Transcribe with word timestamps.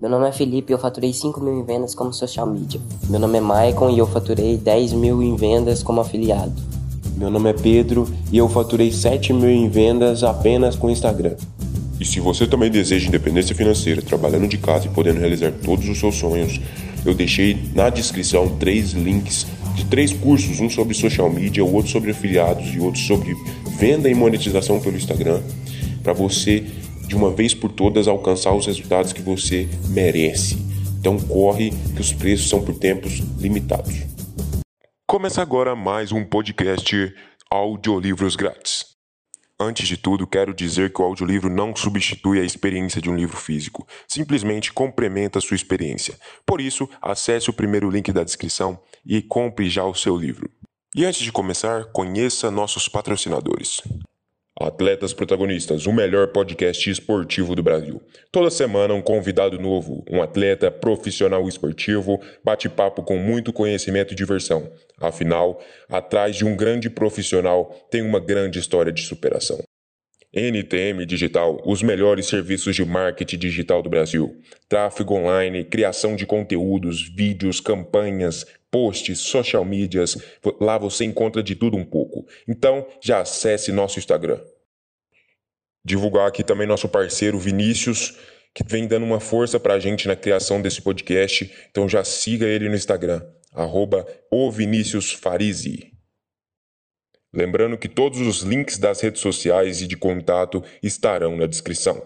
Meu 0.00 0.08
nome 0.08 0.28
é 0.28 0.32
Felipe 0.32 0.70
e 0.70 0.74
eu 0.74 0.78
faturei 0.78 1.12
5 1.12 1.40
mil 1.40 1.58
em 1.58 1.64
vendas 1.64 1.92
como 1.92 2.12
social 2.12 2.46
media. 2.46 2.80
Meu 3.10 3.18
nome 3.18 3.38
é 3.38 3.40
Maicon 3.40 3.90
e 3.90 3.98
eu 3.98 4.06
faturei 4.06 4.56
10 4.56 4.92
mil 4.92 5.20
em 5.20 5.34
vendas 5.34 5.82
como 5.82 6.00
afiliado. 6.00 6.52
Meu 7.16 7.28
nome 7.28 7.50
é 7.50 7.52
Pedro 7.52 8.08
e 8.30 8.38
eu 8.38 8.48
faturei 8.48 8.92
7 8.92 9.32
mil 9.32 9.50
em 9.50 9.68
vendas 9.68 10.22
apenas 10.22 10.76
com 10.76 10.88
Instagram. 10.88 11.34
E 11.98 12.04
se 12.04 12.20
você 12.20 12.46
também 12.46 12.70
deseja 12.70 13.08
independência 13.08 13.56
financeira, 13.56 14.00
trabalhando 14.00 14.46
de 14.46 14.56
casa 14.56 14.86
e 14.86 14.88
podendo 14.88 15.18
realizar 15.18 15.50
todos 15.64 15.88
os 15.88 15.98
seus 15.98 16.14
sonhos, 16.14 16.60
eu 17.04 17.12
deixei 17.12 17.58
na 17.74 17.90
descrição 17.90 18.56
três 18.56 18.92
links 18.92 19.48
de 19.74 19.84
três 19.84 20.12
cursos, 20.12 20.60
um 20.60 20.70
sobre 20.70 20.94
social 20.94 21.28
media, 21.28 21.64
o 21.64 21.74
outro 21.74 21.90
sobre 21.90 22.12
afiliados 22.12 22.72
e 22.72 22.78
outro 22.78 23.00
sobre 23.00 23.36
venda 23.76 24.08
e 24.08 24.14
monetização 24.14 24.78
pelo 24.78 24.96
Instagram, 24.96 25.40
para 26.04 26.12
você 26.12 26.64
de 27.08 27.16
uma 27.16 27.30
vez 27.30 27.54
por 27.54 27.72
todas 27.72 28.06
alcançar 28.06 28.54
os 28.54 28.66
resultados 28.66 29.12
que 29.12 29.22
você 29.22 29.66
merece. 29.88 30.56
Então 31.00 31.18
corre 31.18 31.70
que 31.94 32.00
os 32.00 32.12
preços 32.12 32.48
são 32.50 32.62
por 32.62 32.78
tempos 32.78 33.20
limitados. 33.40 33.94
Começa 35.06 35.40
agora 35.40 35.74
mais 35.74 36.12
um 36.12 36.22
podcast 36.22 37.14
Audiolivros 37.50 38.36
Grátis. 38.36 38.84
Antes 39.58 39.88
de 39.88 39.96
tudo, 39.96 40.26
quero 40.26 40.54
dizer 40.54 40.92
que 40.92 41.00
o 41.00 41.04
audiolivro 41.04 41.50
não 41.50 41.74
substitui 41.74 42.38
a 42.38 42.44
experiência 42.44 43.00
de 43.00 43.10
um 43.10 43.16
livro 43.16 43.36
físico, 43.36 43.88
simplesmente 44.06 44.72
complementa 44.72 45.38
a 45.38 45.42
sua 45.42 45.56
experiência. 45.56 46.16
Por 46.46 46.60
isso, 46.60 46.88
acesse 47.02 47.50
o 47.50 47.52
primeiro 47.52 47.90
link 47.90 48.12
da 48.12 48.22
descrição 48.22 48.78
e 49.04 49.20
compre 49.20 49.68
já 49.68 49.84
o 49.84 49.94
seu 49.94 50.16
livro. 50.16 50.48
E 50.94 51.04
antes 51.04 51.22
de 51.22 51.32
começar, 51.32 51.86
conheça 51.86 52.50
nossos 52.50 52.86
patrocinadores. 52.86 53.82
Atletas 54.60 55.12
Protagonistas, 55.12 55.86
o 55.86 55.92
melhor 55.92 56.28
podcast 56.28 56.90
esportivo 56.90 57.54
do 57.54 57.62
Brasil. 57.62 58.02
Toda 58.32 58.50
semana 58.50 58.92
um 58.92 59.00
convidado 59.00 59.56
novo, 59.56 60.04
um 60.10 60.20
atleta 60.20 60.68
profissional 60.68 61.48
esportivo, 61.48 62.20
bate-papo 62.44 63.04
com 63.04 63.16
muito 63.16 63.52
conhecimento 63.52 64.12
e 64.12 64.16
diversão. 64.16 64.68
Afinal, 65.00 65.60
atrás 65.88 66.34
de 66.34 66.44
um 66.44 66.56
grande 66.56 66.90
profissional 66.90 67.66
tem 67.88 68.02
uma 68.02 68.18
grande 68.18 68.58
história 68.58 68.90
de 68.90 69.02
superação. 69.02 69.60
NTM 70.32 71.06
Digital, 71.06 71.60
os 71.64 71.82
melhores 71.82 72.26
serviços 72.26 72.76
de 72.76 72.84
marketing 72.84 73.38
digital 73.38 73.82
do 73.82 73.88
Brasil. 73.88 74.36
Tráfego 74.68 75.14
online, 75.14 75.64
criação 75.64 76.14
de 76.14 76.26
conteúdos, 76.26 77.08
vídeos, 77.08 77.60
campanhas, 77.60 78.44
posts, 78.70 79.20
social 79.20 79.64
medias. 79.64 80.16
Lá 80.60 80.76
você 80.76 81.04
encontra 81.04 81.42
de 81.42 81.54
tudo 81.54 81.76
um 81.76 81.84
pouco. 81.84 82.26
Então, 82.46 82.86
já 83.02 83.20
acesse 83.20 83.72
nosso 83.72 83.98
Instagram. 83.98 84.40
Divulgar 85.84 86.28
aqui 86.28 86.44
também 86.44 86.66
nosso 86.66 86.88
parceiro 86.88 87.38
Vinícius, 87.38 88.18
que 88.54 88.62
vem 88.66 88.86
dando 88.86 89.06
uma 89.06 89.20
força 89.20 89.58
para 89.58 89.74
a 89.74 89.78
gente 89.78 90.06
na 90.06 90.16
criação 90.16 90.60
desse 90.60 90.82
podcast. 90.82 91.50
Então 91.70 91.88
já 91.88 92.04
siga 92.04 92.46
ele 92.46 92.68
no 92.68 92.74
Instagram, 92.74 93.22
arroba 93.52 94.06
o 94.30 94.50
Vinícius. 94.50 95.12
Lembrando 97.32 97.76
que 97.76 97.88
todos 97.88 98.20
os 98.20 98.42
links 98.42 98.78
das 98.78 99.00
redes 99.00 99.20
sociais 99.20 99.82
e 99.82 99.86
de 99.86 99.96
contato 99.96 100.62
estarão 100.82 101.36
na 101.36 101.46
descrição. 101.46 102.00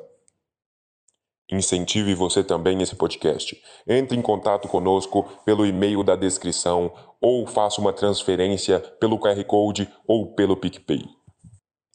Incentive 1.50 2.14
você 2.14 2.42
também 2.42 2.80
esse 2.80 2.96
podcast. 2.96 3.60
Entre 3.86 4.16
em 4.16 4.22
contato 4.22 4.66
conosco 4.66 5.24
pelo 5.44 5.66
e-mail 5.66 6.02
da 6.02 6.16
descrição 6.16 6.92
ou 7.20 7.46
faça 7.46 7.80
uma 7.80 7.92
transferência 7.92 8.80
pelo 8.98 9.18
QR 9.18 9.44
Code 9.44 9.88
ou 10.06 10.34
pelo 10.34 10.56
PicPay. 10.56 11.04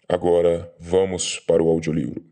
Agora 0.07 0.73
vamos 0.79 1.39
para 1.39 1.61
o 1.61 1.69
audiolivro. 1.69 2.23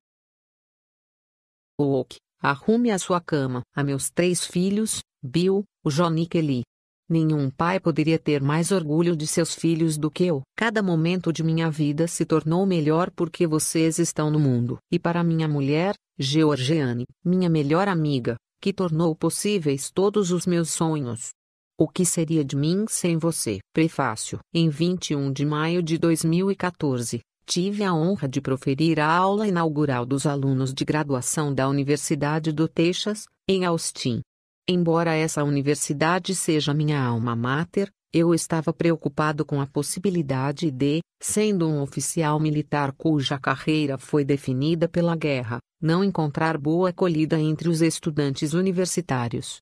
Oak, 1.78 2.16
arrume 2.42 2.92
a 2.92 3.00
sua 3.00 3.20
cama 3.20 3.62
a 3.76 3.84
meus 3.84 4.10
três 4.10 4.46
filhos, 4.46 5.00
Bill, 5.22 5.64
o 5.84 5.90
John 5.90 6.16
e 6.16 6.26
Kelly. 6.26 6.62
Nenhum 7.08 7.52
pai 7.52 7.80
poderia 7.80 8.18
ter 8.18 8.42
mais 8.42 8.72
orgulho 8.72 9.16
de 9.16 9.28
seus 9.28 9.54
filhos 9.54 9.96
do 9.96 10.10
que 10.10 10.26
eu. 10.26 10.42
Cada 10.58 10.82
momento 10.82 11.32
de 11.32 11.44
minha 11.44 11.70
vida 11.70 12.08
se 12.08 12.26
tornou 12.26 12.66
melhor 12.66 13.12
porque 13.12 13.46
vocês 13.46 14.00
estão 14.00 14.32
no 14.32 14.40
mundo. 14.40 14.80
E 14.92 14.98
para 14.98 15.24
minha 15.24 15.48
mulher, 15.48 15.94
Georgiane, 16.18 17.06
minha 17.24 17.48
melhor 17.48 17.88
amiga, 17.88 18.36
que 18.60 18.74
tornou 18.74 19.16
possíveis 19.16 19.92
todos 19.92 20.32
os 20.32 20.48
meus 20.48 20.72
sonhos. 20.72 21.30
O 21.78 21.88
que 21.88 22.06
seria 22.06 22.44
de 22.44 22.56
mim 22.56 22.86
sem 22.88 23.18
você? 23.18 23.60
Prefácio. 23.72 24.40
Em 24.52 24.68
21 24.70 25.32
de 25.32 25.46
maio 25.46 25.84
de 25.84 26.00
2014, 26.00 27.20
tive 27.46 27.84
a 27.84 27.94
honra 27.94 28.28
de 28.28 28.42
proferir 28.42 29.00
a 29.00 29.08
aula 29.08 29.48
inaugural 29.48 30.06
dos 30.08 30.26
alunos 30.26 30.74
de 30.74 30.84
graduação 30.84 31.54
da 31.54 31.70
Universidade 31.70 32.52
do 32.52 32.68
Texas, 32.68 33.26
em 33.48 33.64
Austin. 33.64 34.22
Embora 34.68 35.14
essa 35.14 35.44
universidade 35.44 36.34
seja 36.34 36.74
minha 36.74 37.00
alma 37.00 37.36
mater, 37.36 37.92
eu 38.12 38.34
estava 38.34 38.74
preocupado 38.74 39.46
com 39.46 39.62
a 39.62 39.68
possibilidade 39.68 40.72
de, 40.72 41.02
sendo 41.22 41.68
um 41.68 41.84
oficial 41.84 42.40
militar 42.40 42.92
cuja 42.94 43.38
carreira 43.38 44.00
foi 44.00 44.26
definida 44.26 44.90
pela 44.90 45.16
guerra, 45.16 45.60
não 45.80 46.04
encontrar 46.04 46.58
boa 46.58 46.90
acolhida 46.90 47.40
entre 47.40 47.70
os 47.70 47.80
estudantes 47.80 48.54
universitários. 48.54 49.60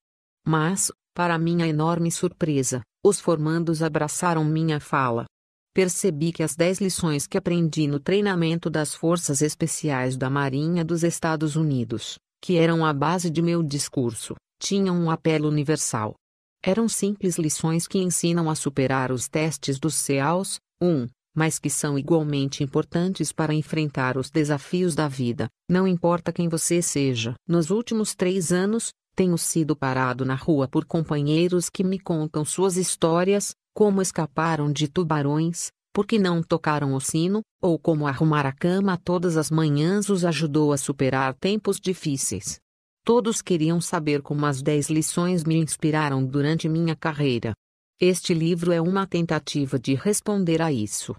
Mas, 0.48 0.90
para 1.14 1.38
minha 1.38 1.68
enorme 1.68 2.10
surpresa, 2.10 2.82
os 3.06 3.20
formandos 3.20 3.84
abraçaram 3.84 4.46
minha 4.46 4.80
fala. 4.80 5.26
Percebi 5.74 6.32
que 6.32 6.44
as 6.44 6.56
dez 6.56 6.80
lições 6.80 7.28
que 7.28 7.38
aprendi 7.38 7.88
no 7.88 8.00
treinamento 8.00 8.70
das 8.70 8.96
Forças 8.96 9.42
Especiais 9.42 10.16
da 10.16 10.30
Marinha 10.30 10.86
dos 10.86 11.04
Estados 11.04 11.58
Unidos, 11.58 12.16
que 12.42 12.56
eram 12.56 12.86
a 12.86 12.94
base 12.94 13.30
de 13.30 13.42
meu 13.42 13.64
discurso, 13.64 14.36
tinham 14.64 14.96
um 14.98 15.12
apelo 15.12 15.50
universal. 15.50 16.16
Eram 16.64 16.88
simples 16.88 17.38
lições 17.38 17.86
que 17.86 18.00
ensinam 18.00 18.50
a 18.50 18.56
superar 18.56 19.12
os 19.12 19.28
testes 19.28 19.78
dos 19.78 19.94
CEAUs, 19.94 20.58
1, 20.82 21.08
mas 21.36 21.60
que 21.60 21.70
são 21.70 22.00
igualmente 22.00 22.64
importantes 22.64 23.34
para 23.34 23.54
enfrentar 23.54 24.18
os 24.18 24.30
desafios 24.30 24.96
da 24.96 25.10
vida, 25.10 25.50
não 25.70 25.86
importa 25.86 26.32
quem 26.32 26.48
você 26.48 26.82
seja. 26.82 27.36
Nos 27.46 27.72
últimos 27.72 28.16
três 28.16 28.54
anos, 28.54 28.94
tenho 29.14 29.38
sido 29.38 29.76
parado 29.76 30.24
na 30.24 30.36
rua 30.36 30.66
por 30.66 30.86
companheiros 30.86 31.70
que 31.70 31.84
me 31.84 32.00
contam 32.00 32.46
suas 32.46 32.78
histórias, 32.78 33.54
como 33.76 34.02
escaparam 34.02 34.72
de 34.72 34.88
tubarões, 34.88 35.72
porque 35.92 36.18
não 36.18 36.42
tocaram 36.42 36.94
o 36.94 37.02
sino, 37.02 37.42
ou 37.62 37.78
como 37.78 38.08
arrumar 38.08 38.46
a 38.46 38.54
cama 38.54 38.98
todas 38.98 39.36
as 39.36 39.52
manhãs 39.52 40.10
os 40.10 40.24
ajudou 40.24 40.72
a 40.72 40.78
superar 40.78 41.34
tempos 41.34 41.82
difíceis. 41.82 42.63
Todos 43.06 43.42
queriam 43.42 43.82
saber 43.82 44.22
como 44.22 44.46
as 44.46 44.62
10 44.62 44.90
lições 44.90 45.44
me 45.44 45.58
inspiraram 45.58 46.26
durante 46.26 46.70
minha 46.70 46.96
carreira. 46.96 47.54
Este 48.00 48.34
livro 48.34 48.72
é 48.72 48.80
uma 48.80 49.06
tentativa 49.06 49.78
de 49.78 49.94
responder 49.94 50.62
a 50.62 50.72
isso. 50.72 51.14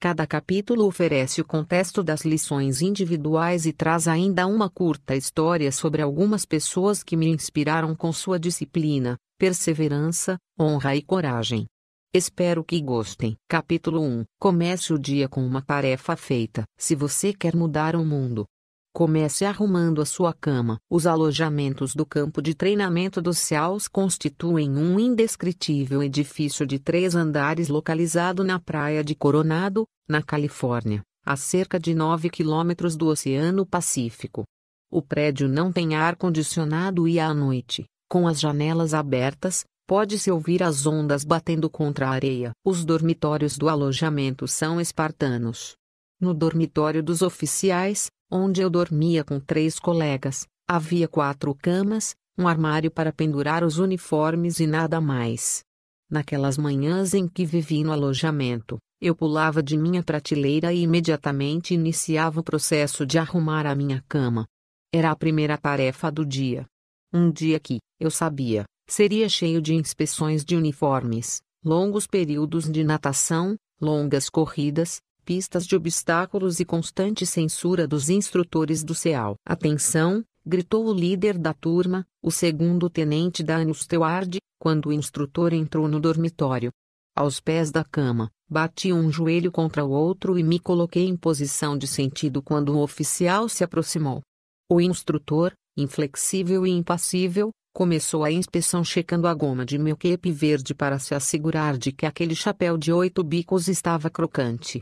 Cada 0.00 0.26
capítulo 0.26 0.84
oferece 0.84 1.40
o 1.40 1.44
contexto 1.44 2.02
das 2.02 2.24
lições 2.24 2.82
individuais 2.82 3.66
e 3.66 3.72
traz 3.72 4.08
ainda 4.08 4.48
uma 4.48 4.68
curta 4.68 5.14
história 5.14 5.70
sobre 5.70 6.02
algumas 6.02 6.44
pessoas 6.44 7.04
que 7.04 7.16
me 7.16 7.28
inspiraram 7.28 7.94
com 7.94 8.12
sua 8.12 8.38
disciplina, 8.38 9.16
perseverança, 9.38 10.38
honra 10.58 10.96
e 10.96 11.02
coragem. 11.02 11.66
Espero 12.12 12.64
que 12.64 12.80
gostem. 12.80 13.36
Capítulo 13.48 14.00
1 14.00 14.24
Comece 14.40 14.92
o 14.92 14.98
dia 14.98 15.28
com 15.28 15.46
uma 15.46 15.62
tarefa 15.62 16.16
feita. 16.16 16.64
Se 16.76 16.96
você 16.96 17.32
quer 17.32 17.54
mudar 17.54 17.94
o 17.94 18.04
mundo, 18.04 18.44
Comece 18.92 19.44
arrumando 19.44 20.00
a 20.00 20.06
sua 20.06 20.32
cama. 20.32 20.78
Os 20.90 21.06
alojamentos 21.06 21.94
do 21.94 22.04
campo 22.04 22.42
de 22.42 22.54
treinamento 22.54 23.22
dos 23.22 23.38
CEAUs 23.38 23.86
constituem 23.86 24.70
um 24.70 24.98
indescritível 24.98 26.02
edifício 26.02 26.66
de 26.66 26.78
três 26.78 27.14
andares 27.14 27.68
localizado 27.68 28.42
na 28.42 28.58
praia 28.58 29.04
de 29.04 29.14
Coronado, 29.14 29.84
na 30.08 30.22
Califórnia, 30.22 31.02
a 31.24 31.36
cerca 31.36 31.78
de 31.78 31.94
9 31.94 32.30
quilômetros 32.30 32.96
do 32.96 33.06
Oceano 33.06 33.64
Pacífico. 33.64 34.44
O 34.90 35.02
prédio 35.02 35.48
não 35.48 35.70
tem 35.70 35.94
ar-condicionado 35.94 37.06
e 37.06 37.20
à 37.20 37.32
noite, 37.34 37.84
com 38.08 38.26
as 38.26 38.40
janelas 38.40 38.94
abertas, 38.94 39.64
pode-se 39.86 40.30
ouvir 40.30 40.62
as 40.62 40.86
ondas 40.86 41.24
batendo 41.24 41.68
contra 41.68 42.08
a 42.08 42.10
areia. 42.10 42.52
Os 42.64 42.84
dormitórios 42.84 43.58
do 43.58 43.68
alojamento 43.68 44.48
são 44.48 44.80
espartanos. 44.80 45.76
No 46.18 46.32
dormitório 46.34 47.02
dos 47.02 47.22
oficiais, 47.22 48.10
onde 48.30 48.60
eu 48.60 48.68
dormia 48.68 49.24
com 49.24 49.40
três 49.40 49.78
colegas, 49.78 50.46
havia 50.66 51.08
quatro 51.08 51.54
camas, 51.54 52.14
um 52.36 52.46
armário 52.46 52.90
para 52.90 53.12
pendurar 53.12 53.64
os 53.64 53.78
uniformes 53.78 54.60
e 54.60 54.66
nada 54.66 55.00
mais. 55.00 55.62
Naquelas 56.10 56.56
manhãs 56.56 57.14
em 57.14 57.26
que 57.26 57.44
vivi 57.44 57.82
no 57.82 57.92
alojamento, 57.92 58.78
eu 59.00 59.14
pulava 59.14 59.62
de 59.62 59.76
minha 59.76 60.02
prateleira 60.02 60.72
e 60.72 60.82
imediatamente 60.82 61.74
iniciava 61.74 62.40
o 62.40 62.44
processo 62.44 63.06
de 63.06 63.18
arrumar 63.18 63.66
a 63.66 63.74
minha 63.74 64.04
cama. 64.08 64.46
Era 64.92 65.10
a 65.10 65.16
primeira 65.16 65.56
tarefa 65.56 66.10
do 66.10 66.24
dia. 66.24 66.66
Um 67.12 67.30
dia 67.30 67.60
que, 67.60 67.78
eu 68.00 68.10
sabia, 68.10 68.64
seria 68.88 69.28
cheio 69.28 69.60
de 69.60 69.74
inspeções 69.74 70.44
de 70.44 70.56
uniformes, 70.56 71.40
longos 71.64 72.06
períodos 72.06 72.70
de 72.70 72.82
natação, 72.82 73.56
longas 73.80 74.28
corridas, 74.28 75.00
pistas 75.28 75.66
de 75.66 75.76
obstáculos 75.76 76.58
e 76.58 76.64
constante 76.64 77.26
censura 77.26 77.86
dos 77.86 78.08
instrutores 78.08 78.82
do 78.82 78.94
CEAL. 78.94 79.36
Atenção, 79.44 80.24
gritou 80.42 80.86
o 80.86 80.94
líder 80.94 81.36
da 81.36 81.52
turma, 81.52 82.06
o 82.22 82.30
segundo 82.30 82.88
tenente 82.88 83.42
Daniel 83.42 83.74
Stewart, 83.74 84.38
quando 84.58 84.86
o 84.86 84.92
instrutor 84.92 85.52
entrou 85.52 85.86
no 85.86 86.00
dormitório. 86.00 86.70
Aos 87.14 87.40
pés 87.40 87.70
da 87.70 87.84
cama, 87.84 88.30
bati 88.48 88.90
um 88.90 89.12
joelho 89.12 89.52
contra 89.52 89.84
o 89.84 89.90
outro 89.90 90.38
e 90.38 90.42
me 90.42 90.58
coloquei 90.58 91.06
em 91.06 91.14
posição 91.14 91.76
de 91.76 91.86
sentido 91.86 92.40
quando 92.40 92.70
o 92.70 92.82
oficial 92.82 93.50
se 93.50 93.62
aproximou. 93.62 94.22
O 94.66 94.80
instrutor, 94.80 95.52
inflexível 95.76 96.66
e 96.66 96.70
impassível, 96.70 97.50
começou 97.74 98.24
a 98.24 98.32
inspeção 98.32 98.82
checando 98.82 99.28
a 99.28 99.34
goma 99.34 99.66
de 99.66 99.76
meu 99.76 99.94
cape 99.94 100.32
verde 100.32 100.74
para 100.74 100.98
se 100.98 101.14
assegurar 101.14 101.76
de 101.76 101.92
que 101.92 102.06
aquele 102.06 102.34
chapéu 102.34 102.78
de 102.78 102.90
oito 102.90 103.22
bicos 103.22 103.68
estava 103.68 104.08
crocante. 104.08 104.80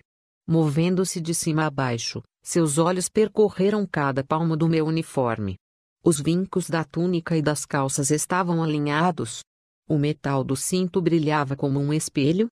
Movendo-se 0.49 1.21
de 1.21 1.35
cima 1.35 1.67
a 1.67 1.71
baixo, 1.71 2.23
seus 2.41 2.79
olhos 2.79 3.09
percorreram 3.09 3.85
cada 3.85 4.23
palmo 4.23 4.57
do 4.57 4.69
meu 4.69 4.87
uniforme. 4.87 5.57
Os 6.05 6.21
vincos 6.21 6.71
da 6.71 6.85
túnica 6.85 7.37
e 7.37 7.43
das 7.43 7.67
calças 7.67 8.13
estavam 8.13 8.63
alinhados. 8.63 9.41
O 9.89 9.99
metal 9.99 10.45
do 10.45 10.55
cinto 10.55 11.03
brilhava 11.03 11.57
como 11.57 11.81
um 11.81 11.93
espelho. 11.93 12.47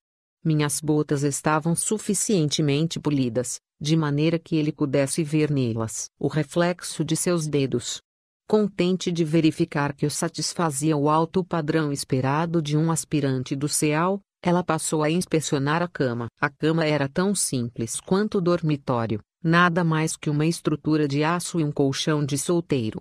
Minhas 0.45 0.81
botas 0.81 1.23
estavam 1.23 1.77
suficientemente 1.77 2.99
polidas, 2.99 3.61
de 3.81 3.97
maneira 3.97 4.41
que 4.41 4.57
ele 4.57 4.73
pudesse 4.73 5.23
ver 5.23 5.49
nelas 5.49 6.07
o 6.19 6.27
reflexo 6.27 7.05
de 7.05 7.15
seus 7.15 7.47
dedos. 7.47 8.03
Contente 8.49 9.13
de 9.13 9.25
verificar 9.25 9.95
que 9.95 10.05
eu 10.05 10.11
satisfazia 10.11 10.97
o 10.97 11.09
alto 11.09 11.45
padrão 11.45 11.93
esperado 11.93 12.61
de 12.61 12.77
um 12.77 12.91
aspirante 12.91 13.55
do 13.55 13.69
CEAL, 13.69 14.21
ela 14.47 14.63
passou 14.63 15.03
a 15.03 15.11
inspecionar 15.11 15.81
a 15.81 15.89
cama. 15.89 16.27
A 16.39 16.51
cama 16.51 16.85
era 16.85 17.09
tão 17.09 17.35
simples 17.35 17.99
quanto 17.99 18.37
o 18.37 18.41
dormitório, 18.43 19.19
nada 19.43 19.83
mais 19.83 20.19
que 20.19 20.29
uma 20.29 20.45
estrutura 20.45 21.09
de 21.09 21.25
aço 21.25 21.59
e 21.59 21.65
um 21.65 21.73
colchão 21.73 22.23
de 22.23 22.37
solteiro. 22.37 23.01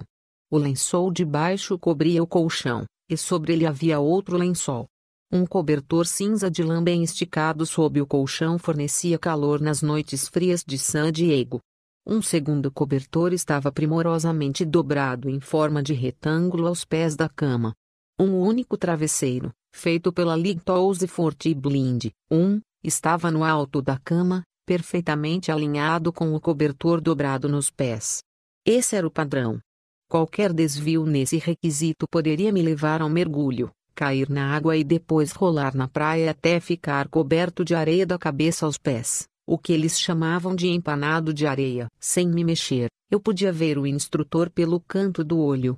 O 0.50 0.57
lençol 0.57 1.12
de 1.12 1.25
baixo 1.25 1.78
cobria 1.78 2.24
o 2.24 2.28
colchão, 2.28 2.86
e 3.10 3.18
sobre 3.18 3.51
ele 3.51 3.66
havia 3.66 4.00
outro 4.00 4.38
lençol. 4.38 4.88
Um 5.30 5.45
cobertor 5.45 6.07
cinza 6.07 6.50
de 6.50 6.63
lã 6.63 6.81
bem 6.81 7.04
esticado 7.04 7.66
sob 7.66 8.00
o 8.00 8.07
colchão 8.07 8.57
fornecia 8.57 9.19
calor 9.19 9.60
nas 9.60 9.81
noites 9.81 10.30
frias 10.30 10.63
de 10.66 10.78
San 10.78 11.12
Diego. 11.12 11.60
Um 12.07 12.22
segundo 12.22 12.72
cobertor 12.72 13.34
estava 13.34 13.69
primorosamente 13.69 14.63
dobrado 14.63 15.30
em 15.30 15.42
forma 15.42 15.84
de 15.84 15.94
retângulo 15.94 16.68
aos 16.68 16.86
pés 16.86 17.18
da 17.18 17.28
cama. 17.28 17.74
Um 18.18 18.40
único 18.40 18.78
travesseiro, 18.78 19.51
feito 19.74 20.14
pela 20.14 20.36
Lighthouse 20.36 21.06
Forte 21.08 21.54
Blind, 21.54 22.06
um, 22.31 22.62
estava 22.84 23.31
no 23.31 23.44
alto 23.44 23.81
da 23.81 23.98
cama, 23.98 24.44
perfeitamente 24.66 25.52
alinhado 25.52 26.14
com 26.14 26.34
o 26.34 26.40
cobertor 26.40 27.02
dobrado 27.02 27.50
nos 27.50 27.70
pés. 27.70 28.22
Esse 28.66 28.96
era 28.96 29.06
o 29.06 29.12
padrão. 29.12 29.60
Qualquer 30.08 30.54
desvio 30.54 31.06
nesse 31.06 31.38
requisito 31.38 32.08
poderia 32.08 32.54
me 32.54 32.62
levar 32.62 33.02
a 33.02 33.06
um 33.06 33.10
mergulho, 33.10 33.72
cair 33.96 34.30
na 34.30 34.56
água 34.56 34.78
e 34.78 34.84
depois 34.84 35.31
rolar 35.31 35.76
na 35.76 35.88
praia 35.88 36.31
até 36.31 36.60
ficar 36.60 37.10
coberto 37.10 37.66
de 37.66 37.74
areia 37.74 38.06
da 38.06 38.18
cabeça 38.18 38.66
aos 38.66 38.78
pés, 38.78 39.28
o 39.46 39.58
que 39.58 39.74
eles 39.74 40.00
chamavam 40.00 40.56
de 40.56 40.68
empanado 40.68 41.34
de 41.34 41.48
areia. 41.48 41.88
Sem 42.00 42.28
me 42.28 42.44
mexer, 42.44 42.90
eu 43.10 43.19
podia 43.19 43.52
ver 43.52 43.78
o 43.78 43.88
instrutor 43.88 44.50
pelo 44.52 44.80
canto 44.80 45.24
do 45.24 45.40
olho. 45.40 45.76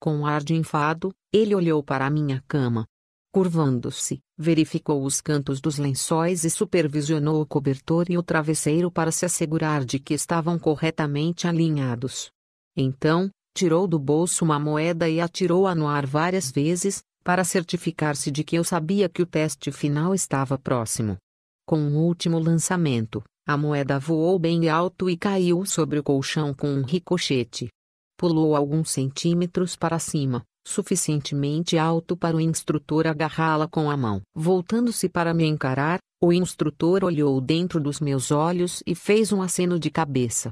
Com 0.00 0.26
ar 0.26 0.44
de 0.44 0.54
enfado, 0.54 1.12
ele 1.32 1.54
olhou 1.54 1.82
para 1.82 2.06
a 2.06 2.10
minha 2.10 2.44
cama, 2.46 2.86
Curvando-se, 3.32 4.20
verificou 4.38 5.04
os 5.04 5.20
cantos 5.20 5.60
dos 5.60 5.76
lençóis 5.76 6.44
e 6.44 6.50
supervisionou 6.50 7.42
o 7.42 7.46
cobertor 7.46 8.06
e 8.08 8.16
o 8.16 8.22
travesseiro 8.22 8.90
para 8.90 9.12
se 9.12 9.26
assegurar 9.26 9.84
de 9.84 9.98
que 9.98 10.14
estavam 10.14 10.58
corretamente 10.58 11.46
alinhados. 11.46 12.30
Então, 12.74 13.30
tirou 13.54 13.86
do 13.86 13.98
bolso 13.98 14.44
uma 14.44 14.58
moeda 14.58 15.08
e 15.08 15.20
atirou-a 15.20 15.74
no 15.74 15.86
ar 15.86 16.06
várias 16.06 16.50
vezes, 16.50 17.02
para 17.22 17.44
certificar-se 17.44 18.30
de 18.30 18.42
que 18.42 18.56
eu 18.56 18.64
sabia 18.64 19.08
que 19.08 19.20
o 19.20 19.26
teste 19.26 19.70
final 19.70 20.14
estava 20.14 20.56
próximo. 20.56 21.18
Com 21.66 21.80
o 21.80 21.88
um 21.88 21.96
último 21.98 22.38
lançamento, 22.38 23.22
a 23.46 23.56
moeda 23.56 23.98
voou 23.98 24.38
bem 24.38 24.70
alto 24.70 25.10
e 25.10 25.16
caiu 25.16 25.66
sobre 25.66 25.98
o 25.98 26.02
colchão 26.02 26.54
com 26.54 26.68
um 26.68 26.82
ricochete. 26.82 27.68
Pulou 28.16 28.56
alguns 28.56 28.90
centímetros 28.90 29.76
para 29.76 29.98
cima, 29.98 30.42
suficientemente 30.68 31.78
alto 31.78 32.14
para 32.14 32.36
o 32.36 32.40
instrutor 32.40 33.06
agarrá-la 33.06 33.66
com 33.66 33.90
a 33.90 33.96
mão. 33.96 34.20
Voltando-se 34.34 35.08
para 35.08 35.32
me 35.32 35.46
encarar, 35.46 35.98
o 36.22 36.32
instrutor 36.32 37.04
olhou 37.04 37.40
dentro 37.40 37.80
dos 37.80 38.00
meus 38.00 38.30
olhos 38.30 38.82
e 38.86 38.94
fez 38.94 39.32
um 39.32 39.40
aceno 39.40 39.78
de 39.78 39.90
cabeça. 39.90 40.50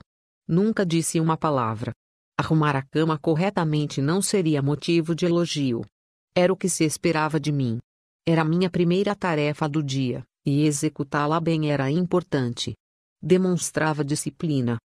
Nunca 0.49 0.87
disse 0.87 1.21
uma 1.21 1.37
palavra. 1.37 1.93
Arrumar 2.39 2.77
a 2.77 2.83
cama 2.83 3.19
corretamente 3.19 4.01
não 4.01 4.23
seria 4.23 4.63
motivo 4.63 5.15
de 5.15 5.27
elogio. 5.27 5.85
Era 6.35 6.53
o 6.53 6.57
que 6.57 6.69
se 6.69 6.85
esperava 6.85 7.39
de 7.39 7.53
mim. 7.53 7.79
Era 8.27 8.45
minha 8.45 8.71
primeira 8.71 9.15
tarefa 9.15 9.69
do 9.69 9.83
dia, 9.83 10.25
e 10.45 10.65
executá-la 10.65 11.39
bem 11.41 11.71
era 11.71 11.91
importante. 11.91 12.75
Demonstrava 13.23 14.05
disciplina. 14.05 14.79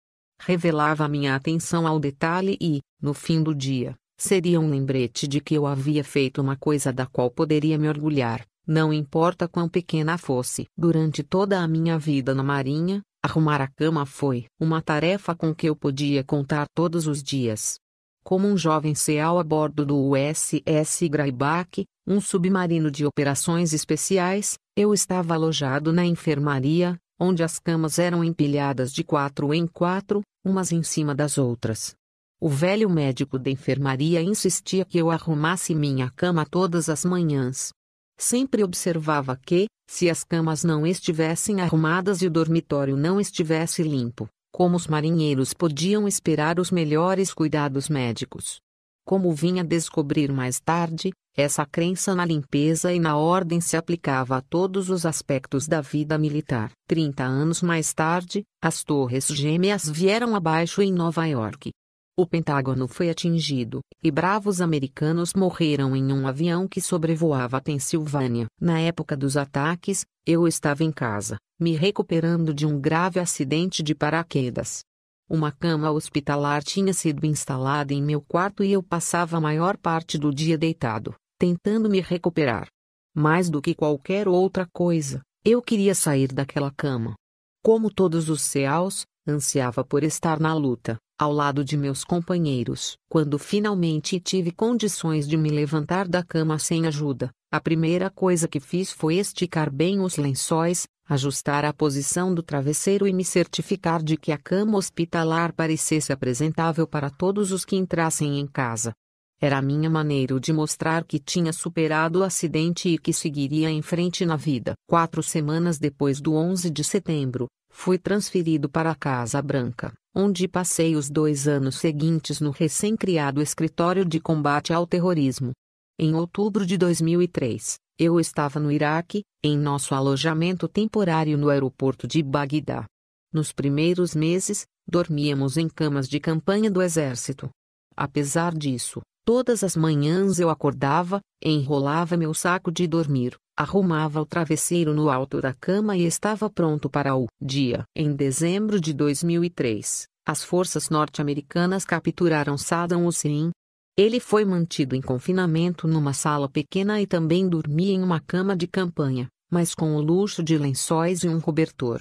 Revelava 0.41 1.07
minha 1.07 1.35
atenção 1.35 1.85
ao 1.85 1.99
detalhe 1.99 2.57
e, 2.61 2.81
no 3.01 3.13
fim 3.13 3.43
do 3.43 3.53
dia, 3.53 3.95
Seria 4.21 4.59
um 4.59 4.69
lembrete 4.69 5.25
de 5.29 5.39
que 5.39 5.55
eu 5.55 5.65
havia 5.65 6.03
feito 6.03 6.41
uma 6.41 6.57
coisa 6.57 6.91
da 6.91 7.05
qual 7.05 7.31
poderia 7.31 7.77
me 7.77 7.87
orgulhar, 7.87 8.45
não 8.67 8.91
importa 8.91 9.47
quão 9.47 9.69
pequena 9.69 10.17
fosse. 10.17 10.65
Durante 10.77 11.23
toda 11.23 11.61
a 11.61 11.67
minha 11.69 11.97
vida 11.97 12.35
na 12.35 12.43
Marinha, 12.43 13.01
arrumar 13.23 13.61
a 13.61 13.67
cama 13.69 14.05
foi 14.05 14.45
uma 14.59 14.81
tarefa 14.81 15.33
com 15.33 15.55
que 15.55 15.69
eu 15.69 15.75
podia 15.75 16.21
contar 16.21 16.67
todos 16.75 17.07
os 17.07 17.23
dias. 17.23 17.79
Como 18.21 18.45
um 18.45 18.57
jovem 18.57 18.93
seal 18.93 19.39
a 19.39 19.43
bordo 19.43 19.85
do 19.85 20.11
USS 20.11 21.07
Grayback, 21.09 21.85
um 22.05 22.19
submarino 22.19 22.91
de 22.91 23.05
operações 23.05 23.71
especiais, 23.71 24.57
eu 24.75 24.93
estava 24.93 25.33
alojado 25.33 25.93
na 25.93 26.05
enfermaria, 26.05 26.97
onde 27.17 27.41
as 27.41 27.57
camas 27.57 27.97
eram 27.97 28.21
empilhadas 28.21 28.91
de 28.91 29.01
quatro 29.01 29.53
em 29.53 29.65
quatro, 29.65 30.21
umas 30.43 30.73
em 30.73 30.83
cima 30.83 31.15
das 31.15 31.37
outras. 31.37 31.97
O 32.41 32.47
velho 32.47 32.89
médico 32.89 33.37
da 33.37 33.51
enfermaria 33.51 34.21
insistia 34.21 34.85
que 34.85 34.97
eu 34.97 35.11
arrumasse 35.11 35.75
minha 35.75 36.09
cama 36.09 36.45
todas 36.45 36.87
as 36.87 37.03
manhãs. 37.03 37.73
Sempre 38.17 38.63
observava 38.63 39.35
que, 39.35 39.67
se 39.89 40.09
as 40.09 40.23
camas 40.23 40.63
não 40.63 40.87
estivessem 40.87 41.59
arrumadas 41.59 42.21
e 42.21 42.27
o 42.27 42.31
dormitório 42.31 42.95
não 42.95 43.19
estivesse 43.19 43.83
limpo, 43.83 44.29
como 44.53 44.77
os 44.77 44.87
marinheiros 44.87 45.53
podiam 45.53 46.07
esperar 46.07 46.61
os 46.61 46.71
melhores 46.71 47.33
cuidados 47.33 47.89
médicos. 47.89 48.61
Como 49.05 49.33
vinha 49.33 49.63
descobrir 49.63 50.31
mais 50.31 50.61
tarde, 50.61 51.11
essa 51.35 51.65
crença 51.65 52.15
na 52.15 52.23
limpeza 52.23 52.93
e 52.93 53.01
na 53.01 53.17
ordem 53.17 53.59
se 53.59 53.75
aplicava 53.75 54.37
a 54.37 54.41
todos 54.41 54.89
os 54.89 55.05
aspectos 55.05 55.67
da 55.67 55.81
vida 55.81 56.17
militar. 56.17 56.71
Trinta 56.87 57.25
anos 57.25 57.61
mais 57.61 57.93
tarde, 57.93 58.43
as 58.63 58.81
Torres 58.81 59.27
Gêmeas 59.27 59.89
vieram 59.89 60.35
abaixo 60.35 60.81
em 60.81 60.93
Nova 60.93 61.25
York. 61.25 61.71
O 62.19 62.27
Pentágono 62.27 62.85
foi 62.85 63.09
atingido, 63.09 63.79
e 64.03 64.11
bravos 64.11 64.59
americanos 64.59 65.33
morreram 65.33 65.95
em 65.95 66.11
um 66.11 66.27
avião 66.27 66.67
que 66.67 66.81
sobrevoava 66.81 67.55
a 67.55 67.61
Pensilvânia. 67.61 68.45
Na 68.59 68.77
época 68.77 69.15
dos 69.15 69.37
ataques, 69.37 70.05
eu 70.25 70.45
estava 70.45 70.83
em 70.83 70.91
casa, 70.91 71.37
me 71.57 71.77
recuperando 71.77 72.53
de 72.53 72.65
um 72.65 72.77
grave 72.77 73.21
acidente 73.21 73.81
de 73.81 73.95
paraquedas. 73.95 74.81
Uma 75.29 75.49
cama 75.49 75.91
hospitalar 75.91 76.61
tinha 76.61 76.93
sido 76.93 77.25
instalada 77.25 77.93
em 77.93 78.03
meu 78.03 78.19
quarto 78.19 78.65
e 78.65 78.73
eu 78.73 78.83
passava 78.83 79.37
a 79.37 79.41
maior 79.41 79.77
parte 79.77 80.17
do 80.17 80.29
dia 80.29 80.57
deitado, 80.57 81.15
tentando 81.37 81.89
me 81.89 82.01
recuperar. 82.01 82.67
Mais 83.15 83.49
do 83.49 83.61
que 83.61 83.73
qualquer 83.73 84.27
outra 84.27 84.67
coisa, 84.73 85.21
eu 85.45 85.61
queria 85.61 85.95
sair 85.95 86.33
daquela 86.33 86.69
cama. 86.69 87.15
Como 87.63 87.89
todos 87.89 88.27
os 88.27 88.41
CEAUs, 88.41 89.05
ansiava 89.25 89.85
por 89.85 90.03
estar 90.03 90.37
na 90.37 90.53
luta 90.53 90.99
ao 91.19 91.33
lado 91.33 91.65
de 91.65 91.75
meus 91.75 92.05
companheiros. 92.05 92.95
Quando 93.09 93.37
finalmente 93.37 94.21
tive 94.21 94.51
condições 94.51 95.27
de 95.27 95.35
me 95.35 95.49
levantar 95.49 96.07
da 96.07 96.23
cama 96.23 96.57
sem 96.57 96.87
ajuda, 96.87 97.29
a 97.51 97.59
primeira 97.59 98.09
coisa 98.09 98.47
que 98.47 98.61
fiz 98.61 98.89
foi 98.89 99.15
esticar 99.15 99.69
bem 99.69 99.99
os 99.99 100.15
lençóis, 100.15 100.87
ajustar 101.09 101.65
a 101.65 101.73
posição 101.73 102.33
do 102.33 102.41
travesseiro 102.41 103.05
e 103.05 103.11
me 103.11 103.25
certificar 103.25 104.01
de 104.01 104.15
que 104.15 104.31
a 104.31 104.37
cama 104.37 104.77
hospitalar 104.77 105.51
parecesse 105.51 106.13
apresentável 106.13 106.87
para 106.87 107.09
todos 107.09 107.51
os 107.51 107.65
que 107.65 107.75
entrassem 107.75 108.39
em 108.39 108.47
casa. 108.47 108.93
Era 109.41 109.57
a 109.57 109.61
minha 109.61 109.89
maneira 109.89 110.39
de 110.39 110.53
mostrar 110.53 111.03
que 111.03 111.19
tinha 111.19 111.51
superado 111.51 112.19
o 112.19 112.23
acidente 112.23 112.87
e 112.87 112.97
que 112.97 113.11
seguiria 113.11 113.69
em 113.69 113.81
frente 113.81 114.25
na 114.25 114.37
vida. 114.37 114.73
Quatro 114.87 115.21
semanas 115.21 115.77
depois 115.77 116.21
do 116.21 116.33
11 116.33 116.69
de 116.69 116.83
setembro, 116.83 117.47
fui 117.69 117.97
transferido 117.97 118.69
para 118.69 118.91
a 118.91 118.95
Casa 118.95 119.41
Branca, 119.41 119.93
onde 120.15 120.47
passei 120.47 120.95
os 120.95 121.09
dois 121.09 121.47
anos 121.47 121.75
seguintes 121.75 122.39
no 122.39 122.51
recém-criado 122.51 123.41
Escritório 123.41 124.03
de 124.03 124.19
Combate 124.19 124.73
ao 124.73 124.87
Terrorismo. 124.87 125.51
Em 125.97 126.15
outubro 126.15 126.65
de 126.65 126.77
2003, 126.77 127.75
eu 127.97 128.19
estava 128.19 128.59
no 128.59 128.71
Iraque, 128.71 129.23
em 129.43 129.57
nosso 129.57 129.93
alojamento 129.93 130.67
temporário 130.67 131.37
no 131.37 131.49
aeroporto 131.49 132.07
de 132.07 132.23
Bagdá. 132.23 132.85
Nos 133.31 133.51
primeiros 133.51 134.15
meses, 134.15 134.65
dormíamos 134.87 135.57
em 135.57 135.67
camas 135.67 136.07
de 136.07 136.19
campanha 136.19 136.71
do 136.71 136.81
exército. 136.81 137.49
Apesar 137.95 138.55
disso, 138.55 139.01
todas 139.25 139.63
as 139.63 139.75
manhãs 139.75 140.39
eu 140.39 140.49
acordava, 140.49 141.19
enrolava 141.43 142.17
meu 142.17 142.33
saco 142.33 142.71
de 142.71 142.87
dormir, 142.87 143.35
arrumava 143.59 144.21
o 144.21 144.25
travesseiro 144.25 144.93
no 144.93 145.09
alto 145.09 145.41
da 145.41 145.53
cama 145.53 145.97
e 145.97 146.05
estava 146.05 146.49
pronto 146.49 146.89
para 146.89 147.13
o 147.13 147.27
dia. 147.41 147.83
Em 147.93 148.15
dezembro 148.15 148.79
de 148.79 148.93
2003, 148.93 150.07
as 150.25 150.41
forças 150.41 150.89
norte-americanas 150.89 151.83
capturaram 151.83 152.57
Saddam 152.57 153.05
Hussein. 153.05 153.51
Ele 153.97 154.21
foi 154.21 154.45
mantido 154.45 154.95
em 154.95 155.01
confinamento 155.01 155.89
numa 155.89 156.13
sala 156.13 156.47
pequena 156.47 157.01
e 157.01 157.05
também 157.05 157.49
dormia 157.49 157.91
em 157.91 158.01
uma 158.01 158.21
cama 158.21 158.55
de 158.55 158.65
campanha, 158.65 159.27
mas 159.51 159.75
com 159.75 159.93
o 159.97 160.01
luxo 160.01 160.41
de 160.41 160.57
lençóis 160.57 161.25
e 161.25 161.27
um 161.27 161.41
cobertor. 161.41 161.99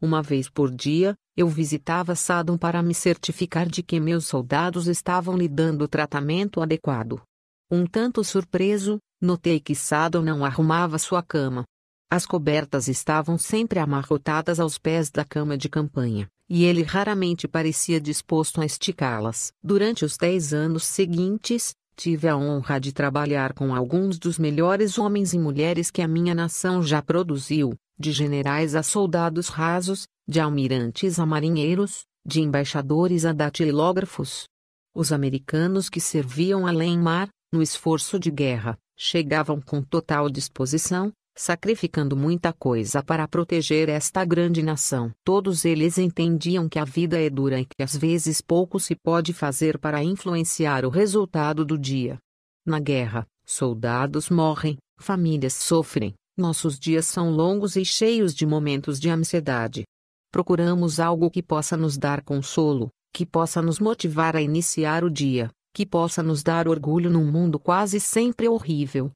Uma 0.00 0.22
vez 0.22 0.48
por 0.48 0.70
dia, 0.70 1.16
eu 1.36 1.48
visitava 1.48 2.14
Saddam 2.14 2.56
para 2.56 2.84
me 2.84 2.94
certificar 2.94 3.68
de 3.68 3.82
que 3.82 3.98
meus 3.98 4.26
soldados 4.26 4.86
estavam 4.86 5.36
lhe 5.36 5.48
dando 5.48 5.82
o 5.82 5.88
tratamento 5.88 6.60
adequado. 6.60 7.20
Um 7.68 7.84
tanto 7.84 8.22
surpreso, 8.22 9.00
notei 9.20 9.60
que 9.60 9.74
Saddam 9.74 10.22
não 10.22 10.44
arrumava 10.44 10.98
sua 10.98 11.22
cama. 11.22 11.64
As 12.10 12.26
cobertas 12.26 12.88
estavam 12.88 13.38
sempre 13.38 13.78
amarrotadas 13.78 14.58
aos 14.58 14.78
pés 14.78 15.10
da 15.10 15.24
cama 15.24 15.56
de 15.56 15.68
campanha, 15.68 16.28
e 16.48 16.64
ele 16.64 16.82
raramente 16.82 17.46
parecia 17.46 18.00
disposto 18.00 18.60
a 18.60 18.66
esticá-las. 18.66 19.52
Durante 19.62 20.04
os 20.04 20.16
dez 20.16 20.52
anos 20.52 20.84
seguintes, 20.84 21.72
tive 21.94 22.26
a 22.26 22.36
honra 22.36 22.80
de 22.80 22.92
trabalhar 22.92 23.52
com 23.52 23.74
alguns 23.74 24.18
dos 24.18 24.38
melhores 24.38 24.98
homens 24.98 25.34
e 25.34 25.38
mulheres 25.38 25.90
que 25.90 26.02
a 26.02 26.08
minha 26.08 26.34
nação 26.34 26.82
já 26.82 27.00
produziu, 27.00 27.74
de 27.98 28.10
generais 28.10 28.74
a 28.74 28.82
soldados 28.82 29.48
rasos, 29.48 30.08
de 30.26 30.40
almirantes 30.40 31.18
a 31.18 31.26
marinheiros, 31.26 32.04
de 32.26 32.40
embaixadores 32.40 33.24
a 33.24 33.32
datilógrafos. 33.32 34.48
Os 34.94 35.12
americanos 35.12 35.88
que 35.88 36.00
serviam 36.00 36.66
além-mar, 36.66 37.28
no 37.52 37.62
esforço 37.62 38.18
de 38.18 38.30
guerra, 38.30 38.78
chegavam 39.02 39.62
com 39.62 39.82
total 39.82 40.28
disposição, 40.28 41.10
sacrificando 41.34 42.14
muita 42.14 42.52
coisa 42.52 43.02
para 43.02 43.26
proteger 43.26 43.88
esta 43.88 44.26
grande 44.26 44.62
nação. 44.62 45.10
Todos 45.24 45.64
eles 45.64 45.96
entendiam 45.96 46.68
que 46.68 46.78
a 46.78 46.84
vida 46.84 47.18
é 47.18 47.30
dura 47.30 47.60
e 47.60 47.64
que 47.64 47.82
às 47.82 47.96
vezes 47.96 48.42
pouco 48.42 48.78
se 48.78 48.94
pode 48.94 49.32
fazer 49.32 49.78
para 49.78 50.04
influenciar 50.04 50.84
o 50.84 50.90
resultado 50.90 51.64
do 51.64 51.78
dia. 51.78 52.18
Na 52.66 52.78
guerra, 52.78 53.26
soldados 53.46 54.28
morrem, 54.28 54.76
famílias 54.98 55.54
sofrem, 55.54 56.12
nossos 56.36 56.78
dias 56.78 57.06
são 57.06 57.30
longos 57.30 57.76
e 57.76 57.86
cheios 57.86 58.34
de 58.34 58.44
momentos 58.44 59.00
de 59.00 59.08
ansiedade. 59.08 59.84
Procuramos 60.30 61.00
algo 61.00 61.30
que 61.30 61.42
possa 61.42 61.74
nos 61.74 61.96
dar 61.96 62.22
consolo, 62.22 62.90
que 63.14 63.24
possa 63.24 63.62
nos 63.62 63.78
motivar 63.78 64.36
a 64.36 64.42
iniciar 64.42 65.04
o 65.04 65.10
dia, 65.10 65.50
que 65.72 65.86
possa 65.86 66.22
nos 66.22 66.42
dar 66.42 66.68
orgulho 66.68 67.10
num 67.10 67.30
mundo 67.30 67.58
quase 67.58 68.00
sempre 68.00 68.48
horrível. 68.48 69.10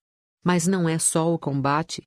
Mas 0.44 0.66
não 0.66 0.88
é 0.88 0.98
só 0.98 1.32
o 1.32 1.38
combate. 1.38 2.02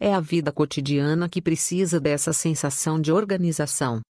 É 0.00 0.12
a 0.14 0.20
vida 0.20 0.50
cotidiana 0.50 1.28
que 1.28 1.40
precisa 1.40 2.00
dessa 2.00 2.32
sensação 2.32 3.00
de 3.00 3.12
organização. 3.12 4.00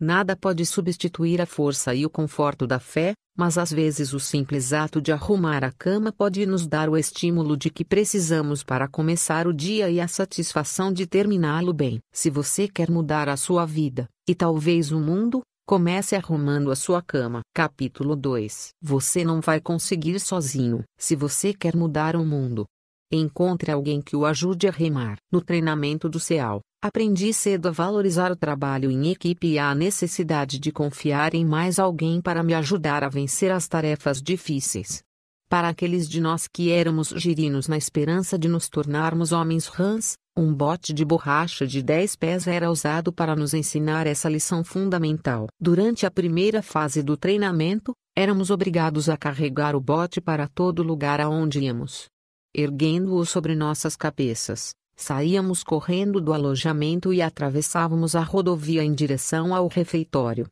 Nada 0.00 0.34
pode 0.34 0.66
substituir 0.66 1.40
a 1.40 1.46
força 1.46 1.94
e 1.94 2.04
o 2.04 2.10
conforto 2.10 2.66
da 2.66 2.80
fé, 2.80 3.14
mas 3.36 3.56
às 3.56 3.70
vezes 3.70 4.12
o 4.12 4.18
simples 4.18 4.72
ato 4.72 5.00
de 5.00 5.12
arrumar 5.12 5.64
a 5.64 5.70
cama 5.70 6.12
pode 6.12 6.44
nos 6.44 6.66
dar 6.66 6.88
o 6.88 6.96
estímulo 6.96 7.56
de 7.56 7.70
que 7.70 7.84
precisamos 7.84 8.62
para 8.62 8.88
começar 8.88 9.46
o 9.46 9.52
dia 9.52 9.88
e 9.90 10.00
a 10.00 10.08
satisfação 10.08 10.92
de 10.92 11.06
terminá-lo 11.06 11.72
bem. 11.72 12.00
Se 12.12 12.30
você 12.30 12.66
quer 12.66 12.90
mudar 12.90 13.28
a 13.28 13.36
sua 13.36 13.64
vida, 13.64 14.08
e 14.28 14.34
talvez 14.34 14.90
o 14.92 15.00
mundo, 15.00 15.42
comece 15.66 16.16
arrumando 16.16 16.70
a 16.70 16.76
sua 16.76 17.02
cama. 17.02 17.40
Capítulo 17.54 18.14
2 18.16 18.70
Você 18.80 19.24
não 19.24 19.40
vai 19.40 19.60
conseguir 19.60 20.18
sozinho. 20.20 20.84
Se 20.98 21.16
você 21.16 21.54
quer 21.54 21.76
mudar 21.76 22.16
o 22.16 22.24
mundo, 22.24 22.66
encontre 23.10 23.70
alguém 23.70 24.00
que 24.00 24.16
o 24.16 24.24
ajude 24.24 24.68
a 24.68 24.70
remar. 24.70 25.16
No 25.30 25.40
treinamento 25.40 26.08
do 26.08 26.18
CEAL, 26.18 26.60
Aprendi 26.84 27.32
cedo 27.32 27.68
a 27.68 27.70
valorizar 27.70 28.32
o 28.32 28.36
trabalho 28.36 28.90
em 28.90 29.12
equipe 29.12 29.46
e 29.46 29.56
a 29.56 29.72
necessidade 29.72 30.58
de 30.58 30.72
confiar 30.72 31.32
em 31.32 31.46
mais 31.46 31.78
alguém 31.78 32.20
para 32.20 32.42
me 32.42 32.54
ajudar 32.54 33.04
a 33.04 33.08
vencer 33.08 33.52
as 33.52 33.68
tarefas 33.68 34.20
difíceis. 34.20 35.00
Para 35.48 35.68
aqueles 35.68 36.08
de 36.08 36.20
nós 36.20 36.48
que 36.48 36.72
éramos 36.72 37.10
girinos 37.10 37.68
na 37.68 37.76
esperança 37.76 38.36
de 38.36 38.48
nos 38.48 38.68
tornarmos 38.68 39.30
homens 39.30 39.68
rãs, 39.68 40.16
um 40.36 40.52
bote 40.54 40.92
de 40.92 41.04
borracha 41.04 41.66
de 41.66 41.82
10 41.82 42.16
pés 42.16 42.46
era 42.46 42.70
usado 42.70 43.12
para 43.12 43.36
nos 43.36 43.54
ensinar 43.54 44.06
essa 44.06 44.28
lição 44.28 44.64
fundamental. 44.64 45.46
Durante 45.60 46.06
a 46.06 46.10
primeira 46.10 46.62
fase 46.62 47.02
do 47.02 47.16
treinamento, 47.16 47.92
éramos 48.16 48.50
obrigados 48.50 49.08
a 49.08 49.16
carregar 49.16 49.76
o 49.76 49.80
bote 49.80 50.20
para 50.20 50.48
todo 50.48 50.82
lugar 50.82 51.20
aonde 51.20 51.60
íamos. 51.60 52.06
Erguendo-o 52.54 53.24
sobre 53.24 53.54
nossas 53.54 53.96
cabeças, 53.96 54.74
Saíamos 54.94 55.64
correndo 55.64 56.20
do 56.20 56.32
alojamento 56.32 57.12
e 57.12 57.22
atravessávamos 57.22 58.14
a 58.14 58.20
rodovia 58.20 58.84
em 58.84 58.94
direção 58.94 59.54
ao 59.54 59.66
refeitório. 59.66 60.46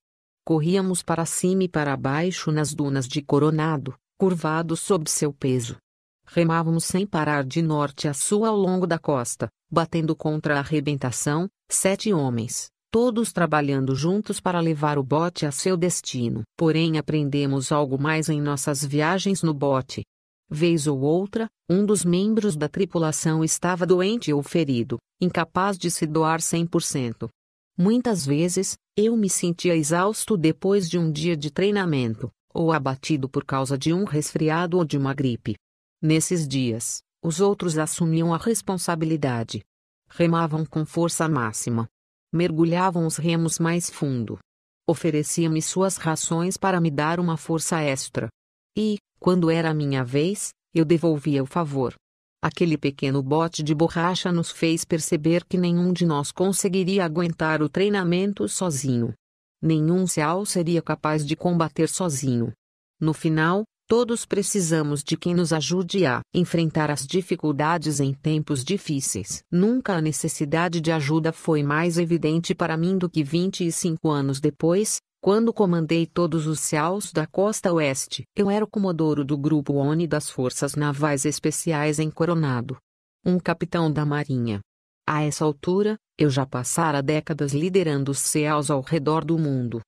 Corríamos 0.45 1.03
para 1.03 1.25
cima 1.25 1.65
e 1.65 1.69
para 1.69 1.97
baixo 1.97 2.51
nas 2.51 2.75
dunas 2.75 3.07
de 3.07 3.23
Coronado, 3.23 3.95
curvados 4.19 4.81
sob 4.81 5.09
seu 5.09 5.33
peso. 5.33 5.77
Remávamos 6.33 6.85
sem 6.85 7.05
parar 7.05 7.43
de 7.45 7.61
norte 7.61 8.07
a 8.07 8.15
sul 8.15 8.45
ao 8.45 8.57
longo 8.57 8.87
da 8.87 9.01
costa, 9.01 9.49
batendo 9.69 10.15
contra 10.15 10.57
a 10.57 10.61
arrebentação, 10.61 11.49
sete 11.69 12.13
homens, 12.13 12.69
todos 12.89 13.33
trabalhando 13.33 13.97
juntos 13.97 14.39
para 14.39 14.61
levar 14.61 14.97
o 14.97 15.03
bote 15.03 15.45
a 15.45 15.51
seu 15.51 15.77
destino. 15.77 16.43
Porém, 16.57 16.99
aprendemos 16.99 17.73
algo 17.73 18.01
mais 18.01 18.29
em 18.29 18.41
nossas 18.41 18.85
viagens 18.85 19.43
no 19.43 19.53
bote. 19.53 20.05
Vez 20.49 20.87
ou 20.87 21.01
outra, 21.01 21.49
um 21.69 21.85
dos 21.85 22.05
membros 22.05 22.57
da 22.57 22.69
tripulação 22.69 23.43
estava 23.43 23.85
doente 23.85 24.33
ou 24.33 24.41
ferido, 24.41 24.99
incapaz 25.21 25.77
de 25.77 25.91
se 25.91 26.07
doar 26.07 26.39
100%. 26.39 27.29
Muitas 27.77 28.25
vezes, 28.25 28.77
eu 28.97 29.17
me 29.17 29.29
sentia 29.29 29.75
exausto 29.75 30.37
depois 30.37 30.89
de 30.89 30.97
um 30.97 31.11
dia 31.11 31.37
de 31.37 31.51
treinamento, 31.51 32.31
ou 32.55 32.73
abatido 32.73 33.29
por 33.29 33.45
causa 33.45 33.77
de 33.77 33.93
um 33.93 34.05
resfriado 34.05 34.77
ou 34.77 34.85
de 34.85 34.97
uma 34.97 35.13
gripe. 35.13 35.57
Nesses 36.03 36.49
dias, 36.49 37.03
os 37.23 37.41
outros 37.41 37.77
assumiam 37.77 38.33
a 38.33 38.39
responsabilidade. 38.39 39.61
Remavam 40.09 40.65
com 40.65 40.87
força 40.87 41.29
máxima. 41.29 41.87
Mergulhavam 42.33 43.07
os 43.07 43.17
remos 43.17 43.59
mais 43.59 43.91
fundo. 43.91 44.39
Ofereciam-me 44.89 45.61
suas 45.61 45.99
rações 45.99 46.57
para 46.57 46.81
me 46.81 46.91
dar 46.91 47.21
uma 47.21 47.37
força 47.37 47.81
extra. 47.83 48.29
E, 48.77 48.97
quando 49.19 49.51
era 49.51 49.71
a 49.71 49.75
minha 49.75 50.03
vez, 50.03 50.51
eu 50.75 50.87
devolvia 50.87 51.43
o 51.43 51.47
favor. 51.47 51.95
Aquele 52.43 52.79
pequeno 52.79 53.23
bote 53.23 53.63
de 53.63 53.75
borracha 53.75 54.33
nos 54.33 54.51
fez 54.51 54.87
perceber 54.87 55.45
que 55.45 55.59
nenhum 55.59 55.93
de 55.93 56.07
nós 56.07 56.33
conseguiria 56.33 57.05
aguentar 57.05 57.61
o 57.61 57.69
treinamento 57.69 58.49
sozinho. 58.49 59.13
Nenhum 59.61 60.07
seal 60.07 60.47
seria 60.47 60.81
capaz 60.81 61.27
de 61.27 61.37
combater 61.37 61.91
sozinho. 61.91 62.55
No 62.99 63.13
final, 63.13 63.65
todos 63.91 64.25
precisamos 64.25 65.03
de 65.03 65.17
quem 65.17 65.35
nos 65.35 65.53
ajude 65.53 66.07
a 66.07 66.21
enfrentar 66.33 66.93
as 66.93 67.05
dificuldades 67.05 67.99
em 67.99 68.15
tempos 68.15 68.63
difíceis. 68.63 69.43
Nunca 69.51 69.95
a 69.95 70.01
necessidade 70.01 70.81
de 70.81 70.93
ajuda 70.93 71.33
foi 71.33 71.65
mais 71.65 71.99
evidente 71.99 72.55
para 72.55 72.77
mim 72.77 72.97
do 72.97 73.11
que 73.11 73.25
25 73.25 74.09
anos 74.09 74.39
depois, 74.39 75.01
quando 75.21 75.53
comandei 75.53 76.07
todos 76.07 76.47
os 76.47 76.61
CEAUs 76.61 77.13
da 77.13 77.27
costa 77.27 77.73
oeste, 77.73 78.23
eu 78.37 78.49
era 78.49 78.65
o 78.65 78.69
comodoro 78.69 79.25
do 79.25 79.37
Grupo 79.37 79.73
ONI 79.73 80.07
das 80.07 80.31
Forças 80.31 80.77
Navais 80.77 81.25
Especiais 81.25 81.99
em 81.99 82.13
Coronado. 82.13 82.77
Um 83.27 83.41
capitão 83.41 83.91
da 83.93 84.07
Marinha. 84.07 84.61
A 85.05 85.25
essa 85.25 85.45
altura, 85.45 85.97
eu 86.17 86.31
já 86.31 86.47
passara 86.47 87.03
décadas 87.03 87.53
liderando 87.53 88.13
os 88.13 88.21
CEAUs 88.21 88.71
ao 88.71 88.83
redor 88.83 89.25
do 89.25 89.37
mundo. 89.37 89.81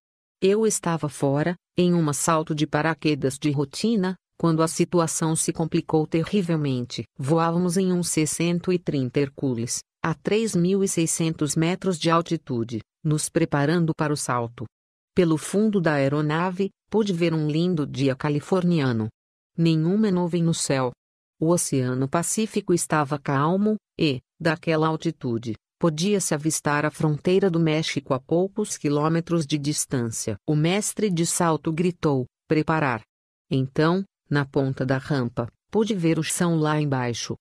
Eu 0.44 0.66
estava 0.66 1.08
fora, 1.08 1.54
em 1.78 1.94
um 1.94 2.10
assalto 2.10 2.52
de 2.52 2.66
paraquedas 2.66 3.38
de 3.38 3.52
rotina, 3.52 4.16
quando 4.36 4.60
a 4.60 4.66
situação 4.66 5.36
se 5.36 5.52
complicou 5.52 6.04
terrivelmente. 6.04 7.04
Voávamos 7.16 7.76
em 7.76 7.92
um 7.92 8.02
C-130 8.02 9.18
Hercules, 9.18 9.78
a 10.02 10.16
3.600 10.16 11.56
metros 11.56 11.96
de 11.96 12.10
altitude, 12.10 12.80
nos 13.04 13.28
preparando 13.28 13.92
para 13.96 14.12
o 14.12 14.16
salto. 14.16 14.64
Pelo 15.14 15.38
fundo 15.38 15.80
da 15.80 15.92
aeronave, 15.92 16.70
pude 16.90 17.12
ver 17.12 17.32
um 17.32 17.48
lindo 17.48 17.86
dia 17.86 18.16
californiano. 18.16 19.06
Nenhuma 19.56 20.10
nuvem 20.10 20.42
no 20.42 20.52
céu. 20.52 20.90
O 21.40 21.50
Oceano 21.50 22.08
Pacífico 22.08 22.74
estava 22.74 23.16
calmo, 23.16 23.76
e, 23.96 24.20
daquela 24.40 24.88
altitude, 24.88 25.54
podia-se 25.82 26.32
avistar 26.32 26.86
a 26.86 26.92
fronteira 26.92 27.50
do 27.50 27.58
México 27.58 28.14
a 28.14 28.20
poucos 28.20 28.78
quilômetros 28.78 29.44
de 29.44 29.58
distância. 29.58 30.36
O 30.46 30.54
mestre 30.54 31.10
de 31.10 31.26
salto 31.26 31.72
gritou: 31.72 32.24
Preparar! 32.46 33.02
Então, 33.50 34.04
na 34.30 34.46
ponta 34.46 34.86
da 34.86 34.96
rampa, 34.96 35.48
pude 35.72 35.92
ver 35.92 36.20
o 36.20 36.22
chão 36.22 36.54
lá 36.54 36.80
embaixo. 36.80 37.34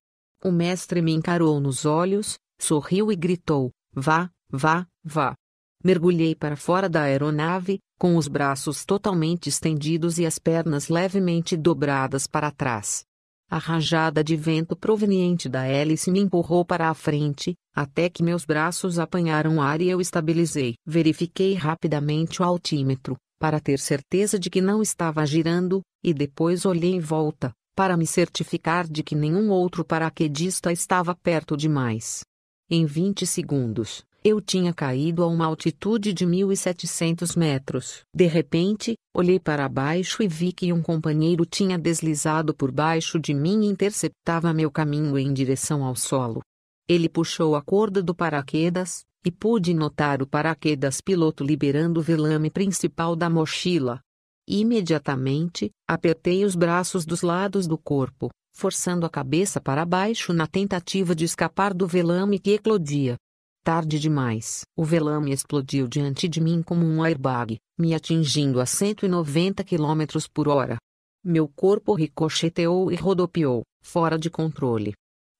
O 0.43 0.51
mestre 0.51 1.03
me 1.03 1.11
encarou 1.11 1.59
nos 1.59 1.85
olhos, 1.85 2.39
sorriu 2.59 3.11
e 3.11 3.15
gritou: 3.15 3.69
Vá, 3.93 4.27
vá, 4.49 4.87
vá. 5.03 5.35
Mergulhei 5.83 6.33
para 6.33 6.55
fora 6.55 6.89
da 6.89 7.03
aeronave, 7.03 7.77
com 7.99 8.17
os 8.17 8.27
braços 8.27 8.83
totalmente 8.83 9.49
estendidos 9.49 10.17
e 10.17 10.25
as 10.25 10.39
pernas 10.39 10.89
levemente 10.89 11.55
dobradas 11.55 12.25
para 12.25 12.49
trás. 12.49 13.03
A 13.51 13.57
rajada 13.57 14.23
de 14.23 14.37
vento 14.37 14.77
proveniente 14.77 15.49
da 15.49 15.65
hélice 15.65 16.09
me 16.09 16.21
empurrou 16.21 16.63
para 16.63 16.89
a 16.89 16.93
frente, 16.93 17.53
até 17.75 18.09
que 18.09 18.23
meus 18.23 18.45
braços 18.45 18.97
apanharam 18.97 19.61
ar 19.61 19.81
e 19.81 19.89
eu 19.89 19.99
estabilizei. 19.99 20.75
Verifiquei 20.85 21.53
rapidamente 21.53 22.41
o 22.41 22.45
altímetro, 22.45 23.17
para 23.37 23.59
ter 23.59 23.77
certeza 23.77 24.39
de 24.39 24.49
que 24.49 24.61
não 24.61 24.81
estava 24.81 25.25
girando, 25.25 25.81
e 26.01 26.13
depois 26.13 26.65
olhei 26.65 26.91
em 26.93 27.01
volta, 27.01 27.51
para 27.75 27.97
me 27.97 28.07
certificar 28.07 28.87
de 28.87 29.03
que 29.03 29.15
nenhum 29.15 29.49
outro 29.49 29.83
paraquedista 29.83 30.71
estava 30.71 31.13
perto 31.13 31.57
demais. 31.57 32.23
Em 32.69 32.85
20 32.85 33.27
segundos, 33.27 34.05
eu 34.23 34.39
tinha 34.39 34.73
caído 34.73 35.23
a 35.23 35.27
uma 35.27 35.45
altitude 35.45 36.13
de 36.13 36.25
1.700 36.25 37.35
metros. 37.35 38.03
De 38.13 38.27
repente, 38.27 38.95
olhei 39.15 39.39
para 39.39 39.67
baixo 39.67 40.21
e 40.21 40.27
vi 40.27 40.51
que 40.51 40.71
um 40.71 40.81
companheiro 40.81 41.45
tinha 41.45 41.77
deslizado 41.77 42.53
por 42.53 42.71
baixo 42.71 43.19
de 43.19 43.33
mim 43.33 43.63
e 43.63 43.67
interceptava 43.67 44.53
meu 44.53 44.69
caminho 44.69 45.17
em 45.17 45.33
direção 45.33 45.83
ao 45.83 45.95
solo. 45.95 46.41
Ele 46.87 47.09
puxou 47.09 47.55
a 47.55 47.61
corda 47.61 48.03
do 48.03 48.13
paraquedas, 48.13 49.03
e 49.23 49.31
pude 49.31 49.73
notar 49.73 50.21
o 50.21 50.27
paraquedas 50.27 50.99
piloto 50.99 51.43
liberando 51.43 51.99
o 51.99 52.03
velame 52.03 52.49
principal 52.49 53.15
da 53.15 53.29
mochila. 53.29 54.01
Imediatamente, 54.47 55.69
apertei 55.87 56.43
os 56.43 56.55
braços 56.55 57.05
dos 57.05 57.21
lados 57.21 57.67
do 57.67 57.77
corpo, 57.77 58.29
forçando 58.53 59.05
a 59.05 59.09
cabeça 59.09 59.61
para 59.61 59.85
baixo 59.85 60.33
na 60.33 60.47
tentativa 60.47 61.15
de 61.15 61.23
escapar 61.23 61.73
do 61.73 61.87
velame 61.87 62.39
que 62.39 62.51
eclodia. 62.51 63.15
Tarde 63.63 63.99
demais. 63.99 64.61
O 64.75 64.83
velame 64.83 65.31
explodiu 65.31 65.87
diante 65.87 66.27
de 66.27 66.41
mim 66.41 66.63
como 66.63 66.83
um 66.83 67.03
airbag, 67.03 67.59
me 67.77 67.93
atingindo 67.93 68.59
a 68.59 68.65
190 68.65 69.63
km 69.63 70.01
por 70.33 70.47
hora. 70.47 70.77
Meu 71.23 71.47
corpo 71.47 71.93
ricocheteou 71.93 72.91
e 72.91 72.95
rodopiou, 72.95 73.61
fora 73.83 74.17
de 74.17 74.31
controle. 74.31 74.93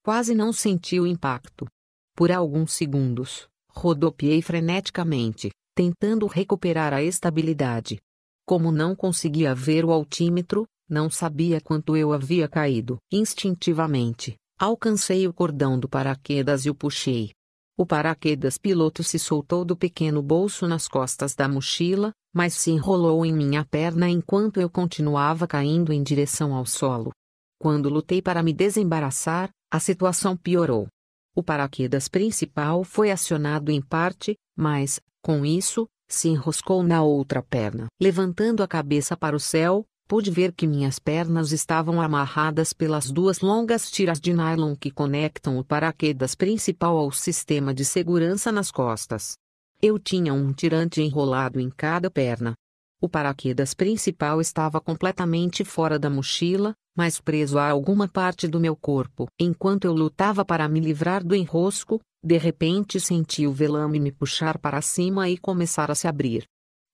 Quase 0.04 0.36
não 0.36 0.52
senti 0.52 1.00
o 1.00 1.06
impacto. 1.06 1.66
Por 2.14 2.30
alguns 2.30 2.72
segundos, 2.74 3.48
rodopiei 3.68 4.40
freneticamente, 4.40 5.50
tentando 5.74 6.28
recuperar 6.28 6.92
a 6.92 7.02
estabilidade. 7.02 7.98
Como 8.46 8.70
não 8.70 8.94
conseguia 8.94 9.52
ver 9.52 9.84
o 9.84 9.90
altímetro, 9.90 10.64
não 10.88 11.10
sabia 11.10 11.60
quanto 11.60 11.96
eu 11.96 12.12
havia 12.12 12.46
caído. 12.46 12.98
Instintivamente, 13.10 14.36
alcancei 14.56 15.26
o 15.26 15.32
cordão 15.32 15.76
do 15.76 15.88
paraquedas 15.88 16.66
e 16.66 16.70
o 16.70 16.74
puxei. 16.74 17.32
O 17.76 17.86
paraquedas 17.86 18.58
piloto 18.58 19.02
se 19.02 19.18
soltou 19.18 19.64
do 19.64 19.74
pequeno 19.74 20.22
bolso 20.22 20.68
nas 20.68 20.86
costas 20.86 21.34
da 21.34 21.48
mochila, 21.48 22.12
mas 22.34 22.52
se 22.54 22.70
enrolou 22.70 23.24
em 23.24 23.32
minha 23.32 23.64
perna 23.64 24.08
enquanto 24.08 24.60
eu 24.60 24.68
continuava 24.68 25.46
caindo 25.46 25.92
em 25.92 26.02
direção 26.02 26.54
ao 26.54 26.66
solo. 26.66 27.12
Quando 27.58 27.88
lutei 27.88 28.20
para 28.20 28.42
me 28.42 28.52
desembaraçar, 28.52 29.50
a 29.70 29.80
situação 29.80 30.36
piorou. 30.36 30.86
O 31.34 31.42
paraquedas 31.42 32.08
principal 32.08 32.84
foi 32.84 33.10
acionado 33.10 33.70
em 33.70 33.80
parte, 33.80 34.36
mas, 34.54 35.00
com 35.22 35.46
isso, 35.46 35.86
se 36.06 36.28
enroscou 36.28 36.82
na 36.82 37.02
outra 37.02 37.42
perna. 37.42 37.86
Levantando 38.00 38.62
a 38.62 38.68
cabeça 38.68 39.16
para 39.16 39.34
o 39.34 39.40
céu, 39.40 39.86
pude 40.12 40.30
ver 40.30 40.52
que 40.52 40.66
minhas 40.66 40.98
pernas 40.98 41.52
estavam 41.52 41.98
amarradas 41.98 42.74
pelas 42.74 43.10
duas 43.10 43.40
longas 43.40 43.90
tiras 43.90 44.20
de 44.20 44.34
nylon 44.34 44.76
que 44.76 44.90
conectam 44.90 45.56
o 45.56 45.64
paraquedas 45.64 46.34
principal 46.34 46.98
ao 46.98 47.10
sistema 47.10 47.72
de 47.72 47.82
segurança 47.82 48.52
nas 48.52 48.70
costas. 48.70 49.38
Eu 49.80 49.98
tinha 49.98 50.34
um 50.34 50.52
tirante 50.52 51.00
enrolado 51.00 51.58
em 51.58 51.70
cada 51.70 52.10
perna. 52.10 52.52
O 53.00 53.08
paraquedas 53.08 53.72
principal 53.72 54.38
estava 54.38 54.82
completamente 54.82 55.64
fora 55.64 55.98
da 55.98 56.10
mochila, 56.10 56.74
mas 56.94 57.18
preso 57.18 57.58
a 57.58 57.70
alguma 57.70 58.06
parte 58.06 58.46
do 58.46 58.60
meu 58.60 58.76
corpo. 58.76 59.28
Enquanto 59.40 59.86
eu 59.86 59.94
lutava 59.94 60.44
para 60.44 60.68
me 60.68 60.78
livrar 60.78 61.24
do 61.24 61.34
enrosco, 61.34 61.98
de 62.22 62.36
repente 62.36 63.00
senti 63.00 63.46
o 63.46 63.52
velame 63.52 63.98
me 63.98 64.12
puxar 64.12 64.58
para 64.58 64.82
cima 64.82 65.30
e 65.30 65.38
começar 65.38 65.90
a 65.90 65.94
se 65.94 66.06
abrir. 66.06 66.44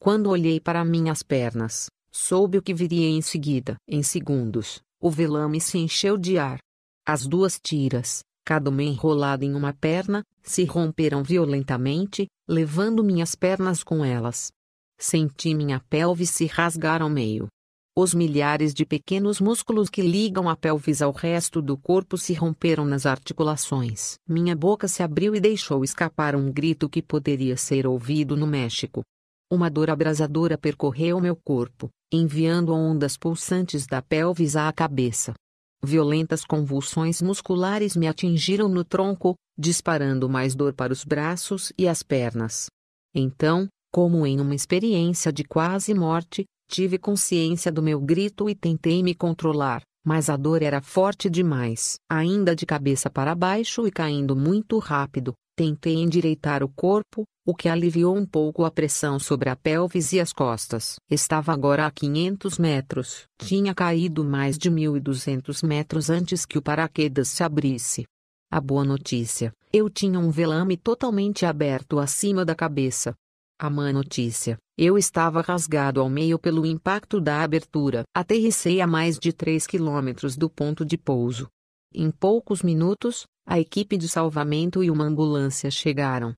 Quando 0.00 0.31
olhei 0.31 0.61
para 0.61 0.85
minhas 0.85 1.24
pernas, 1.24 1.88
Soube 2.20 2.59
o 2.59 2.62
que 2.62 2.74
viria 2.74 3.09
em 3.09 3.22
seguida. 3.22 3.76
Em 3.87 4.02
segundos, 4.02 4.83
o 5.00 5.09
velame 5.09 5.61
se 5.61 5.78
encheu 5.78 6.18
de 6.18 6.37
ar. 6.37 6.59
As 7.07 7.24
duas 7.28 7.61
tiras, 7.62 8.24
cada 8.44 8.70
uma 8.70 8.83
enrolada 8.83 9.44
em 9.44 9.54
uma 9.54 9.72
perna, 9.72 10.24
se 10.42 10.64
romperam 10.64 11.22
violentamente, 11.22 12.26
levando 12.46 13.04
minhas 13.04 13.37
pernas 13.37 13.85
com 13.85 14.04
elas. 14.04 14.50
Senti 14.98 15.54
minha 15.54 15.81
pelve 15.88 16.26
se 16.26 16.46
rasgar 16.46 17.02
ao 17.02 17.09
meio. 17.09 17.46
Os 17.96 18.12
milhares 18.12 18.74
de 18.74 18.85
pequenos 18.85 19.40
músculos 19.40 19.88
que 19.88 20.02
ligam 20.02 20.48
a 20.48 20.57
pelvis 20.57 21.00
ao 21.00 21.12
resto 21.12 21.62
do 21.62 21.78
corpo 21.78 22.18
se 22.18 22.35
romperam 22.35 22.85
nas 22.85 23.07
articulações. 23.07 24.16
Minha 24.28 24.57
boca 24.57 24.88
se 24.88 25.04
abriu 25.04 25.37
e 25.37 25.40
deixou 25.40 25.85
escapar 25.85 26.35
um 26.35 26.50
grito 26.50 26.88
que 26.88 27.00
poderia 27.00 27.57
ser 27.57 27.87
ouvido 27.87 28.37
no 28.37 28.46
México. 28.46 29.02
Uma 29.50 29.70
dor 29.70 29.88
abrasadora 29.88 30.58
percorreu 30.58 31.18
meu 31.22 31.34
corpo, 31.34 31.88
enviando 32.12 32.74
ondas 32.74 33.16
pulsantes 33.16 33.87
da 33.87 34.02
pelvis 34.02 34.54
à 34.56 34.70
cabeça. 34.70 35.32
Violentas 35.82 36.44
convulsões 36.44 37.22
musculares 37.22 37.96
me 37.96 38.06
atingiram 38.06 38.68
no 38.68 38.84
tronco, 38.84 39.34
disparando 39.58 40.28
mais 40.28 40.54
dor 40.54 40.74
para 40.74 40.92
os 40.92 41.02
braços 41.02 41.72
e 41.78 41.88
as 41.88 42.02
pernas. 42.02 42.66
Então, 43.14 43.68
como 43.90 44.26
em 44.26 44.38
uma 44.38 44.54
experiência 44.54 45.32
de 45.32 45.44
quase 45.44 45.94
morte, 45.94 46.44
tive 46.68 46.98
consciência 46.98 47.72
do 47.72 47.82
meu 47.82 47.98
grito 48.02 48.50
e 48.50 48.54
tentei 48.54 49.02
me 49.02 49.14
controlar, 49.14 49.80
mas 50.04 50.28
a 50.28 50.37
dor 50.37 50.62
era 50.62 50.82
forte 50.82 51.30
demais. 51.30 51.96
Ainda 52.11 52.54
de 52.54 52.66
cabeça 52.66 53.08
para 53.08 53.34
baixo 53.34 53.87
e 53.87 53.90
caindo 53.90 54.37
muito 54.37 54.78
rápido, 54.78 55.32
tentei 55.58 55.96
endireitar 55.96 56.62
o 56.62 56.68
corpo, 56.68 57.24
o 57.44 57.52
que 57.52 57.68
aliviou 57.68 58.16
um 58.16 58.24
pouco 58.24 58.64
a 58.64 58.70
pressão 58.70 59.18
sobre 59.18 59.50
a 59.50 59.56
pelvis 59.56 60.12
e 60.12 60.20
as 60.20 60.32
costas. 60.32 61.00
Estava 61.10 61.52
agora 61.52 61.84
a 61.84 61.90
500 61.90 62.58
metros. 62.58 63.24
Tinha 63.36 63.74
caído 63.74 64.24
mais 64.24 64.56
de 64.56 64.70
1.200 64.70 65.66
metros 65.66 66.10
antes 66.10 66.46
que 66.46 66.56
o 66.56 66.62
paraquedas 66.62 67.26
se 67.26 67.42
abrisse. 67.42 68.04
A 68.48 68.60
boa 68.60 68.84
notícia: 68.84 69.52
eu 69.72 69.90
tinha 69.90 70.20
um 70.20 70.30
velame 70.30 70.76
totalmente 70.76 71.44
aberto 71.44 71.98
acima 71.98 72.44
da 72.44 72.54
cabeça. 72.54 73.12
A 73.58 73.68
má 73.68 73.92
notícia: 73.92 74.56
eu 74.76 74.96
estava 74.96 75.40
rasgado 75.40 76.00
ao 76.00 76.08
meio 76.08 76.38
pelo 76.38 76.64
impacto 76.64 77.20
da 77.20 77.42
abertura. 77.42 78.04
Aterrissei 78.14 78.80
a 78.80 78.86
mais 78.86 79.18
de 79.18 79.32
3 79.32 79.66
quilômetros 79.66 80.36
do 80.36 80.48
ponto 80.48 80.84
de 80.84 80.96
pouso. 80.96 81.48
Em 81.92 82.12
poucos 82.12 82.62
minutos, 82.62 83.24
a 83.50 83.58
equipe 83.58 83.96
de 83.96 84.06
salvamento 84.06 84.84
e 84.84 84.90
uma 84.90 85.04
ambulância 85.04 85.70
chegaram. 85.70 86.34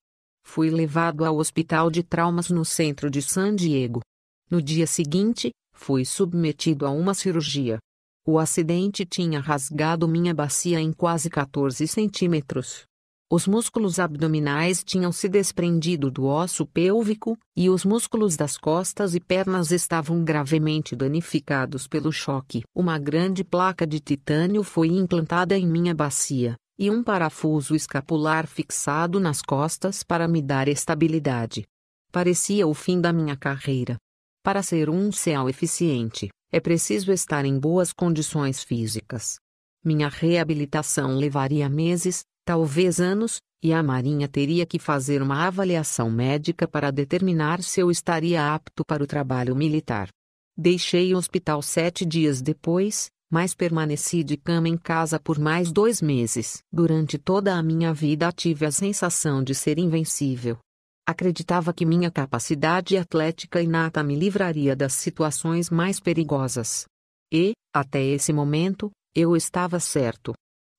Fui 0.46 0.70
levado 0.70 1.25
ao 1.25 1.38
hospital 1.38 1.90
de 1.90 2.05
traumas 2.05 2.51
no 2.51 2.64
centro 2.64 3.11
de 3.11 3.20
San 3.20 3.57
Diego. 3.57 4.01
No 4.49 4.62
dia 4.62 4.87
seguinte, 4.87 5.51
fui 5.75 6.05
submetido 6.05 6.87
a 6.87 6.90
uma 6.90 7.12
cirurgia. 7.12 7.81
O 8.25 8.38
acidente 8.38 9.05
tinha 9.05 9.40
rasgado 9.40 10.07
minha 10.07 10.33
bacia 10.33 10.81
em 10.81 10.92
quase 10.92 11.29
14 11.29 11.85
centímetros. 11.88 12.85
Os 13.29 13.46
músculos 13.46 13.99
abdominais 13.99 14.85
tinham 14.85 15.11
se 15.11 15.29
desprendido 15.29 16.12
do 16.12 16.27
osso 16.27 16.64
pélvico, 16.64 17.37
e 17.57 17.68
os 17.68 17.85
músculos 17.85 18.37
das 18.37 18.57
costas 18.57 19.16
e 19.16 19.20
pernas 19.20 19.73
estavam 19.73 20.23
gravemente 20.23 20.94
danificados 20.94 21.88
pelo 21.88 22.12
choque. 22.12 22.62
Uma 22.73 22.99
grande 22.99 23.42
placa 23.42 23.85
de 23.85 23.99
titânio 23.99 24.62
foi 24.62 24.88
implantada 24.88 25.57
em 25.57 25.66
minha 25.66 25.94
bacia, 25.94 26.57
e 26.81 26.90
um 26.90 27.03
parafuso 27.05 27.75
escapular 27.75 28.47
fixado 28.47 29.21
nas 29.21 29.43
costas 29.43 30.03
para 30.03 30.27
me 30.27 30.40
dar 30.40 30.66
estabilidade. 30.66 31.66
Parecia 32.11 32.66
o 32.66 32.73
fim 32.73 32.99
da 32.99 33.12
minha 33.12 33.37
carreira. 33.37 33.99
Para 34.43 34.62
ser 34.62 34.88
um 34.88 35.12
céu 35.12 35.47
eficiente, 35.47 36.31
é 36.51 36.59
preciso 36.59 37.12
estar 37.12 37.45
em 37.45 37.59
boas 37.59 37.93
condições 37.93 38.64
físicas. 38.64 39.38
Minha 39.85 40.09
reabilitação 40.09 41.16
levaria 41.16 41.69
meses, 41.69 42.25
talvez 42.47 42.99
anos, 42.99 43.40
e 43.62 43.75
a 43.75 43.83
Marinha 43.83 44.27
teria 44.27 44.64
que 44.64 44.79
fazer 44.79 45.21
uma 45.21 45.47
avaliação 45.47 46.11
médica 46.11 46.66
para 46.66 46.90
determinar 46.90 47.62
se 47.62 47.81
eu 47.81 47.90
estaria 47.90 48.55
apto 48.55 48.87
para 48.87 49.05
o 49.05 49.07
trabalho 49.07 49.55
militar. 49.55 50.09
Deixei 50.57 51.14
o 51.14 51.19
hospital 51.19 51.61
sete 51.61 52.07
dias 52.07 52.40
depois, 52.40 53.11
mas 53.31 53.55
permaneci 53.55 54.25
de 54.25 54.37
cama 54.37 54.69
em 54.69 54.77
casa 54.77 55.21
por 55.21 55.38
mais 55.38 55.71
dois 55.71 56.03
meses. 56.03 56.62
Durante 56.73 57.16
toda 57.16 57.55
a 57.55 57.62
minha 57.62 57.95
vida 57.95 58.33
tive 58.33 58.66
a 58.66 58.73
sensação 58.73 59.43
de 59.43 59.55
ser 59.55 59.79
invencível. 59.79 60.59
Acreditava 61.07 61.73
que 61.73 61.87
minha 61.87 62.11
capacidade 62.11 62.97
atlética 62.97 63.62
inata 63.62 64.03
me 64.03 64.16
livraria 64.16 64.75
das 64.75 64.95
situações 64.95 65.71
mais 65.71 66.01
perigosas. 66.01 66.85
E, 67.33 67.53
até 67.73 68.03
esse 68.03 68.33
momento, 68.33 68.90
eu 69.14 69.37
estava 69.37 69.79
certo. 69.79 70.33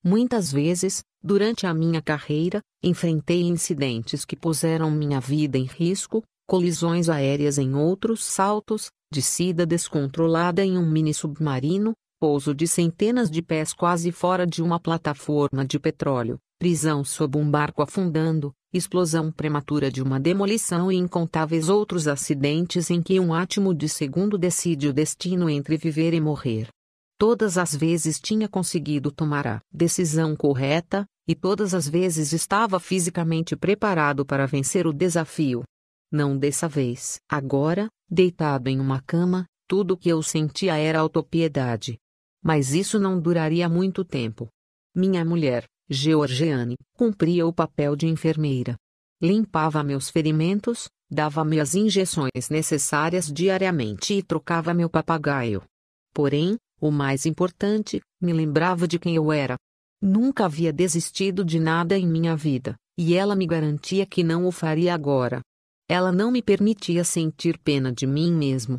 Muitas 0.04 0.52
vezes, 0.52 1.02
durante 1.24 1.66
a 1.66 1.74
minha 1.74 2.02
carreira, 2.02 2.62
enfrentei 2.84 3.44
incidentes 3.44 4.26
que 4.26 4.36
puseram 4.36 4.90
minha 4.90 5.20
vida 5.20 5.58
em 5.58 5.66
risco, 5.66 6.24
colisões 6.48 7.08
aéreas 7.08 7.58
em 7.58 7.76
outros 7.76 8.24
saltos, 8.26 8.90
descida 9.12 9.66
descontrolada 9.66 10.66
em 10.66 10.78
um 10.78 10.90
mini 10.90 11.14
submarino, 11.14 11.94
pouso 12.22 12.54
de 12.54 12.68
centenas 12.68 13.32
de 13.32 13.42
pés 13.42 13.74
quase 13.74 14.12
fora 14.12 14.46
de 14.46 14.62
uma 14.62 14.80
plataforma 14.80 15.66
de 15.66 15.80
petróleo, 15.80 16.38
prisão 16.60 17.04
sob 17.04 17.36
um 17.36 17.50
barco 17.50 17.82
afundando, 17.82 18.54
explosão 18.72 19.32
prematura 19.32 19.90
de 19.90 20.04
uma 20.04 20.20
demolição 20.20 20.92
e 20.92 20.98
incontáveis 20.98 21.68
outros 21.68 22.08
acidentes 22.08 22.92
em 22.92 23.02
que 23.02 23.20
um 23.20 23.34
átimo 23.34 23.74
de 23.74 23.90
segundo 23.90 24.38
decide 24.38 24.88
o 24.88 24.94
destino 24.94 25.50
entre 25.50 25.78
viver 25.78 26.14
e 26.14 26.22
morrer. 26.22 26.68
Todas 27.18 27.58
as 27.58 27.76
vezes 27.76 28.20
tinha 28.20 28.48
conseguido 28.48 29.12
tomar 29.12 29.48
a 29.48 29.60
decisão 29.74 30.36
correta, 30.36 31.08
e 31.28 31.34
todas 31.34 31.74
as 31.74 31.88
vezes 31.88 32.34
estava 32.34 32.80
fisicamente 32.80 33.56
preparado 33.56 34.24
para 34.24 34.46
vencer 34.46 34.86
o 34.86 34.94
desafio. 34.94 35.64
Não 36.12 36.38
dessa 36.38 36.68
vez. 36.68 37.18
Agora, 37.28 37.88
deitado 38.08 38.70
em 38.70 38.80
uma 38.80 39.02
cama, 39.02 39.46
tudo 39.68 39.96
o 39.96 39.98
que 39.98 40.10
eu 40.10 40.22
sentia 40.22 40.78
era 40.78 41.00
autopiedade. 41.00 41.98
Mas 42.44 42.74
isso 42.74 43.00
não 43.00 43.20
duraria 43.20 43.70
muito 43.70 44.04
tempo. 44.04 44.50
Minha 44.96 45.24
mulher, 45.24 45.66
Georgiane, 45.90 46.78
cumpria 46.96 47.46
o 47.46 47.54
papel 47.54 47.96
de 47.96 48.08
enfermeira. 48.08 48.76
Limpava 49.22 49.84
meus 49.84 50.10
ferimentos, 50.10 50.90
dava-me 51.10 51.60
as 51.60 51.76
injeções 51.76 52.50
necessárias 52.50 53.32
diariamente 53.32 54.14
e 54.14 54.24
trocava 54.24 54.74
meu 54.74 54.90
papagaio. 54.90 55.62
Porém, 56.14 56.58
o 56.80 56.90
mais 56.90 57.26
importante, 57.26 58.02
me 58.20 58.34
lembrava 58.34 58.88
de 58.88 58.98
quem 58.98 59.16
eu 59.16 59.32
era. 59.32 59.56
Nunca 60.02 60.46
havia 60.46 60.74
desistido 60.74 61.46
de 61.46 61.60
nada 61.60 61.96
em 61.96 62.08
minha 62.08 62.36
vida, 62.36 62.76
e 62.98 63.14
ela 63.14 63.36
me 63.36 63.46
garantia 63.46 64.06
que 64.06 64.24
não 64.24 64.48
o 64.48 64.52
faria 64.52 64.94
agora. 64.94 65.42
Ela 65.88 66.12
não 66.12 66.32
me 66.32 66.42
permitia 66.42 67.04
sentir 67.04 67.60
pena 67.60 67.92
de 67.92 68.08
mim 68.08 68.34
mesmo. 68.34 68.78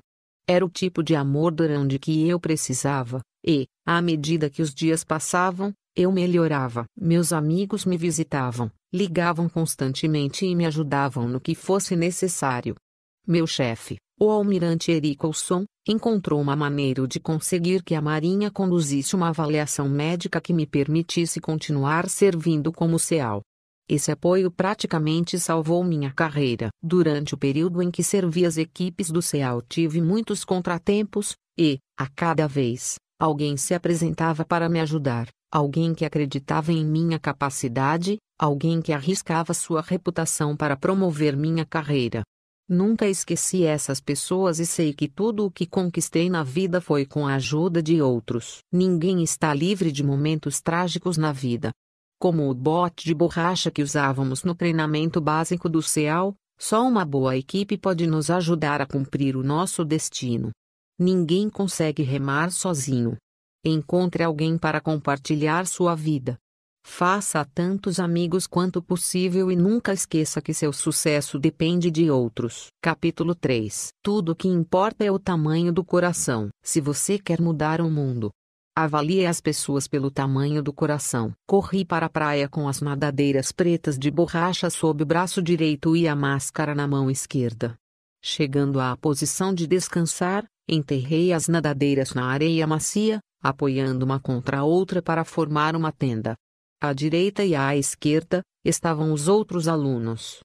Era 0.48 0.64
o 0.64 0.70
tipo 0.70 1.02
de 1.02 1.14
amor 1.14 1.52
durante 1.52 1.98
que 1.98 2.26
eu 2.26 2.40
precisava, 2.40 3.20
e, 3.44 3.66
à 3.84 4.00
medida 4.00 4.50
que 4.50 4.62
os 4.62 4.74
dias 4.74 5.04
passavam, 5.04 5.72
eu 5.94 6.10
melhorava. 6.10 6.84
Meus 6.96 7.32
amigos 7.32 7.84
me 7.84 7.96
visitavam, 7.96 8.70
ligavam 8.92 9.48
constantemente 9.48 10.46
e 10.46 10.54
me 10.54 10.64
ajudavam 10.64 11.28
no 11.28 11.40
que 11.40 11.54
fosse 11.54 11.94
necessário. 11.94 12.74
Meu 13.26 13.46
chefe, 13.46 13.96
o 14.18 14.30
almirante 14.30 14.90
Eric 14.90 15.24
Olson, 15.24 15.64
encontrou 15.86 16.40
uma 16.40 16.56
maneira 16.56 17.06
de 17.06 17.20
conseguir 17.20 17.82
que 17.82 17.94
a 17.94 18.00
Marinha 18.00 18.50
conduzisse 18.50 19.14
uma 19.16 19.28
avaliação 19.28 19.88
médica 19.88 20.40
que 20.40 20.52
me 20.52 20.66
permitisse 20.66 21.40
continuar 21.40 22.08
servindo 22.08 22.72
como 22.72 22.98
SEAL. 22.98 23.42
Esse 23.88 24.12
apoio 24.12 24.50
praticamente 24.50 25.38
salvou 25.38 25.82
minha 25.84 26.12
carreira. 26.12 26.70
Durante 26.82 27.34
o 27.34 27.38
período 27.38 27.82
em 27.82 27.90
que 27.90 28.02
servi 28.02 28.46
as 28.46 28.56
equipes 28.56 29.10
do 29.10 29.20
SEAL 29.20 29.60
tive 29.62 30.00
muitos 30.00 30.44
contratempos, 30.44 31.34
e, 31.58 31.78
a 31.98 32.08
cada 32.08 32.46
vez, 32.46 32.96
alguém 33.22 33.56
se 33.56 33.72
apresentava 33.72 34.44
para 34.44 34.68
me 34.68 34.80
ajudar 34.80 35.28
alguém 35.52 35.94
que 35.94 36.06
acreditava 36.06 36.72
em 36.72 36.82
minha 36.82 37.18
capacidade, 37.18 38.16
alguém 38.38 38.80
que 38.80 38.90
arriscava 38.90 39.52
sua 39.52 39.82
reputação 39.82 40.56
para 40.56 40.78
promover 40.78 41.36
minha 41.36 41.66
carreira. 41.66 42.22
Nunca 42.66 43.06
esqueci 43.06 43.64
essas 43.64 44.00
pessoas 44.00 44.58
e 44.58 44.64
sei 44.64 44.94
que 44.94 45.06
tudo 45.06 45.44
o 45.44 45.50
que 45.50 45.66
conquistei 45.66 46.30
na 46.30 46.42
vida 46.42 46.80
foi 46.80 47.04
com 47.04 47.26
a 47.26 47.34
ajuda 47.34 47.82
de 47.82 48.00
outros. 48.00 48.60
Ninguém 48.72 49.22
está 49.22 49.52
livre 49.52 49.92
de 49.92 50.02
momentos 50.02 50.62
trágicos 50.62 51.18
na 51.18 51.32
vida. 51.32 51.70
Como 52.18 52.48
o 52.48 52.54
bote 52.54 53.04
de 53.04 53.12
borracha 53.12 53.70
que 53.70 53.82
usávamos 53.82 54.44
no 54.44 54.54
treinamento 54.54 55.20
básico 55.20 55.68
do 55.68 55.82
CEAL, 55.82 56.34
só 56.58 56.82
uma 56.88 57.04
boa 57.04 57.36
equipe 57.36 57.76
pode 57.76 58.06
nos 58.06 58.30
ajudar 58.30 58.80
a 58.80 58.86
cumprir 58.86 59.36
o 59.36 59.42
nosso 59.42 59.84
destino. 59.84 60.50
Ninguém 61.02 61.50
consegue 61.50 62.04
remar 62.04 62.52
sozinho. 62.52 63.16
Encontre 63.64 64.22
alguém 64.22 64.56
para 64.56 64.80
compartilhar 64.80 65.66
sua 65.66 65.96
vida. 65.96 66.38
Faça 66.86 67.44
tantos 67.44 67.98
amigos 67.98 68.46
quanto 68.46 68.80
possível 68.80 69.50
e 69.50 69.56
nunca 69.56 69.92
esqueça 69.92 70.40
que 70.40 70.54
seu 70.54 70.72
sucesso 70.72 71.40
depende 71.40 71.90
de 71.90 72.08
outros. 72.08 72.68
Capítulo 72.80 73.34
3 73.34 73.88
Tudo 74.00 74.30
o 74.30 74.36
que 74.36 74.46
importa 74.46 75.04
é 75.04 75.10
o 75.10 75.18
tamanho 75.18 75.72
do 75.72 75.84
coração. 75.84 76.50
Se 76.62 76.80
você 76.80 77.18
quer 77.18 77.40
mudar 77.40 77.80
o 77.80 77.90
mundo, 77.90 78.30
Avalie 78.74 79.26
as 79.26 79.40
pessoas 79.40 79.88
pelo 79.88 80.08
tamanho 80.08 80.62
do 80.62 80.72
coração. 80.72 81.32
Corri 81.48 81.84
para 81.84 82.06
a 82.06 82.08
praia 82.08 82.48
com 82.48 82.68
as 82.68 82.80
nadadeiras 82.80 83.50
pretas 83.50 83.98
de 83.98 84.08
borracha 84.08 84.70
sob 84.70 85.02
o 85.02 85.06
braço 85.06 85.42
direito 85.42 85.96
e 85.96 86.06
a 86.06 86.14
máscara 86.14 86.76
na 86.76 86.86
mão 86.86 87.10
esquerda. 87.10 87.74
Chegando 88.24 88.78
à 88.78 88.96
posição 88.96 89.52
de 89.52 89.66
descansar, 89.66 90.46
enterrei 90.72 91.32
as 91.32 91.48
nadadeiras 91.48 92.14
na 92.14 92.26
areia 92.26 92.66
macia, 92.66 93.20
apoiando 93.42 94.04
uma 94.04 94.18
contra 94.18 94.58
a 94.58 94.64
outra 94.64 95.02
para 95.02 95.24
formar 95.24 95.76
uma 95.76 95.92
tenda. 95.92 96.34
À 96.80 96.92
direita 96.92 97.44
e 97.44 97.54
à 97.54 97.76
esquerda 97.76 98.42
estavam 98.64 99.12
os 99.12 99.28
outros 99.28 99.68
alunos. 99.68 100.40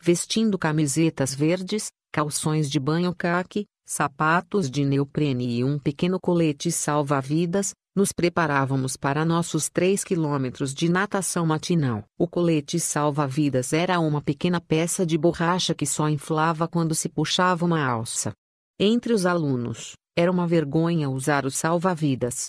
Vestindo 0.00 0.58
camisetas 0.58 1.34
verdes, 1.34 1.88
calções 2.12 2.70
de 2.70 2.78
banho 2.78 3.14
caque, 3.14 3.66
sapatos 3.84 4.70
de 4.70 4.84
neoprene 4.84 5.58
e 5.58 5.64
um 5.64 5.78
pequeno 5.78 6.18
colete 6.20 6.70
salva-vidas, 6.70 7.72
nos 7.94 8.10
preparávamos 8.10 8.96
para 8.96 9.24
nossos 9.24 9.68
três 9.68 10.02
quilômetros 10.02 10.72
de 10.72 10.88
natação 10.88 11.44
matinal. 11.44 12.04
O 12.18 12.26
colete 12.26 12.80
salva-vidas 12.80 13.72
era 13.72 14.00
uma 14.00 14.22
pequena 14.22 14.60
peça 14.60 15.04
de 15.04 15.18
borracha 15.18 15.74
que 15.74 15.84
só 15.84 16.08
inflava 16.08 16.66
quando 16.66 16.94
se 16.94 17.08
puxava 17.08 17.66
uma 17.66 17.84
alça. 17.84 18.32
Entre 18.78 19.12
os 19.12 19.26
alunos, 19.26 19.92
era 20.16 20.30
uma 20.30 20.46
vergonha 20.46 21.10
usar 21.10 21.46
o 21.46 21.50
salva-vidas. 21.50 22.48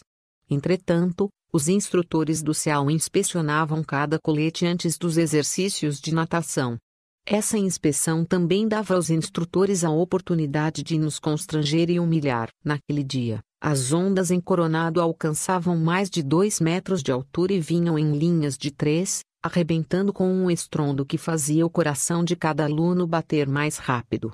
Entretanto, 0.49 1.29
os 1.51 1.67
instrutores 1.67 2.41
do 2.41 2.53
CEAL 2.53 2.89
inspecionavam 2.89 3.83
cada 3.83 4.17
colete 4.19 4.65
antes 4.65 4.97
dos 4.97 5.17
exercícios 5.17 5.99
de 5.99 6.13
natação. 6.13 6.77
Essa 7.25 7.57
inspeção 7.57 8.25
também 8.25 8.67
dava 8.67 8.95
aos 8.95 9.09
instrutores 9.09 9.83
a 9.83 9.89
oportunidade 9.89 10.83
de 10.83 10.97
nos 10.97 11.19
constranger 11.19 11.89
e 11.89 11.99
humilhar. 11.99 12.49
Naquele 12.65 13.03
dia, 13.03 13.39
as 13.62 13.93
ondas 13.93 14.29
em 14.29 14.41
Coronado 14.41 14.99
alcançavam 14.99 15.77
mais 15.77 16.09
de 16.09 16.21
dois 16.21 16.59
metros 16.59 17.01
de 17.01 17.12
altura 17.12 17.53
e 17.53 17.62
vinham 17.62 17.97
em 17.97 18.17
linhas 18.17 18.57
de 18.57 18.71
três, 18.71 19.21
arrebentando 19.41 20.12
com 20.12 20.27
um 20.27 20.51
estrondo 20.51 21.05
que 21.05 21.17
fazia 21.17 21.65
o 21.65 21.69
coração 21.69 22.25
de 22.25 22.36
cada 22.36 22.65
aluno 22.65 23.07
bater 23.07 23.47
mais 23.47 23.77
rápido. 23.77 24.31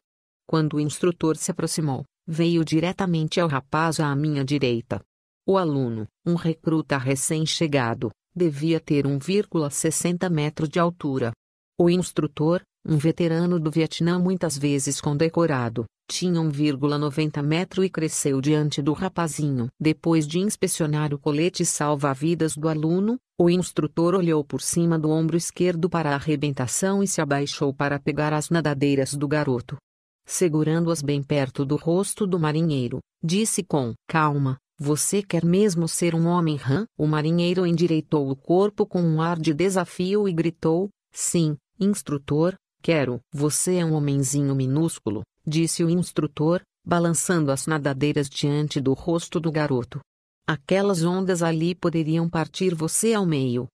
Quando 0.49 0.77
o 0.77 0.79
instrutor 0.79 1.37
se 1.37 1.51
aproximou, 1.51 2.03
veio 2.27 2.65
diretamente 2.65 3.39
ao 3.39 3.47
rapaz 3.47 3.99
à 3.99 4.15
minha 4.15 4.43
direita. 4.43 4.99
O 5.47 5.59
aluno, 5.59 6.07
um 6.25 6.33
recruta 6.33 6.97
recém-chegado, 6.97 8.09
devia 8.35 8.79
ter 8.79 9.05
1,60 9.05 10.27
metros 10.27 10.67
de 10.67 10.79
altura. 10.79 11.33
O 11.79 11.87
instrutor, 11.87 12.63
um 12.83 12.97
veterano 12.97 13.59
do 13.59 13.69
Vietnã 13.69 14.17
muitas 14.17 14.57
vezes 14.57 14.99
condecorado, 14.99 15.85
tinha 16.09 16.41
1,90 16.41 17.43
metro 17.43 17.83
e 17.83 17.89
cresceu 17.91 18.41
diante 18.41 18.81
do 18.81 18.93
rapazinho. 18.93 19.67
Depois 19.79 20.25
de 20.25 20.39
inspecionar 20.39 21.13
o 21.13 21.19
colete 21.19 21.63
salva-vidas 21.63 22.57
do 22.57 22.67
aluno, 22.67 23.19
o 23.39 23.51
instrutor 23.51 24.15
olhou 24.15 24.43
por 24.43 24.63
cima 24.63 24.97
do 24.97 25.11
ombro 25.11 25.37
esquerdo 25.37 25.87
para 25.87 26.09
a 26.09 26.15
arrebentação 26.15 27.03
e 27.03 27.07
se 27.07 27.21
abaixou 27.21 27.71
para 27.71 27.99
pegar 27.99 28.33
as 28.33 28.49
nadadeiras 28.49 29.13
do 29.13 29.27
garoto 29.27 29.77
segurando-as 30.29 31.01
bem 31.01 31.23
perto 31.23 31.65
do 31.65 31.75
rosto 31.75 32.27
do 32.27 32.39
marinheiro, 32.39 32.99
disse 33.21 33.63
com 33.63 33.93
calma: 34.07 34.57
Você 34.79 35.23
quer 35.23 35.43
mesmo 35.43 35.87
ser 35.87 36.13
um 36.13 36.27
homem 36.27 36.55
rã? 36.55 36.85
O 36.97 37.07
marinheiro 37.07 37.65
endireitou 37.65 38.29
o 38.29 38.35
corpo 38.35 38.85
com 38.85 39.01
um 39.01 39.21
ar 39.21 39.39
de 39.39 39.53
desafio 39.53 40.29
e 40.29 40.31
gritou: 40.31 40.89
Sim, 41.11 41.57
instrutor, 41.79 42.53
quero. 42.81 43.19
Você 43.33 43.77
é 43.77 43.85
um 43.85 43.93
homenzinho 43.93 44.53
minúsculo, 44.53 45.23
disse 45.45 45.83
o 45.83 45.89
instrutor, 45.89 46.61
balançando 46.85 47.51
as 47.51 47.65
nadadeiras 47.65 48.29
diante 48.29 48.79
do 48.79 48.93
rosto 48.93 49.39
do 49.39 49.51
garoto. 49.51 49.99
Aquelas 50.47 51.03
ondas 51.03 51.41
ali 51.41 51.73
poderiam 51.73 52.29
partir 52.29 52.75
você 52.75 53.13
ao 53.13 53.25
meio. 53.25 53.67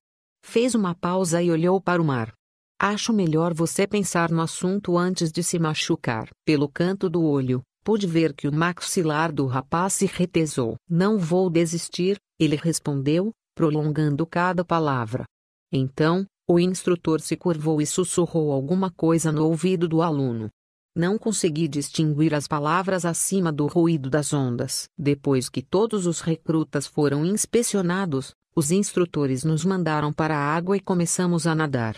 Fez 0.43 0.73
uma 0.73 0.95
pausa 0.95 1.41
e 1.41 1.51
olhou 1.51 1.81
para 1.81 2.01
o 2.01 2.05
mar. 2.05 2.33
Acho 2.79 3.13
melhor 3.13 3.53
você 3.53 3.87
pensar 3.87 4.29
no 4.29 4.41
assunto 4.41 4.97
antes 4.97 5.31
de 5.31 5.41
se 5.41 5.57
machucar. 5.57 6.29
Pelo 6.45 6.67
canto 6.67 7.09
do 7.09 7.23
olho, 7.23 7.61
pude 7.85 8.05
ver 8.05 8.33
que 8.33 8.49
o 8.49 8.53
maxilar 8.53 9.31
do 9.31 9.45
rapaz 9.45 9.93
se 9.93 10.05
retesou. 10.05 10.75
Não 10.89 11.17
vou 11.17 11.49
desistir, 11.49 12.17
ele 12.37 12.57
respondeu, 12.57 13.31
prolongando 13.55 14.25
cada 14.25 14.65
palavra. 14.65 15.23
Então, 15.71 16.25
o 16.47 16.59
instrutor 16.59 17.21
se 17.21 17.37
curvou 17.37 17.81
e 17.81 17.85
sussurrou 17.85 18.51
alguma 18.51 18.91
coisa 18.91 19.31
no 19.31 19.45
ouvido 19.45 19.87
do 19.87 20.01
aluno. 20.01 20.49
Não 20.93 21.17
consegui 21.17 21.67
distinguir 21.67 22.33
as 22.33 22.47
palavras 22.47 23.05
acima 23.05 23.51
do 23.51 23.67
ruído 23.67 24.09
das 24.09 24.33
ondas. 24.33 24.89
Depois 24.97 25.49
que 25.49 25.61
todos 25.61 26.05
os 26.05 26.19
recrutas 26.19 26.87
foram 26.87 27.25
inspecionados, 27.25 28.33
os 28.55 28.71
instrutores 28.71 29.43
nos 29.43 29.63
mandaram 29.65 30.13
para 30.13 30.37
a 30.37 30.55
água 30.55 30.77
e 30.77 30.79
começamos 30.79 31.47
a 31.47 31.55
nadar. 31.55 31.95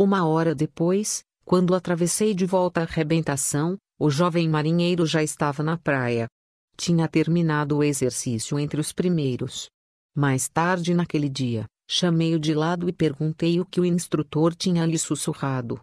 Uma 0.00 0.24
hora 0.24 0.54
depois, 0.54 1.24
Quando 1.48 1.74
atravessei 1.74 2.34
de 2.34 2.44
volta 2.44 2.80
a 2.80 2.82
arrebentação, 2.82 3.78
o 3.98 4.10
jovem 4.10 4.46
marinheiro 4.46 5.06
já 5.06 5.22
estava 5.22 5.62
na 5.62 5.78
praia. 5.78 6.28
Tinha 6.76 7.08
terminado 7.08 7.78
o 7.78 7.82
exercício 7.82 8.58
entre 8.58 8.78
os 8.78 8.92
primeiros. 8.92 9.70
Mais 10.14 10.46
tarde 10.46 10.92
naquele 10.92 11.26
dia, 11.26 11.64
chamei-o 11.88 12.38
de 12.38 12.52
lado 12.52 12.86
e 12.86 12.92
perguntei 12.92 13.58
o 13.58 13.64
que 13.64 13.80
o 13.80 13.84
instrutor 13.86 14.54
tinha 14.54 14.84
lhe 14.84 14.98
sussurrado. 14.98 15.80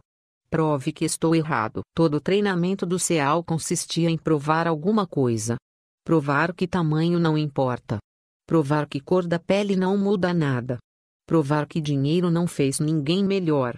Prove 0.51 0.93
que 0.93 1.03
estou 1.03 1.35
errado. 1.35 1.81
Todo 1.95 2.17
o 2.17 2.21
treinamento 2.21 2.85
do 2.85 2.99
CEAL 2.99 3.43
consistia 3.43 4.07
em 4.07 4.19
provar 4.19 4.67
alguma 4.67 5.07
coisa. 5.07 5.57
Provar 6.03 6.53
que 6.53 6.67
tamanho 6.67 7.19
não 7.19 7.35
importa. 7.35 7.97
Provar 8.45 8.87
que 8.87 8.99
cor 8.99 9.25
da 9.25 9.39
pele 9.39 9.75
não 9.75 9.97
muda 9.97 10.31
nada. 10.31 10.77
Provar 11.25 11.65
que 11.65 11.81
dinheiro 11.81 12.29
não 12.29 12.45
fez 12.45 12.79
ninguém 12.79 13.25
melhor. 13.25 13.75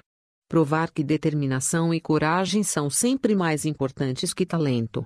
Provar 0.49 0.91
que 0.91 1.03
determinação 1.03 1.93
e 1.93 1.99
coragem 1.99 2.63
são 2.63 2.89
sempre 2.89 3.36
mais 3.36 3.65
importantes 3.65 4.33
que 4.33 4.45
talento. 4.45 5.05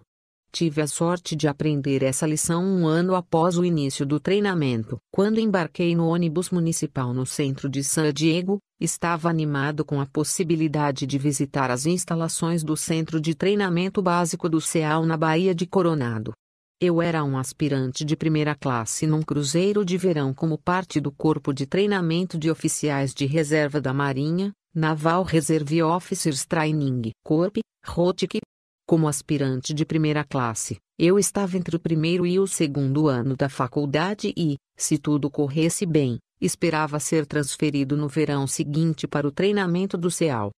Tive 0.51 0.81
a 0.81 0.87
sorte 0.87 1.35
de 1.35 1.47
aprender 1.47 2.03
essa 2.03 2.27
lição 2.27 2.63
um 2.63 2.85
ano 2.85 3.15
após 3.15 3.57
o 3.57 3.65
início 3.65 4.05
do 4.05 4.19
treinamento. 4.19 4.99
Quando 5.09 5.39
embarquei 5.39 5.95
no 5.95 6.07
ônibus 6.07 6.51
municipal 6.51 7.11
no 7.11 7.25
centro 7.25 7.69
de 7.69 7.83
San 7.83 8.13
Diego, 8.13 8.59
estava 8.79 9.29
animado 9.29 9.83
com 9.83 9.99
a 9.99 10.05
possibilidade 10.05 11.07
de 11.07 11.17
visitar 11.17 11.71
as 11.71 11.85
instalações 11.87 12.63
do 12.63 12.77
Centro 12.77 13.19
de 13.19 13.33
Treinamento 13.33 14.01
Básico 14.01 14.47
do 14.47 14.61
CEAL 14.61 15.05
na 15.05 15.17
Baía 15.17 15.55
de 15.55 15.65
Coronado. 15.65 16.33
Eu 16.79 17.01
era 17.01 17.23
um 17.23 17.37
aspirante 17.37 18.03
de 18.03 18.15
primeira 18.15 18.53
classe 18.53 19.07
num 19.07 19.21
cruzeiro 19.21 19.85
de 19.85 19.97
verão 19.97 20.33
como 20.33 20.57
parte 20.57 20.99
do 20.99 21.11
Corpo 21.11 21.53
de 21.53 21.65
Treinamento 21.65 22.37
de 22.37 22.51
Oficiais 22.51 23.13
de 23.13 23.25
Reserva 23.25 23.79
da 23.79 23.93
Marinha, 23.93 24.51
Naval 24.73 25.23
Reserve 25.23 25.83
Officers 25.83 26.45
Training 26.45 27.11
Corp, 27.25 27.57
ROTC, 27.85 28.39
como 28.87 29.09
aspirante 29.09 29.73
de 29.73 29.85
primeira 29.85 30.23
classe, 30.23 30.77
eu 30.97 31.19
estava 31.19 31.57
entre 31.57 31.75
o 31.75 31.79
primeiro 31.79 32.25
e 32.25 32.39
o 32.39 32.47
segundo 32.47 33.09
ano 33.09 33.35
da 33.35 33.49
faculdade 33.49 34.33
e, 34.37 34.55
se 34.77 34.97
tudo 34.97 35.29
corresse 35.29 35.85
bem, 35.85 36.19
esperava 36.39 37.01
ser 37.01 37.25
transferido 37.25 37.97
no 37.97 38.07
verão 38.07 38.47
seguinte 38.47 39.05
para 39.09 39.27
o 39.27 39.31
treinamento 39.31 39.97
do 39.97 40.09
CEAL. 40.09 40.51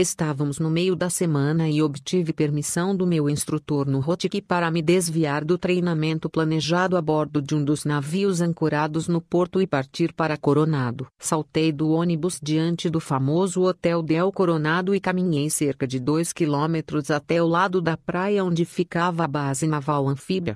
Estávamos 0.00 0.58
no 0.58 0.70
meio 0.70 0.96
da 0.96 1.10
semana 1.10 1.68
e 1.68 1.82
obtive 1.82 2.32
permissão 2.32 2.96
do 2.96 3.06
meu 3.06 3.28
instrutor 3.28 3.86
no 3.86 4.00
ROTIC 4.00 4.40
para 4.40 4.70
me 4.70 4.80
desviar 4.80 5.44
do 5.44 5.58
treinamento 5.58 6.30
planejado 6.30 6.96
a 6.96 7.02
bordo 7.02 7.42
de 7.42 7.54
um 7.54 7.62
dos 7.62 7.84
navios 7.84 8.40
ancorados 8.40 9.08
no 9.08 9.20
porto 9.20 9.60
e 9.60 9.66
partir 9.66 10.14
para 10.14 10.38
Coronado. 10.38 11.06
Saltei 11.18 11.70
do 11.70 11.90
ônibus 11.90 12.40
diante 12.42 12.88
do 12.88 12.98
famoso 12.98 13.60
Hotel 13.60 14.02
Del 14.02 14.32
Coronado 14.32 14.94
e 14.94 15.00
caminhei 15.00 15.50
cerca 15.50 15.86
de 15.86 16.00
dois 16.00 16.32
quilômetros 16.32 17.10
até 17.10 17.42
o 17.42 17.46
lado 17.46 17.82
da 17.82 17.94
praia 17.94 18.42
onde 18.42 18.64
ficava 18.64 19.24
a 19.24 19.28
base 19.28 19.66
naval 19.66 20.08
anfíbia. 20.08 20.54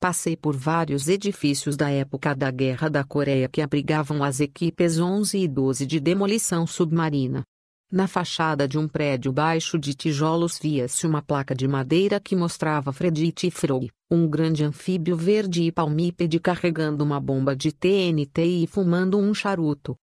Passei 0.00 0.38
por 0.38 0.56
vários 0.56 1.06
edifícios 1.06 1.76
da 1.76 1.90
época 1.90 2.34
da 2.34 2.50
Guerra 2.50 2.88
da 2.88 3.04
Coreia 3.04 3.46
que 3.46 3.60
abrigavam 3.60 4.24
as 4.24 4.40
equipes 4.40 4.98
11 4.98 5.36
e 5.36 5.46
12 5.46 5.84
de 5.84 6.00
demolição 6.00 6.66
submarina. 6.66 7.44
Na 7.90 8.08
fachada 8.08 8.66
de 8.66 8.76
um 8.76 8.88
prédio 8.88 9.32
baixo 9.32 9.78
de 9.78 9.94
tijolos 9.94 10.58
via-se 10.58 11.06
uma 11.06 11.22
placa 11.22 11.54
de 11.54 11.68
madeira 11.68 12.18
que 12.18 12.34
mostrava 12.34 12.92
Fredit 12.92 13.48
Frog, 13.52 13.88
um 14.10 14.28
grande 14.28 14.64
anfíbio 14.64 15.16
verde 15.16 15.62
e 15.62 15.70
palmípede 15.70 16.40
carregando 16.40 17.04
uma 17.04 17.20
bomba 17.20 17.54
de 17.54 17.70
TNT 17.70 18.44
e 18.44 18.66
fumando 18.66 19.16
um 19.18 19.32
charuto. 19.32 19.94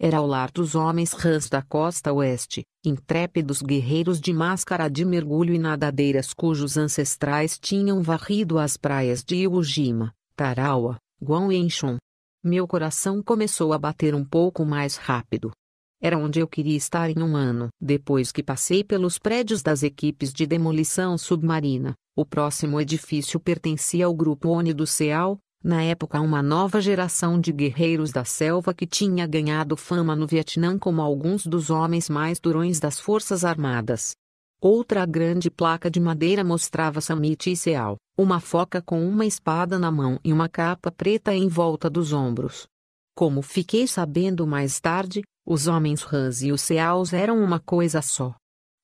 Era 0.00 0.20
o 0.20 0.26
lar 0.26 0.52
dos 0.52 0.76
homens 0.76 1.12
rãs 1.12 1.48
da 1.48 1.60
costa 1.62 2.12
oeste, 2.12 2.62
intrépidos 2.84 3.60
guerreiros 3.60 4.20
de 4.20 4.32
máscara 4.32 4.88
de 4.88 5.04
mergulho 5.04 5.52
e 5.52 5.58
nadadeiras 5.58 6.32
cujos 6.32 6.76
ancestrais 6.76 7.58
tinham 7.58 8.02
varrido 8.02 8.56
as 8.56 8.76
praias 8.76 9.24
de 9.24 9.34
Iwo 9.34 9.64
Jima, 9.64 10.14
Tarawa, 10.36 10.96
Guam 11.20 11.50
e 11.50 11.56
Incheon. 11.56 11.96
Meu 12.42 12.68
coração 12.68 13.20
começou 13.20 13.72
a 13.72 13.78
bater 13.78 14.14
um 14.14 14.24
pouco 14.24 14.64
mais 14.64 14.96
rápido. 14.96 15.50
Era 16.02 16.18
onde 16.18 16.40
eu 16.40 16.48
queria 16.48 16.76
estar 16.76 17.08
em 17.10 17.22
um 17.22 17.36
ano. 17.36 17.68
Depois 17.80 18.32
que 18.32 18.42
passei 18.42 18.82
pelos 18.82 19.20
prédios 19.20 19.62
das 19.62 19.84
equipes 19.84 20.32
de 20.32 20.44
demolição 20.44 21.16
submarina, 21.16 21.94
o 22.16 22.26
próximo 22.26 22.80
edifício 22.80 23.38
pertencia 23.38 24.06
ao 24.06 24.12
Grupo 24.12 24.48
ONI 24.48 24.74
do 24.74 24.84
CEAL, 24.84 25.38
na 25.62 25.80
época 25.80 26.20
uma 26.20 26.42
nova 26.42 26.80
geração 26.80 27.40
de 27.40 27.52
guerreiros 27.52 28.10
da 28.10 28.24
selva 28.24 28.74
que 28.74 28.84
tinha 28.84 29.28
ganhado 29.28 29.76
fama 29.76 30.16
no 30.16 30.26
Vietnã 30.26 30.76
como 30.76 31.00
alguns 31.00 31.46
dos 31.46 31.70
homens 31.70 32.10
mais 32.10 32.40
durões 32.40 32.80
das 32.80 32.98
Forças 32.98 33.44
Armadas. 33.44 34.10
Outra 34.60 35.06
grande 35.06 35.52
placa 35.52 35.88
de 35.88 36.00
madeira 36.00 36.42
mostrava 36.42 37.00
Samit 37.00 37.48
e 37.48 37.56
Seal, 37.56 37.96
uma 38.18 38.40
foca 38.40 38.82
com 38.82 39.06
uma 39.08 39.24
espada 39.24 39.78
na 39.78 39.92
mão 39.92 40.18
e 40.24 40.32
uma 40.32 40.48
capa 40.48 40.90
preta 40.90 41.32
em 41.32 41.46
volta 41.46 41.88
dos 41.88 42.12
ombros. 42.12 42.66
Como 43.14 43.40
fiquei 43.40 43.86
sabendo 43.86 44.46
mais 44.46 44.80
tarde, 44.80 45.22
os 45.44 45.66
homens 45.66 46.02
Rãs 46.02 46.42
e 46.42 46.52
os 46.52 46.60
Seals 46.62 47.12
eram 47.12 47.42
uma 47.42 47.58
coisa 47.58 48.00
só. 48.00 48.34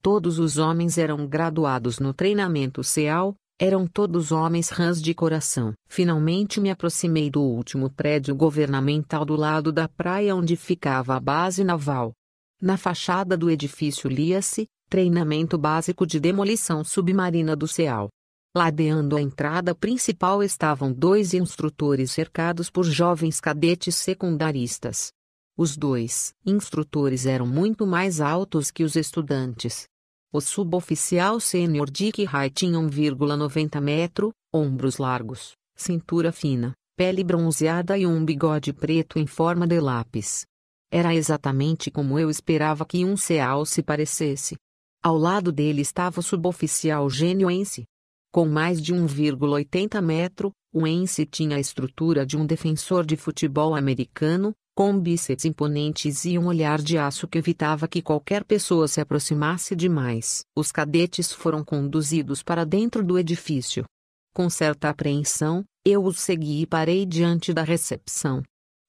Todos 0.03 0.39
os 0.39 0.59
homens 0.59 0.99
eram 0.99 1.27
graduados 1.27 1.99
no 1.99 2.13
treinamento 2.13 2.83
Seal, 2.83 3.35
eram 3.61 3.87
todos 3.87 4.33
homens 4.33 4.69
Rãs 4.69 5.01
de 5.01 5.15
coração. 5.15 5.73
Finalmente 5.89 6.61
me 6.61 6.71
aproximei 6.71 7.31
do 7.31 7.43
último 7.43 7.91
prédio 7.91 8.35
governamental 8.35 9.25
do 9.25 9.35
lado 9.35 9.73
da 9.73 9.89
praia 9.89 10.35
onde 10.35 10.57
ficava 10.57 11.17
a 11.17 11.21
base 11.21 11.65
naval. 11.65 12.13
Na 12.61 12.77
fachada 12.77 13.37
do 13.37 13.49
edifício 13.49 14.09
lia-se: 14.09 14.67
Treinamento 14.89 15.57
Básico 15.57 16.07
de 16.07 16.19
Demolição 16.19 16.83
Submarina 16.83 17.55
do 17.55 17.69
Seal. 17.69 18.09
Ladeando 18.57 19.17
a 19.17 19.23
entrada 19.23 19.75
principal 19.75 20.43
estavam 20.43 20.93
dois 20.93 21.35
instrutores 21.35 22.11
cercados 22.11 22.71
por 22.71 22.85
jovens 22.85 23.41
cadetes 23.41 23.95
secundaristas. 23.95 25.13
Os 25.59 25.77
dois 25.77 26.33
instrutores 26.47 27.27
eram 27.27 27.45
muito 27.45 27.85
mais 27.85 28.21
altos 28.21 28.71
que 28.71 28.85
os 28.85 28.95
estudantes. 28.95 29.89
O 30.33 30.41
suboficial 30.41 31.41
sênior 31.41 31.91
Dick 31.91 32.25
High 32.25 32.51
tinha 32.51 32.79
1,90 32.79 33.81
metro, 33.81 34.31
ombros 34.55 34.99
largos, 34.99 35.57
cintura 35.75 36.31
fina, 36.31 36.75
pele 36.97 37.25
bronzeada 37.25 37.99
e 37.99 38.07
um 38.07 38.25
bigode 38.25 38.73
preto 38.73 39.19
em 39.19 39.27
forma 39.27 39.67
de 39.67 39.81
lápis. 39.81 40.47
Era 40.93 41.13
exatamente 41.13 41.91
como 41.91 42.21
eu 42.21 42.31
esperava 42.31 42.87
que 42.87 43.05
um 43.05 43.17
seal 43.17 43.67
se 43.67 43.83
parecesse. 43.83 44.55
Ao 45.03 45.17
lado 45.17 45.51
dele 45.51 45.83
estava 45.83 46.21
o 46.21 46.23
suboficial 46.23 47.11
Gênio 47.11 47.51
Ence. 47.51 47.85
Com 48.33 48.47
mais 48.47 48.81
de 48.81 48.95
1,80 48.95 50.01
metro, 50.01 50.53
o 50.73 50.87
Ence 50.87 51.27
tinha 51.27 51.57
a 51.57 51.61
estrutura 51.61 52.25
de 52.25 52.37
um 52.37 52.47
defensor 52.47 53.05
de 53.05 53.17
futebol 53.17 53.75
americano, 53.75 54.55
com 54.79 54.97
bíceps 54.97 55.45
imponentes 55.45 56.25
e 56.25 56.39
um 56.39 56.47
olhar 56.47 56.81
de 56.81 56.97
aço 56.97 57.27
que 57.27 57.37
evitava 57.37 57.89
que 57.89 58.01
qualquer 58.01 58.45
pessoa 58.45 58.87
se 58.87 59.01
aproximasse 59.01 59.75
demais. 59.75 60.45
Os 60.57 60.71
cadetes 60.71 61.33
foram 61.33 61.65
conduzidos 61.65 62.45
para 62.45 62.65
dentro 62.65 63.03
do 63.03 63.19
edifício. 63.19 63.85
Com 64.33 64.49
certa 64.49 64.89
apreensão, 64.89 65.65
eu 65.85 66.05
os 66.05 66.21
segui 66.21 66.63
e 66.63 66.67
parei 66.67 67.05
diante 67.05 67.53
da 67.53 67.65
recepção. 67.65 68.41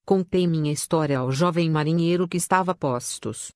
Contei 0.06 0.46
minha 0.46 0.70
história 0.70 1.18
ao 1.18 1.32
jovem 1.32 1.68
marinheiro 1.68 2.28
que 2.28 2.36
estava 2.36 2.72
postos. 2.72 3.48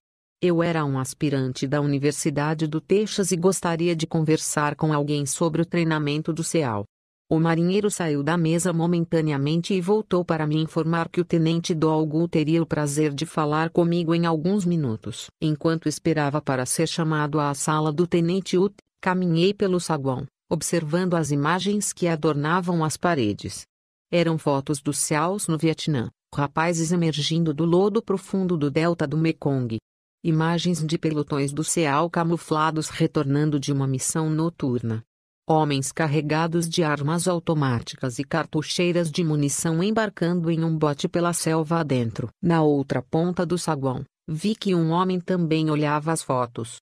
Eu 0.42 0.60
era 0.60 0.84
um 0.84 0.98
aspirante 0.98 1.68
da 1.68 1.80
Universidade 1.80 2.66
do 2.66 2.80
Texas 2.80 3.30
e 3.30 3.36
gostaria 3.36 3.94
de 3.94 4.08
conversar 4.08 4.74
com 4.74 4.92
alguém 4.92 5.24
sobre 5.24 5.62
o 5.62 5.64
treinamento 5.64 6.32
do 6.32 6.42
CEAL. 6.42 6.84
O 7.30 7.40
marinheiro 7.40 7.90
saiu 7.90 8.22
da 8.22 8.36
mesa 8.36 8.70
momentaneamente 8.70 9.72
e 9.72 9.80
voltou 9.80 10.22
para 10.22 10.46
me 10.46 10.58
informar 10.58 11.08
que 11.08 11.22
o 11.22 11.24
tenente 11.24 11.74
Dolgu 11.74 12.28
teria 12.28 12.62
o 12.62 12.66
prazer 12.66 13.14
de 13.14 13.24
falar 13.24 13.70
comigo 13.70 14.14
em 14.14 14.26
alguns 14.26 14.66
minutos. 14.66 15.28
Enquanto 15.40 15.88
esperava 15.88 16.42
para 16.42 16.66
ser 16.66 16.86
chamado 16.86 17.40
à 17.40 17.54
sala 17.54 17.90
do 17.90 18.06
tenente 18.06 18.58
Ut, 18.58 18.74
caminhei 19.00 19.54
pelo 19.54 19.80
saguão, 19.80 20.26
observando 20.50 21.14
as 21.14 21.30
imagens 21.30 21.94
que 21.94 22.06
adornavam 22.06 22.84
as 22.84 22.98
paredes. 22.98 23.62
Eram 24.12 24.36
fotos 24.36 24.82
dos 24.82 24.98
céus 24.98 25.48
no 25.48 25.56
Vietnã, 25.56 26.10
rapazes 26.34 26.92
emergindo 26.92 27.54
do 27.54 27.64
lodo 27.64 28.02
profundo 28.02 28.54
do 28.54 28.70
delta 28.70 29.06
do 29.06 29.16
Mekong. 29.16 29.78
Imagens 30.22 30.84
de 30.84 30.98
pelotões 30.98 31.54
do 31.54 31.64
CEAL 31.64 32.10
camuflados 32.10 32.90
retornando 32.90 33.58
de 33.58 33.72
uma 33.72 33.86
missão 33.86 34.28
noturna. 34.28 35.02
Homens 35.46 35.92
carregados 35.92 36.66
de 36.66 36.82
armas 36.82 37.28
automáticas 37.28 38.18
e 38.18 38.24
cartucheiras 38.24 39.10
de 39.10 39.22
munição 39.22 39.82
embarcando 39.82 40.50
em 40.50 40.64
um 40.64 40.74
bote 40.74 41.06
pela 41.06 41.34
selva 41.34 41.80
adentro. 41.80 42.30
Na 42.42 42.62
outra 42.62 43.02
ponta 43.02 43.44
do 43.44 43.58
saguão, 43.58 44.04
vi 44.26 44.54
que 44.54 44.74
um 44.74 44.90
homem 44.90 45.20
também 45.20 45.68
olhava 45.68 46.12
as 46.12 46.22
fotos. 46.22 46.76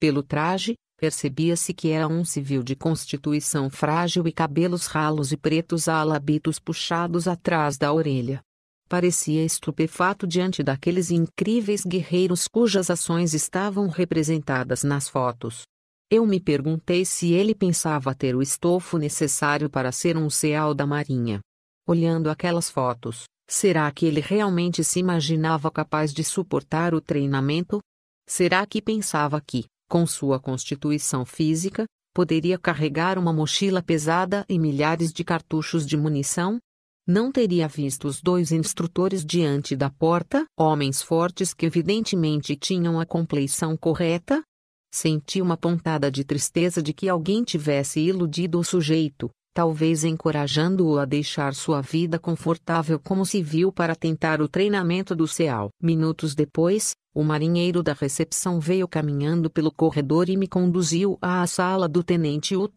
Pelo 0.00 0.20
traje, 0.20 0.74
percebia-se 0.98 1.72
que 1.72 1.90
era 1.90 2.08
um 2.08 2.24
civil 2.24 2.64
de 2.64 2.74
constituição 2.74 3.70
frágil 3.70 4.26
e 4.26 4.32
cabelos 4.32 4.86
ralos 4.86 5.30
e 5.30 5.36
pretos 5.36 5.86
alabitos 5.86 6.58
puxados 6.58 7.28
atrás 7.28 7.78
da 7.78 7.92
orelha. 7.92 8.40
parecia 8.88 9.44
estupefato 9.44 10.26
diante 10.26 10.62
daqueles 10.62 11.12
incríveis 11.12 11.84
guerreiros 11.84 12.48
cujas 12.48 12.90
ações 12.90 13.32
estavam 13.32 13.86
representadas 13.86 14.82
nas 14.82 15.08
fotos. 15.08 15.62
Eu 16.10 16.24
me 16.24 16.40
perguntei 16.40 17.04
se 17.04 17.32
ele 17.32 17.54
pensava 17.54 18.14
ter 18.14 18.34
o 18.34 18.40
estofo 18.40 18.96
necessário 18.96 19.68
para 19.68 19.92
ser 19.92 20.16
um 20.16 20.30
seal 20.30 20.72
da 20.72 20.86
Marinha. 20.86 21.40
Olhando 21.86 22.30
aquelas 22.30 22.70
fotos, 22.70 23.24
será 23.46 23.90
que 23.92 24.06
ele 24.06 24.20
realmente 24.20 24.82
se 24.82 25.00
imaginava 25.00 25.70
capaz 25.70 26.14
de 26.14 26.24
suportar 26.24 26.94
o 26.94 27.00
treinamento? 27.00 27.78
Será 28.26 28.64
que 28.66 28.80
pensava 28.80 29.38
que, 29.38 29.66
com 29.86 30.06
sua 30.06 30.40
constituição 30.40 31.26
física, 31.26 31.84
poderia 32.14 32.58
carregar 32.58 33.18
uma 33.18 33.32
mochila 33.32 33.82
pesada 33.82 34.46
e 34.48 34.58
milhares 34.58 35.12
de 35.12 35.22
cartuchos 35.22 35.86
de 35.86 35.98
munição? 35.98 36.58
Não 37.06 37.30
teria 37.30 37.68
visto 37.68 38.08
os 38.08 38.22
dois 38.22 38.50
instrutores 38.50 39.22
diante 39.24 39.76
da 39.76 39.90
porta, 39.90 40.46
homens 40.58 41.02
fortes 41.02 41.52
que 41.52 41.66
evidentemente 41.66 42.56
tinham 42.56 42.98
a 42.98 43.04
compleição 43.04 43.76
correta? 43.76 44.42
Senti 44.90 45.42
uma 45.42 45.56
pontada 45.56 46.10
de 46.10 46.24
tristeza 46.24 46.82
de 46.82 46.92
que 46.92 47.08
alguém 47.08 47.44
tivesse 47.44 48.00
iludido 48.00 48.58
o 48.58 48.64
sujeito, 48.64 49.30
talvez 49.52 50.04
encorajando-o 50.04 50.98
a 50.98 51.04
deixar 51.04 51.54
sua 51.54 51.80
vida 51.80 52.18
confortável 52.18 52.98
como 52.98 53.26
civil 53.26 53.72
para 53.72 53.94
tentar 53.94 54.40
o 54.40 54.48
treinamento 54.48 55.14
do 55.14 55.26
CEAL. 55.26 55.70
Minutos 55.82 56.34
depois, 56.34 56.92
o 57.14 57.24
marinheiro 57.24 57.82
da 57.82 57.92
recepção 57.92 58.60
veio 58.60 58.86
caminhando 58.86 59.50
pelo 59.50 59.72
corredor 59.72 60.28
e 60.28 60.36
me 60.36 60.46
conduziu 60.46 61.18
à 61.20 61.46
sala 61.46 61.88
do 61.88 62.02
tenente 62.02 62.56
Ut. 62.56 62.72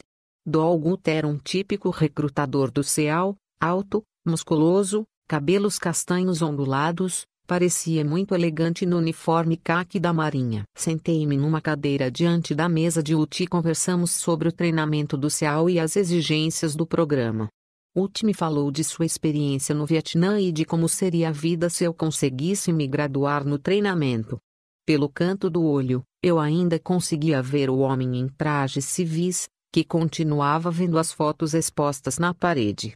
Dolgut 0.46 1.08
era 1.08 1.28
um 1.28 1.38
típico 1.38 1.92
recrutador 1.92 2.72
do 2.72 2.84
CEAL, 2.84 3.36
alto, 3.62 4.02
musculoso, 4.26 5.06
cabelos 5.28 5.78
castanhos 5.78 6.42
ondulados, 6.42 7.26
parecia 7.52 8.06
muito 8.06 8.34
elegante 8.34 8.86
no 8.86 8.98
uniforme 8.98 9.58
caque 9.58 10.00
da 10.00 10.14
marinha. 10.14 10.64
Sentei-me 10.74 11.36
numa 11.36 11.60
cadeira 11.60 12.10
diante 12.10 12.56
da 12.56 12.70
mesa 12.70 13.04
de 13.04 13.14
Uti 13.14 13.44
e 13.44 13.48
conversamos 13.48 14.12
sobre 14.12 14.48
o 14.48 14.54
treinamento 14.54 15.18
do 15.18 15.30
CEAL 15.30 15.70
e 15.70 15.78
as 15.78 15.98
exigências 15.98 16.78
do 16.78 16.88
programa. 16.88 17.50
Uti 17.94 18.26
me 18.26 18.34
falou 18.34 18.72
de 18.72 18.86
sua 18.86 19.06
experiência 19.06 19.76
no 19.76 19.86
Vietnã 19.86 20.40
e 20.40 20.50
de 20.50 20.64
como 20.64 20.88
seria 20.88 21.28
a 21.28 21.32
vida 21.34 21.70
se 21.70 21.84
eu 21.84 21.94
conseguisse 21.94 22.72
me 22.72 22.88
graduar 22.88 23.44
no 23.44 23.60
treinamento. 23.60 24.40
Pelo 24.86 25.10
canto 25.10 25.50
do 25.50 25.62
olho, 25.62 26.04
eu 26.24 26.40
ainda 26.40 26.80
conseguia 26.80 27.42
ver 27.42 27.70
o 27.70 27.80
homem 27.80 28.16
em 28.16 28.30
trajes 28.30 28.86
civis, 28.86 29.50
que 29.74 29.84
continuava 29.84 30.72
vendo 30.72 30.98
as 30.98 31.12
fotos 31.12 31.54
expostas 31.54 32.18
na 32.18 32.34
parede. 32.34 32.94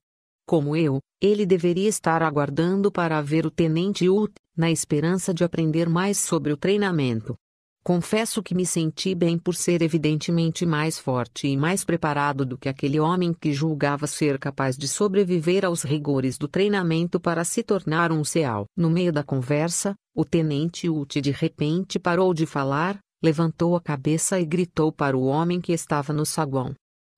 Como 0.48 0.78
eu, 0.78 1.00
ele 1.20 1.46
deveria 1.46 1.90
estar 1.90 2.22
aguardando 2.22 2.92
para 2.92 3.20
ver 3.20 3.48
o 3.48 3.52
tenente 3.52 4.08
Ut, 4.08 4.32
na 4.56 4.72
esperança 4.72 5.34
de 5.34 5.44
aprender 5.44 5.90
mais 5.90 6.18
sobre 6.18 6.52
o 6.52 6.58
treinamento. 6.58 7.36
Confesso 7.84 8.42
que 8.42 8.56
me 8.56 8.66
senti 8.66 9.14
bem 9.14 9.38
por 9.38 9.54
ser 9.54 9.84
evidentemente 9.84 10.66
mais 10.66 10.98
forte 10.98 11.48
e 11.48 11.56
mais 11.56 11.84
preparado 11.86 12.44
do 12.44 12.58
que 12.58 12.68
aquele 12.68 13.00
homem 13.00 13.32
que 13.32 13.54
julgava 13.54 14.08
ser 14.08 14.40
capaz 14.40 14.76
de 14.76 14.88
sobreviver 14.88 15.64
aos 15.64 15.84
rigores 15.84 16.36
do 16.36 16.48
treinamento 16.48 17.20
para 17.20 17.44
se 17.44 17.62
tornar 17.62 18.12
um 18.12 18.24
seal. 18.24 18.66
No 18.76 18.90
meio 18.90 19.14
da 19.14 19.24
conversa, 19.24 19.94
o 20.16 20.26
tenente 20.26 20.90
Ut 20.90 21.22
de 21.22 21.30
repente 21.30 22.00
parou 22.00 22.34
de 22.34 22.48
falar, 22.48 22.98
levantou 23.24 23.76
a 23.76 23.82
cabeça 23.82 24.40
e 24.40 24.46
gritou 24.46 24.92
para 24.92 25.16
o 25.16 25.26
homem 25.26 25.62
que 25.62 25.72
estava 25.72 26.12
no 26.12 26.26
saguão. 26.26 26.74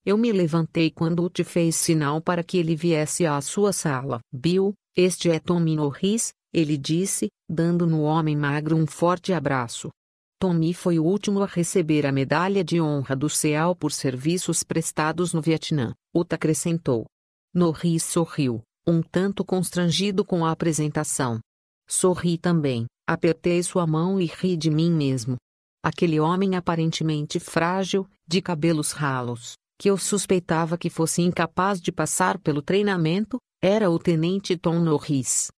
Eu 0.06 0.17
me 0.17 0.34
levantei 0.34 0.91
quando 0.91 1.30
te 1.30 1.45
fez 1.45 1.78
sinal 1.78 2.19
para 2.19 2.43
que 2.43 2.58
ele 2.58 2.76
viesse 2.76 3.26
à 3.26 3.39
sua 3.39 3.71
sala. 3.71 4.19
Bill, 4.34 4.73
este 4.97 5.30
é 5.30 5.39
Tommy 5.39 5.78
Norris, 5.78 6.34
ele 6.57 6.75
disse, 6.75 7.27
dando 7.47 7.85
no 7.85 8.01
homem 8.01 8.35
magro 8.35 8.75
um 8.75 8.87
forte 8.87 9.31
abraço. 9.31 9.91
Tommy 10.39 10.73
foi 10.73 10.97
o 10.97 11.03
último 11.03 11.43
a 11.43 11.45
receber 11.45 12.03
a 12.03 12.11
medalha 12.11 12.63
de 12.63 12.81
honra 12.81 13.15
do 13.15 13.29
CEAL 13.29 13.75
por 13.75 13.91
serviços 13.91 14.63
prestados 14.63 15.33
no 15.33 15.41
Vietnã, 15.41 15.93
Uta 16.15 16.35
acrescentou. 16.35 17.05
Norris 17.53 18.03
sorriu, 18.03 18.63
um 18.87 19.03
tanto 19.03 19.45
constrangido 19.45 20.25
com 20.25 20.43
a 20.43 20.51
apresentação. 20.51 21.39
Sorri 21.87 22.39
também, 22.39 22.87
apertei 23.07 23.61
sua 23.61 23.85
mão 23.85 24.19
e 24.19 24.25
ri 24.25 24.57
de 24.57 24.71
mim 24.71 24.91
mesmo. 24.91 25.35
Aquele 25.83 26.19
homem 26.19 26.55
aparentemente 26.55 27.39
frágil, 27.39 28.07
de 28.27 28.41
cabelos 28.41 28.93
ralos, 28.93 29.53
que 29.79 29.91
eu 29.91 29.97
suspeitava 29.97 30.75
que 30.75 30.89
fosse 30.89 31.21
incapaz 31.21 31.79
de 31.79 31.91
passar 31.91 32.39
pelo 32.39 32.63
treinamento, 32.63 33.37
era 33.61 33.91
o 33.91 33.99
tenente 33.99 34.57
Tom 34.57 34.79
Norris. 34.79 35.49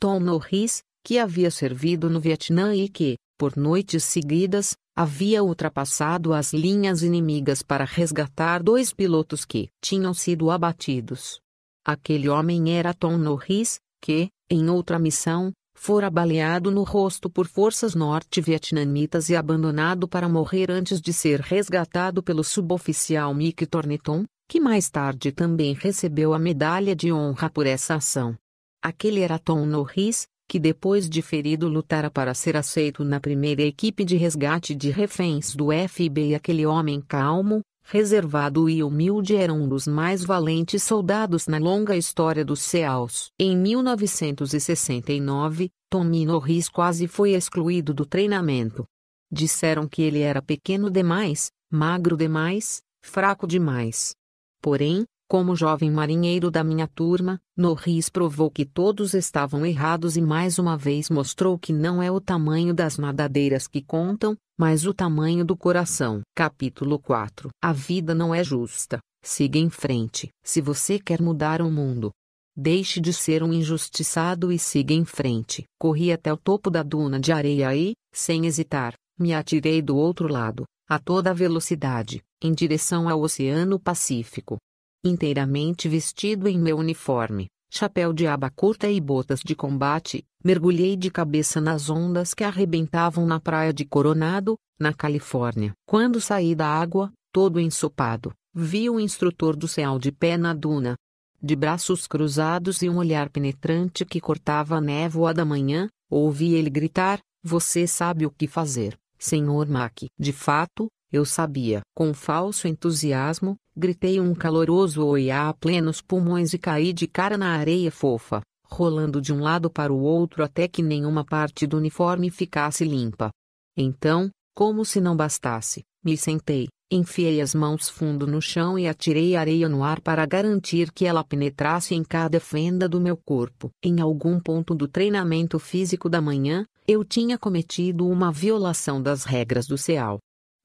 Tom 0.00 0.20
Norris, 0.20 0.82
que 1.04 1.18
havia 1.18 1.50
servido 1.50 2.08
no 2.08 2.20
Vietnã 2.20 2.74
e 2.74 2.88
que, 2.88 3.16
por 3.36 3.56
noites 3.56 4.04
seguidas, 4.04 4.76
havia 4.96 5.42
ultrapassado 5.42 6.32
as 6.32 6.52
linhas 6.52 7.02
inimigas 7.02 7.62
para 7.62 7.84
resgatar 7.84 8.62
dois 8.62 8.92
pilotos 8.92 9.44
que 9.44 9.68
tinham 9.80 10.14
sido 10.14 10.50
abatidos. 10.50 11.40
Aquele 11.84 12.28
homem 12.28 12.76
era 12.76 12.94
Tom 12.94 13.16
Norris, 13.16 13.80
que, 14.00 14.28
em 14.50 14.68
outra 14.68 14.98
missão, 14.98 15.52
fora 15.74 16.10
baleado 16.10 16.70
no 16.70 16.82
rosto 16.82 17.30
por 17.30 17.46
forças 17.46 17.94
norte-vietnamitas 17.94 19.28
e 19.30 19.36
abandonado 19.36 20.08
para 20.08 20.28
morrer 20.28 20.70
antes 20.70 21.00
de 21.00 21.12
ser 21.12 21.40
resgatado 21.40 22.22
pelo 22.22 22.44
suboficial 22.44 23.32
Mick 23.32 23.64
Torneton, 23.66 24.24
que 24.48 24.60
mais 24.60 24.90
tarde 24.90 25.32
também 25.32 25.74
recebeu 25.74 26.34
a 26.34 26.38
medalha 26.38 26.94
de 26.94 27.12
honra 27.12 27.48
por 27.48 27.66
essa 27.66 27.94
ação. 27.94 28.36
Aquele 28.82 29.20
era 29.20 29.38
Tom 29.38 29.66
Norris, 29.66 30.26
que 30.48 30.58
depois 30.58 31.08
de 31.08 31.20
ferido 31.20 31.68
lutara 31.68 32.10
para 32.10 32.32
ser 32.32 32.56
aceito 32.56 33.04
na 33.04 33.20
primeira 33.20 33.62
equipe 33.62 34.04
de 34.04 34.16
resgate 34.16 34.74
de 34.74 34.90
reféns 34.90 35.54
do 35.54 35.68
FBI. 35.70 36.34
Aquele 36.34 36.64
homem 36.64 37.00
calmo, 37.00 37.60
reservado 37.84 38.68
e 38.68 38.82
humilde 38.82 39.36
era 39.36 39.52
um 39.52 39.68
dos 39.68 39.86
mais 39.86 40.24
valentes 40.24 40.82
soldados 40.82 41.46
na 41.46 41.58
longa 41.58 41.96
história 41.96 42.44
dos 42.44 42.60
SEALs. 42.60 43.30
Em 43.38 43.56
1969, 43.56 45.68
Tommy 45.90 46.24
Norris 46.24 46.68
quase 46.68 47.06
foi 47.06 47.32
excluído 47.32 47.92
do 47.92 48.06
treinamento. 48.06 48.86
Disseram 49.30 49.86
que 49.86 50.00
ele 50.00 50.20
era 50.20 50.40
pequeno 50.40 50.90
demais, 50.90 51.50
magro 51.70 52.16
demais, 52.16 52.80
fraco 53.02 53.46
demais. 53.46 54.14
Porém, 54.62 55.04
como 55.28 55.54
jovem 55.54 55.90
marinheiro 55.90 56.50
da 56.50 56.64
minha 56.64 56.88
turma, 56.88 57.38
Norris 57.54 58.08
provou 58.08 58.50
que 58.50 58.64
todos 58.64 59.12
estavam 59.12 59.66
errados 59.66 60.16
e 60.16 60.22
mais 60.22 60.58
uma 60.58 60.74
vez 60.74 61.10
mostrou 61.10 61.58
que 61.58 61.70
não 61.70 62.02
é 62.02 62.10
o 62.10 62.18
tamanho 62.18 62.72
das 62.72 62.96
nadadeiras 62.96 63.68
que 63.68 63.82
contam, 63.82 64.34
mas 64.58 64.86
o 64.86 64.94
tamanho 64.94 65.44
do 65.44 65.54
coração. 65.54 66.22
Capítulo 66.34 66.98
4 66.98 67.50
A 67.62 67.72
vida 67.74 68.14
não 68.14 68.34
é 68.34 68.42
justa. 68.42 68.98
Siga 69.22 69.58
em 69.58 69.68
frente. 69.68 70.30
Se 70.42 70.62
você 70.62 70.98
quer 70.98 71.20
mudar 71.20 71.60
o 71.60 71.70
mundo, 71.70 72.10
deixe 72.56 72.98
de 72.98 73.12
ser 73.12 73.42
um 73.42 73.52
injustiçado 73.52 74.50
e 74.50 74.58
siga 74.58 74.94
em 74.94 75.04
frente. 75.04 75.64
Corri 75.78 76.10
até 76.10 76.32
o 76.32 76.38
topo 76.38 76.70
da 76.70 76.82
duna 76.82 77.20
de 77.20 77.32
areia 77.32 77.76
e, 77.76 77.92
sem 78.14 78.46
hesitar, 78.46 78.94
me 79.18 79.34
atirei 79.34 79.82
do 79.82 79.94
outro 79.94 80.26
lado, 80.26 80.64
a 80.88 80.98
toda 80.98 81.34
velocidade, 81.34 82.22
em 82.42 82.54
direção 82.54 83.10
ao 83.10 83.20
Oceano 83.20 83.78
Pacífico 83.78 84.56
inteiramente 85.04 85.88
vestido 85.88 86.48
em 86.48 86.58
meu 86.58 86.76
uniforme, 86.76 87.48
chapéu 87.70 88.12
de 88.12 88.26
aba 88.26 88.50
curta 88.50 88.90
e 88.90 89.00
botas 89.00 89.40
de 89.40 89.54
combate, 89.54 90.24
mergulhei 90.44 90.96
de 90.96 91.10
cabeça 91.10 91.60
nas 91.60 91.90
ondas 91.90 92.34
que 92.34 92.44
arrebentavam 92.44 93.26
na 93.26 93.38
praia 93.38 93.72
de 93.72 93.84
Coronado, 93.84 94.56
na 94.78 94.92
Califórnia. 94.92 95.72
Quando 95.86 96.20
saí 96.20 96.54
da 96.54 96.66
água, 96.66 97.12
todo 97.32 97.60
ensopado, 97.60 98.32
vi 98.54 98.88
o 98.88 98.98
instrutor 98.98 99.56
do 99.56 99.68
céu 99.68 99.98
de 99.98 100.10
pé 100.10 100.36
na 100.36 100.54
duna. 100.54 100.96
De 101.40 101.54
braços 101.54 102.06
cruzados 102.08 102.82
e 102.82 102.88
um 102.88 102.96
olhar 102.96 103.30
penetrante 103.30 104.04
que 104.04 104.20
cortava 104.20 104.76
a 104.76 104.80
névoa 104.80 105.32
da 105.32 105.44
manhã, 105.44 105.88
ouvi 106.10 106.54
ele 106.54 106.68
gritar: 106.68 107.20
Você 107.44 107.86
sabe 107.86 108.26
o 108.26 108.30
que 108.30 108.48
fazer, 108.48 108.98
Sr. 109.20 109.68
Mack. 109.68 110.08
De 110.18 110.32
fato, 110.32 110.88
eu 111.12 111.24
sabia. 111.24 111.80
Com 111.94 112.12
falso 112.12 112.68
entusiasmo, 112.68 113.56
gritei 113.76 114.20
um 114.20 114.34
caloroso 114.34 115.04
oiá 115.04 115.48
a 115.48 115.54
plenos 115.54 116.00
pulmões 116.00 116.52
e 116.52 116.58
caí 116.58 116.92
de 116.92 117.06
cara 117.06 117.36
na 117.36 117.52
areia 117.52 117.90
fofa, 117.90 118.42
rolando 118.64 119.20
de 119.20 119.32
um 119.32 119.40
lado 119.40 119.70
para 119.70 119.92
o 119.92 120.00
outro 120.00 120.44
até 120.44 120.68
que 120.68 120.82
nenhuma 120.82 121.24
parte 121.24 121.66
do 121.66 121.76
uniforme 121.76 122.30
ficasse 122.30 122.84
limpa. 122.84 123.30
Então, 123.76 124.30
como 124.54 124.84
se 124.84 125.00
não 125.00 125.16
bastasse, 125.16 125.84
me 126.04 126.16
sentei, 126.16 126.68
enfiei 126.90 127.40
as 127.40 127.54
mãos 127.54 127.88
fundo 127.88 128.26
no 128.26 128.40
chão 128.40 128.78
e 128.78 128.88
atirei 128.88 129.36
areia 129.36 129.68
no 129.68 129.84
ar 129.84 130.00
para 130.00 130.26
garantir 130.26 130.90
que 130.90 131.04
ela 131.04 131.22
penetrasse 131.22 131.94
em 131.94 132.02
cada 132.02 132.40
fenda 132.40 132.88
do 132.88 133.00
meu 133.00 133.16
corpo. 133.16 133.70
Em 133.82 134.00
algum 134.00 134.40
ponto 134.40 134.74
do 134.74 134.88
treinamento 134.88 135.58
físico 135.58 136.08
da 136.08 136.20
manhã, 136.20 136.64
eu 136.86 137.04
tinha 137.04 137.38
cometido 137.38 138.06
uma 138.06 138.32
violação 138.32 139.00
das 139.00 139.24
regras 139.24 139.66
do 139.66 139.78
CEAL. 139.78 140.18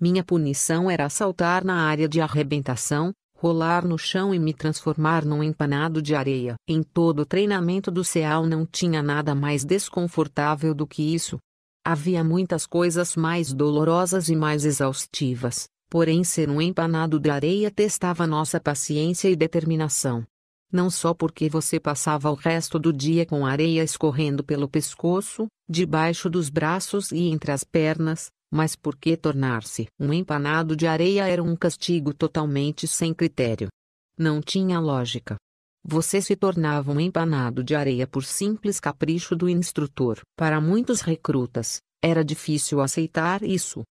Minha 0.05 0.21
punição 0.21 0.91
era 0.91 1.07
saltar 1.07 1.63
na 1.63 1.75
área 1.87 2.09
de 2.09 2.19
arrebentação, 2.19 3.13
rolar 3.37 3.87
no 3.87 3.97
chão 3.97 4.35
e 4.35 4.37
me 4.37 4.53
transformar 4.53 5.23
num 5.23 5.41
empanado 5.41 6.01
de 6.01 6.13
areia. 6.13 6.55
Em 6.67 6.83
todo 6.83 7.21
o 7.21 7.25
treinamento 7.25 7.89
do 7.89 8.03
CEAL 8.03 8.45
não 8.45 8.65
tinha 8.65 9.01
nada 9.01 9.33
mais 9.33 9.63
desconfortável 9.63 10.75
do 10.75 10.85
que 10.85 11.15
isso. 11.15 11.39
Havia 11.85 12.21
muitas 12.21 12.65
coisas 12.65 13.15
mais 13.15 13.53
dolorosas 13.53 14.27
e 14.27 14.35
mais 14.35 14.65
exaustivas, 14.65 15.69
porém 15.89 16.21
ser 16.25 16.49
um 16.49 16.61
empanado 16.61 17.17
de 17.17 17.29
areia 17.29 17.71
testava 17.71 18.27
nossa 18.27 18.59
paciência 18.59 19.29
e 19.29 19.37
determinação. 19.37 20.25
Não 20.69 20.89
só 20.89 21.13
porque 21.13 21.47
você 21.47 21.79
passava 21.79 22.29
o 22.29 22.35
resto 22.35 22.77
do 22.77 22.91
dia 22.91 23.25
com 23.25 23.45
areia 23.45 23.81
escorrendo 23.81 24.43
pelo 24.43 24.67
pescoço, 24.67 25.47
debaixo 25.69 26.29
dos 26.29 26.49
braços 26.49 27.09
e 27.13 27.29
entre 27.29 27.53
as 27.53 27.63
pernas, 27.63 28.29
mas 28.53 28.75
porque 28.75 29.17
tornar-se 29.17 29.87
um 29.99 30.13
empanado 30.13 30.75
de 30.75 30.85
areia 30.85 31.27
era 31.27 31.41
um 31.41 31.55
castigo 31.55 32.13
totalmente 32.13 32.87
sem 32.87 33.11
critério. 33.11 33.67
Não 34.15 34.41
tinha 34.41 34.79
lógica. 34.79 35.37
Você 35.83 36.21
se 36.21 36.35
tornava 36.35 36.91
um 36.91 36.99
empanado 36.99 37.63
de 37.63 37.73
areia 37.73 38.05
por 38.05 38.23
simples 38.23 38.79
capricho 38.79 39.35
do 39.35 39.49
instrutor. 39.49 40.21
Para 40.37 40.61
muitos 40.61 41.01
recrutas, 41.01 41.79
era 41.99 42.23
difícil 42.23 42.79
aceitar 42.79 43.41
isso. 43.41 43.81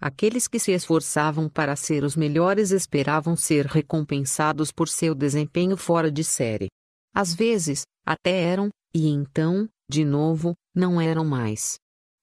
Aqueles 0.00 0.46
que 0.46 0.60
se 0.60 0.70
esforçavam 0.70 1.48
para 1.48 1.74
ser 1.74 2.04
os 2.04 2.14
melhores 2.14 2.70
esperavam 2.70 3.34
ser 3.34 3.66
recompensados 3.66 4.70
por 4.70 4.88
seu 4.88 5.16
desempenho 5.16 5.76
fora 5.76 6.12
de 6.12 6.22
série. 6.22 6.68
Às 7.12 7.34
vezes, 7.34 7.82
até 8.06 8.40
eram, 8.40 8.68
e 8.94 9.08
então, 9.08 9.68
de 9.90 10.04
novo, 10.04 10.54
não 10.72 11.00
eram 11.00 11.24
mais. 11.24 11.74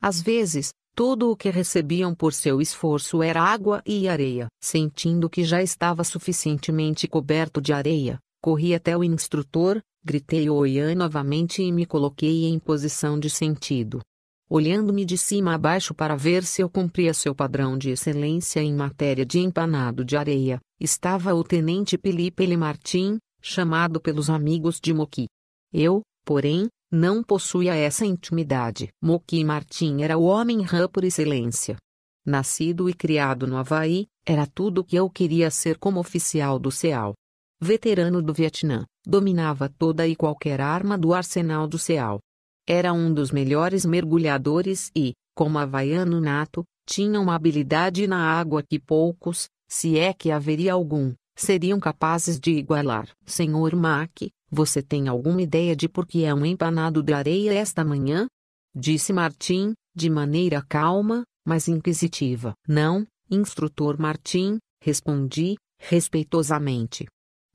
Às 0.01 0.21
vezes, 0.21 0.69
tudo 0.99 1.31
o 1.31 1.37
que 1.37 1.49
recebiam 1.49 2.13
por 2.13 2.33
seu 2.33 2.59
esforço 2.59 3.23
era 3.23 3.41
água 3.41 3.81
e 3.85 4.09
areia. 4.09 4.47
Sentindo 4.61 5.29
que 5.29 5.45
já 5.45 5.63
estava 5.63 6.03
suficientemente 6.03 7.07
coberto 7.07 7.61
de 7.61 7.71
areia, 7.71 8.19
corri 8.43 8.75
até 8.75 8.97
o 8.97 9.01
instrutor, 9.01 9.79
gritei 10.03 10.49
Oian 10.49 10.93
novamente 10.95 11.63
e 11.63 11.71
me 11.71 11.85
coloquei 11.85 12.47
em 12.47 12.59
posição 12.59 13.17
de 13.17 13.29
sentido. 13.29 14.01
Olhando-me 14.49 15.05
de 15.05 15.17
cima 15.17 15.53
a 15.53 15.57
baixo 15.57 15.93
para 15.93 16.17
ver 16.17 16.43
se 16.43 16.61
eu 16.61 16.69
cumpria 16.69 17.13
seu 17.13 17.33
padrão 17.33 17.77
de 17.77 17.91
excelência 17.91 18.59
em 18.59 18.75
matéria 18.75 19.25
de 19.25 19.39
empanado 19.39 20.03
de 20.03 20.17
areia, 20.17 20.59
estava 20.81 21.33
o 21.33 21.45
tenente 21.45 21.97
Felipe 21.97 22.43
L. 22.43 22.57
Martin, 22.57 23.19
chamado 23.41 24.01
pelos 24.01 24.29
amigos 24.29 24.81
de 24.81 24.93
Moki. 24.93 25.27
Eu, 25.71 26.01
porém, 26.25 26.67
não 26.91 27.23
possuía 27.23 27.75
essa 27.75 28.05
intimidade. 28.05 28.89
Moki 29.01 29.43
Martin 29.43 30.01
era 30.01 30.17
o 30.17 30.23
homem 30.23 30.61
rã 30.61 30.87
por 30.87 31.03
excelência. 31.03 31.77
Nascido 32.25 32.89
e 32.89 32.93
criado 32.93 33.47
no 33.47 33.57
Havaí, 33.57 34.07
era 34.25 34.45
tudo 34.45 34.81
o 34.81 34.83
que 34.83 34.95
eu 34.95 35.09
queria 35.09 35.49
ser 35.51 35.77
como 35.77 35.99
oficial 35.99 36.59
do 36.59 36.71
CEAL. 36.71 37.13
Veterano 37.61 38.21
do 38.21 38.33
Vietnã, 38.33 38.85
dominava 39.05 39.69
toda 39.69 40.07
e 40.07 40.15
qualquer 40.15 40.61
arma 40.61 40.97
do 40.97 41.13
arsenal 41.13 41.67
do 41.67 41.77
CEAL. 41.77 42.19
Era 42.67 42.93
um 42.93 43.13
dos 43.13 43.31
melhores 43.31 43.85
mergulhadores 43.85 44.91
e, 44.95 45.13
como 45.35 45.57
havaiano 45.57 46.21
nato, 46.21 46.63
tinha 46.87 47.19
uma 47.19 47.35
habilidade 47.35 48.07
na 48.07 48.17
água 48.17 48.63
que 48.63 48.79
poucos, 48.79 49.47
se 49.67 49.97
é 49.97 50.13
que 50.13 50.31
haveria 50.31 50.73
algum, 50.73 51.13
seriam 51.35 51.79
capazes 51.79 52.39
de 52.39 52.51
igualar. 52.51 53.09
Senhor 53.25 53.75
Mack, 53.75 54.29
você 54.51 54.81
tem 54.81 55.07
alguma 55.07 55.41
ideia 55.41 55.75
de 55.75 55.87
por 55.87 56.05
que 56.05 56.23
é 56.23 56.33
um 56.33 56.45
empanado 56.45 57.03
de 57.03 57.13
areia 57.13 57.53
esta 57.53 57.83
manhã? 57.83 58.27
Disse 58.75 59.13
Martim, 59.13 59.73
de 59.95 60.09
maneira 60.09 60.61
calma, 60.61 61.23
mas 61.45 61.67
inquisitiva. 61.67 62.53
Não, 62.67 63.05
instrutor 63.29 63.99
Martim, 63.99 64.57
respondi, 64.81 65.55
respeitosamente. 65.79 67.05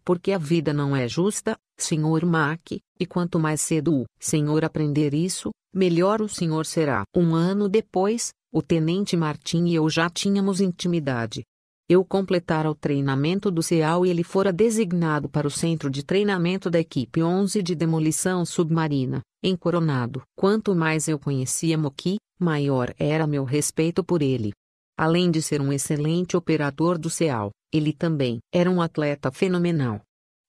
Porque 0.05 0.32
a 0.32 0.38
vida 0.38 0.72
não 0.72 0.95
é 0.95 1.09
justa, 1.09 1.57
Sr. 1.78 2.26
Mack, 2.26 2.80
e 2.99 3.07
quanto 3.07 3.38
mais 3.38 3.61
cedo 3.61 4.03
o 4.03 4.07
senhor 4.20 4.64
aprender 4.64 5.14
isso, 5.14 5.51
melhor 5.74 6.20
o 6.20 6.28
senhor 6.28 6.66
será. 6.66 7.05
Um 7.16 7.34
ano 7.34 7.68
depois, 7.68 8.32
o 8.53 8.62
tenente 8.62 9.16
Martim 9.16 9.66
e 9.66 9.74
eu 9.74 9.88
já 9.88 10.09
tínhamos 10.11 10.61
intimidade. 10.61 11.42
Eu 11.87 12.03
completara 12.03 12.70
o 12.70 12.74
treinamento 12.74 13.51
do 13.51 13.62
CEAL 13.62 14.07
e 14.07 14.11
ele 14.11 14.24
fora 14.24 14.51
designado 14.51 15.28
para 15.28 15.47
o 15.47 15.51
centro 15.51 15.91
de 15.91 16.03
treinamento 16.03 16.70
da 16.70 16.80
equipe 16.80 17.22
11 17.22 17.62
de 17.62 17.74
demolição 17.74 18.43
submarina, 18.47 19.20
em 19.43 19.55
Coronado. 19.55 20.22
Quanto 20.35 20.74
mais 20.74 21.09
eu 21.09 21.18
conhecia 21.18 21.76
Moki, 21.76 22.16
maior 22.41 22.95
era 22.99 23.26
meu 23.26 23.45
respeito 23.45 24.03
por 24.03 24.22
ele. 24.22 24.55
Além 24.97 25.30
de 25.30 25.43
ser 25.43 25.61
um 25.61 25.70
excelente 25.70 26.39
operador 26.39 26.97
do 26.97 27.11
CEAL, 27.11 27.51
ele 27.70 27.93
também 27.93 28.39
era 28.51 28.70
um 28.70 28.80
atleta 28.80 29.30
fenomenal. 29.30 30.01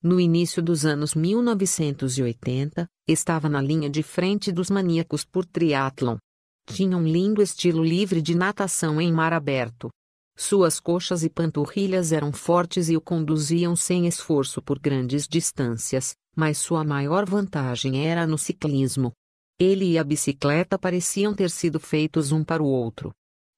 No 0.02 0.22
início 0.22 0.64
dos 0.64 0.86
anos 0.86 1.14
1980, 1.14 2.88
estava 3.06 3.50
na 3.50 3.62
linha 3.62 3.90
de 3.90 4.04
frente 4.04 4.54
dos 4.54 4.70
maníacos 4.70 5.26
por 5.26 5.46
triatlon. 5.46 6.16
Tinha 6.66 6.96
um 6.96 7.06
lindo 7.06 7.42
estilo 7.42 7.84
livre 7.84 8.22
de 8.22 8.36
natação 8.36 9.02
em 9.02 9.12
mar 9.12 9.34
aberto, 9.34 9.90
suas 10.36 10.80
coxas 10.80 11.24
e 11.24 11.30
panturrilhas 11.30 12.12
eram 12.12 12.34
fortes 12.34 12.90
e 12.90 12.98
o 12.98 13.02
conduziam 13.02 13.76
sem 13.76 14.06
esforço 14.06 14.62
por 14.62 14.78
grandes 14.78 15.28
distâncias, 15.28 16.14
mas 16.36 16.58
sua 16.58 16.84
maior 16.84 17.26
vantagem 17.26 18.06
era 18.06 18.28
no 18.28 18.38
ciclismo. 18.38 19.14
Ele 19.58 19.92
e 19.92 19.98
a 19.98 20.04
bicicleta 20.04 20.78
pareciam 20.78 21.34
ter 21.34 21.50
sido 21.50 21.80
feitos 21.80 22.34
um 22.34 22.44
para 22.44 22.62
o 22.62 22.68
outro. 22.68 23.12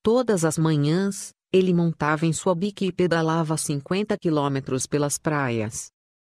Todas 0.03 0.45
as 0.45 0.57
manhãs, 0.57 1.31
ele 1.51 1.73
montava 1.73 2.27
em 2.27 2.33
sua 2.33 2.53
bique 2.53 2.85
e 2.85 2.91
pedalava 2.91 3.57
50 3.57 4.15
quilômetros 4.17 4.85
pelas 4.85 5.17
praias. 5.17 5.87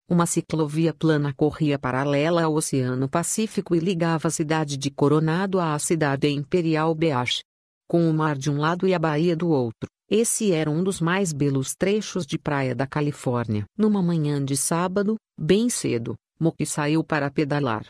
Uma 0.09 0.25
ciclovia 0.25 0.91
plana 0.91 1.31
corria 1.31 1.77
paralela 1.77 2.43
ao 2.43 2.55
Oceano 2.55 3.07
Pacífico 3.07 3.75
e 3.75 3.79
ligava 3.79 4.27
a 4.27 4.31
cidade 4.31 4.75
de 4.75 4.89
Coronado 4.89 5.59
à 5.59 5.77
cidade 5.77 6.27
imperial 6.29 6.95
Beach. 6.95 7.43
Com 7.87 8.09
o 8.09 8.13
mar 8.13 8.35
de 8.35 8.49
um 8.49 8.57
lado 8.57 8.87
e 8.87 8.93
a 8.95 8.99
baía 8.99 9.35
do 9.35 9.49
outro, 9.49 9.87
esse 10.09 10.51
era 10.51 10.71
um 10.71 10.83
dos 10.83 10.99
mais 10.99 11.31
belos 11.31 11.75
trechos 11.75 12.25
de 12.25 12.37
praia 12.37 12.73
da 12.73 12.87
Califórnia. 12.87 13.65
Numa 13.77 14.01
manhã 14.01 14.43
de 14.43 14.57
sábado, 14.57 15.15
bem 15.39 15.69
cedo, 15.69 16.15
Moki 16.39 16.65
saiu 16.65 17.03
para 17.03 17.29
pedalar. 17.29 17.85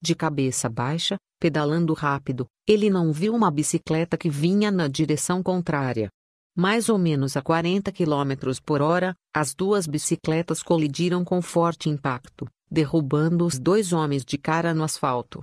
De 0.00 0.14
cabeça 0.14 0.68
baixa, 0.68 1.16
pedalando 1.40 1.92
rápido, 1.92 2.46
ele 2.68 2.88
não 2.88 3.12
viu 3.12 3.34
uma 3.34 3.50
bicicleta 3.50 4.16
que 4.16 4.30
vinha 4.30 4.70
na 4.70 4.86
direção 4.86 5.42
contrária. 5.42 6.08
Mais 6.56 6.88
ou 6.88 6.96
menos 6.96 7.36
a 7.36 7.42
40 7.42 7.90
km 7.90 8.60
por 8.64 8.80
hora, 8.80 9.12
as 9.34 9.52
duas 9.52 9.88
bicicletas 9.88 10.62
colidiram 10.62 11.24
com 11.24 11.42
forte 11.42 11.88
impacto, 11.88 12.46
derrubando 12.70 13.44
os 13.44 13.58
dois 13.58 13.92
homens 13.92 14.24
de 14.24 14.38
cara 14.38 14.72
no 14.72 14.84
asfalto. 14.84 15.40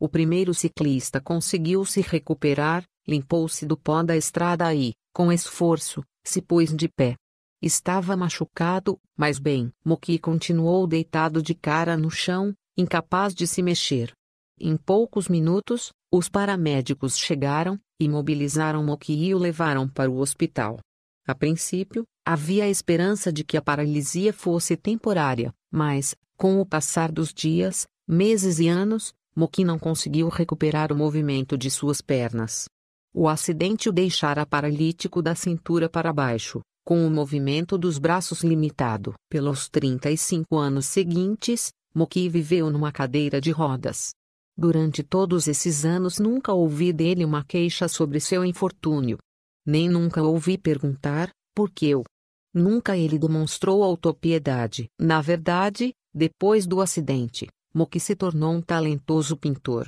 O 0.00 0.08
primeiro 0.08 0.54
ciclista 0.54 1.20
conseguiu 1.20 1.84
se 1.84 2.00
recuperar, 2.00 2.84
limpou-se 3.06 3.66
do 3.66 3.76
pó 3.76 4.02
da 4.02 4.16
estrada 4.16 4.74
e, 4.74 4.92
com 5.14 5.30
esforço, 5.30 6.02
se 6.24 6.42
pôs 6.42 6.74
de 6.74 6.88
pé. 6.88 7.14
Estava 7.62 8.16
machucado, 8.16 8.98
mas 9.16 9.38
bem. 9.38 9.72
Moki 9.82 10.18
continuou 10.18 10.86
deitado 10.86 11.40
de 11.40 11.54
cara 11.54 11.96
no 11.96 12.10
chão, 12.10 12.52
incapaz 12.76 13.32
de 13.32 13.46
se 13.46 13.62
mexer. 13.62 14.12
Em 14.60 14.76
poucos 14.76 15.28
minutos, 15.28 15.92
os 16.12 16.28
paramédicos 16.28 17.16
chegaram, 17.16 17.78
imobilizaram 17.98 18.84
Moki 18.84 19.14
e 19.14 19.34
o 19.34 19.38
levaram 19.38 19.88
para 19.88 20.10
o 20.10 20.18
hospital. 20.18 20.78
A 21.26 21.34
princípio, 21.34 22.04
havia 22.26 22.64
a 22.64 22.68
esperança 22.68 23.32
de 23.32 23.44
que 23.44 23.56
a 23.56 23.62
paralisia 23.62 24.32
fosse 24.32 24.76
temporária, 24.76 25.54
mas, 25.70 26.14
com 26.36 26.60
o 26.60 26.66
passar 26.66 27.10
dos 27.10 27.32
dias, 27.32 27.86
meses 28.06 28.58
e 28.58 28.68
anos, 28.68 29.14
Moki 29.34 29.64
não 29.64 29.78
conseguiu 29.78 30.28
recuperar 30.28 30.92
o 30.92 30.96
movimento 30.96 31.56
de 31.56 31.70
suas 31.70 32.00
pernas. 32.00 32.66
O 33.16 33.28
acidente 33.28 33.88
o 33.88 33.92
deixara 33.92 34.44
paralítico 34.44 35.22
da 35.22 35.36
cintura 35.36 35.88
para 35.88 36.12
baixo, 36.12 36.60
com 36.84 37.06
o 37.06 37.10
movimento 37.10 37.78
dos 37.78 37.96
braços 37.96 38.42
limitado. 38.42 39.14
Pelos 39.30 39.68
35 39.68 40.56
anos 40.56 40.86
seguintes, 40.86 41.70
Moki 41.94 42.28
viveu 42.28 42.70
numa 42.70 42.90
cadeira 42.90 43.40
de 43.40 43.52
rodas. 43.52 44.10
Durante 44.56 45.04
todos 45.04 45.46
esses 45.46 45.84
anos 45.84 46.18
nunca 46.18 46.52
ouvi 46.52 46.92
dele 46.92 47.24
uma 47.24 47.44
queixa 47.44 47.86
sobre 47.86 48.18
seu 48.18 48.44
infortúnio. 48.44 49.16
Nem 49.64 49.88
nunca 49.88 50.20
ouvi 50.20 50.58
perguntar, 50.58 51.30
por 51.54 51.70
que 51.70 51.86
eu? 51.86 52.02
Nunca 52.52 52.96
ele 52.96 53.16
demonstrou 53.16 53.84
autopiedade. 53.84 54.88
Na 55.00 55.20
verdade, 55.20 55.92
depois 56.12 56.66
do 56.66 56.80
acidente, 56.80 57.46
Moki 57.72 58.00
se 58.00 58.16
tornou 58.16 58.54
um 58.54 58.60
talentoso 58.60 59.36
pintor. 59.36 59.86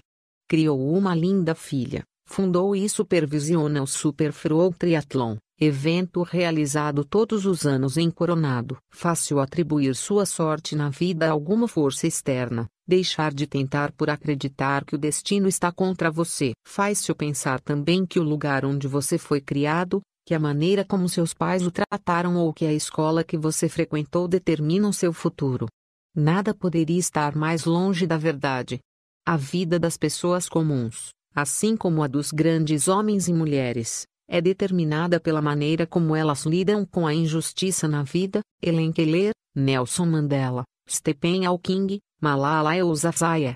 Criou 0.48 0.92
uma 0.96 1.12
linda 1.12 1.56
filha, 1.56 2.04
Fundou 2.28 2.74
e 2.74 2.88
supervisiona 2.88 3.82
o 3.82 3.86
Super 3.86 4.32
Frow 4.32 4.74
Triathlon, 4.74 5.36
evento 5.58 6.22
realizado 6.22 7.04
todos 7.04 7.46
os 7.46 7.64
anos 7.64 7.96
em 7.96 8.10
Coronado. 8.10 8.76
Fácil 8.90 9.38
atribuir 9.40 9.94
sua 9.94 10.26
sorte 10.26 10.74
na 10.74 10.90
vida 10.90 11.28
a 11.28 11.30
alguma 11.30 11.68
força 11.68 12.06
externa, 12.06 12.66
deixar 12.86 13.32
de 13.32 13.46
tentar 13.46 13.92
por 13.92 14.10
acreditar 14.10 14.84
que 14.84 14.96
o 14.96 14.98
destino 14.98 15.48
está 15.48 15.72
contra 15.72 16.10
você. 16.10 16.52
Faz-se 16.66 17.14
pensar 17.14 17.60
também 17.60 18.04
que 18.04 18.18
o 18.18 18.24
lugar 18.24 18.66
onde 18.66 18.86
você 18.88 19.16
foi 19.16 19.40
criado, 19.40 20.02
que 20.26 20.34
a 20.34 20.40
maneira 20.40 20.84
como 20.84 21.08
seus 21.08 21.32
pais 21.32 21.64
o 21.64 21.70
trataram 21.70 22.36
ou 22.36 22.52
que 22.52 22.66
a 22.66 22.72
escola 22.72 23.22
que 23.22 23.38
você 23.38 23.68
frequentou 23.68 24.26
determinam 24.26 24.92
seu 24.92 25.12
futuro. 25.12 25.68
Nada 26.14 26.52
poderia 26.52 26.98
estar 26.98 27.36
mais 27.36 27.64
longe 27.64 28.06
da 28.06 28.18
verdade. 28.18 28.80
A 29.24 29.36
vida 29.36 29.78
das 29.78 29.96
pessoas 29.96 30.48
comuns, 30.48 31.10
assim 31.36 31.76
como 31.76 32.02
a 32.02 32.06
dos 32.06 32.32
grandes 32.32 32.88
homens 32.88 33.28
e 33.28 33.32
mulheres, 33.34 34.06
é 34.26 34.40
determinada 34.40 35.20
pela 35.20 35.42
maneira 35.42 35.86
como 35.86 36.16
elas 36.16 36.46
lidam 36.46 36.84
com 36.84 37.06
a 37.06 37.14
injustiça 37.14 37.86
na 37.86 38.02
vida. 38.02 38.40
Helen 38.62 38.90
Keller, 38.90 39.32
Nelson 39.54 40.06
Mandela, 40.06 40.64
Stephen 40.88 41.44
Hawking, 41.44 42.00
Malala 42.20 42.74
Yousafzai. 42.74 43.54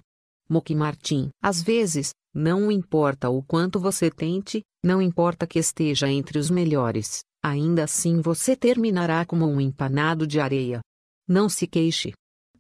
Moki 0.49 0.74
Martin. 0.74 1.31
Às 1.43 1.62
vezes, 1.62 2.11
não 2.35 2.70
importa 2.70 3.31
o 3.31 3.43
quanto 3.43 3.81
você 3.81 4.11
tente, 4.11 4.62
não 4.85 5.01
importa 5.01 5.47
que 5.47 5.59
esteja 5.59 6.09
entre 6.09 6.39
os 6.39 6.51
melhores, 6.51 7.20
ainda 7.43 7.85
assim 7.85 8.20
você 8.20 8.55
terminará 8.55 9.24
como 9.24 9.47
um 9.47 9.61
empanado 9.61 10.26
de 10.26 10.39
areia. 10.39 10.81
Não 11.26 11.49
se 11.49 11.66
queixe. 11.66 12.12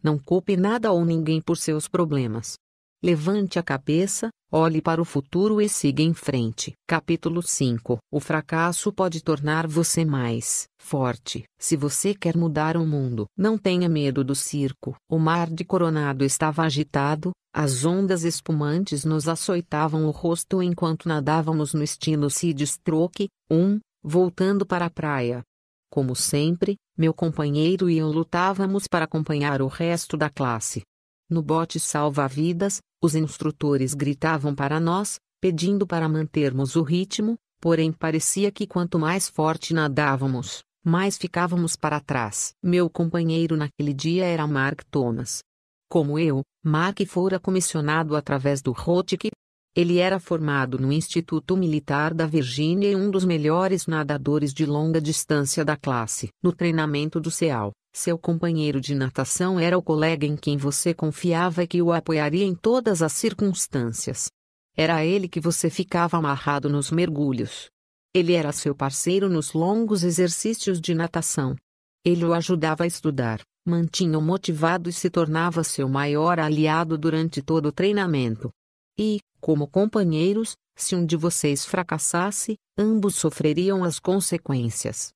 Não 0.02 0.18
culpe 0.18 0.56
nada 0.56 0.90
ou 0.90 1.04
ninguém 1.04 1.42
por 1.42 1.56
seus 1.56 1.86
problemas. 1.86 2.54
Levante 3.02 3.58
a 3.58 3.62
cabeça, 3.62 4.28
olhe 4.52 4.82
para 4.82 5.00
o 5.00 5.06
futuro 5.06 5.58
e 5.58 5.70
siga 5.70 6.02
em 6.02 6.12
frente. 6.12 6.74
Capítulo 6.86 7.40
5 7.40 7.98
O 8.12 8.20
fracasso 8.20 8.92
pode 8.92 9.22
tornar 9.22 9.66
você 9.66 10.04
mais 10.04 10.66
forte. 10.78 11.44
Se 11.58 11.78
você 11.78 12.14
quer 12.14 12.36
mudar 12.36 12.76
o 12.76 12.86
mundo, 12.86 13.24
não 13.34 13.56
tenha 13.56 13.88
medo 13.88 14.22
do 14.22 14.34
circo. 14.34 14.94
O 15.10 15.18
mar 15.18 15.48
de 15.48 15.64
Coronado 15.64 16.26
estava 16.26 16.62
agitado, 16.62 17.30
as 17.54 17.86
ondas 17.86 18.22
espumantes 18.22 19.02
nos 19.02 19.28
açoitavam 19.28 20.04
o 20.04 20.10
rosto 20.10 20.62
enquanto 20.62 21.08
nadávamos 21.08 21.72
no 21.72 21.82
estilo 21.82 22.28
Sid 22.28 22.66
Stroke, 22.66 23.30
um, 23.50 23.80
voltando 24.02 24.66
para 24.66 24.84
a 24.84 24.90
praia. 24.90 25.40
Como 25.90 26.14
sempre, 26.14 26.76
meu 26.98 27.14
companheiro 27.14 27.88
e 27.88 27.96
eu 27.96 28.08
lutávamos 28.08 28.86
para 28.86 29.06
acompanhar 29.06 29.62
o 29.62 29.68
resto 29.68 30.18
da 30.18 30.28
classe. 30.28 30.82
No 31.30 31.42
bote 31.42 31.78
salva-vidas, 31.78 32.80
os 33.02 33.14
instrutores 33.14 33.94
gritavam 33.94 34.54
para 34.54 34.78
nós, 34.78 35.18
pedindo 35.40 35.86
para 35.86 36.08
mantermos 36.08 36.76
o 36.76 36.82
ritmo, 36.82 37.36
porém 37.60 37.92
parecia 37.92 38.52
que 38.52 38.66
quanto 38.66 38.98
mais 38.98 39.28
forte 39.28 39.72
nadávamos, 39.72 40.62
mais 40.84 41.16
ficávamos 41.16 41.76
para 41.76 42.00
trás. 42.00 42.52
Meu 42.62 42.90
companheiro 42.90 43.56
naquele 43.56 43.94
dia 43.94 44.24
era 44.24 44.46
Mark 44.46 44.82
Thomas, 44.90 45.42
como 45.88 46.18
eu, 46.18 46.42
Mark 46.62 47.00
fora 47.06 47.40
comissionado 47.40 48.14
através 48.14 48.62
do 48.62 48.70
ROTC. 48.70 49.30
Ele 49.74 49.98
era 49.98 50.18
formado 50.18 50.78
no 50.78 50.92
Instituto 50.92 51.56
Militar 51.56 52.12
da 52.12 52.26
Virgínia 52.26 52.90
e 52.90 52.96
um 52.96 53.10
dos 53.10 53.24
melhores 53.24 53.86
nadadores 53.86 54.52
de 54.52 54.66
longa 54.66 55.00
distância 55.00 55.64
da 55.64 55.76
classe. 55.76 56.28
No 56.42 56.52
treinamento 56.52 57.20
do 57.20 57.30
CEAL, 57.30 57.72
seu 57.92 58.16
companheiro 58.16 58.80
de 58.80 58.94
natação 58.94 59.58
era 59.58 59.76
o 59.76 59.82
colega 59.82 60.24
em 60.24 60.36
quem 60.36 60.56
você 60.56 60.94
confiava 60.94 61.64
e 61.64 61.66
que 61.66 61.82
o 61.82 61.92
apoiaria 61.92 62.44
em 62.44 62.54
todas 62.54 63.02
as 63.02 63.12
circunstâncias. 63.12 64.30
Era 64.76 64.96
a 64.96 65.04
ele 65.04 65.28
que 65.28 65.40
você 65.40 65.68
ficava 65.68 66.16
amarrado 66.16 66.68
nos 66.68 66.90
mergulhos. 66.90 67.68
Ele 68.14 68.32
era 68.32 68.52
seu 68.52 68.74
parceiro 68.74 69.28
nos 69.28 69.52
longos 69.52 70.04
exercícios 70.04 70.80
de 70.80 70.94
natação. 70.94 71.56
Ele 72.04 72.24
o 72.24 72.32
ajudava 72.32 72.84
a 72.84 72.86
estudar, 72.86 73.40
mantinha-o 73.66 74.22
motivado 74.22 74.88
e 74.88 74.92
se 74.92 75.10
tornava 75.10 75.62
seu 75.64 75.88
maior 75.88 76.38
aliado 76.38 76.96
durante 76.96 77.42
todo 77.42 77.66
o 77.66 77.72
treinamento. 77.72 78.50
E, 78.98 79.18
como 79.40 79.66
companheiros, 79.66 80.54
se 80.76 80.94
um 80.94 81.04
de 81.04 81.16
vocês 81.16 81.64
fracassasse, 81.64 82.56
ambos 82.78 83.16
sofreriam 83.16 83.84
as 83.84 83.98
consequências. 83.98 85.12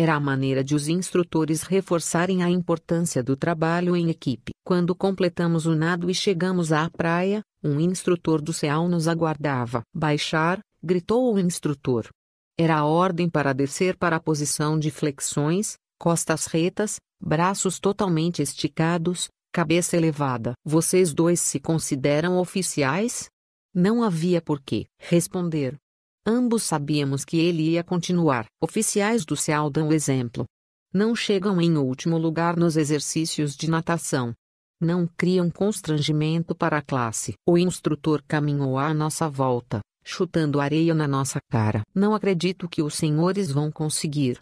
Era 0.00 0.14
a 0.14 0.20
maneira 0.20 0.62
de 0.62 0.76
os 0.76 0.86
instrutores 0.86 1.62
reforçarem 1.62 2.44
a 2.44 2.48
importância 2.48 3.20
do 3.20 3.36
trabalho 3.36 3.96
em 3.96 4.10
equipe. 4.10 4.52
Quando 4.64 4.94
completamos 4.94 5.66
o 5.66 5.74
nado 5.74 6.08
e 6.08 6.14
chegamos 6.14 6.70
à 6.70 6.88
praia, 6.88 7.42
um 7.64 7.80
instrutor 7.80 8.40
do 8.40 8.52
CEAL 8.52 8.86
nos 8.86 9.08
aguardava. 9.08 9.82
Baixar, 9.92 10.60
gritou 10.80 11.34
o 11.34 11.38
instrutor. 11.40 12.06
Era 12.56 12.76
a 12.76 12.84
ordem 12.84 13.28
para 13.28 13.52
descer 13.52 13.96
para 13.96 14.14
a 14.14 14.20
posição 14.20 14.78
de 14.78 14.88
flexões, 14.88 15.74
costas 15.98 16.46
retas, 16.46 17.00
braços 17.20 17.80
totalmente 17.80 18.40
esticados, 18.40 19.26
cabeça 19.52 19.96
elevada. 19.96 20.52
Vocês 20.64 21.12
dois 21.12 21.40
se 21.40 21.58
consideram 21.58 22.38
oficiais? 22.38 23.28
Não 23.74 24.04
havia 24.04 24.40
por 24.40 24.60
que 24.62 24.86
responder. 24.96 25.76
Ambos 26.30 26.64
sabíamos 26.64 27.24
que 27.24 27.38
ele 27.38 27.70
ia 27.70 27.82
continuar. 27.82 28.44
Oficiais 28.60 29.24
do 29.24 29.34
céu 29.34 29.70
dão 29.70 29.90
exemplo. 29.90 30.44
Não 30.92 31.16
chegam 31.16 31.58
em 31.58 31.78
último 31.78 32.18
lugar 32.18 32.54
nos 32.54 32.76
exercícios 32.76 33.56
de 33.56 33.70
natação. 33.70 34.34
Não 34.78 35.06
criam 35.16 35.50
constrangimento 35.50 36.54
para 36.54 36.76
a 36.76 36.82
classe. 36.82 37.32
O 37.48 37.56
instrutor 37.56 38.22
caminhou 38.28 38.76
à 38.76 38.92
nossa 38.92 39.26
volta, 39.26 39.80
chutando 40.04 40.60
areia 40.60 40.92
na 40.92 41.08
nossa 41.08 41.38
cara. 41.50 41.80
Não 41.94 42.14
acredito 42.14 42.68
que 42.68 42.82
os 42.82 42.92
senhores 42.92 43.50
vão 43.50 43.72
conseguir. 43.72 44.38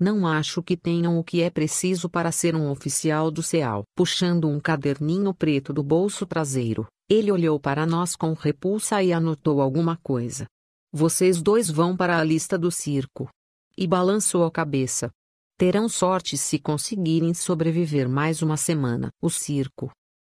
Não 0.00 0.26
acho 0.26 0.60
que 0.60 0.76
tenham 0.76 1.20
o 1.20 1.22
que 1.22 1.40
é 1.40 1.50
preciso 1.50 2.08
para 2.08 2.32
ser 2.32 2.56
um 2.56 2.68
oficial 2.68 3.30
do 3.30 3.44
CEAL. 3.44 3.84
Puxando 3.96 4.48
um 4.48 4.58
caderninho 4.58 5.32
preto 5.32 5.72
do 5.72 5.84
bolso 5.84 6.26
traseiro, 6.26 6.84
ele 7.08 7.30
olhou 7.30 7.60
para 7.60 7.86
nós 7.86 8.16
com 8.16 8.32
repulsa 8.32 9.00
e 9.04 9.12
anotou 9.12 9.60
alguma 9.60 9.96
coisa. 10.02 10.48
Vocês 10.92 11.42
dois 11.42 11.70
vão 11.70 11.94
para 11.94 12.18
a 12.18 12.24
lista 12.24 12.56
do 12.56 12.70
circo. 12.70 13.28
E 13.76 13.86
balançou 13.86 14.44
a 14.44 14.50
cabeça. 14.50 15.10
Terão 15.58 15.86
sorte 15.86 16.38
se 16.38 16.58
conseguirem 16.58 17.34
sobreviver 17.34 18.08
mais 18.08 18.40
uma 18.40 18.56
semana. 18.56 19.12
O 19.20 19.28
circo. 19.28 19.90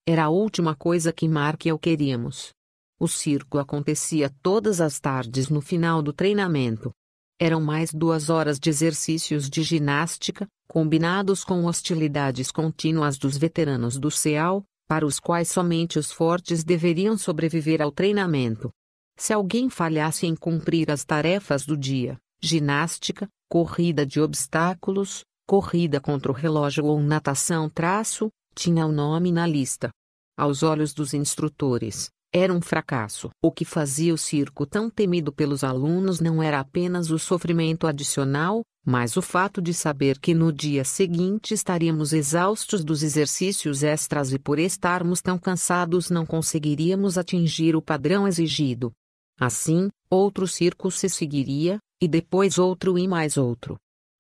Era 0.07 0.27
a 0.27 0.29
última 0.29 0.77
coisa 0.77 1.13
que 1.13 1.29
Mark 1.29 1.65
e 1.65 1.71
eu 1.71 1.79
queríamos. 1.79 2.53
O 3.01 3.09
circo 3.09 3.59
acontecia 3.59 4.33
todas 4.43 4.81
as 4.81 5.01
tardes 5.01 5.49
no 5.49 5.61
final 5.61 6.01
do 6.01 6.13
treinamento. 6.13 6.93
Eram 7.37 7.61
mais 7.61 7.93
duas 7.93 8.31
horas 8.31 8.61
de 8.61 8.71
exercícios 8.71 9.51
de 9.51 9.63
ginástica, 9.63 10.47
combinados 10.69 11.43
com 11.43 11.65
hostilidades 11.65 12.53
contínuas 12.53 13.19
dos 13.19 13.37
veteranos 13.37 13.99
do 13.99 14.09
CEAL, 14.09 14.65
para 14.87 15.05
os 15.05 15.19
quais 15.19 15.49
somente 15.49 15.99
os 15.99 16.13
fortes 16.13 16.63
deveriam 16.63 17.19
sobreviver 17.19 17.83
ao 17.83 17.91
treinamento. 17.91 18.71
Se 19.17 19.33
alguém 19.33 19.71
falhasse 19.71 20.27
em 20.27 20.35
cumprir 20.35 20.91
as 20.91 21.05
tarefas 21.05 21.65
do 21.65 21.77
dia, 21.77 22.19
ginástica, 22.43 23.29
corrida 23.49 24.05
de 24.05 24.21
obstáculos, 24.21 25.25
corrida 25.47 26.01
contra 26.01 26.33
o 26.33 26.35
relógio 26.35 26.85
ou 26.85 27.01
natação 27.01 27.71
traço, 27.71 28.29
tinha 28.55 28.87
o 28.87 28.93
nome 28.93 29.31
na 29.31 29.47
lista. 29.47 29.91
Aos 30.37 30.62
olhos 30.62 30.93
dos 30.93 31.15
instrutores, 31.15 32.11
era 32.33 32.53
um 32.53 32.61
fracasso. 32.61 33.31
O 33.41 33.53
que 33.53 33.65
fazia 33.65 34.12
o 34.12 34.19
circo 34.19 34.67
tão 34.67 34.91
temido 34.91 35.33
pelos 35.33 35.62
alunos 35.62 36.19
não 36.19 36.43
era 36.43 36.59
apenas 36.59 37.11
o 37.11 37.19
sofrimento 37.19 37.87
adicional, 37.87 38.62
mas 38.85 39.17
o 39.17 39.23
fato 39.23 39.62
de 39.62 39.73
saber 39.73 40.19
que 40.19 40.35
no 40.35 40.53
dia 40.53 40.85
seguinte 40.85 41.55
estaríamos 41.55 42.12
exaustos 42.12 42.85
dos 42.85 43.05
exercícios 43.05 43.85
extras 43.85 44.33
e 44.33 44.39
por 44.39 44.59
estarmos 44.59 45.23
tão 45.23 45.39
cansados 45.39 46.11
não 46.11 46.27
conseguiríamos 46.27 47.17
atingir 47.17 47.77
o 47.77 47.81
padrão 47.81 48.27
exigido. 48.27 48.93
Assim, 49.39 49.89
outro 50.09 50.47
circo 50.47 50.91
se 50.91 51.09
seguiria, 51.09 51.78
e 52.01 52.07
depois 52.07 52.59
outro 52.59 52.99
e 52.99 53.09
mais 53.09 53.37
outro. 53.37 53.76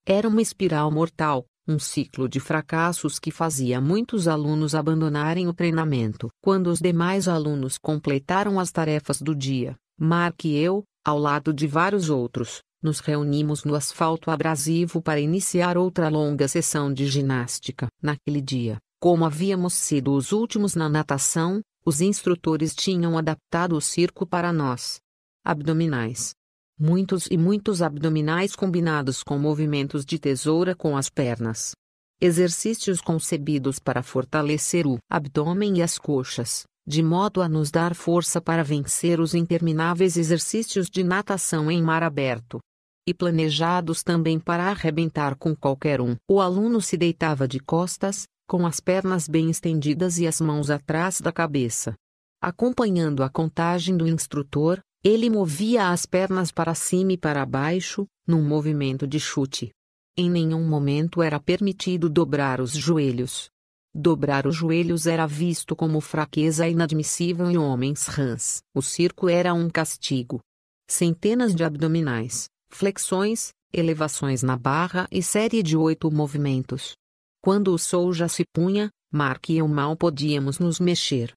Era 0.06 0.28
uma 0.28 0.42
espiral 0.42 0.90
mortal, 0.90 1.44
um 1.66 1.78
ciclo 1.78 2.28
de 2.28 2.40
fracassos 2.40 3.18
que 3.18 3.30
fazia 3.30 3.80
muitos 3.80 4.28
alunos 4.28 4.74
abandonarem 4.74 5.48
o 5.48 5.54
treinamento. 5.54 6.28
Quando 6.42 6.66
os 6.66 6.78
demais 6.78 7.26
alunos 7.26 7.78
completaram 7.78 8.60
as 8.60 8.70
tarefas 8.70 9.20
do 9.20 9.34
dia, 9.34 9.76
Mark 9.98 10.44
e 10.44 10.56
eu, 10.56 10.84
ao 11.04 11.18
lado 11.18 11.52
de 11.52 11.66
vários 11.66 12.10
outros, 12.10 12.60
nos 12.82 13.00
reunimos 13.00 13.64
no 13.64 13.74
asfalto 13.74 14.30
abrasivo 14.30 15.00
para 15.00 15.20
iniciar 15.20 15.78
outra 15.78 16.08
longa 16.08 16.46
sessão 16.46 16.92
de 16.92 17.06
ginástica. 17.06 17.88
Naquele 18.02 18.42
dia, 18.42 18.78
como 19.00 19.24
havíamos 19.24 19.72
sido 19.72 20.12
os 20.12 20.32
últimos 20.32 20.74
na 20.74 20.88
natação, 20.88 21.62
os 21.84 22.00
instrutores 22.02 22.74
tinham 22.74 23.16
adaptado 23.16 23.74
o 23.74 23.80
circo 23.80 24.26
para 24.26 24.52
nós. 24.52 25.00
Abdominais, 25.44 26.34
Muitos 26.76 27.28
e 27.30 27.36
muitos 27.36 27.82
abdominais 27.82 28.56
combinados 28.56 29.22
com 29.22 29.38
movimentos 29.38 30.04
de 30.04 30.18
tesoura 30.18 30.74
com 30.74 30.96
as 30.96 31.08
pernas. 31.08 31.72
Exercícios 32.20 33.00
concebidos 33.00 33.78
para 33.78 34.02
fortalecer 34.02 34.84
o 34.84 34.98
abdômen 35.08 35.78
e 35.78 35.82
as 35.82 35.98
coxas, 35.98 36.64
de 36.84 37.00
modo 37.00 37.40
a 37.40 37.48
nos 37.48 37.70
dar 37.70 37.94
força 37.94 38.40
para 38.40 38.64
vencer 38.64 39.20
os 39.20 39.34
intermináveis 39.34 40.16
exercícios 40.16 40.88
de 40.90 41.04
natação 41.04 41.70
em 41.70 41.80
mar 41.80 42.02
aberto. 42.02 42.58
E 43.06 43.14
planejados 43.14 44.02
também 44.02 44.40
para 44.40 44.70
arrebentar 44.70 45.36
com 45.36 45.54
qualquer 45.54 46.00
um. 46.00 46.16
O 46.28 46.40
aluno 46.40 46.80
se 46.80 46.96
deitava 46.96 47.46
de 47.46 47.60
costas, 47.60 48.24
com 48.48 48.66
as 48.66 48.80
pernas 48.80 49.28
bem 49.28 49.48
estendidas 49.48 50.18
e 50.18 50.26
as 50.26 50.40
mãos 50.40 50.70
atrás 50.70 51.20
da 51.20 51.30
cabeça. 51.30 51.94
Acompanhando 52.42 53.22
a 53.22 53.28
contagem 53.28 53.96
do 53.96 54.08
instrutor, 54.08 54.80
Ele 55.06 55.28
movia 55.28 55.90
as 55.90 56.06
pernas 56.06 56.50
para 56.50 56.74
cima 56.74 57.12
e 57.12 57.18
para 57.18 57.44
baixo, 57.44 58.06
num 58.26 58.42
movimento 58.42 59.06
de 59.06 59.20
chute. 59.20 59.70
Em 60.16 60.30
nenhum 60.30 60.66
momento 60.66 61.20
era 61.20 61.38
permitido 61.38 62.08
dobrar 62.08 62.58
os 62.58 62.72
joelhos. 62.72 63.50
Dobrar 63.94 64.46
os 64.46 64.56
joelhos 64.56 65.06
era 65.06 65.26
visto 65.26 65.76
como 65.76 66.00
fraqueza 66.00 66.66
inadmissível 66.66 67.50
em 67.50 67.58
homens 67.58 68.06
rãs. 68.06 68.62
O 68.74 68.80
circo 68.80 69.28
era 69.28 69.52
um 69.52 69.68
castigo. 69.68 70.40
Centenas 70.88 71.54
de 71.54 71.62
abdominais, 71.64 72.48
flexões, 72.70 73.50
elevações 73.74 74.42
na 74.42 74.56
barra 74.56 75.06
e 75.12 75.22
série 75.22 75.62
de 75.62 75.76
oito 75.76 76.10
movimentos. 76.10 76.94
Quando 77.42 77.74
o 77.74 77.78
sol 77.78 78.10
já 78.14 78.26
se 78.26 78.42
punha, 78.54 78.88
Mark 79.12 79.50
e 79.50 79.58
eu 79.58 79.68
mal 79.68 79.98
podíamos 79.98 80.58
nos 80.58 80.80
mexer. 80.80 81.34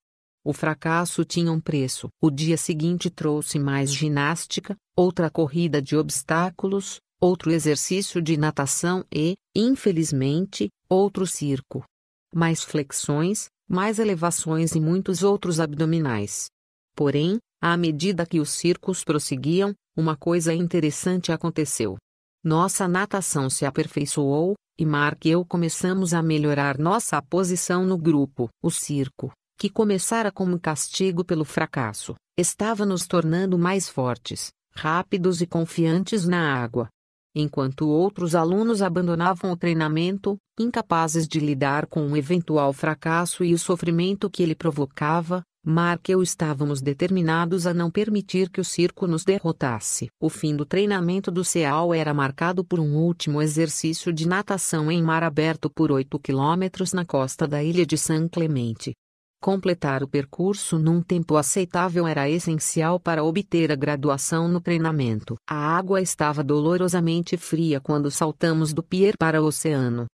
O 0.48 0.54
fracasso 0.54 1.26
tinha 1.26 1.52
um 1.52 1.60
preço. 1.60 2.08
O 2.22 2.32
dia 2.32 2.56
seguinte 2.56 3.10
trouxe 3.10 3.60
mais 3.60 3.92
ginástica, 3.92 4.78
outra 4.96 5.30
corrida 5.30 5.82
de 5.82 5.98
obstáculos, 5.98 7.02
outro 7.20 7.52
exercício 7.52 8.22
de 8.22 8.38
natação 8.38 9.04
e, 9.14 9.36
infelizmente, 9.54 10.70
outro 10.88 11.28
circo. 11.28 11.84
Mais 12.34 12.64
flexões, 12.64 13.50
mais 13.68 14.00
elevações 14.00 14.72
e 14.72 14.80
muitos 14.80 15.22
outros 15.22 15.60
abdominais. 15.60 16.46
Porém, 16.96 17.40
à 17.62 17.76
medida 17.76 18.26
que 18.26 18.40
os 18.40 18.52
circos 18.52 19.04
prosseguiam, 19.04 19.74
uma 19.98 20.16
coisa 20.16 20.54
interessante 20.54 21.30
aconteceu. 21.30 21.98
Nossa 22.42 22.88
natação 22.88 23.50
se 23.50 23.66
aperfeiçoou, 23.66 24.54
e 24.80 24.86
Mark 24.86 25.26
e 25.26 25.32
eu 25.32 25.44
começamos 25.44 26.14
a 26.14 26.24
melhorar 26.24 26.78
nossa 26.78 27.22
posição 27.22 27.86
no 27.86 27.98
grupo. 27.98 28.48
O 28.64 28.72
circo, 28.72 29.30
que 29.58 29.70
começara 29.70 30.32
como 30.32 30.60
castigo 30.60 31.26
pelo 31.26 31.44
fracasso, 31.44 32.14
estava 32.38 32.86
nos 32.86 33.08
tornando 33.08 33.58
mais 33.58 33.90
fortes, 33.90 34.52
rápidos 34.72 35.42
e 35.42 35.48
confiantes 35.48 36.28
na 36.28 36.54
água. 36.54 36.88
Enquanto 37.36 37.88
outros 37.88 38.36
alunos 38.36 38.82
abandonavam 38.82 39.52
o 39.52 39.58
treinamento, 39.58 40.38
incapazes 40.60 41.28
de 41.28 41.40
lidar 41.40 41.88
com 41.88 42.02
um 42.02 42.16
eventual 42.16 42.72
fracasso 42.74 43.44
e 43.44 43.54
o 43.54 43.60
sofrimento 43.60 44.30
que 44.30 44.42
ele 44.42 44.56
provocava, 44.56 45.44
Mark 45.70 46.08
e 46.08 46.14
eu 46.14 46.24
estávamos 46.24 46.82
determinados 46.82 47.68
a 47.68 47.74
não 47.74 47.92
permitir 47.92 48.50
que 48.50 48.62
o 48.62 48.64
circo 48.64 49.06
nos 49.06 49.26
derrotasse. 49.26 50.08
O 50.22 50.30
fim 50.30 50.56
do 50.56 50.66
treinamento 50.66 51.30
do 51.30 51.44
CEAL 51.44 51.94
era 51.94 52.14
marcado 52.14 52.64
por 52.64 52.80
um 52.80 52.96
último 52.96 53.42
exercício 53.42 54.14
de 54.14 54.28
natação 54.28 54.90
em 54.90 55.04
mar 55.04 55.24
aberto 55.24 55.70
por 55.70 55.92
8 55.92 56.18
quilômetros 56.20 56.94
na 56.94 57.04
costa 57.04 57.46
da 57.46 57.62
ilha 57.62 57.86
de 57.86 57.98
San 57.98 58.30
Clemente. 58.30 58.94
Completar 59.40 60.04
o 60.04 60.08
percurso 60.08 60.80
num 60.80 61.02
tempo 61.02 61.38
aceitável 61.38 62.08
era 62.08 62.30
essencial 62.30 63.00
para 63.00 63.24
obter 63.24 63.72
a 63.72 63.76
graduação 63.76 64.48
no 64.48 64.60
treinamento. 64.60 65.36
A 65.48 65.56
água 65.56 66.02
estava 66.02 66.44
dolorosamente 66.44 67.38
fria 67.38 67.80
quando 67.80 68.10
saltamos 68.10 68.74
do 68.74 68.82
pier 68.82 69.16
para 69.18 69.42
o 69.42 69.46
oceano. 69.46 70.08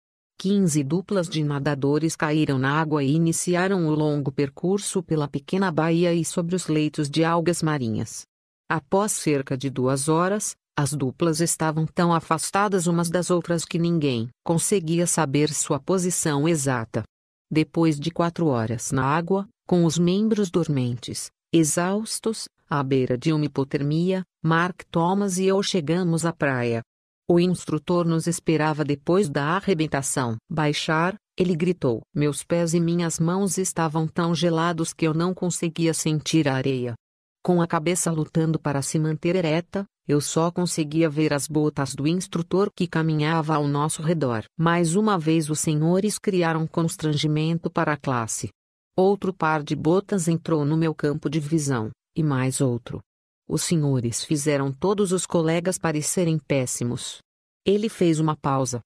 15 0.41 0.83
duplas 0.83 1.29
de 1.29 1.45
nadadores 1.45 2.17
caíram 2.17 2.59
na 2.59 2.81
água 2.81 3.05
e 3.05 3.13
iniciaram 3.13 3.87
o 3.87 3.95
longo 3.95 4.33
percurso 4.33 5.03
pela 5.03 5.29
pequena 5.29 5.71
baía 5.71 6.15
e 6.15 6.25
sobre 6.25 6.57
os 6.57 6.67
leitos 6.67 7.11
de 7.11 7.23
algas 7.23 7.63
marinhas. 7.63 8.23
Após 8.67 9.13
cerca 9.13 9.55
de 9.55 9.69
duas 9.69 10.09
horas, 10.09 10.57
as 10.75 10.95
duplas 10.95 11.41
estavam 11.41 11.85
tão 11.85 12.15
afastadas 12.15 12.87
umas 12.87 13.11
das 13.11 13.29
outras 13.29 13.67
que 13.67 13.79
ninguém 13.79 14.31
conseguia 14.43 15.07
saber 15.07 15.53
sua 15.53 15.79
posição 15.79 16.49
exata. 16.49 17.03
Depois 17.51 17.99
de 17.99 18.13
quatro 18.13 18.47
horas 18.47 18.93
na 18.93 19.05
água, 19.05 19.49
com 19.67 19.85
os 19.85 19.99
membros 19.99 20.51
dormentes, 20.51 21.31
exaustos, 21.53 22.49
à 22.69 22.81
beira 22.81 23.19
de 23.19 23.33
uma 23.33 23.45
hipotermia, 23.45 24.23
Mark 24.41 24.83
Thomas 24.91 25.37
e 25.37 25.47
eu 25.47 25.61
chegamos 25.61 26.25
à 26.25 26.33
praia. 26.33 26.81
O 27.29 27.41
instrutor 27.41 28.07
nos 28.07 28.29
esperava 28.29 28.85
depois 28.85 29.29
da 29.29 29.57
arrebentação. 29.57 30.37
Baixar, 30.49 31.17
ele 31.37 31.57
gritou. 31.57 32.03
Meus 32.15 32.45
pés 32.45 32.73
e 32.73 32.79
minhas 32.79 33.19
mãos 33.19 33.59
estavam 33.59 34.07
tão 34.07 34.33
gelados 34.35 34.93
que 34.93 35.07
eu 35.07 35.15
não 35.15 35.35
conseguia 35.35 35.93
sentir 35.93 36.49
a 36.49 36.55
areia. 36.55 36.95
Com 37.43 37.61
a 37.61 37.67
cabeça 37.67 38.13
lutando 38.13 38.61
para 38.61 38.83
se 38.83 38.99
manter 38.99 39.35
ereta, 39.35 39.85
eu 40.11 40.21
só 40.21 40.51
conseguia 40.51 41.09
ver 41.09 41.33
as 41.33 41.47
botas 41.47 41.95
do 41.95 42.05
instrutor 42.05 42.69
que 42.75 42.89
caminhava 42.89 43.55
ao 43.55 43.69
nosso 43.69 44.03
redor. 44.03 44.43
Mais 44.59 44.97
uma 44.97 45.17
vez 45.17 45.49
os 45.49 45.61
senhores 45.61 46.19
criaram 46.19 46.67
constrangimento 46.67 47.71
para 47.71 47.93
a 47.93 47.97
classe. 47.97 48.51
Outro 48.97 49.33
par 49.33 49.63
de 49.63 49.77
botas 49.77 50.27
entrou 50.27 50.65
no 50.65 50.77
meu 50.77 50.93
campo 50.93 51.31
de 51.31 51.39
visão, 51.39 51.93
e 52.17 52.25
mais 52.25 52.61
outro. 52.61 53.01
Os 53.49 53.63
senhores 53.63 54.25
fizeram 54.25 54.73
todos 54.73 55.13
os 55.13 55.27
colegas 55.27 55.79
parecerem 55.79 56.41
péssimos. 56.41 57.19
Ele 57.65 57.89
fez 57.89 58.19
uma 58.19 58.35
pausa. 58.35 58.81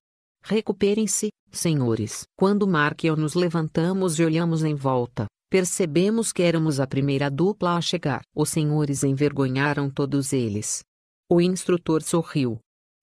Recuperem-se, 0.44 1.30
senhores. 1.50 2.24
Quando 2.36 2.68
Mark 2.68 3.02
e 3.02 3.06
eu 3.06 3.16
nos 3.16 3.32
levantamos 3.32 4.18
e 4.18 4.24
olhamos 4.24 4.62
em 4.62 4.74
volta, 4.74 5.24
percebemos 5.48 6.34
que 6.34 6.42
éramos 6.42 6.80
a 6.80 6.86
primeira 6.86 7.30
dupla 7.30 7.78
a 7.78 7.80
chegar. 7.80 8.20
Os 8.36 8.50
senhores 8.50 9.02
envergonharam 9.02 9.88
todos 9.88 10.34
eles. 10.34 10.84
O 11.30 11.40
instrutor 11.40 12.02
sorriu. 12.02 12.58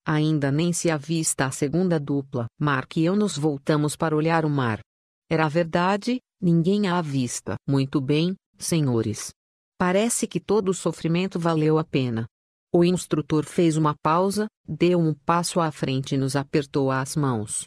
Ainda 0.06 0.52
nem 0.52 0.72
se 0.72 0.90
avista 0.90 1.46
a 1.46 1.50
segunda 1.50 1.98
dupla. 1.98 2.46
Mark 2.58 2.96
e 2.96 3.04
eu 3.04 3.16
nos 3.16 3.36
voltamos 3.36 3.96
para 3.96 4.14
olhar 4.14 4.44
o 4.44 4.50
mar. 4.50 4.80
Era 5.28 5.48
verdade, 5.48 6.20
ninguém 6.40 6.86
a 6.86 6.98
avista. 6.98 7.56
Muito 7.68 8.00
bem, 8.00 8.36
senhores. 8.58 9.32
Parece 9.76 10.28
que 10.28 10.38
todo 10.38 10.68
o 10.68 10.74
sofrimento 10.74 11.38
valeu 11.38 11.78
a 11.78 11.84
pena. 11.84 12.26
O 12.72 12.84
instrutor 12.84 13.44
fez 13.44 13.76
uma 13.76 13.94
pausa, 14.00 14.46
deu 14.66 15.00
um 15.00 15.12
passo 15.12 15.58
à 15.58 15.72
frente 15.72 16.14
e 16.14 16.18
nos 16.18 16.36
apertou 16.36 16.92
as 16.92 17.16
mãos. 17.16 17.64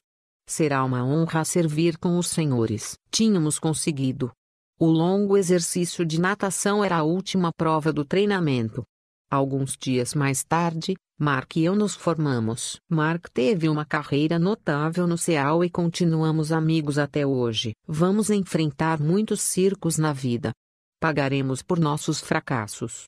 Será 0.48 0.86
uma 0.86 1.04
honra 1.04 1.44
servir 1.44 1.98
com 1.98 2.18
os 2.18 2.28
senhores. 2.28 2.96
Tínhamos 3.12 3.60
conseguido. 3.60 4.32
O 4.80 4.86
longo 4.86 5.36
exercício 5.36 6.06
de 6.06 6.20
natação 6.20 6.84
era 6.84 6.98
a 6.98 7.04
última 7.04 7.52
prova 7.56 7.92
do 7.92 8.06
treinamento. 8.06 8.84
Alguns 9.30 9.78
dias 9.78 10.14
mais 10.14 10.44
tarde, 10.44 10.96
Mark 11.20 11.56
e 11.56 11.64
eu 11.64 11.76
nos 11.76 11.96
formamos. 11.96 12.80
Mark 12.90 13.28
teve 13.34 13.70
uma 13.70 13.86
carreira 13.86 14.38
notável 14.38 15.08
no 15.08 15.18
CEAL 15.18 15.64
e 15.64 15.70
continuamos 15.70 16.52
amigos 16.52 16.98
até 16.98 17.26
hoje. 17.26 17.74
Vamos 17.88 18.30
enfrentar 18.30 19.00
muitos 19.00 19.42
circos 19.42 19.98
na 19.98 20.14
vida 20.14 20.52
pagaremos 21.06 21.62
por 21.62 21.80
nossos 21.80 22.20
fracassos. 22.20 23.04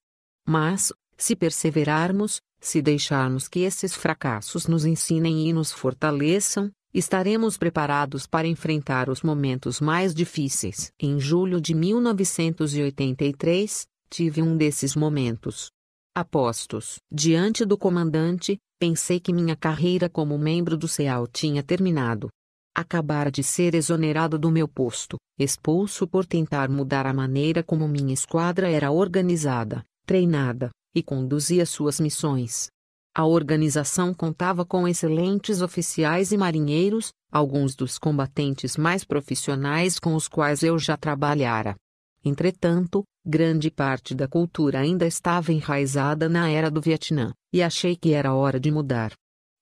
Mas, 0.46 0.94
se 1.18 1.36
perseverarmos, 1.36 2.40
se 2.60 2.80
deixarmos 2.80 3.48
que 3.48 3.62
esses 3.62 3.96
fracassos 3.96 4.68
nos 4.68 4.86
ensinem 4.86 5.48
e 5.48 5.54
nos 5.54 5.72
fortaleçam, 5.72 6.70
estaremos 6.94 7.58
preparados 7.58 8.28
para 8.28 8.48
enfrentar 8.48 9.10
os 9.10 9.24
momentos 9.24 9.82
mais 9.82 10.14
difíceis. 10.14 10.92
Em 11.00 11.20
julho 11.20 11.60
de 11.60 11.74
1983, 11.74 13.88
tive 14.12 14.44
um 14.44 14.56
desses 14.56 14.96
momentos. 14.96 15.72
Apostos. 16.20 16.96
Diante 17.14 17.64
do 17.64 17.78
comandante, 17.78 18.58
pensei 18.80 19.20
que 19.20 19.32
minha 19.32 19.56
carreira 19.56 20.10
como 20.10 20.36
membro 20.36 20.76
do 20.76 20.88
CEAL 20.88 21.28
tinha 21.28 21.62
terminado 21.62 22.30
acabara 22.76 23.32
de 23.32 23.44
ser 23.44 23.76
exonerado 23.76 24.38
do 24.40 24.50
meu 24.50 24.68
posto, 24.68 25.18
expulso 25.40 26.08
por 26.08 26.26
tentar 26.26 26.70
mudar 26.70 27.06
a 27.06 27.14
maneira 27.14 27.62
como 27.62 27.88
minha 27.88 28.14
esquadra 28.16 28.68
era 28.68 28.92
organizada, 28.92 29.84
treinada 30.08 30.72
e 30.96 31.04
conduzia 31.04 31.68
suas 31.68 32.00
missões. 32.00 32.68
A 33.16 33.24
organização 33.24 34.12
contava 34.12 34.66
com 34.66 34.88
excelentes 34.88 35.62
oficiais 35.62 36.32
e 36.32 36.38
marinheiros, 36.38 37.12
alguns 37.32 37.76
dos 37.76 38.00
combatentes 38.00 38.76
mais 38.76 39.04
profissionais 39.04 40.00
com 40.00 40.16
os 40.16 40.28
quais 40.28 40.64
eu 40.64 40.80
já 40.80 40.98
trabalhara. 40.98 41.76
Entretanto, 42.24 43.04
grande 43.26 43.70
parte 43.70 44.14
da 44.16 44.28
cultura 44.28 44.80
ainda 44.80 45.06
estava 45.06 45.52
enraizada 45.52 46.28
na 46.28 46.50
era 46.50 46.70
do 46.70 46.82
Vietnã, 46.82 47.34
e 47.54 47.62
achei 47.62 47.96
que 47.96 48.14
era 48.14 48.34
hora 48.34 48.60
de 48.60 48.72
mudar. 48.72 49.14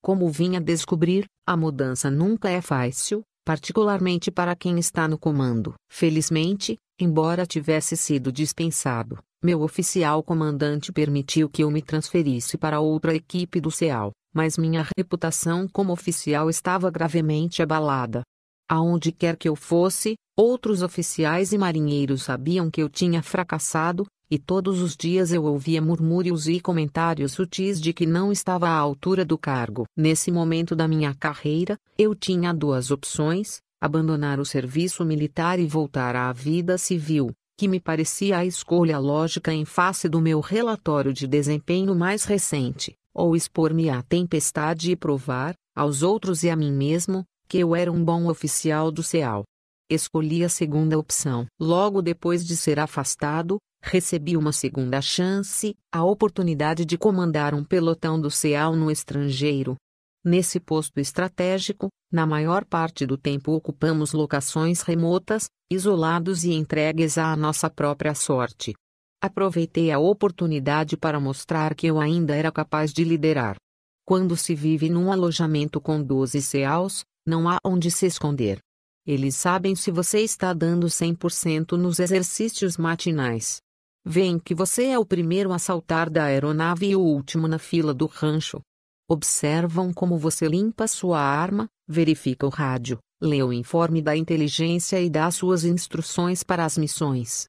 Como 0.02 0.28
vinha 0.28 0.60
descobrir, 0.60 1.26
a 1.46 1.56
mudança 1.56 2.10
nunca 2.10 2.48
é 2.48 2.60
fácil, 2.60 3.22
particularmente 3.44 4.30
para 4.30 4.56
quem 4.56 4.78
está 4.78 5.06
no 5.06 5.18
comando. 5.18 5.74
Felizmente, 5.90 6.76
embora 6.98 7.46
tivesse 7.46 7.96
sido 7.96 8.32
dispensado, 8.32 9.18
meu 9.42 9.62
oficial 9.62 10.22
comandante 10.22 10.92
permitiu 10.92 11.48
que 11.48 11.62
eu 11.62 11.70
me 11.70 11.82
transferisse 11.82 12.58
para 12.58 12.80
outra 12.80 13.14
equipe 13.14 13.60
do 13.60 13.70
CEAL, 13.70 14.10
mas 14.34 14.58
minha 14.58 14.84
reputação 14.96 15.68
como 15.72 15.92
oficial 15.92 16.50
estava 16.50 16.90
gravemente 16.90 17.62
abalada. 17.62 18.22
Aonde 18.68 19.12
quer 19.12 19.36
que 19.36 19.48
eu 19.48 19.54
fosse, 19.54 20.16
outros 20.36 20.82
oficiais 20.82 21.52
e 21.52 21.58
marinheiros 21.58 22.24
sabiam 22.24 22.68
que 22.68 22.82
eu 22.82 22.88
tinha 22.88 23.22
fracassado, 23.22 24.06
e 24.28 24.38
todos 24.38 24.82
os 24.82 24.96
dias 24.96 25.32
eu 25.32 25.44
ouvia 25.44 25.80
murmúrios 25.80 26.48
e 26.48 26.58
comentários 26.58 27.32
sutis 27.32 27.80
de 27.80 27.92
que 27.92 28.04
não 28.04 28.32
estava 28.32 28.68
à 28.68 28.76
altura 28.76 29.24
do 29.24 29.38
cargo. 29.38 29.84
Nesse 29.96 30.32
momento 30.32 30.74
da 30.74 30.88
minha 30.88 31.14
carreira, 31.14 31.78
eu 31.96 32.12
tinha 32.12 32.52
duas 32.52 32.90
opções: 32.90 33.60
abandonar 33.80 34.40
o 34.40 34.44
serviço 34.44 35.04
militar 35.04 35.60
e 35.60 35.66
voltar 35.66 36.16
à 36.16 36.32
vida 36.32 36.76
civil, 36.76 37.30
que 37.56 37.68
me 37.68 37.78
parecia 37.78 38.38
a 38.38 38.44
escolha 38.44 38.98
lógica 38.98 39.52
em 39.52 39.64
face 39.64 40.08
do 40.08 40.20
meu 40.20 40.40
relatório 40.40 41.12
de 41.12 41.28
desempenho 41.28 41.94
mais 41.94 42.24
recente, 42.24 42.96
ou 43.14 43.36
expor-me 43.36 43.88
à 43.88 44.02
tempestade 44.02 44.90
e 44.90 44.96
provar, 44.96 45.54
aos 45.72 46.02
outros 46.02 46.42
e 46.42 46.50
a 46.50 46.56
mim 46.56 46.72
mesmo, 46.72 47.24
que 47.48 47.58
eu 47.58 47.74
era 47.74 47.90
um 47.90 48.04
bom 48.04 48.28
oficial 48.28 48.90
do 48.90 49.02
CEAL. 49.02 49.44
Escolhi 49.90 50.44
a 50.44 50.48
segunda 50.48 50.98
opção. 50.98 51.46
Logo 51.60 52.02
depois 52.02 52.44
de 52.44 52.56
ser 52.56 52.80
afastado, 52.80 53.58
recebi 53.82 54.36
uma 54.36 54.52
segunda 54.52 55.00
chance, 55.00 55.76
a 55.92 56.04
oportunidade 56.04 56.84
de 56.84 56.98
comandar 56.98 57.54
um 57.54 57.64
pelotão 57.64 58.20
do 58.20 58.30
CEAL 58.30 58.74
no 58.74 58.90
estrangeiro. 58.90 59.76
Nesse 60.24 60.58
posto 60.58 60.98
estratégico, 60.98 61.88
na 62.10 62.26
maior 62.26 62.64
parte 62.64 63.06
do 63.06 63.16
tempo 63.16 63.52
ocupamos 63.52 64.12
locações 64.12 64.82
remotas, 64.82 65.46
isolados 65.70 66.42
e 66.42 66.52
entregues 66.52 67.16
à 67.16 67.36
nossa 67.36 67.70
própria 67.70 68.12
sorte. 68.12 68.74
Aproveitei 69.22 69.92
a 69.92 70.00
oportunidade 70.00 70.96
para 70.96 71.20
mostrar 71.20 71.76
que 71.76 71.86
eu 71.86 72.00
ainda 72.00 72.34
era 72.34 72.50
capaz 72.50 72.92
de 72.92 73.04
liderar. 73.04 73.56
Quando 74.04 74.36
se 74.36 74.54
vive 74.54 74.88
num 74.88 75.10
alojamento 75.10 75.80
com 75.80 76.02
12 76.02 76.42
CEAUs, 76.42 77.04
não 77.26 77.48
há 77.48 77.58
onde 77.64 77.90
se 77.90 78.06
esconder. 78.06 78.60
Eles 79.06 79.36
sabem 79.36 79.74
se 79.74 79.90
você 79.90 80.20
está 80.20 80.52
dando 80.52 80.86
100% 80.86 81.72
nos 81.72 81.98
exercícios 81.98 82.76
matinais. 82.76 83.60
Veem 84.04 84.38
que 84.38 84.54
você 84.54 84.86
é 84.86 84.98
o 84.98 85.04
primeiro 85.04 85.52
a 85.52 85.58
saltar 85.58 86.08
da 86.08 86.24
aeronave 86.24 86.86
e 86.86 86.96
o 86.96 87.00
último 87.00 87.48
na 87.48 87.58
fila 87.58 87.92
do 87.92 88.06
rancho. 88.06 88.60
Observam 89.08 89.92
como 89.92 90.18
você 90.18 90.46
limpa 90.48 90.86
sua 90.86 91.20
arma, 91.20 91.68
verifica 91.88 92.46
o 92.46 92.48
rádio, 92.48 92.98
lê 93.20 93.42
o 93.42 93.52
informe 93.52 94.02
da 94.02 94.16
inteligência 94.16 95.00
e 95.00 95.10
dá 95.10 95.30
suas 95.30 95.64
instruções 95.64 96.42
para 96.42 96.64
as 96.64 96.76
missões. 96.78 97.46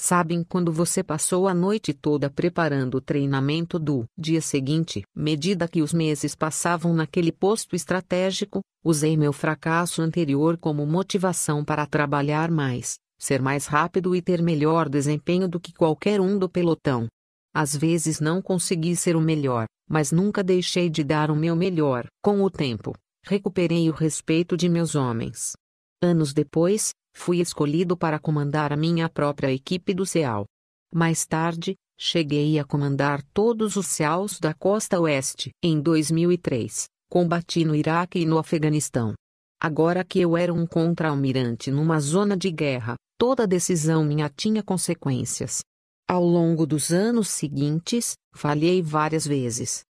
Sabem 0.00 0.44
quando 0.44 0.70
você 0.70 1.02
passou 1.02 1.48
a 1.48 1.52
noite 1.52 1.92
toda 1.92 2.30
preparando 2.30 2.98
o 2.98 3.00
treinamento 3.00 3.80
do 3.80 4.04
dia 4.16 4.40
seguinte. 4.40 5.02
Medida 5.14 5.66
que 5.66 5.82
os 5.82 5.92
meses 5.92 6.36
passavam 6.36 6.94
naquele 6.94 7.32
posto 7.32 7.74
estratégico, 7.74 8.60
usei 8.84 9.16
meu 9.16 9.32
fracasso 9.32 10.00
anterior 10.00 10.56
como 10.56 10.86
motivação 10.86 11.64
para 11.64 11.84
trabalhar 11.84 12.48
mais, 12.48 12.94
ser 13.18 13.42
mais 13.42 13.66
rápido 13.66 14.14
e 14.14 14.22
ter 14.22 14.40
melhor 14.40 14.88
desempenho 14.88 15.48
do 15.48 15.58
que 15.58 15.72
qualquer 15.72 16.20
um 16.20 16.38
do 16.38 16.48
pelotão. 16.48 17.08
Às 17.52 17.74
vezes 17.74 18.20
não 18.20 18.40
consegui 18.40 18.94
ser 18.94 19.16
o 19.16 19.20
melhor, 19.20 19.66
mas 19.90 20.12
nunca 20.12 20.44
deixei 20.44 20.88
de 20.88 21.02
dar 21.02 21.28
o 21.28 21.34
meu 21.34 21.56
melhor. 21.56 22.06
Com 22.22 22.40
o 22.44 22.48
tempo, 22.48 22.94
recuperei 23.26 23.90
o 23.90 23.92
respeito 23.92 24.56
de 24.56 24.68
meus 24.68 24.94
homens. 24.94 25.54
Anos 26.00 26.32
depois, 26.32 26.92
fui 27.18 27.40
escolhido 27.40 27.96
para 27.96 28.18
comandar 28.18 28.72
a 28.72 28.76
minha 28.76 29.08
própria 29.08 29.52
equipe 29.52 29.92
do 29.92 30.06
CEAL. 30.06 30.46
Mais 30.94 31.26
tarde, 31.26 31.74
cheguei 31.98 32.58
a 32.58 32.64
comandar 32.64 33.22
todos 33.34 33.76
os 33.76 33.86
CEALs 33.88 34.38
da 34.38 34.54
costa 34.54 35.00
oeste. 35.00 35.50
Em 35.62 35.80
2003, 35.80 36.86
combati 37.10 37.64
no 37.64 37.74
Iraque 37.74 38.20
e 38.20 38.24
no 38.24 38.38
Afeganistão. 38.38 39.14
Agora 39.60 40.04
que 40.04 40.20
eu 40.20 40.36
era 40.36 40.54
um 40.54 40.64
contra-almirante 40.64 41.72
numa 41.72 41.98
zona 41.98 42.36
de 42.36 42.50
guerra, 42.52 42.94
toda 43.18 43.48
decisão 43.48 44.04
minha 44.04 44.30
tinha 44.30 44.62
consequências. 44.62 45.60
Ao 46.08 46.24
longo 46.24 46.64
dos 46.64 46.92
anos 46.92 47.28
seguintes, 47.28 48.14
falhei 48.32 48.80
várias 48.80 49.26
vezes. 49.26 49.80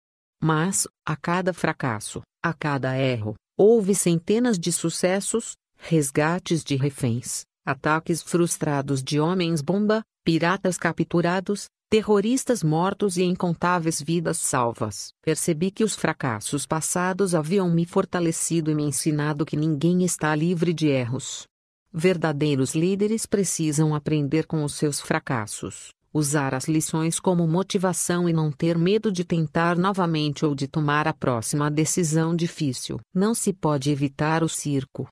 Mas, 0.42 0.88
a 1.06 1.14
cada 1.14 1.52
fracasso, 1.52 2.22
a 2.42 2.54
cada 2.54 2.96
erro, 2.96 3.34
houve 3.56 3.94
centenas 3.94 4.58
de 4.58 4.72
sucessos, 4.72 5.54
resgates 5.78 6.62
de 6.62 6.76
reféns, 6.76 7.44
ataques 7.64 8.22
frustrados 8.22 9.02
de 9.02 9.18
homens-bomba, 9.18 10.02
piratas 10.24 10.76
capturados, 10.76 11.68
terroristas 11.88 12.62
mortos 12.62 13.16
e 13.16 13.22
incontáveis 13.22 14.02
vidas 14.02 14.36
salvas. 14.38 15.12
Percebi 15.22 15.70
que 15.70 15.82
os 15.82 15.94
fracassos 15.94 16.66
passados 16.66 17.34
haviam 17.34 17.70
me 17.70 17.86
fortalecido 17.86 18.70
e 18.70 18.74
me 18.74 18.84
ensinado 18.84 19.46
que 19.46 19.56
ninguém 19.56 20.04
está 20.04 20.34
livre 20.34 20.74
de 20.74 20.88
erros. 20.88 21.46
Verdadeiros 21.90 22.74
líderes 22.74 23.24
precisam 23.24 23.94
aprender 23.94 24.46
com 24.46 24.62
os 24.62 24.74
seus 24.74 25.00
fracassos, 25.00 25.88
usar 26.12 26.54
as 26.54 26.68
lições 26.68 27.18
como 27.18 27.48
motivação 27.48 28.28
e 28.28 28.32
não 28.32 28.52
ter 28.52 28.76
medo 28.76 29.10
de 29.10 29.24
tentar 29.24 29.76
novamente 29.76 30.44
ou 30.44 30.54
de 30.54 30.68
tomar 30.68 31.08
a 31.08 31.14
próxima 31.14 31.70
decisão 31.70 32.36
difícil. 32.36 33.00
Não 33.14 33.34
se 33.34 33.54
pode 33.54 33.90
evitar 33.90 34.42
o 34.44 34.48
circo, 34.48 35.08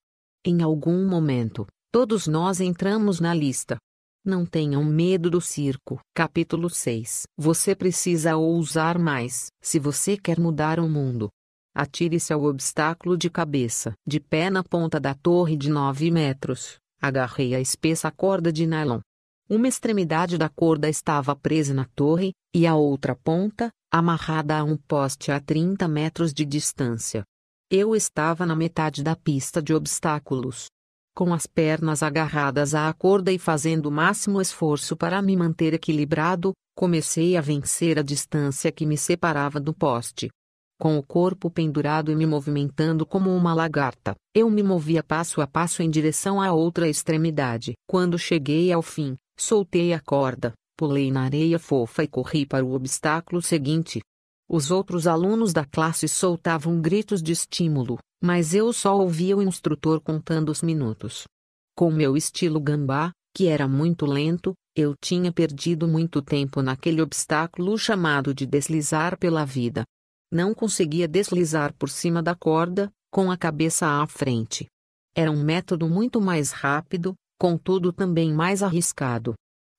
em 0.47 0.63
algum 0.63 1.05
momento, 1.09 1.67
todos 1.91 2.29
nós 2.29 2.61
entramos 2.61 3.19
na 3.19 3.35
lista. 3.35 3.77
Não 4.25 4.47
tenham 4.47 4.85
medo 4.85 5.29
do 5.29 5.41
circo. 5.41 5.99
Capítulo 6.15 6.71
6 6.71 7.25
Você 7.37 7.75
precisa 7.75 8.37
ousar 8.37 8.97
mais, 8.97 9.49
se 9.61 9.81
você 9.81 10.17
quer 10.17 10.39
mudar 10.39 10.79
o 10.79 10.89
mundo. 10.89 11.31
Atire-se 11.75 12.33
ao 12.33 12.45
obstáculo 12.45 13.19
de 13.19 13.29
cabeça. 13.29 13.93
De 14.07 14.21
pé 14.21 14.49
na 14.49 14.63
ponta 14.63 15.01
da 15.01 15.15
torre 15.15 15.57
de 15.57 15.69
9 15.69 16.11
metros, 16.13 16.77
agarrei 17.01 17.55
a 17.55 17.61
espessa 17.61 18.11
corda 18.11 18.53
de 18.53 18.67
nylon. 18.67 19.01
Uma 19.49 19.69
extremidade 19.69 20.39
da 20.39 20.49
corda 20.49 20.89
estava 20.89 21.35
presa 21.35 21.75
na 21.75 21.85
torre, 21.85 22.33
e 22.55 22.67
a 22.67 22.75
outra 22.75 23.15
ponta, 23.17 23.71
amarrada 23.93 24.59
a 24.59 24.65
um 24.65 24.77
poste 24.77 25.31
a 25.31 25.41
30 25.41 25.87
metros 25.89 26.33
de 26.33 26.45
distância. 26.45 27.25
Eu 27.69 27.97
estava 27.97 28.47
na 28.47 28.55
metade 28.55 29.03
da 29.03 29.17
pista 29.17 29.61
de 29.61 29.75
obstáculos. 29.75 30.67
Com 31.17 31.35
as 31.35 31.49
pernas 31.49 32.01
agarradas 32.01 32.77
à 32.77 32.93
corda 32.93 33.33
e 33.33 33.41
fazendo 33.41 33.87
o 33.87 33.91
máximo 33.91 34.41
esforço 34.41 34.97
para 34.97 35.21
me 35.21 35.37
manter 35.37 35.75
equilibrado, 35.75 36.53
comecei 36.77 37.37
a 37.37 37.41
vencer 37.41 37.99
a 37.99 38.03
distância 38.03 38.71
que 38.71 38.87
me 38.87 38.97
separava 38.97 39.59
do 39.59 39.75
poste. 39.75 40.29
Com 40.81 40.97
o 40.97 41.03
corpo 41.03 41.51
pendurado 41.51 42.13
e 42.13 42.15
me 42.15 42.25
movimentando 42.25 43.05
como 43.05 43.35
uma 43.35 43.53
lagarta, 43.53 44.15
eu 44.33 44.49
me 44.49 44.63
movia 44.63 45.03
passo 45.03 45.41
a 45.41 45.47
passo 45.49 45.83
em 45.83 45.91
direção 45.91 46.41
à 46.41 46.53
outra 46.53 46.89
extremidade. 46.89 47.73
Quando 47.89 48.17
cheguei 48.17 48.73
ao 48.73 48.81
fim, 48.81 49.17
soltei 49.37 49.93
a 49.93 49.99
corda, 49.99 50.53
pulei 50.79 51.11
na 51.11 51.23
areia 51.23 51.59
fofa 51.59 52.05
e 52.05 52.07
corri 52.07 52.47
para 52.47 52.65
o 52.65 52.75
obstáculo 52.75 53.43
seguinte. 53.43 54.01
Os 54.49 54.71
outros 54.71 55.07
alunos 55.07 55.53
da 55.53 55.65
classe 55.65 56.07
soltavam 56.07 56.81
gritos 56.81 57.23
de 57.23 57.33
estímulo, 57.33 57.99
mas 58.23 58.55
eu 58.55 58.73
só 58.73 58.97
ouvia 58.97 59.37
o 59.37 59.43
instrutor 59.43 60.01
contando 60.01 60.51
os 60.51 60.63
minutos. 60.63 61.25
Com 61.77 61.91
meu 61.91 62.17
estilo 62.17 62.61
gambá, 62.61 63.11
que 63.35 63.49
era 63.49 63.67
muito 63.67 64.07
lento, 64.07 64.55
eu 64.75 64.95
tinha 65.03 65.33
perdido 65.33 65.89
muito 65.89 66.23
tempo 66.23 66.63
naquele 66.63 67.03
obstáculo 67.03 67.77
chamado 67.77 68.33
de 68.33 68.47
deslizar 68.47 69.19
pela 69.19 69.45
vida. 69.45 69.85
Não 70.33 70.55
conseguia 70.55 71.09
deslizar 71.09 71.75
por 71.75 71.89
cima 71.89 72.23
da 72.23 72.35
corda, 72.35 72.91
com 73.11 73.31
a 73.31 73.37
cabeça 73.37 74.03
à 74.03 74.07
frente. 74.07 74.67
Era 75.15 75.31
um 75.31 75.43
método 75.43 75.89
muito 75.89 76.21
mais 76.21 76.51
rápido, 76.51 77.15
contudo 77.39 77.93
também 77.93 78.33
mais 78.33 78.63
arriscado. 78.63 79.35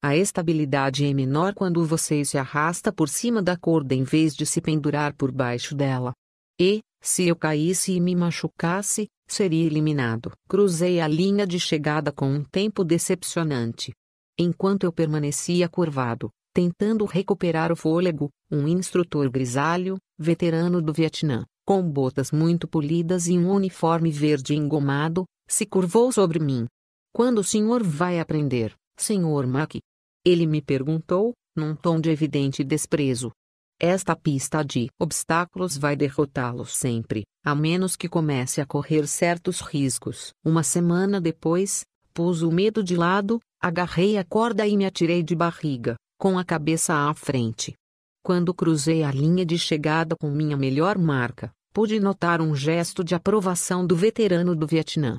A 0.07 0.15
estabilidade 0.15 1.03
é 1.03 1.13
menor 1.13 1.53
quando 1.53 1.85
você 1.85 2.23
se 2.23 2.37
arrasta 2.37 2.93
por 2.93 3.09
cima 3.09 3.41
da 3.41 3.57
corda 3.57 3.93
em 3.93 4.03
vez 4.03 4.33
de 4.33 4.45
se 4.45 4.61
pendurar 4.61 5.13
por 5.13 5.33
baixo 5.33 5.75
dela. 5.75 6.13
E, 6.57 6.79
se 7.03 7.27
eu 7.27 7.35
caísse 7.35 7.91
e 7.91 7.99
me 7.99 8.15
machucasse, 8.15 9.07
seria 9.27 9.65
eliminado. 9.65 10.31
Cruzei 10.47 11.01
a 11.01 11.07
linha 11.09 11.45
de 11.45 11.59
chegada 11.59 12.09
com 12.09 12.25
um 12.25 12.41
tempo 12.41 12.85
decepcionante. 12.85 13.91
Enquanto 14.39 14.85
eu 14.85 14.93
permanecia 14.93 15.67
curvado, 15.67 16.29
tentando 16.53 17.03
recuperar 17.03 17.69
o 17.69 17.75
fôlego, 17.75 18.29
um 18.49 18.65
instrutor 18.65 19.29
grisalho, 19.29 19.97
veterano 20.17 20.81
do 20.81 20.93
Vietnã, 20.93 21.43
com 21.65 21.81
botas 21.83 22.31
muito 22.31 22.65
polidas 22.65 23.27
e 23.27 23.37
um 23.37 23.51
uniforme 23.51 24.09
verde 24.09 24.55
engomado, 24.55 25.25
se 25.45 25.65
curvou 25.65 26.13
sobre 26.13 26.39
mim. 26.39 26.65
Quando 27.13 27.39
o 27.39 27.43
senhor 27.43 27.83
vai 27.83 28.21
aprender? 28.21 28.73
Senhor 28.97 29.45
Mack? 29.45 29.81
Ele 30.27 30.45
me 30.45 30.61
perguntou, 30.61 31.31
num 31.55 31.73
tom 31.73 32.01
de 32.01 32.09
evidente 32.09 32.61
desprezo. 32.61 33.31
Esta 33.79 34.13
pista 34.13 34.61
de 34.61 34.89
obstáculos 34.99 35.77
vai 35.77 35.95
derrotá-lo 35.95 36.65
sempre, 36.65 37.23
a 37.45 37.55
menos 37.55 37.95
que 37.95 38.09
comece 38.09 38.59
a 38.59 38.65
correr 38.65 39.07
certos 39.07 39.61
riscos. 39.61 40.31
Uma 40.43 40.63
semana 40.63 41.21
depois, 41.21 41.85
pus 42.13 42.41
o 42.41 42.51
medo 42.51 42.83
de 42.83 42.97
lado, 42.97 43.39
agarrei 43.57 44.17
a 44.17 44.25
corda 44.25 44.67
e 44.67 44.75
me 44.75 44.85
atirei 44.85 45.23
de 45.23 45.33
barriga, 45.33 45.95
com 46.19 46.37
a 46.37 46.43
cabeça 46.43 46.93
à 46.93 47.13
frente. 47.13 47.73
Quando 48.21 48.53
cruzei 48.53 49.03
a 49.03 49.11
linha 49.11 49.45
de 49.45 49.57
chegada 49.57 50.13
com 50.19 50.29
minha 50.29 50.57
melhor 50.57 50.97
marca, 50.97 51.53
pude 51.71 52.01
notar 52.01 52.41
um 52.41 52.53
gesto 52.53 53.01
de 53.01 53.15
aprovação 53.15 53.87
do 53.87 53.95
veterano 53.95 54.53
do 54.53 54.67
Vietnã. 54.67 55.15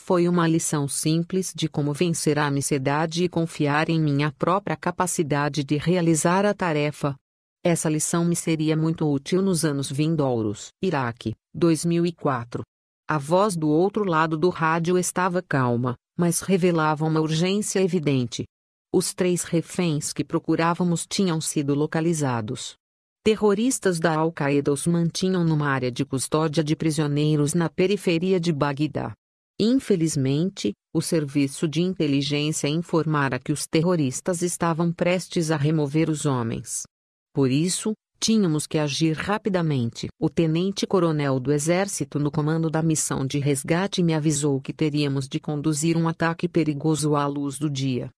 Foi 0.00 0.26
uma 0.26 0.48
lição 0.48 0.88
simples 0.88 1.52
de 1.54 1.68
como 1.68 1.92
vencer 1.92 2.38
a 2.38 2.48
ansiedade 2.48 3.24
e 3.24 3.28
confiar 3.28 3.90
em 3.90 4.00
minha 4.00 4.32
própria 4.32 4.74
capacidade 4.74 5.62
de 5.62 5.76
realizar 5.76 6.46
a 6.46 6.54
tarefa. 6.54 7.14
Essa 7.62 7.90
lição 7.90 8.24
me 8.24 8.34
seria 8.34 8.74
muito 8.74 9.06
útil 9.06 9.42
nos 9.42 9.66
anos 9.66 9.90
vindouros. 9.92 10.68
Iraque, 10.82 11.34
2004. 11.52 12.62
A 13.06 13.18
voz 13.18 13.54
do 13.54 13.68
outro 13.68 14.04
lado 14.04 14.38
do 14.38 14.48
rádio 14.48 14.96
estava 14.96 15.42
calma, 15.42 15.94
mas 16.16 16.40
revelava 16.40 17.04
uma 17.04 17.20
urgência 17.20 17.82
evidente. 17.82 18.46
Os 18.90 19.12
três 19.12 19.42
reféns 19.42 20.14
que 20.14 20.24
procurávamos 20.24 21.06
tinham 21.06 21.38
sido 21.38 21.74
localizados. 21.74 22.76
Terroristas 23.22 24.00
da 24.00 24.14
Al-Qaeda 24.14 24.72
os 24.72 24.86
mantinham 24.86 25.44
numa 25.44 25.68
área 25.68 25.92
de 25.92 26.02
custódia 26.02 26.64
de 26.64 26.74
prisioneiros 26.74 27.52
na 27.52 27.68
periferia 27.68 28.40
de 28.40 28.52
Bagdá. 28.54 29.12
Infelizmente, 29.60 30.72
o 30.94 31.02
serviço 31.02 31.66
de 31.66 31.82
inteligência 31.82 32.68
informara 32.68 33.40
que 33.40 33.50
os 33.50 33.66
terroristas 33.66 34.40
estavam 34.40 34.92
prestes 34.92 35.50
a 35.50 35.56
remover 35.56 36.08
os 36.08 36.24
homens. 36.26 36.84
Por 37.34 37.50
isso, 37.50 37.92
tínhamos 38.20 38.68
que 38.68 38.78
agir 38.78 39.16
rapidamente. 39.16 40.06
O 40.16 40.30
tenente-coronel 40.30 41.40
do 41.40 41.52
exército 41.52 42.20
no 42.20 42.30
comando 42.30 42.70
da 42.70 42.82
missão 42.82 43.26
de 43.26 43.40
resgate 43.40 44.00
me 44.00 44.14
avisou 44.14 44.60
que 44.60 44.72
teríamos 44.72 45.28
de 45.28 45.40
conduzir 45.40 45.96
um 45.96 46.06
ataque 46.06 46.48
perigoso 46.48 47.16
à 47.16 47.26
luz 47.26 47.58
do 47.58 47.68
dia. 47.68 48.10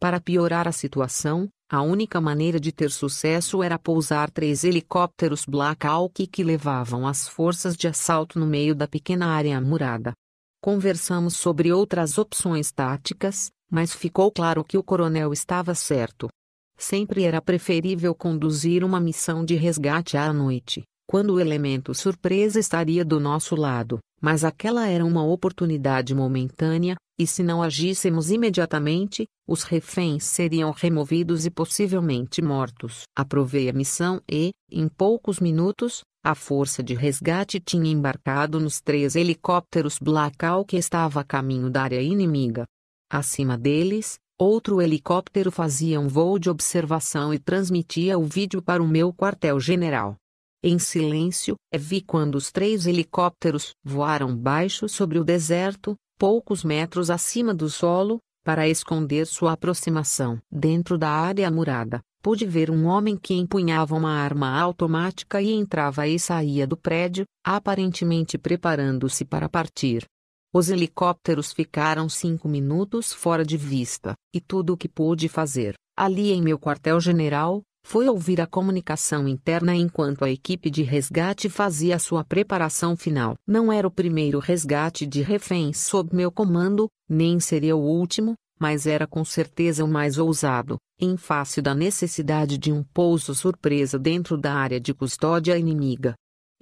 Para 0.00 0.20
piorar 0.20 0.66
a 0.66 0.72
situação, 0.72 1.48
a 1.70 1.80
única 1.80 2.20
maneira 2.20 2.58
de 2.58 2.72
ter 2.72 2.90
sucesso 2.90 3.62
era 3.62 3.78
pousar 3.78 4.30
três 4.32 4.64
helicópteros 4.64 5.44
Black 5.44 5.86
Hawk 5.86 6.26
que 6.26 6.42
levavam 6.42 7.06
as 7.06 7.28
forças 7.28 7.76
de 7.76 7.86
assalto 7.86 8.36
no 8.36 8.46
meio 8.46 8.74
da 8.74 8.88
pequena 8.88 9.26
área 9.26 9.58
amurada. 9.58 10.12
Conversamos 10.60 11.36
sobre 11.36 11.72
outras 11.72 12.18
opções 12.18 12.72
táticas, 12.72 13.50
mas 13.70 13.94
ficou 13.94 14.30
claro 14.32 14.64
que 14.64 14.76
o 14.76 14.82
coronel 14.82 15.32
estava 15.32 15.74
certo. 15.74 16.28
Sempre 16.76 17.24
era 17.24 17.40
preferível 17.40 18.14
conduzir 18.14 18.82
uma 18.82 19.00
missão 19.00 19.44
de 19.44 19.54
resgate 19.54 20.16
à 20.16 20.32
noite, 20.32 20.82
quando 21.06 21.34
o 21.34 21.40
elemento 21.40 21.94
surpresa 21.94 22.58
estaria 22.58 23.04
do 23.04 23.20
nosso 23.20 23.54
lado, 23.54 23.98
mas 24.20 24.44
aquela 24.44 24.86
era 24.86 25.04
uma 25.04 25.24
oportunidade 25.24 26.14
momentânea, 26.14 26.96
e 27.18 27.26
se 27.26 27.42
não 27.42 27.62
agíssemos 27.62 28.30
imediatamente, 28.30 29.26
os 29.46 29.62
reféns 29.62 30.24
seriam 30.24 30.70
removidos 30.70 31.46
e 31.46 31.50
possivelmente 31.50 32.40
mortos. 32.40 33.02
Aprovei 33.16 33.68
a 33.68 33.72
missão 33.72 34.20
e, 34.30 34.50
em 34.70 34.88
poucos 34.88 35.40
minutos, 35.40 36.02
a 36.24 36.34
força 36.34 36.82
de 36.82 36.94
resgate 36.94 37.58
tinha 37.58 37.90
embarcado 37.90 38.60
nos 38.60 38.80
três 38.80 39.16
helicópteros 39.16 39.98
Blackout 39.98 40.66
que 40.68 40.76
estava 40.76 41.20
a 41.20 41.24
caminho 41.24 41.70
da 41.70 41.82
área 41.82 42.02
inimiga. 42.02 42.64
Acima 43.10 43.56
deles, 43.56 44.18
outro 44.38 44.82
helicóptero 44.82 45.50
fazia 45.50 45.98
um 45.98 46.06
voo 46.06 46.38
de 46.38 46.50
observação 46.50 47.32
e 47.32 47.38
transmitia 47.38 48.18
o 48.18 48.24
vídeo 48.24 48.60
para 48.60 48.82
o 48.82 48.86
meu 48.86 49.12
quartel-general. 49.12 50.16
Em 50.60 50.76
silêncio, 50.76 51.54
vi 51.72 52.00
quando 52.00 52.34
os 52.34 52.50
três 52.50 52.84
helicópteros 52.84 53.74
voaram 53.84 54.36
baixo 54.36 54.88
sobre 54.88 55.16
o 55.16 55.24
deserto, 55.24 55.94
poucos 56.18 56.64
metros 56.64 57.10
acima 57.10 57.54
do 57.54 57.70
solo, 57.70 58.18
para 58.44 58.68
esconder 58.68 59.24
sua 59.26 59.52
aproximação. 59.52 60.38
Dentro 60.50 60.98
da 60.98 61.10
área 61.10 61.48
murada, 61.48 62.00
pude 62.20 62.44
ver 62.44 62.72
um 62.72 62.86
homem 62.86 63.16
que 63.16 63.34
empunhava 63.34 63.94
uma 63.94 64.10
arma 64.10 64.50
automática 64.58 65.40
e 65.40 65.52
entrava 65.52 66.08
e 66.08 66.18
saía 66.18 66.66
do 66.66 66.76
prédio, 66.76 67.24
aparentemente 67.44 68.36
preparando-se 68.36 69.24
para 69.24 69.48
partir. 69.48 70.04
Os 70.52 70.70
helicópteros 70.70 71.52
ficaram 71.52 72.08
cinco 72.08 72.48
minutos 72.48 73.12
fora 73.12 73.44
de 73.44 73.56
vista, 73.56 74.14
e 74.34 74.40
tudo 74.40 74.72
o 74.72 74.76
que 74.76 74.88
pude 74.88 75.28
fazer, 75.28 75.74
ali 75.96 76.32
em 76.32 76.42
meu 76.42 76.58
quartel-general, 76.58 77.62
foi 77.88 78.06
ouvir 78.06 78.38
a 78.38 78.46
comunicação 78.46 79.26
interna 79.26 79.74
enquanto 79.74 80.22
a 80.22 80.30
equipe 80.30 80.68
de 80.68 80.82
resgate 80.82 81.48
fazia 81.48 81.98
sua 81.98 82.22
preparação 82.22 82.94
final. 82.94 83.34
Não 83.46 83.72
era 83.72 83.88
o 83.88 83.90
primeiro 83.90 84.38
resgate 84.40 85.06
de 85.06 85.22
reféns 85.22 85.78
sob 85.78 86.14
meu 86.14 86.30
comando, 86.30 86.86
nem 87.08 87.40
seria 87.40 87.74
o 87.74 87.80
último, 87.80 88.34
mas 88.60 88.86
era 88.86 89.06
com 89.06 89.24
certeza 89.24 89.82
o 89.86 89.88
mais 89.88 90.18
ousado, 90.18 90.76
em 91.00 91.16
face 91.16 91.62
da 91.62 91.74
necessidade 91.74 92.58
de 92.58 92.70
um 92.70 92.84
pouso 92.84 93.34
surpresa 93.34 93.98
dentro 93.98 94.36
da 94.36 94.52
área 94.52 94.78
de 94.78 94.92
custódia 94.92 95.56
inimiga. 95.56 96.12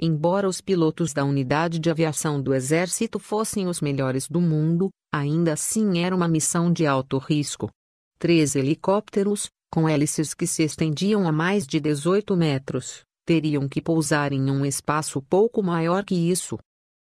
Embora 0.00 0.48
os 0.48 0.60
pilotos 0.60 1.12
da 1.12 1.24
unidade 1.24 1.80
de 1.80 1.90
aviação 1.90 2.40
do 2.40 2.54
Exército 2.54 3.18
fossem 3.18 3.66
os 3.66 3.80
melhores 3.80 4.28
do 4.28 4.40
mundo, 4.40 4.90
ainda 5.12 5.54
assim 5.54 6.04
era 6.04 6.14
uma 6.14 6.28
missão 6.28 6.72
de 6.72 6.86
alto 6.86 7.18
risco. 7.18 7.68
Três 8.16 8.54
helicópteros, 8.54 9.48
com 9.70 9.88
hélices 9.88 10.34
que 10.34 10.46
se 10.46 10.62
estendiam 10.62 11.26
a 11.26 11.32
mais 11.32 11.66
de 11.66 11.80
18 11.80 12.36
metros, 12.36 13.04
teriam 13.24 13.68
que 13.68 13.82
pousar 13.82 14.32
em 14.32 14.50
um 14.50 14.64
espaço 14.64 15.20
pouco 15.20 15.62
maior 15.62 16.04
que 16.04 16.14
isso. 16.14 16.58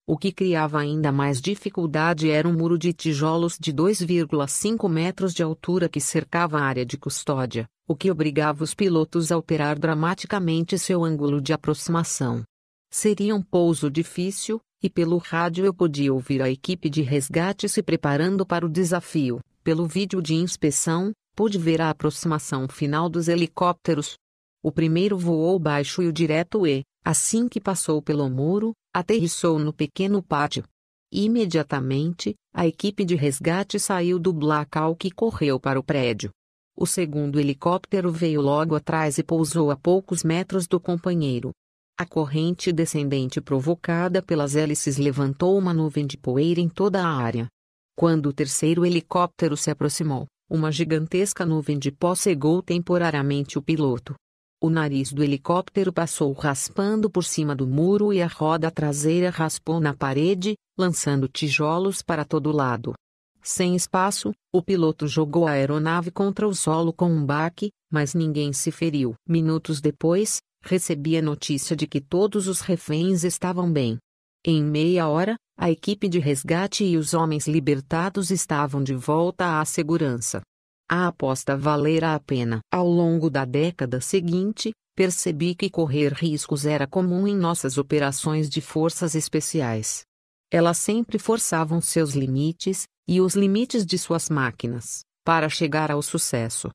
O 0.07 0.17
que 0.17 0.31
criava 0.31 0.79
ainda 0.79 1.11
mais 1.11 1.41
dificuldade 1.41 2.29
era 2.29 2.47
um 2.47 2.53
muro 2.53 2.77
de 2.77 2.93
tijolos 2.93 3.57
de 3.59 3.73
2,5 3.73 4.87
metros 4.87 5.33
de 5.33 5.41
altura 5.41 5.89
que 5.89 5.99
cercava 5.99 6.59
a 6.59 6.63
área 6.63 6.85
de 6.85 6.97
custódia, 6.97 7.65
o 7.87 7.95
que 7.95 8.11
obrigava 8.11 8.63
os 8.63 8.73
pilotos 8.73 9.31
a 9.31 9.35
alterar 9.35 9.79
dramaticamente 9.79 10.77
seu 10.77 11.03
ângulo 11.03 11.41
de 11.41 11.53
aproximação. 11.53 12.43
Seria 12.91 13.35
um 13.35 13.41
pouso 13.41 13.89
difícil, 13.89 14.61
e 14.81 14.89
pelo 14.89 15.17
rádio 15.17 15.65
eu 15.65 15.73
podia 15.73 16.13
ouvir 16.13 16.41
a 16.41 16.49
equipe 16.49 16.89
de 16.89 17.01
resgate 17.01 17.67
se 17.67 17.81
preparando 17.81 18.45
para 18.45 18.65
o 18.65 18.69
desafio. 18.69 19.39
Pelo 19.63 19.87
vídeo 19.87 20.21
de 20.21 20.35
inspeção, 20.35 21.11
pude 21.35 21.57
ver 21.57 21.81
a 21.81 21.89
aproximação 21.89 22.67
final 22.67 23.09
dos 23.09 23.27
helicópteros. 23.27 24.15
O 24.63 24.71
primeiro 24.71 25.17
voou 25.17 25.59
baixo 25.59 26.01
e 26.01 26.07
o 26.07 26.13
direto 26.13 26.65
e, 26.65 26.83
assim 27.03 27.47
que 27.49 27.59
passou 27.59 28.01
pelo 28.01 28.29
muro, 28.29 28.71
aterrissou 28.93 29.59
no 29.59 29.73
pequeno 29.73 30.23
pátio. 30.23 30.63
Imediatamente, 31.11 32.33
a 32.53 32.65
equipe 32.65 33.05
de 33.05 33.15
resgate 33.15 33.79
saiu 33.79 34.17
do 34.17 34.33
Blackout 34.33 35.05
e 35.05 35.11
correu 35.11 35.59
para 35.59 35.79
o 35.79 35.83
prédio. 35.83 36.31
O 36.75 36.85
segundo 36.85 37.39
helicóptero 37.39 38.11
veio 38.11 38.41
logo 38.41 38.75
atrás 38.75 39.17
e 39.17 39.23
pousou 39.23 39.71
a 39.71 39.77
poucos 39.77 40.23
metros 40.23 40.67
do 40.67 40.79
companheiro. 40.79 41.51
A 41.97 42.05
corrente 42.05 42.73
descendente 42.73 43.39
provocada 43.39 44.21
pelas 44.21 44.55
hélices 44.55 44.97
levantou 44.97 45.57
uma 45.57 45.73
nuvem 45.73 46.05
de 46.05 46.17
poeira 46.17 46.59
em 46.59 46.67
toda 46.67 47.01
a 47.01 47.07
área. 47.07 47.47
Quando 47.95 48.27
o 48.27 48.33
terceiro 48.33 48.85
helicóptero 48.85 49.55
se 49.55 49.71
aproximou, 49.71 50.25
uma 50.49 50.71
gigantesca 50.71 51.45
nuvem 51.45 51.79
de 51.79 51.91
pó 51.91 52.13
cegou 52.13 52.61
temporariamente 52.61 53.57
o 53.57 53.61
piloto. 53.61 54.15
O 54.61 54.69
nariz 54.69 55.11
do 55.11 55.23
helicóptero 55.23 55.91
passou 55.91 56.31
raspando 56.33 57.09
por 57.09 57.23
cima 57.23 57.55
do 57.55 57.67
muro 57.67 58.13
e 58.13 58.21
a 58.21 58.27
roda 58.27 58.71
traseira 58.71 59.29
raspou 59.29 59.79
na 59.79 59.93
parede, 59.93 60.55
lançando 60.77 61.27
tijolos 61.27 62.01
para 62.01 62.23
todo 62.23 62.51
lado. 62.51 62.93
Sem 63.41 63.75
espaço, 63.75 64.31
o 64.51 64.63
piloto 64.63 65.07
jogou 65.07 65.47
a 65.47 65.51
aeronave 65.51 66.09
contra 66.09 66.47
o 66.47 66.55
solo 66.55 66.91
com 66.91 67.11
um 67.11 67.23
baque, 67.23 67.69
mas 67.91 68.15
ninguém 68.15 68.51
se 68.53 68.71
feriu. 68.71 69.13
Minutos 69.27 69.79
depois, 69.79 70.39
recebi 70.63 71.15
a 71.17 71.21
notícia 71.21 71.75
de 71.75 71.85
que 71.85 72.01
todos 72.01 72.47
os 72.47 72.61
reféns 72.61 73.23
estavam 73.23 73.71
bem. 73.71 73.99
Em 74.47 74.63
meia 74.63 75.07
hora, 75.07 75.35
a 75.57 75.71
equipe 75.71 76.07
de 76.07 76.19
resgate 76.19 76.83
e 76.83 76.97
os 76.97 77.15
homens 77.15 77.47
libertados 77.47 78.29
estavam 78.29 78.83
de 78.83 78.93
volta 78.93 79.59
à 79.59 79.65
segurança. 79.65 80.43
A 80.87 81.07
aposta 81.07 81.57
valera 81.57 82.13
a 82.13 82.19
pena. 82.19 82.59
Ao 82.71 82.87
longo 82.87 83.27
da 83.27 83.43
década 83.43 83.99
seguinte, 83.99 84.71
percebi 84.95 85.55
que 85.55 85.67
correr 85.67 86.13
riscos 86.13 86.63
era 86.63 86.85
comum 86.85 87.27
em 87.27 87.35
nossas 87.35 87.79
operações 87.79 88.47
de 88.47 88.61
forças 88.61 89.15
especiais. 89.15 90.03
Elas 90.51 90.77
sempre 90.77 91.17
forçavam 91.17 91.81
seus 91.81 92.13
limites, 92.13 92.83
e 93.07 93.19
os 93.19 93.33
limites 93.33 93.83
de 93.83 93.97
suas 93.97 94.29
máquinas, 94.29 95.01
para 95.23 95.49
chegar 95.49 95.89
ao 95.89 96.03
sucesso. 96.03 96.69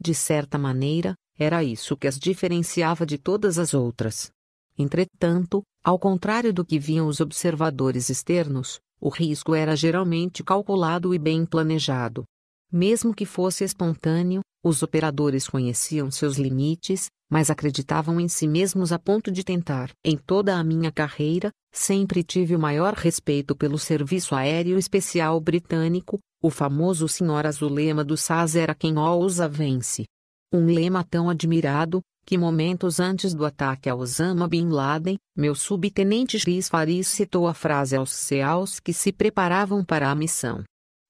De 0.00 0.14
certa 0.14 0.56
maneira, 0.56 1.16
era 1.36 1.64
isso 1.64 1.96
que 1.96 2.06
as 2.06 2.20
diferenciava 2.20 3.04
de 3.04 3.18
todas 3.18 3.58
as 3.58 3.74
outras. 3.74 4.30
Entretanto, 4.78 5.62
ao 5.86 6.00
contrário 6.00 6.52
do 6.52 6.64
que 6.64 6.80
viam 6.80 7.06
os 7.06 7.20
observadores 7.20 8.10
externos, 8.10 8.80
o 9.00 9.08
risco 9.08 9.54
era 9.54 9.76
geralmente 9.76 10.42
calculado 10.42 11.14
e 11.14 11.18
bem 11.18 11.46
planejado. 11.46 12.24
Mesmo 12.72 13.14
que 13.14 13.24
fosse 13.24 13.62
espontâneo, 13.62 14.40
os 14.64 14.82
operadores 14.82 15.48
conheciam 15.48 16.10
seus 16.10 16.38
limites, 16.38 17.06
mas 17.30 17.50
acreditavam 17.50 18.20
em 18.20 18.26
si 18.26 18.48
mesmos 18.48 18.90
a 18.90 18.98
ponto 18.98 19.30
de 19.30 19.44
tentar. 19.44 19.92
Em 20.04 20.16
toda 20.16 20.56
a 20.56 20.64
minha 20.64 20.90
carreira, 20.90 21.52
sempre 21.72 22.24
tive 22.24 22.56
o 22.56 22.58
maior 22.58 22.94
respeito 22.94 23.54
pelo 23.54 23.78
Serviço 23.78 24.34
Aéreo 24.34 24.78
Especial 24.78 25.40
Britânico, 25.40 26.18
o 26.42 26.50
famoso 26.50 27.06
Sr. 27.06 27.46
Azulema 27.46 28.02
do 28.02 28.16
SAS 28.16 28.56
era 28.56 28.74
quem 28.74 28.98
ousa 28.98 29.48
vence. 29.48 30.04
Um 30.52 30.66
lema 30.66 31.04
tão 31.04 31.30
admirado, 31.30 32.00
que 32.26 32.36
momentos 32.36 32.98
antes 32.98 33.32
do 33.32 33.46
ataque 33.46 33.88
a 33.88 33.94
Osama 33.94 34.48
Bin 34.48 34.68
Laden, 34.68 35.16
meu 35.36 35.54
subtenente 35.54 36.40
Chris 36.40 36.68
Faris 36.68 37.06
citou 37.06 37.46
a 37.46 37.54
frase 37.54 37.94
aos 37.94 38.10
SEALs 38.12 38.80
que 38.80 38.92
se 38.92 39.12
preparavam 39.12 39.84
para 39.84 40.10
a 40.10 40.14
missão. 40.14 40.64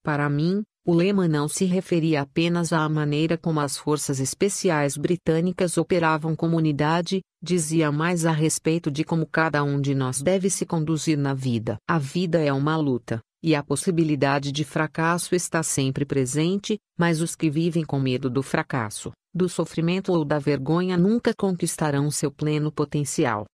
Para 0.04 0.28
mim, 0.28 0.62
o 0.86 0.92
lema 0.92 1.26
não 1.26 1.48
se 1.48 1.64
referia 1.64 2.20
apenas 2.20 2.70
à 2.70 2.86
maneira 2.86 3.38
como 3.38 3.60
as 3.60 3.78
forças 3.78 4.20
especiais 4.20 4.96
britânicas 4.96 5.78
operavam 5.78 6.36
comunidade, 6.36 7.22
dizia 7.42 7.90
mais 7.90 8.26
a 8.26 8.30
respeito 8.30 8.90
de 8.90 9.02
como 9.02 9.26
cada 9.26 9.64
um 9.64 9.80
de 9.80 9.94
nós 9.94 10.20
deve 10.20 10.50
se 10.50 10.66
conduzir 10.66 11.16
na 11.16 11.32
vida. 11.32 11.78
A 11.88 11.98
vida 11.98 12.44
é 12.44 12.52
uma 12.52 12.76
luta, 12.76 13.20
e 13.42 13.54
a 13.54 13.62
possibilidade 13.62 14.52
de 14.52 14.64
fracasso 14.64 15.34
está 15.34 15.62
sempre 15.62 16.04
presente, 16.04 16.78
mas 16.96 17.20
os 17.20 17.34
que 17.34 17.50
vivem 17.50 17.84
com 17.84 17.98
medo 17.98 18.28
do 18.28 18.42
fracasso, 18.42 19.12
do 19.36 19.48
sofrimento 19.48 20.12
ou 20.12 20.24
da 20.24 20.38
vergonha 20.38 20.96
nunca 20.96 21.34
conquistarão 21.34 22.10
seu 22.10 22.30
pleno 22.30 22.72
potencial. 22.72 23.44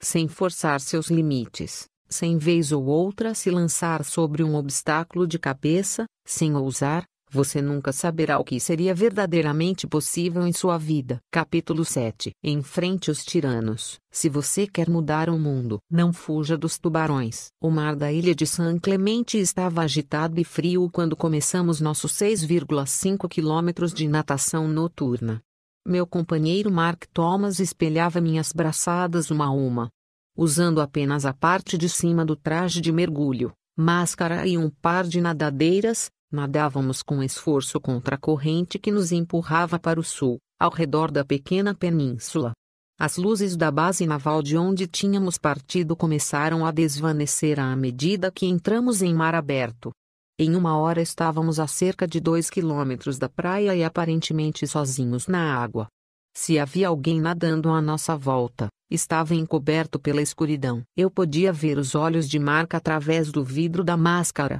Sem 0.00 0.28
forçar 0.28 0.80
seus 0.80 1.08
limites, 1.08 1.84
sem 2.08 2.38
vez 2.38 2.70
ou 2.70 2.84
outra 2.84 3.34
se 3.34 3.50
lançar 3.50 4.04
sobre 4.04 4.44
um 4.44 4.54
obstáculo 4.54 5.26
de 5.26 5.38
cabeça, 5.38 6.04
sem 6.24 6.54
ousar, 6.54 7.04
você 7.32 7.62
nunca 7.62 7.92
saberá 7.92 8.38
o 8.38 8.44
que 8.44 8.60
seria 8.60 8.94
verdadeiramente 8.94 9.86
possível 9.86 10.46
em 10.46 10.52
sua 10.52 10.76
vida. 10.76 11.18
Capítulo 11.30 11.82
7 11.82 12.32
Enfrente 12.44 13.10
os 13.10 13.24
tiranos. 13.24 13.98
Se 14.10 14.28
você 14.28 14.66
quer 14.66 14.90
mudar 14.90 15.30
o 15.30 15.38
mundo, 15.38 15.78
não 15.90 16.12
fuja 16.12 16.58
dos 16.58 16.78
tubarões. 16.78 17.48
O 17.58 17.70
mar 17.70 17.96
da 17.96 18.12
ilha 18.12 18.34
de 18.34 18.46
San 18.46 18.78
Clemente 18.78 19.38
estava 19.38 19.80
agitado 19.80 20.38
e 20.38 20.44
frio 20.44 20.90
quando 20.92 21.16
começamos 21.16 21.80
nossos 21.80 22.12
6,5 22.12 23.26
quilômetros 23.26 23.94
de 23.94 24.06
natação 24.06 24.68
noturna. 24.68 25.40
Meu 25.86 26.06
companheiro 26.06 26.70
Mark 26.70 27.04
Thomas 27.14 27.58
espelhava 27.58 28.20
minhas 28.20 28.52
braçadas 28.52 29.30
uma 29.30 29.46
a 29.46 29.50
uma. 29.50 29.88
Usando 30.36 30.82
apenas 30.82 31.24
a 31.24 31.32
parte 31.32 31.78
de 31.78 31.88
cima 31.88 32.26
do 32.26 32.36
traje 32.36 32.80
de 32.80 32.92
mergulho, 32.92 33.52
máscara 33.76 34.46
e 34.46 34.58
um 34.58 34.68
par 34.68 35.04
de 35.04 35.20
nadadeiras, 35.20 36.10
Nadávamos 36.32 37.02
com 37.02 37.22
esforço 37.22 37.78
contra 37.78 38.16
a 38.16 38.18
corrente 38.18 38.78
que 38.78 38.90
nos 38.90 39.12
empurrava 39.12 39.78
para 39.78 40.00
o 40.00 40.02
sul, 40.02 40.38
ao 40.58 40.70
redor 40.70 41.10
da 41.10 41.22
pequena 41.22 41.74
península. 41.74 42.52
As 42.98 43.18
luzes 43.18 43.54
da 43.54 43.70
base 43.70 44.06
naval 44.06 44.42
de 44.42 44.56
onde 44.56 44.86
tínhamos 44.86 45.36
partido 45.36 45.94
começaram 45.94 46.64
a 46.64 46.70
desvanecer 46.70 47.60
à 47.60 47.76
medida 47.76 48.32
que 48.32 48.46
entramos 48.46 49.02
em 49.02 49.12
mar 49.12 49.34
aberto. 49.34 49.90
Em 50.38 50.56
uma 50.56 50.78
hora 50.78 51.02
estávamos 51.02 51.60
a 51.60 51.66
cerca 51.66 52.08
de 52.08 52.18
dois 52.18 52.48
quilômetros 52.48 53.18
da 53.18 53.28
praia 53.28 53.76
e 53.76 53.84
aparentemente 53.84 54.66
sozinhos 54.66 55.26
na 55.26 55.54
água. 55.54 55.86
Se 56.34 56.58
havia 56.58 56.88
alguém 56.88 57.20
nadando 57.20 57.68
à 57.68 57.82
nossa 57.82 58.16
volta, 58.16 58.68
estava 58.90 59.34
encoberto 59.34 59.98
pela 59.98 60.22
escuridão. 60.22 60.82
Eu 60.96 61.10
podia 61.10 61.52
ver 61.52 61.76
os 61.76 61.94
olhos 61.94 62.26
de 62.26 62.38
Marca 62.38 62.78
através 62.78 63.30
do 63.30 63.44
vidro 63.44 63.84
da 63.84 63.98
máscara, 63.98 64.58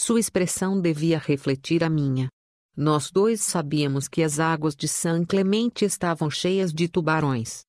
sua 0.00 0.18
expressão 0.18 0.80
devia 0.80 1.18
refletir 1.18 1.84
a 1.84 1.90
minha. 1.90 2.30
Nós 2.74 3.10
dois 3.10 3.42
sabíamos 3.42 4.08
que 4.08 4.22
as 4.22 4.40
águas 4.40 4.74
de 4.74 4.88
San 4.88 5.26
Clemente 5.26 5.84
estavam 5.84 6.30
cheias 6.30 6.72
de 6.72 6.88
tubarões. 6.88 7.60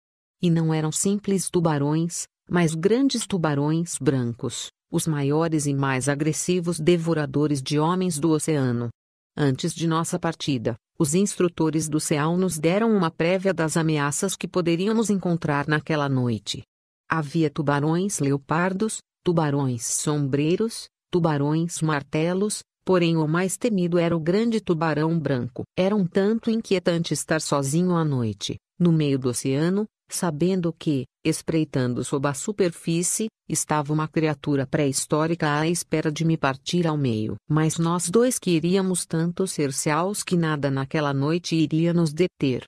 E 0.41 0.49
não 0.49 0.73
eram 0.73 0.93
simples 0.93 1.49
tubarões, 1.49 2.23
mas 2.49 2.73
grandes 2.73 3.27
tubarões 3.27 3.97
brancos, 3.99 4.69
os 4.89 5.05
maiores 5.05 5.65
e 5.65 5.73
mais 5.73 6.07
agressivos 6.07 6.79
devoradores 6.79 7.61
de 7.61 7.77
homens 7.77 8.17
do 8.17 8.29
oceano. 8.29 8.87
Antes 9.35 9.73
de 9.73 9.85
nossa 9.85 10.17
partida, 10.17 10.77
os 10.97 11.13
instrutores 11.13 11.89
do 11.89 11.99
CEAL 11.99 12.37
nos 12.37 12.57
deram 12.57 12.95
uma 12.95 13.11
prévia 13.11 13.53
das 13.53 13.75
ameaças 13.75 14.37
que 14.37 14.47
poderíamos 14.47 15.09
encontrar 15.09 15.67
naquela 15.67 16.07
noite. 16.07 16.63
Havia 17.09 17.49
tubarões 17.49 18.19
leopardos, 18.19 18.99
tubarões 19.21 19.83
sombreiros, 19.83 20.87
tubarões 21.11 21.81
martelos, 21.81 22.63
porém 22.85 23.17
o 23.17 23.27
mais 23.27 23.57
temido 23.57 23.99
era 23.99 24.15
o 24.15 24.19
grande 24.19 24.61
tubarão 24.61 25.19
branco. 25.19 25.63
Era 25.77 25.95
um 25.95 26.07
tanto 26.07 26.49
inquietante 26.49 27.13
estar 27.13 27.41
sozinho 27.41 27.95
à 27.95 28.03
noite, 28.03 28.55
no 28.79 28.91
meio 28.91 29.19
do 29.19 29.29
oceano, 29.29 29.85
sabendo 30.09 30.73
que, 30.73 31.05
espreitando 31.23 32.03
sob 32.03 32.27
a 32.27 32.33
superfície, 32.33 33.27
estava 33.47 33.93
uma 33.93 34.07
criatura 34.07 34.65
pré-histórica 34.65 35.59
à 35.59 35.67
espera 35.67 36.11
de 36.11 36.25
me 36.25 36.37
partir 36.37 36.87
ao 36.87 36.97
meio. 36.97 37.35
Mas 37.49 37.77
nós 37.77 38.09
dois 38.09 38.39
queríamos 38.39 39.05
tanto 39.05 39.45
ser 39.45 39.73
céus 39.73 40.23
que 40.23 40.37
nada 40.37 40.71
naquela 40.71 41.13
noite 41.13 41.55
iria 41.55 41.93
nos 41.93 42.13
deter. 42.13 42.63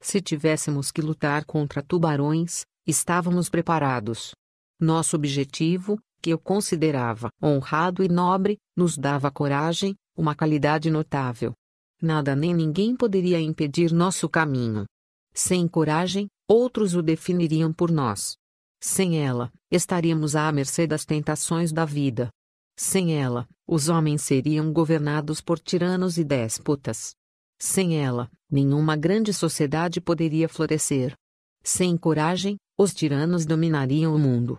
Se 0.00 0.20
tivéssemos 0.20 0.92
que 0.92 1.02
lutar 1.02 1.44
contra 1.44 1.82
tubarões, 1.82 2.62
estávamos 2.86 3.48
preparados. 3.48 4.32
Nosso 4.80 5.16
objetivo, 5.16 5.98
que 6.28 6.32
eu 6.32 6.38
considerava 6.38 7.30
honrado 7.42 8.04
e 8.04 8.08
nobre, 8.08 8.58
nos 8.76 8.98
dava 8.98 9.30
coragem, 9.30 9.96
uma 10.14 10.34
qualidade 10.34 10.90
notável. 10.90 11.54
Nada 12.02 12.36
nem 12.36 12.52
ninguém 12.52 12.94
poderia 12.94 13.40
impedir 13.40 13.92
nosso 13.92 14.28
caminho. 14.28 14.84
Sem 15.32 15.66
coragem, 15.66 16.28
outros 16.46 16.94
o 16.94 17.00
definiriam 17.00 17.72
por 17.72 17.90
nós. 17.90 18.36
Sem 18.78 19.18
ela, 19.18 19.50
estaríamos 19.70 20.36
à 20.36 20.52
mercê 20.52 20.86
das 20.86 21.06
tentações 21.06 21.72
da 21.72 21.86
vida. 21.86 22.28
Sem 22.76 23.14
ela, 23.14 23.48
os 23.66 23.88
homens 23.88 24.20
seriam 24.20 24.70
governados 24.70 25.40
por 25.40 25.58
tiranos 25.58 26.18
e 26.18 26.24
déspotas. 26.24 27.14
Sem 27.58 27.96
ela, 27.96 28.30
nenhuma 28.50 28.96
grande 28.96 29.32
sociedade 29.32 29.98
poderia 29.98 30.46
florescer. 30.46 31.14
Sem 31.64 31.96
coragem, 31.96 32.58
os 32.76 32.92
tiranos 32.92 33.46
dominariam 33.46 34.14
o 34.14 34.18
mundo. 34.18 34.58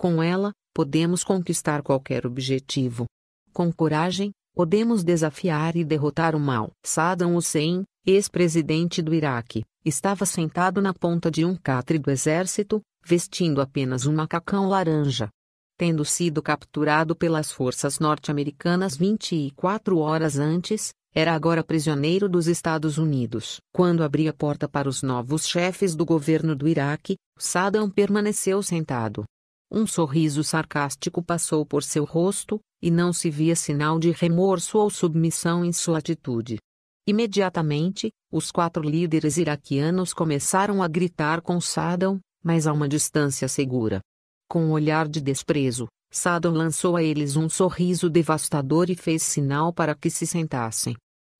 Com 0.00 0.22
ela, 0.22 0.54
podemos 0.74 1.22
conquistar 1.22 1.82
qualquer 1.82 2.24
objetivo. 2.24 3.04
Com 3.52 3.70
coragem, 3.70 4.30
podemos 4.54 5.04
desafiar 5.04 5.76
e 5.76 5.84
derrotar 5.84 6.34
o 6.34 6.40
mal. 6.40 6.70
Saddam 6.82 7.36
Hussein, 7.36 7.84
ex-presidente 8.06 9.02
do 9.02 9.12
Iraque, 9.12 9.62
estava 9.84 10.24
sentado 10.24 10.80
na 10.80 10.94
ponta 10.94 11.30
de 11.30 11.44
um 11.44 11.54
catre 11.54 11.98
do 11.98 12.10
exército, 12.10 12.80
vestindo 13.04 13.60
apenas 13.60 14.06
um 14.06 14.14
macacão 14.14 14.70
laranja. 14.70 15.28
Tendo 15.76 16.02
sido 16.02 16.40
capturado 16.40 17.14
pelas 17.14 17.52
forças 17.52 17.98
norte-americanas 17.98 18.96
24 18.96 19.98
horas 19.98 20.38
antes, 20.38 20.94
era 21.14 21.34
agora 21.34 21.62
prisioneiro 21.62 22.26
dos 22.26 22.46
Estados 22.46 22.96
Unidos. 22.96 23.58
Quando 23.70 24.02
abria 24.02 24.30
a 24.30 24.32
porta 24.32 24.66
para 24.66 24.88
os 24.88 25.02
novos 25.02 25.46
chefes 25.46 25.94
do 25.94 26.06
governo 26.06 26.56
do 26.56 26.66
Iraque, 26.66 27.16
Saddam 27.36 27.90
permaneceu 27.90 28.62
sentado, 28.62 29.26
um 29.70 29.86
sorriso 29.86 30.42
sarcástico 30.42 31.22
passou 31.22 31.64
por 31.64 31.82
seu 31.82 32.04
rosto, 32.04 32.60
e 32.82 32.90
não 32.90 33.12
se 33.12 33.30
via 33.30 33.54
sinal 33.54 33.98
de 33.98 34.10
remorso 34.10 34.78
ou 34.78 34.90
submissão 34.90 35.64
em 35.64 35.72
sua 35.72 35.98
atitude. 35.98 36.58
Imediatamente, 37.06 38.10
os 38.32 38.50
quatro 38.50 38.82
líderes 38.82 39.36
iraquianos 39.36 40.12
começaram 40.12 40.82
a 40.82 40.88
gritar 40.88 41.40
com 41.40 41.60
Saddam, 41.60 42.18
mas 42.42 42.66
a 42.66 42.72
uma 42.72 42.88
distância 42.88 43.48
segura. 43.48 44.00
Com 44.48 44.64
um 44.64 44.70
olhar 44.72 45.06
de 45.06 45.20
desprezo, 45.20 45.86
Saddam 46.10 46.52
lançou 46.52 46.96
a 46.96 47.02
eles 47.02 47.36
um 47.36 47.48
sorriso 47.48 48.10
devastador 48.10 48.90
e 48.90 48.96
fez 48.96 49.22
sinal 49.22 49.72
para 49.72 49.94
que 49.94 50.10
se 50.10 50.26
sentassem. 50.26 50.96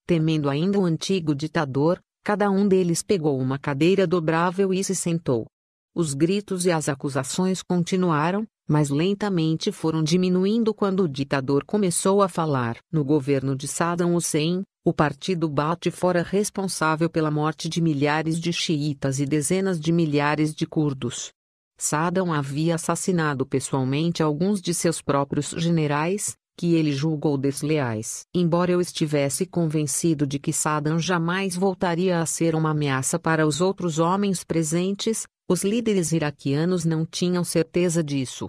Temendo 0.07 0.49
ainda 0.49 0.78
o 0.78 0.85
antigo 0.85 1.35
ditador, 1.35 2.01
cada 2.24 2.51
um 2.51 2.68
deles 2.68 3.03
pegou 3.03 3.39
uma 3.39 3.59
cadeira 3.59 4.07
dobrável 4.07 4.72
e 4.72 4.85
se 4.85 4.95
sentou. 4.95 5.47
Os 5.95 6.14
gritos 6.14 6.66
e 6.66 6.70
as 6.70 6.88
acusações 6.88 7.62
continuaram, 7.62 8.47
mas 8.68 8.91
lentamente 8.91 9.72
foram 9.72 10.03
diminuindo 10.03 10.72
quando 10.72 11.03
o 11.03 11.09
ditador 11.09 11.64
começou 11.64 12.22
a 12.22 12.28
falar. 12.28 12.76
No 12.93 13.05
governo 13.05 13.57
de 13.57 13.66
Saddam 13.66 14.14
Hussein, 14.14 14.62
o 14.84 14.93
partido 14.93 15.49
bate 15.49 15.91
fora 15.91 16.22
responsável 16.22 17.11
pela 17.11 17.30
morte 17.30 17.68
de 17.68 17.80
milhares 17.80 18.41
de 18.41 18.53
xiitas 18.53 19.18
e 19.18 19.26
dezenas 19.26 19.80
de 19.80 19.91
milhares 19.91 20.55
de 20.55 20.66
curdos. 20.66 21.30
Saddam 21.76 22.32
havia 22.32 22.76
assassinado 22.76 23.45
pessoalmente 23.45 24.22
alguns 24.22 24.61
de 24.62 24.72
seus 24.72 25.03
próprios 25.03 25.49
generais, 25.57 26.36
que 26.57 26.74
ele 26.74 26.93
julgou 26.93 27.38
desleais. 27.38 28.26
Embora 28.34 28.70
eu 28.70 28.80
estivesse 28.80 29.47
convencido 29.47 30.26
de 30.26 30.38
que 30.38 30.53
Saddam 30.53 30.99
jamais 30.99 31.57
voltaria 31.57 32.20
a 32.20 32.26
ser 32.26 32.55
uma 32.55 32.70
ameaça 32.70 33.18
para 33.18 33.47
os 33.47 33.62
outros 33.62 33.99
homens 33.99 34.45
presentes, 34.45 35.26
os 35.51 35.64
líderes 35.64 36.12
iraquianos 36.12 36.84
não 36.84 37.05
tinham 37.05 37.42
certeza 37.42 38.05
disso. 38.05 38.46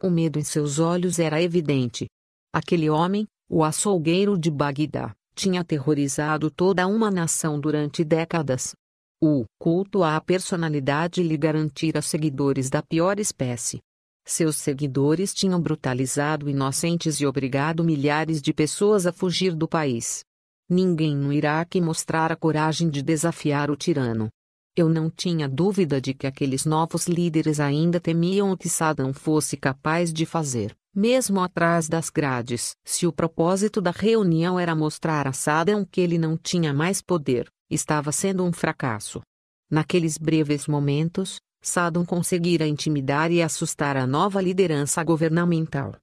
O 0.00 0.08
medo 0.08 0.38
em 0.38 0.44
seus 0.44 0.78
olhos 0.78 1.18
era 1.18 1.42
evidente. 1.42 2.06
Aquele 2.54 2.88
homem, 2.88 3.26
o 3.50 3.64
açougueiro 3.64 4.38
de 4.38 4.52
Bagdá, 4.52 5.12
tinha 5.34 5.62
aterrorizado 5.62 6.52
toda 6.52 6.86
uma 6.86 7.10
nação 7.10 7.58
durante 7.58 8.04
décadas. 8.04 8.72
O 9.20 9.46
culto 9.58 10.04
à 10.04 10.20
personalidade 10.20 11.24
lhe 11.24 11.36
garantira 11.36 12.00
seguidores 12.00 12.70
da 12.70 12.80
pior 12.80 13.18
espécie. 13.18 13.80
Seus 14.24 14.54
seguidores 14.54 15.34
tinham 15.34 15.60
brutalizado 15.60 16.48
inocentes 16.48 17.16
e 17.20 17.26
obrigado 17.26 17.82
milhares 17.82 18.40
de 18.40 18.54
pessoas 18.54 19.08
a 19.08 19.12
fugir 19.12 19.56
do 19.56 19.66
país. 19.66 20.22
Ninguém 20.70 21.16
no 21.16 21.32
Iraque 21.32 21.80
mostrara 21.80 22.36
coragem 22.36 22.88
de 22.88 23.02
desafiar 23.02 23.72
o 23.72 23.76
tirano. 23.76 24.28
Eu 24.76 24.88
não 24.88 25.08
tinha 25.08 25.48
dúvida 25.48 26.00
de 26.00 26.12
que 26.12 26.26
aqueles 26.26 26.64
novos 26.64 27.06
líderes 27.06 27.60
ainda 27.60 28.00
temiam 28.00 28.50
o 28.50 28.56
que 28.56 28.68
Saddam 28.68 29.14
fosse 29.14 29.56
capaz 29.56 30.12
de 30.12 30.26
fazer, 30.26 30.76
mesmo 30.92 31.40
atrás 31.40 31.88
das 31.88 32.10
grades. 32.10 32.72
Se 32.84 33.06
o 33.06 33.12
propósito 33.12 33.80
da 33.80 33.92
reunião 33.92 34.58
era 34.58 34.74
mostrar 34.74 35.28
a 35.28 35.32
Saddam 35.32 35.86
que 35.88 36.00
ele 36.00 36.18
não 36.18 36.36
tinha 36.36 36.74
mais 36.74 37.00
poder, 37.00 37.48
estava 37.70 38.10
sendo 38.10 38.42
um 38.42 38.52
fracasso. 38.52 39.22
Naqueles 39.70 40.18
breves 40.18 40.66
momentos, 40.66 41.36
Saddam 41.62 42.04
conseguira 42.04 42.66
intimidar 42.66 43.30
e 43.30 43.40
assustar 43.40 43.96
a 43.96 44.08
nova 44.08 44.42
liderança 44.42 45.04
governamental. 45.04 45.94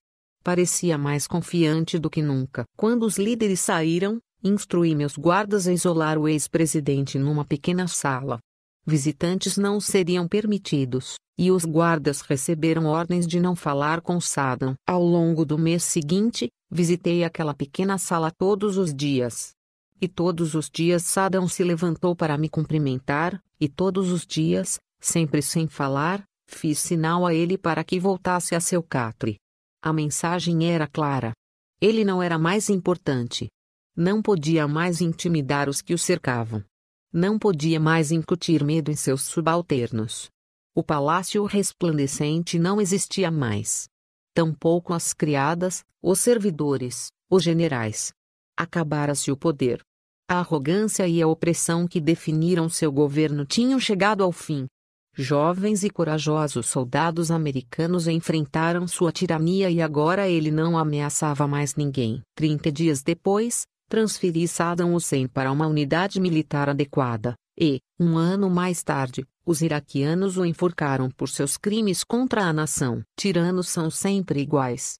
Parecia 0.41 0.97
mais 0.97 1.27
confiante 1.27 1.99
do 1.99 2.09
que 2.09 2.21
nunca. 2.21 2.63
Quando 2.77 3.03
os 3.03 3.17
líderes 3.17 3.59
saíram, 3.59 4.17
instruí 4.41 4.95
meus 4.95 5.17
guardas 5.17 5.67
a 5.67 5.73
isolar 5.73 6.17
o 6.17 6.25
ex-presidente 6.25 7.19
numa 7.19 7.43
pequena 7.43 7.85
sala. 7.85 8.39
Visitantes 8.85 9.57
não 9.57 9.79
seriam 9.79 10.27
permitidos, 10.27 11.15
e 11.37 11.51
os 11.51 11.65
guardas 11.65 12.21
receberam 12.21 12.85
ordens 12.85 13.27
de 13.27 13.39
não 13.39 13.55
falar 13.55 14.01
com 14.01 14.19
Saddam. 14.19 14.75
Ao 14.87 15.03
longo 15.03 15.45
do 15.45 15.57
mês 15.57 15.83
seguinte, 15.83 16.49
visitei 16.69 17.23
aquela 17.23 17.53
pequena 17.53 17.97
sala 17.97 18.31
todos 18.31 18.77
os 18.77 18.93
dias. 18.93 19.51
E 19.99 20.07
todos 20.07 20.55
os 20.55 20.69
dias 20.69 21.03
Saddam 21.03 21.47
se 21.47 21.63
levantou 21.63 22.15
para 22.15 22.37
me 22.37 22.49
cumprimentar, 22.49 23.41
e 23.59 23.69
todos 23.69 24.11
os 24.11 24.25
dias, 24.25 24.79
sempre 24.99 25.41
sem 25.41 25.67
falar, 25.67 26.23
fiz 26.47 26.79
sinal 26.79 27.25
a 27.25 27.33
ele 27.33 27.57
para 27.57 27.83
que 27.83 27.99
voltasse 27.99 28.55
a 28.55 28.59
seu 28.59 28.81
catre. 28.81 29.37
A 29.81 29.93
mensagem 29.93 30.69
era 30.69 30.87
clara. 30.87 31.33
Ele 31.79 32.03
não 32.03 32.21
era 32.21 32.37
mais 32.37 32.69
importante. 32.69 33.47
Não 33.95 34.21
podia 34.21 34.67
mais 34.67 35.01
intimidar 35.01 35.69
os 35.69 35.81
que 35.81 35.93
o 35.93 35.97
cercavam. 35.97 36.63
Não 37.13 37.37
podia 37.37 37.77
mais 37.77 38.09
incutir 38.09 38.63
medo 38.63 38.89
em 38.89 38.95
seus 38.95 39.23
subalternos. 39.23 40.29
O 40.73 40.81
palácio 40.81 41.43
resplandecente 41.43 42.57
não 42.57 42.79
existia 42.79 43.29
mais. 43.29 43.89
Tampouco 44.33 44.93
as 44.93 45.11
criadas, 45.11 45.83
os 46.01 46.19
servidores, 46.19 47.11
os 47.29 47.43
generais. 47.43 48.13
Acabara-se 48.57 49.29
o 49.29 49.35
poder. 49.35 49.81
A 50.29 50.39
arrogância 50.39 51.05
e 51.05 51.21
a 51.21 51.27
opressão 51.27 51.85
que 51.85 51.99
definiram 51.99 52.69
seu 52.69 52.89
governo 52.89 53.45
tinham 53.45 53.77
chegado 53.77 54.23
ao 54.23 54.31
fim. 54.31 54.65
Jovens 55.13 55.83
e 55.83 55.89
corajosos 55.89 56.67
soldados 56.67 57.29
americanos 57.29 58.07
enfrentaram 58.07 58.87
sua 58.87 59.11
tirania 59.11 59.69
e 59.69 59.81
agora 59.81 60.29
ele 60.29 60.49
não 60.49 60.77
ameaçava 60.77 61.45
mais 61.45 61.75
ninguém. 61.75 62.21
Trinta 62.33 62.71
dias 62.71 63.03
depois, 63.03 63.67
transferi 63.91 64.47
Saddam 64.47 64.95
Hussein 64.95 65.27
para 65.27 65.51
uma 65.51 65.67
unidade 65.67 66.17
militar 66.17 66.69
adequada, 66.69 67.35
e, 67.59 67.81
um 67.99 68.17
ano 68.17 68.49
mais 68.49 68.81
tarde, 68.81 69.27
os 69.45 69.61
iraquianos 69.61 70.37
o 70.37 70.45
enforcaram 70.45 71.11
por 71.11 71.27
seus 71.27 71.57
crimes 71.57 72.01
contra 72.01 72.45
a 72.45 72.53
nação. 72.53 73.03
Tiranos 73.19 73.67
são 73.67 73.89
sempre 73.91 74.39
iguais. 74.39 74.93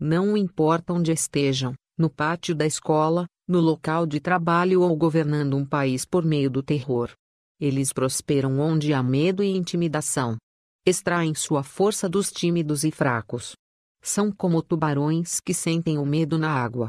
Não 0.00 0.34
importa 0.34 0.94
onde 0.94 1.12
estejam, 1.12 1.74
no 1.98 2.08
pátio 2.08 2.54
da 2.54 2.64
escola, 2.64 3.26
no 3.46 3.60
local 3.60 4.06
de 4.06 4.18
trabalho 4.18 4.80
ou 4.80 4.96
governando 4.96 5.54
um 5.54 5.66
país 5.66 6.06
por 6.06 6.24
meio 6.24 6.48
do 6.48 6.62
terror. 6.62 7.10
Eles 7.60 7.92
prosperam 7.92 8.60
onde 8.60 8.94
há 8.94 9.02
medo 9.02 9.42
e 9.42 9.54
intimidação. 9.54 10.38
Extraem 10.86 11.34
sua 11.34 11.62
força 11.62 12.08
dos 12.08 12.32
tímidos 12.32 12.82
e 12.82 12.90
fracos. 12.90 13.52
São 14.02 14.32
como 14.32 14.62
tubarões 14.62 15.38
que 15.38 15.52
sentem 15.52 15.98
o 15.98 16.06
medo 16.06 16.38
na 16.38 16.50
água. 16.50 16.88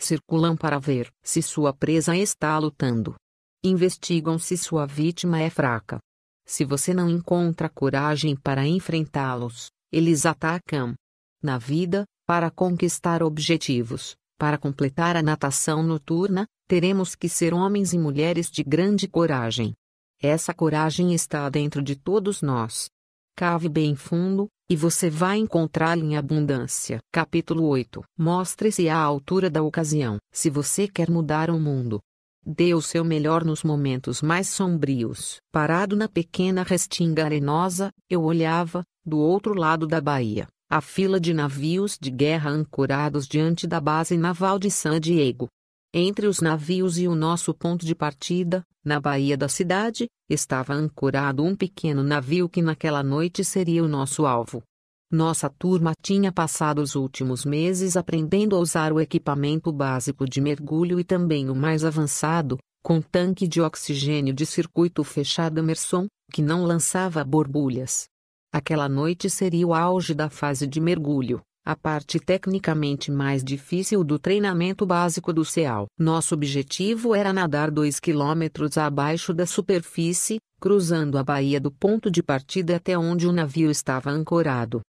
Circulam 0.00 0.56
para 0.56 0.78
ver 0.78 1.12
se 1.22 1.42
sua 1.42 1.74
presa 1.74 2.16
está 2.16 2.58
lutando. 2.58 3.14
Investigam 3.62 4.38
se 4.38 4.56
sua 4.56 4.86
vítima 4.86 5.40
é 5.40 5.50
fraca. 5.50 6.00
Se 6.46 6.64
você 6.64 6.94
não 6.94 7.10
encontra 7.10 7.68
coragem 7.68 8.34
para 8.34 8.66
enfrentá-los, 8.66 9.70
eles 9.92 10.24
atacam. 10.24 10.94
Na 11.42 11.58
vida, 11.58 12.04
para 12.26 12.50
conquistar 12.50 13.22
objetivos, 13.22 14.16
para 14.38 14.56
completar 14.56 15.16
a 15.16 15.22
natação 15.22 15.82
noturna, 15.82 16.46
teremos 16.66 17.14
que 17.14 17.28
ser 17.28 17.52
homens 17.52 17.92
e 17.92 17.98
mulheres 17.98 18.50
de 18.50 18.64
grande 18.64 19.06
coragem. 19.06 19.74
Essa 20.18 20.54
coragem 20.54 21.14
está 21.14 21.48
dentro 21.50 21.82
de 21.82 21.94
todos 21.94 22.40
nós. 22.40 22.88
Cave 23.36 23.68
bem 23.68 23.94
fundo, 23.94 24.48
e 24.70 24.76
você 24.76 25.10
vai 25.10 25.36
encontrá-la 25.38 26.00
em 26.00 26.16
abundância. 26.16 27.00
Capítulo 27.10 27.64
8 27.64 28.04
Mostre-se 28.16 28.88
à 28.88 28.96
altura 28.96 29.50
da 29.50 29.60
ocasião. 29.64 30.18
Se 30.32 30.48
você 30.48 30.86
quer 30.86 31.10
mudar 31.10 31.50
o 31.50 31.58
mundo, 31.58 32.00
dê 32.46 32.72
o 32.72 32.80
seu 32.80 33.04
melhor 33.04 33.44
nos 33.44 33.64
momentos 33.64 34.22
mais 34.22 34.48
sombrios. 34.48 35.38
Parado 35.50 35.96
na 35.96 36.08
pequena 36.08 36.62
restinga 36.62 37.24
arenosa, 37.24 37.90
eu 38.08 38.22
olhava, 38.22 38.84
do 39.04 39.18
outro 39.18 39.54
lado 39.54 39.88
da 39.88 40.00
baía, 40.00 40.46
a 40.70 40.80
fila 40.80 41.18
de 41.18 41.34
navios 41.34 41.98
de 42.00 42.12
guerra 42.12 42.50
ancorados 42.50 43.26
diante 43.26 43.66
da 43.66 43.80
base 43.80 44.16
naval 44.16 44.56
de 44.56 44.70
San 44.70 45.00
Diego. 45.00 45.48
Entre 45.92 46.28
os 46.28 46.40
navios 46.40 46.98
e 46.98 47.08
o 47.08 47.16
nosso 47.16 47.52
ponto 47.52 47.84
de 47.84 47.96
partida, 47.96 48.64
na 48.84 49.00
baía 49.00 49.36
da 49.36 49.48
cidade, 49.48 50.06
estava 50.28 50.72
ancorado 50.72 51.42
um 51.42 51.56
pequeno 51.56 52.04
navio 52.04 52.48
que 52.48 52.62
naquela 52.62 53.02
noite 53.02 53.44
seria 53.44 53.82
o 53.82 53.88
nosso 53.88 54.24
alvo. 54.24 54.62
Nossa 55.10 55.50
turma 55.50 55.92
tinha 56.00 56.30
passado 56.30 56.80
os 56.80 56.94
últimos 56.94 57.44
meses 57.44 57.96
aprendendo 57.96 58.54
a 58.54 58.60
usar 58.60 58.92
o 58.92 59.00
equipamento 59.00 59.72
básico 59.72 60.28
de 60.28 60.40
mergulho 60.40 61.00
e 61.00 61.02
também 61.02 61.50
o 61.50 61.56
mais 61.56 61.84
avançado, 61.84 62.56
com 62.84 63.02
tanque 63.02 63.48
de 63.48 63.60
oxigênio 63.60 64.32
de 64.32 64.46
circuito 64.46 65.02
fechado 65.02 65.58
Emerson, 65.58 66.06
que 66.32 66.40
não 66.40 66.64
lançava 66.64 67.24
borbulhas. 67.24 68.04
Aquela 68.52 68.88
noite 68.88 69.28
seria 69.28 69.66
o 69.66 69.74
auge 69.74 70.14
da 70.14 70.30
fase 70.30 70.68
de 70.68 70.80
mergulho 70.80 71.42
a 71.70 71.76
parte 71.76 72.18
tecnicamente 72.18 73.12
mais 73.12 73.44
difícil 73.44 74.02
do 74.02 74.18
treinamento 74.18 74.84
básico 74.84 75.32
do 75.32 75.44
CEAL. 75.44 75.86
Nosso 75.96 76.34
objetivo 76.34 77.14
era 77.14 77.32
nadar 77.32 77.70
2 77.70 78.00
quilômetros 78.00 78.76
abaixo 78.76 79.32
da 79.32 79.46
superfície, 79.46 80.38
cruzando 80.60 81.16
a 81.16 81.22
baía 81.22 81.60
do 81.60 81.70
ponto 81.70 82.10
de 82.10 82.24
partida 82.24 82.74
até 82.74 82.98
onde 82.98 83.28
o 83.28 83.32
navio 83.32 83.70
estava 83.70 84.10
ancorado. 84.10 84.80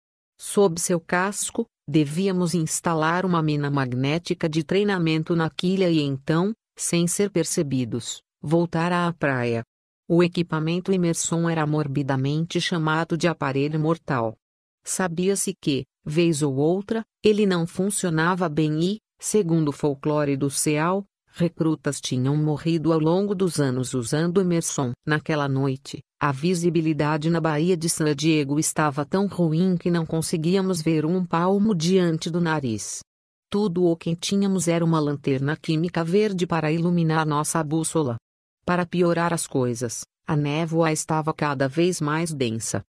Sob 0.40 0.80
seu 0.80 0.98
casco, 0.98 1.66
devíamos 1.86 2.54
instalar 2.54 3.26
uma 3.26 3.42
mina 3.42 3.70
magnética 3.70 4.48
de 4.48 4.64
treinamento 4.64 5.36
na 5.36 5.50
quilha 5.50 5.90
e 5.90 6.00
então, 6.00 6.54
sem 6.78 7.06
ser 7.06 7.30
percebidos, 7.30 8.22
voltar 8.40 8.90
à 8.90 9.12
praia. 9.12 9.62
O 10.08 10.22
equipamento 10.22 10.90
Emerson 10.90 11.50
era 11.50 11.66
morbidamente 11.66 12.58
chamado 12.58 13.18
de 13.18 13.28
aparelho 13.28 13.78
mortal. 13.78 14.34
Sabia-se 14.82 15.54
que, 15.60 15.84
vez 16.04 16.42
ou 16.42 16.56
outra, 16.56 17.04
ele 17.22 17.46
não 17.46 17.66
funcionava 17.66 18.48
bem 18.48 18.80
e, 18.80 18.98
segundo 19.18 19.68
o 19.68 19.72
folclore 19.72 20.36
do 20.36 20.50
Ceal, 20.50 21.04
recrutas 21.32 22.00
tinham 22.00 22.36
morrido 22.36 22.92
ao 22.92 22.98
longo 22.98 23.34
dos 23.34 23.60
anos 23.60 23.94
usando 23.94 24.40
Emerson. 24.40 24.92
Naquela 25.06 25.48
noite, 25.48 26.00
a 26.20 26.32
visibilidade 26.32 27.30
na 27.30 27.40
Baía 27.40 27.76
de 27.76 27.88
San 27.88 28.14
Diego 28.14 28.58
estava 28.58 29.04
tão 29.04 29.26
ruim 29.26 29.76
que 29.76 29.90
não 29.90 30.04
conseguíamos 30.04 30.82
ver 30.82 31.06
um 31.06 31.24
palmo 31.24 31.74
diante 31.74 32.30
do 32.30 32.40
nariz. 32.40 33.00
Tudo 33.48 33.84
o 33.84 33.96
que 33.96 34.14
tínhamos 34.14 34.68
era 34.68 34.84
uma 34.84 35.00
lanterna 35.00 35.56
química 35.56 36.04
verde 36.04 36.46
para 36.46 36.70
iluminar 36.70 37.26
nossa 37.26 37.62
bússola. 37.64 38.16
Para 38.64 38.86
piorar 38.86 39.32
as 39.32 39.46
coisas, 39.46 40.04
a 40.26 40.36
névoa 40.36 40.92
estava 40.92 41.32
cada 41.34 41.68
vez 41.68 42.00
mais 42.00 42.32
densa. 42.32 42.82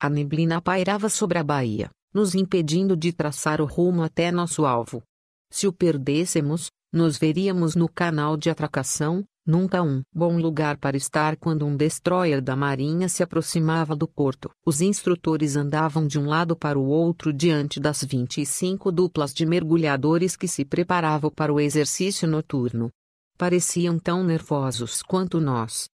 A 0.00 0.08
neblina 0.08 0.60
pairava 0.60 1.08
sobre 1.08 1.38
a 1.38 1.44
baía 1.44 1.90
nos 2.12 2.34
impedindo 2.34 2.96
de 2.96 3.12
traçar 3.12 3.60
o 3.60 3.64
rumo 3.64 4.02
até 4.02 4.30
nosso 4.32 4.64
alvo. 4.64 5.02
Se 5.50 5.66
o 5.66 5.72
perdêssemos, 5.72 6.70
nos 6.92 7.18
veríamos 7.18 7.74
no 7.74 7.88
canal 7.88 8.36
de 8.36 8.50
atracação, 8.50 9.24
nunca 9.46 9.82
um 9.82 10.02
bom 10.14 10.38
lugar 10.38 10.76
para 10.78 10.96
estar 10.96 11.36
quando 11.36 11.66
um 11.66 11.76
destroyer 11.76 12.42
da 12.42 12.54
marinha 12.54 13.08
se 13.08 13.22
aproximava 13.22 13.96
do 13.96 14.06
porto. 14.06 14.50
Os 14.64 14.80
instrutores 14.80 15.56
andavam 15.56 16.06
de 16.06 16.18
um 16.18 16.26
lado 16.26 16.56
para 16.56 16.78
o 16.78 16.86
outro 16.86 17.32
diante 17.32 17.80
das 17.80 18.02
25 18.02 18.92
duplas 18.92 19.32
de 19.32 19.46
mergulhadores 19.46 20.36
que 20.36 20.48
se 20.48 20.64
preparavam 20.64 21.30
para 21.30 21.52
o 21.52 21.60
exercício 21.60 22.28
noturno. 22.28 22.90
Pareciam 23.38 23.98
tão 23.98 24.24
nervosos 24.24 25.02
quanto 25.02 25.40
nós. 25.40 25.88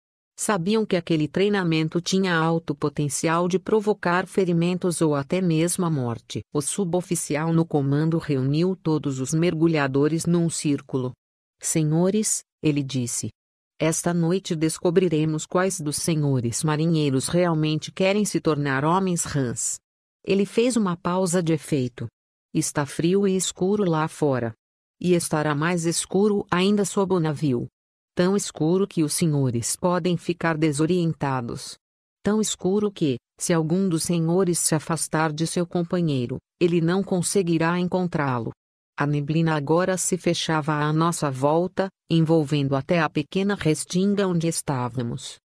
Sabiam 0.45 0.85
que 0.85 0.97
aquele 0.97 1.29
treinamento 1.29 2.01
tinha 2.01 2.35
alto 2.35 2.75
potencial 2.75 3.47
de 3.47 3.61
provocar 3.61 4.27
ferimentos 4.27 5.01
ou 5.01 5.15
até 5.15 5.41
mesmo 5.41 5.87
a 5.87 5.91
morte. 5.91 6.43
O 6.53 6.61
suboficial 6.61 7.53
no 7.53 7.65
comando 7.65 8.19
reuniu 8.19 8.75
todos 8.75 9.21
os 9.21 9.33
mergulhadores 9.33 10.27
num 10.27 10.51
círculo. 10.51 11.13
Senhores, 11.61 12.43
ele 12.61 12.83
disse. 12.83 13.31
Esta 13.79 14.13
noite 14.13 14.57
descobriremos 14.57 15.47
quais 15.47 15.81
dos 15.81 15.95
senhores 15.95 16.65
marinheiros 16.65 17.29
realmente 17.29 17.93
querem 17.93 18.25
se 18.25 18.41
tornar 18.41 18.85
homens 18.85 19.23
rãs. 19.23 19.79
Ele 20.27 20.45
fez 20.45 20.77
uma 20.77 20.97
pausa 20.97 21.41
de 21.41 21.53
efeito. 21.53 22.09
Está 22.53 22.85
frio 22.85 23.29
e 23.29 23.37
escuro 23.37 23.89
lá 23.89 24.09
fora. 24.09 24.53
E 25.01 25.15
estará 25.15 25.55
mais 25.55 25.87
escuro 25.87 26.45
ainda 26.51 26.85
sob 26.85 27.15
o 27.15 27.21
navio. 27.21 27.69
Tão 28.15 28.37
escuro 28.37 28.87
que 28.87 29.03
os 29.03 29.15
senhores 29.15 29.75
podem 29.75 30.19
ficar 30.19 30.59
desorientados. 30.59 31.77
Tão 32.23 32.43
escuro 32.43 32.93
que, 32.93 33.17
se 33.39 33.55
algum 33.55 33.89
dos 33.89 34.03
senhores 34.03 34.59
se 34.59 34.75
afastar 34.75 35.33
de 35.33 35.47
seu 35.47 35.67
companheiro, 35.67 36.37
ele 36.61 36.83
não 36.83 37.03
conseguirá 37.03 37.79
encontrá-lo. 37.79 38.53
A 38.99 39.07
neblina 39.07 39.55
agora 39.55 39.97
se 39.97 40.19
fechava 40.19 40.75
à 40.75 40.93
nossa 40.93 41.31
volta, 41.31 41.89
envolvendo 42.11 42.77
até 42.77 43.01
a 43.01 43.09
pequena 43.09 43.55
restinga 43.55 44.29
onde 44.29 44.47
estávamos. 44.47 45.39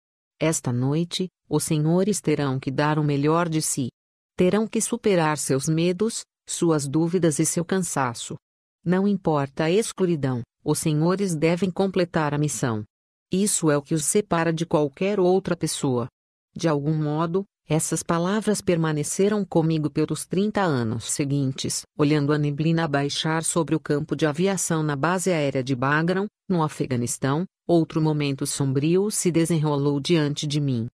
Esta 0.41 0.73
noite, 0.73 1.29
os 1.49 1.65
senhores 1.65 2.19
terão 2.23 2.59
que 2.59 2.71
dar 2.71 2.99
o 2.99 3.05
melhor 3.05 3.47
de 3.47 3.61
si. 3.61 3.89
Terão 4.37 4.67
que 4.67 4.81
superar 4.81 5.37
seus 5.37 5.69
medos, 5.69 6.23
suas 6.49 6.89
dúvidas 6.89 7.39
e 7.39 7.45
seu 7.45 7.65
cansaço. 7.65 8.37
Não 8.83 9.07
importa 9.07 9.65
a 9.65 9.71
escuridão, 9.71 10.43
os 10.65 10.79
senhores 10.79 11.35
devem 11.35 11.71
completar 11.71 12.33
a 12.33 12.39
missão. 12.39 12.85
Isso 13.31 13.71
é 13.71 13.77
o 13.77 13.83
que 13.83 13.95
os 13.95 14.05
separa 14.05 14.53
de 14.53 14.65
qualquer 14.65 15.21
outra 15.21 15.57
pessoa. 15.57 16.09
De 16.57 16.69
algum 16.69 16.95
modo, 16.95 17.45
essas 17.67 18.03
palavras 18.03 18.61
permaneceram 18.61 19.45
comigo 19.45 19.91
pelos 19.91 20.27
30 20.27 20.61
anos 20.61 21.11
seguintes, 21.11 21.83
olhando 21.99 22.33
a 22.33 22.39
neblina 22.39 22.87
baixar 22.87 23.43
sobre 23.43 23.75
o 23.75 23.81
campo 23.81 24.15
de 24.15 24.27
aviação 24.27 24.83
na 24.83 24.95
base 24.95 25.33
aérea 25.33 25.65
de 25.65 25.75
Bagram, 25.75 26.27
no 26.49 26.63
Afeganistão. 26.63 27.45
Outro 27.67 28.03
momento 28.03 28.47
sombrio 28.47 29.11
se 29.11 29.33
desenrolou 29.33 29.99
diante 29.99 30.47
de 30.47 30.61
mim. 30.61 30.87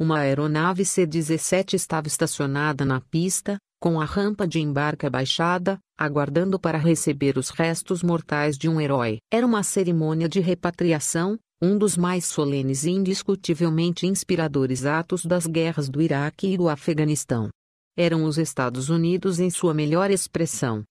Uma 0.00 0.20
aeronave 0.20 0.84
C-17 0.84 1.74
estava 1.74 2.06
estacionada 2.06 2.84
na 2.84 3.00
pista, 3.00 3.58
com 3.80 4.00
a 4.00 4.04
rampa 4.04 4.46
de 4.46 4.60
embarque 4.60 5.04
abaixada, 5.04 5.76
aguardando 5.98 6.56
para 6.56 6.78
receber 6.78 7.36
os 7.36 7.50
restos 7.50 8.00
mortais 8.00 8.56
de 8.56 8.68
um 8.68 8.80
herói. 8.80 9.18
Era 9.28 9.44
uma 9.44 9.64
cerimônia 9.64 10.28
de 10.28 10.38
repatriação, 10.38 11.36
um 11.60 11.76
dos 11.76 11.96
mais 11.96 12.26
solenes 12.26 12.84
e 12.84 12.90
indiscutivelmente 12.90 14.06
inspiradores 14.06 14.86
atos 14.86 15.26
das 15.26 15.48
guerras 15.48 15.88
do 15.88 16.00
Iraque 16.00 16.52
e 16.52 16.56
do 16.56 16.68
Afeganistão. 16.68 17.48
Eram 17.96 18.22
os 18.22 18.38
Estados 18.38 18.90
Unidos 18.90 19.40
em 19.40 19.50
sua 19.50 19.74
melhor 19.74 20.12
expressão. 20.12 20.84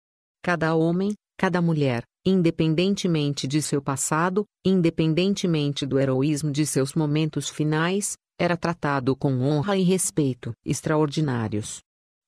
Cada 0.43 0.75
homem, 0.75 1.13
cada 1.37 1.61
mulher, 1.61 2.03
independentemente 2.25 3.47
de 3.47 3.61
seu 3.61 3.81
passado, 3.81 4.43
independentemente 4.65 5.85
do 5.85 5.97
heroísmo 5.97 6.51
de 6.51 6.65
seus 6.65 6.93
momentos 6.93 7.47
finais, 7.47 8.17
era 8.39 8.55
tratado 8.55 9.15
com 9.15 9.41
honra 9.41 9.75
e 9.75 9.83
respeito 9.83 10.53
extraordinários. 10.65 11.79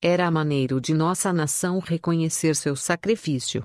Era 0.02 0.26
a 0.26 0.30
maneira 0.30 0.80
de 0.80 0.92
nossa 0.92 1.32
nação 1.32 1.78
reconhecer 1.78 2.56
seu 2.56 2.74
sacrifício. 2.74 3.62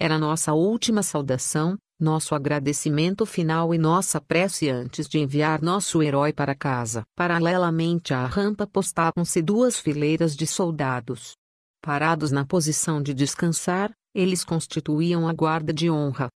Era 0.00 0.18
nossa 0.18 0.52
última 0.52 1.02
saudação, 1.02 1.76
nosso 2.00 2.34
agradecimento 2.34 3.26
final 3.26 3.74
e 3.74 3.78
nossa 3.78 4.20
prece 4.20 4.68
antes 4.68 5.08
de 5.08 5.18
enviar 5.18 5.60
nosso 5.60 6.02
herói 6.02 6.32
para 6.32 6.54
casa. 6.54 7.02
Paralelamente 7.16 8.14
à 8.14 8.24
rampa 8.24 8.66
postavam-se 8.66 9.42
duas 9.42 9.78
fileiras 9.78 10.36
de 10.36 10.46
soldados. 10.46 11.32
Parados 11.82 12.30
na 12.30 12.44
posição 12.44 13.02
de 13.02 13.12
descansar, 13.12 13.92
eles 14.14 14.44
constituíam 14.44 15.26
a 15.26 15.32
guarda 15.32 15.72
de 15.72 15.90
honra. 15.90 16.28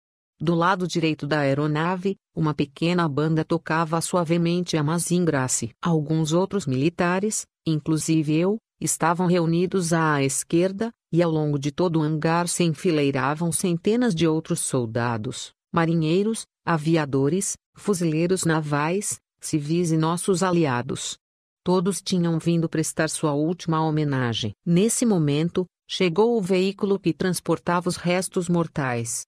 Do 0.42 0.56
lado 0.56 0.88
direito 0.88 1.24
da 1.24 1.38
aeronave, 1.38 2.16
uma 2.34 2.52
pequena 2.52 3.08
banda 3.08 3.44
tocava 3.44 4.00
suavemente 4.00 4.76
a 4.76 4.82
Mazingrace. 4.82 5.70
Alguns 5.80 6.32
outros 6.32 6.66
militares, 6.66 7.46
inclusive 7.64 8.34
eu, 8.34 8.56
estavam 8.80 9.28
reunidos 9.28 9.92
à 9.92 10.20
esquerda, 10.20 10.90
e 11.12 11.22
ao 11.22 11.30
longo 11.30 11.60
de 11.60 11.70
todo 11.70 12.00
o 12.00 12.02
hangar 12.02 12.48
se 12.48 12.64
enfileiravam 12.64 13.52
centenas 13.52 14.16
de 14.16 14.26
outros 14.26 14.58
soldados, 14.58 15.52
marinheiros, 15.72 16.44
aviadores, 16.66 17.56
fuzileiros 17.76 18.44
navais, 18.44 19.20
civis 19.40 19.92
e 19.92 19.96
nossos 19.96 20.42
aliados. 20.42 21.16
Todos 21.62 22.02
tinham 22.02 22.36
vindo 22.40 22.68
prestar 22.68 23.08
sua 23.08 23.32
última 23.32 23.80
homenagem. 23.80 24.50
Nesse 24.66 25.06
momento, 25.06 25.66
chegou 25.88 26.36
o 26.36 26.42
veículo 26.42 26.98
que 26.98 27.12
transportava 27.12 27.88
os 27.88 27.96
restos 27.96 28.48
mortais. 28.48 29.22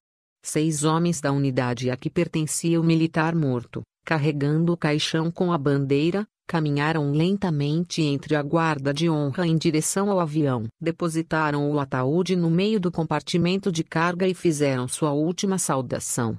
Seis 0.45 0.85
homens 0.85 1.21
da 1.21 1.33
unidade 1.33 1.91
a 1.91 1.97
que 1.97 2.11
pertencia 2.11 2.81
o 2.81 2.85
militar 2.85 3.35
morto, 3.35 3.83
carregando 4.05 4.73
o 4.73 4.77
caixão 4.77 5.31
com 5.31 5.53
a 5.53 5.59
bandeira, 5.59 6.27
Caminharam 6.47 7.11
lentamente 7.11 8.03
entre 8.03 8.37
a 8.37 8.43
guarda 8.43 8.93
de 8.93 9.09
honra 9.09 9.47
em 9.47 9.57
direção 9.57 10.11
ao 10.11 10.21
avião. 10.21 10.67
Depositaram 10.81 11.71
o 11.71 11.81
ataúde 11.81 12.37
no 12.37 12.51
meio 12.51 12.79
do 12.79 12.93
compartimento 12.93 13.73
de 13.73 13.83
carga 13.83 14.29
e 14.29 14.35
fizeram 14.35 14.87
sua 14.87 15.13
última 15.13 15.59
saudação. 15.59 16.37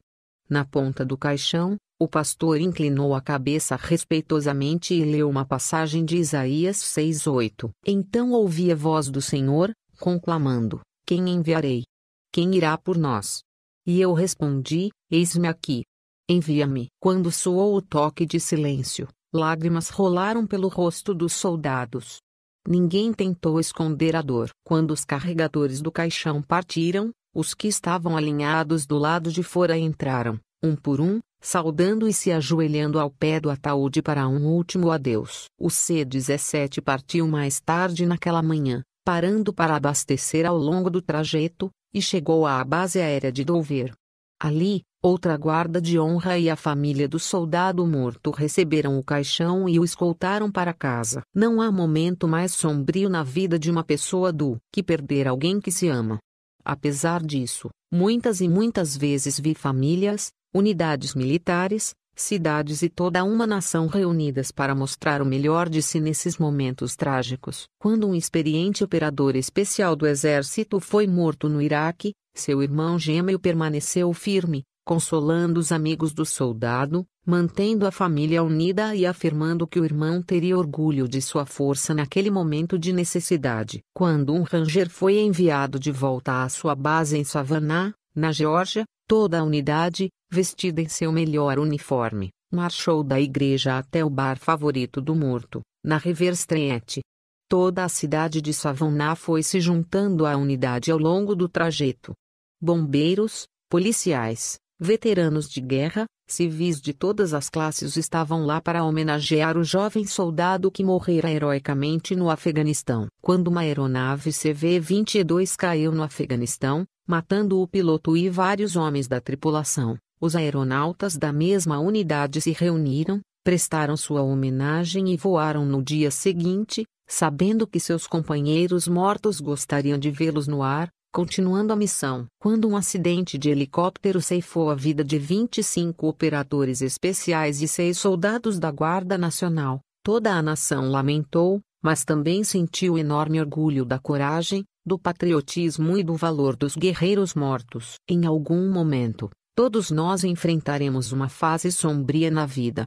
Na 0.48 0.64
ponta 0.64 1.04
do 1.04 1.18
caixão, 1.18 1.76
o 2.00 2.08
pastor 2.08 2.60
inclinou 2.62 3.16
a 3.16 3.22
cabeça 3.22 3.76
respeitosamente 3.76 4.94
e 4.94 5.04
leu 5.04 5.28
uma 5.28 5.44
passagem 5.44 6.06
de 6.06 6.18
Isaías 6.18 6.78
6:8. 6.78 7.72
Então 7.86 8.32
ouvi 8.32 8.72
a 8.72 8.76
voz 8.76 9.10
do 9.10 9.22
Senhor, 9.22 9.72
conclamando: 10.00 10.82
Quem 11.04 11.30
enviarei? 11.30 11.84
Quem 12.32 12.54
irá 12.54 12.78
por 12.78 12.96
nós? 12.96 13.45
E 13.86 14.02
eu 14.02 14.14
respondi: 14.14 14.90
Eis-me 15.12 15.48
aqui. 15.48 15.84
Envia-me. 16.30 16.88
Quando 17.00 17.32
soou 17.32 17.76
o 17.76 17.82
toque 17.82 18.26
de 18.26 18.40
silêncio, 18.40 19.08
Lágrimas 19.36 19.90
rolaram 19.90 20.48
pelo 20.48 20.70
rosto 20.70 21.14
dos 21.14 21.34
soldados. 21.34 22.20
Ninguém 22.66 23.12
tentou 23.12 23.60
esconder 23.60 24.16
a 24.16 24.22
dor. 24.22 24.50
Quando 24.66 24.92
os 24.92 25.04
carregadores 25.04 25.82
do 25.82 25.92
caixão 25.92 26.42
partiram, 26.42 27.12
os 27.36 27.54
que 27.54 27.68
estavam 27.68 28.16
alinhados 28.16 28.86
do 28.86 28.98
lado 28.98 29.30
de 29.30 29.44
fora 29.44 29.78
entraram, 29.78 30.40
um 30.64 30.74
por 30.74 31.02
um, 31.02 31.20
saudando 31.42 32.08
e 32.08 32.14
se 32.14 32.32
ajoelhando 32.32 32.98
ao 32.98 33.12
pé 33.12 33.42
do 33.42 33.50
ataúde 33.50 34.02
para 34.02 34.26
um 34.26 34.48
último 34.48 34.90
adeus. 34.90 35.48
O 35.60 35.70
C-17 35.70 36.82
partiu 36.82 37.28
mais 37.28 37.60
tarde 37.60 38.06
naquela 38.06 38.42
manhã, 38.42 38.84
parando 39.04 39.54
para 39.54 39.76
abastecer 39.76 40.46
ao 40.46 40.58
longo 40.58 40.90
do 40.90 41.02
trajeto, 41.02 41.70
e 41.96 42.02
chegou 42.02 42.46
à 42.46 42.64
base 42.64 43.00
aérea 43.00 43.32
de 43.32 43.44
Dover. 43.44 43.94
Ali, 44.40 44.84
Outra 45.06 45.38
guarda 45.38 45.80
de 45.80 46.00
honra 46.00 46.36
e 46.40 46.50
a 46.50 46.56
família 46.56 47.08
do 47.08 47.20
soldado 47.20 47.86
morto 47.86 48.32
receberam 48.32 48.98
o 48.98 49.04
caixão 49.04 49.70
e 49.70 49.80
o 49.80 49.84
escoltaram 49.84 50.52
para 50.52 50.74
casa. 50.74 51.22
Não 51.32 51.62
há 51.62 51.72
momento 51.72 52.28
mais 52.28 52.56
sombrio 52.56 53.08
na 53.08 53.22
vida 53.22 53.60
de 53.60 53.70
uma 53.70 53.84
pessoa 53.84 54.34
do 54.34 54.58
que 54.74 54.82
perder 54.82 55.28
alguém 55.28 55.62
que 55.62 55.72
se 55.72 55.88
ama. 55.88 56.18
Apesar 56.64 57.22
disso, 57.22 57.70
muitas 57.94 58.42
e 58.42 58.50
muitas 58.50 58.98
vezes 58.98 59.40
vi 59.40 59.54
famílias, 59.54 60.32
unidades 60.52 61.14
militares, 61.14 61.94
cidades 62.16 62.82
e 62.82 62.90
toda 62.90 63.24
uma 63.24 63.46
nação 63.46 63.88
reunidas 63.88 64.52
para 64.52 64.74
mostrar 64.74 65.22
o 65.22 65.26
melhor 65.26 65.70
de 65.70 65.82
si 65.82 66.00
nesses 66.00 66.38
momentos 66.38 66.96
trágicos. 66.96 67.68
Quando 67.80 68.08
um 68.08 68.16
experiente 68.16 68.84
operador 68.84 69.36
especial 69.36 69.96
do 69.96 70.08
exército 70.08 70.80
foi 70.80 71.06
morto 71.06 71.50
no 71.50 71.62
Iraque, 71.62 72.14
seu 72.34 72.64
irmão 72.64 72.98
gêmeo 72.98 73.40
permaneceu 73.40 74.12
firme, 74.14 74.64
consolando 74.86 75.60
os 75.60 75.72
amigos 75.72 76.14
do 76.14 76.26
soldado, 76.26 77.06
mantendo 77.26 77.88
a 77.88 77.92
família 77.92 78.44
unida 78.44 78.96
e 78.96 79.06
afirmando 79.06 79.66
que 79.66 79.80
o 79.80 79.86
irmão 79.86 80.22
teria 80.22 80.58
orgulho 80.58 81.08
de 81.08 81.22
sua 81.22 81.46
força 81.46 81.94
naquele 81.94 82.30
momento 82.30 82.78
de 82.78 82.94
necessidade. 82.94 83.82
Quando 83.96 84.34
um 84.34 84.44
ranger 84.44 84.90
foi 84.90 85.18
enviado 85.18 85.80
de 85.80 85.92
volta 85.92 86.44
à 86.44 86.50
sua 86.50 86.76
base 86.76 87.18
em 87.18 87.24
Savannah, 87.24 87.94
na 88.16 88.32
Geórgia, 88.32 88.86
toda 89.08 89.40
a 89.40 89.44
unidade, 89.44 90.10
vestida 90.30 90.82
em 90.82 90.88
seu 90.88 91.12
melhor 91.12 91.60
uniforme, 91.60 92.30
marchou 92.52 93.04
da 93.04 93.20
igreja 93.20 93.78
até 93.78 94.04
o 94.04 94.10
bar 94.10 94.38
favorito 94.38 95.02
do 95.02 95.16
morto, 95.16 95.62
na 95.84 95.98
River 95.98 96.34
Street. 96.34 97.00
Toda 97.48 97.84
a 97.84 97.90
cidade 97.90 98.42
de 98.42 98.54
Savannah 98.54 99.16
foi 99.16 99.44
se 99.44 99.60
juntando 99.60 100.26
à 100.26 100.36
unidade 100.36 100.92
ao 100.92 100.98
longo 100.98 101.36
do 101.36 101.48
trajeto. 101.48 102.14
Bombeiros, 102.60 103.46
policiais, 103.70 104.58
Veteranos 104.78 105.48
de 105.48 105.62
guerra, 105.62 106.06
civis 106.28 106.82
de 106.82 106.94
todas 106.94 107.34
as 107.34 107.50
classes 107.50 107.96
estavam 107.96 108.46
lá 108.46 108.60
para 108.60 108.84
homenagear 108.84 109.58
o 109.58 109.64
jovem 109.64 110.06
soldado 110.06 110.70
que 110.70 110.84
morrera 110.84 111.32
heroicamente 111.32 112.14
no 112.14 112.30
Afeganistão. 112.30 113.08
Quando 113.22 113.48
uma 113.48 113.62
aeronave 113.62 114.32
CV-22 114.32 115.56
caiu 115.56 115.94
no 115.94 116.04
Afeganistão, 116.04 116.84
matando 117.08 117.62
o 117.62 117.68
piloto 117.68 118.18
e 118.18 118.30
vários 118.30 118.76
homens 118.76 119.08
da 119.08 119.22
tripulação, 119.22 119.98
os 120.20 120.36
aeronautas 120.36 121.16
da 121.16 121.32
mesma 121.32 121.80
unidade 121.80 122.42
se 122.42 122.52
reuniram, 122.52 123.22
prestaram 123.46 123.96
sua 123.96 124.24
homenagem 124.24 125.14
e 125.14 125.16
voaram 125.16 125.66
no 125.66 125.82
dia 125.82 126.12
seguinte, 126.12 126.84
sabendo 127.08 127.66
que 127.66 127.80
seus 127.80 128.08
companheiros 128.08 128.90
mortos 128.90 129.40
gostariam 129.40 129.98
de 129.98 130.12
vê-los 130.12 130.48
no 130.48 130.62
ar, 130.62 130.90
Continuando 131.16 131.72
a 131.72 131.78
missão, 131.78 132.26
quando 132.38 132.68
um 132.68 132.76
acidente 132.76 133.38
de 133.38 133.50
helicóptero 133.50 134.22
ceifou 134.22 134.70
a 134.70 134.76
vida 134.76 135.02
de 135.02 135.18
25 135.18 136.06
operadores 136.10 136.82
especiais 136.82 137.62
e 137.62 137.70
seis 137.70 137.98
soldados 137.98 138.60
da 138.60 138.70
Guarda 138.70 139.18
Nacional, 139.18 139.80
toda 140.04 140.34
a 140.34 140.42
nação 140.42 140.90
lamentou, 140.90 141.62
mas 141.82 142.04
também 142.04 142.44
sentiu 142.44 142.98
enorme 142.98 143.40
orgulho 143.40 143.86
da 143.86 143.98
coragem, 143.98 144.66
do 144.86 145.00
patriotismo 145.00 145.98
e 145.98 146.04
do 146.04 146.16
valor 146.16 146.54
dos 146.54 146.76
guerreiros 146.76 147.34
mortos. 147.34 147.94
Em 148.10 148.26
algum 148.26 148.70
momento, 148.70 149.30
todos 149.56 149.92
nós 149.92 150.26
enfrentaremos 150.26 151.14
uma 151.14 151.30
fase 151.30 151.72
sombria 151.72 152.30
na 152.30 152.46
vida. 152.46 152.84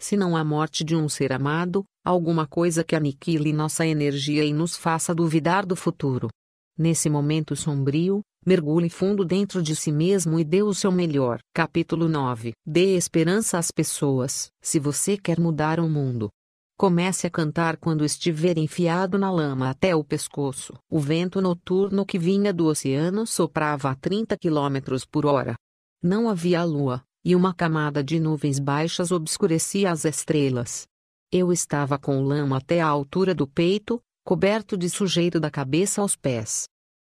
Se 0.00 0.16
não 0.16 0.36
a 0.36 0.44
morte 0.44 0.84
de 0.84 0.94
um 0.94 1.08
ser 1.08 1.32
amado, 1.32 1.82
alguma 2.06 2.46
coisa 2.46 2.84
que 2.84 2.94
aniquile 2.94 3.52
nossa 3.52 3.84
energia 3.84 4.44
e 4.44 4.52
nos 4.52 4.76
faça 4.76 5.12
duvidar 5.12 5.66
do 5.66 5.74
futuro. 5.74 6.28
Nesse 6.76 7.10
momento 7.10 7.54
sombrio, 7.54 8.22
mergulhe 8.44 8.88
fundo 8.88 9.24
dentro 9.24 9.62
de 9.62 9.76
si 9.76 9.92
mesmo 9.92 10.38
e 10.38 10.44
dê 10.44 10.62
o 10.62 10.72
seu 10.72 10.90
melhor. 10.90 11.40
Capítulo 11.54 12.08
9 12.08 12.52
Dê 12.66 12.96
esperança 12.96 13.58
às 13.58 13.70
pessoas. 13.70 14.50
Se 14.60 14.78
você 14.78 15.16
quer 15.16 15.38
mudar 15.38 15.78
o 15.78 15.88
mundo, 15.88 16.30
Comece 16.82 17.28
a 17.28 17.30
cantar 17.30 17.76
quando 17.76 18.04
estiver 18.04 18.58
enfiado 18.58 19.16
na 19.16 19.30
lama 19.30 19.70
até 19.70 19.94
o 19.94 20.02
pescoço. 20.02 20.74
O 20.90 20.98
vento 20.98 21.40
noturno 21.40 22.04
que 22.04 22.18
vinha 22.18 22.52
do 22.52 22.66
oceano 22.66 23.24
soprava 23.24 23.90
a 23.90 23.94
30 23.94 24.36
km 24.36 24.96
por 25.08 25.24
hora. 25.24 25.54
Não 26.02 26.28
havia 26.28 26.64
lua, 26.64 27.04
e 27.24 27.36
uma 27.36 27.54
camada 27.54 28.02
de 28.02 28.18
nuvens 28.18 28.58
baixas 28.58 29.12
obscurecia 29.12 29.92
as 29.92 30.04
estrelas. 30.04 30.84
Eu 31.30 31.52
estava 31.52 31.96
com 31.98 32.20
lama 32.20 32.56
até 32.56 32.80
a 32.80 32.88
altura 32.88 33.32
do 33.32 33.46
peito, 33.46 34.02
coberto 34.24 34.76
de 34.76 34.88
sujeira 34.88 35.40
da 35.40 35.50
cabeça 35.50 36.00
aos 36.00 36.14
pés. 36.14 36.64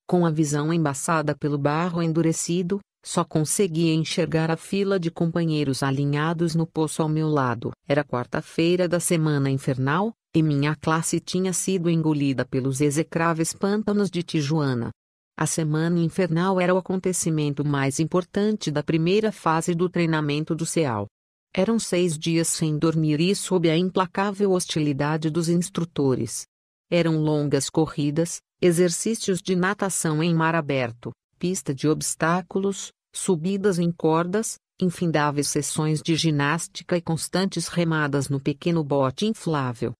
Com 0.07 0.25
a 0.25 0.29
visão 0.29 0.73
embaçada 0.73 1.35
pelo 1.35 1.57
barro 1.57 2.01
endurecido, 2.01 2.79
só 3.03 3.23
conseguia 3.23 3.93
enxergar 3.93 4.51
a 4.51 4.57
fila 4.57 4.99
de 4.99 5.09
companheiros 5.09 5.81
alinhados 5.81 6.55
no 6.55 6.67
poço 6.67 7.01
ao 7.01 7.09
meu 7.09 7.27
lado. 7.27 7.71
Era 7.87 8.03
quarta-feira 8.03 8.87
da 8.87 8.99
semana 8.99 9.49
infernal, 9.49 10.11
e 10.33 10.43
minha 10.43 10.75
classe 10.75 11.19
tinha 11.19 11.53
sido 11.53 11.89
engolida 11.89 12.43
pelos 12.43 12.81
execráveis 12.81 13.53
pântanos 13.53 14.09
de 14.09 14.21
Tijuana. 14.21 14.89
A 15.37 15.45
semana 15.45 15.99
infernal 15.99 16.59
era 16.59 16.73
o 16.73 16.77
acontecimento 16.77 17.63
mais 17.63 17.99
importante 17.99 18.71
da 18.71 18.83
primeira 18.83 19.31
fase 19.31 19.73
do 19.73 19.89
treinamento 19.89 20.55
do 20.55 20.65
CEAL. 20.65 21.07
Eram 21.53 21.79
seis 21.79 22.17
dias 22.17 22.47
sem 22.47 22.77
dormir 22.77 23.21
e 23.21 23.33
sob 23.35 23.69
a 23.69 23.77
implacável 23.77 24.51
hostilidade 24.51 25.29
dos 25.29 25.47
instrutores. 25.47 26.45
Eram 26.97 27.17
longas 27.17 27.69
corridas, 27.69 28.39
exercícios 28.61 29.41
de 29.41 29.53
natação 29.53 30.23
em 30.23 30.33
mar 30.33 30.55
aberto, 30.55 31.11
pista 31.37 31.75
de 31.75 31.89
obstáculos, 31.89 32.93
subidas 33.13 33.79
em 33.79 33.91
cordas, 33.91 34.55
infindáveis 34.81 35.49
sessões 35.49 36.01
de 36.01 36.15
ginástica 36.15 36.95
e 36.95 37.01
constantes 37.01 37.67
remadas 37.67 38.29
no 38.29 38.39
pequeno 38.39 38.81
bote 38.81 39.25
inflável. 39.25 39.91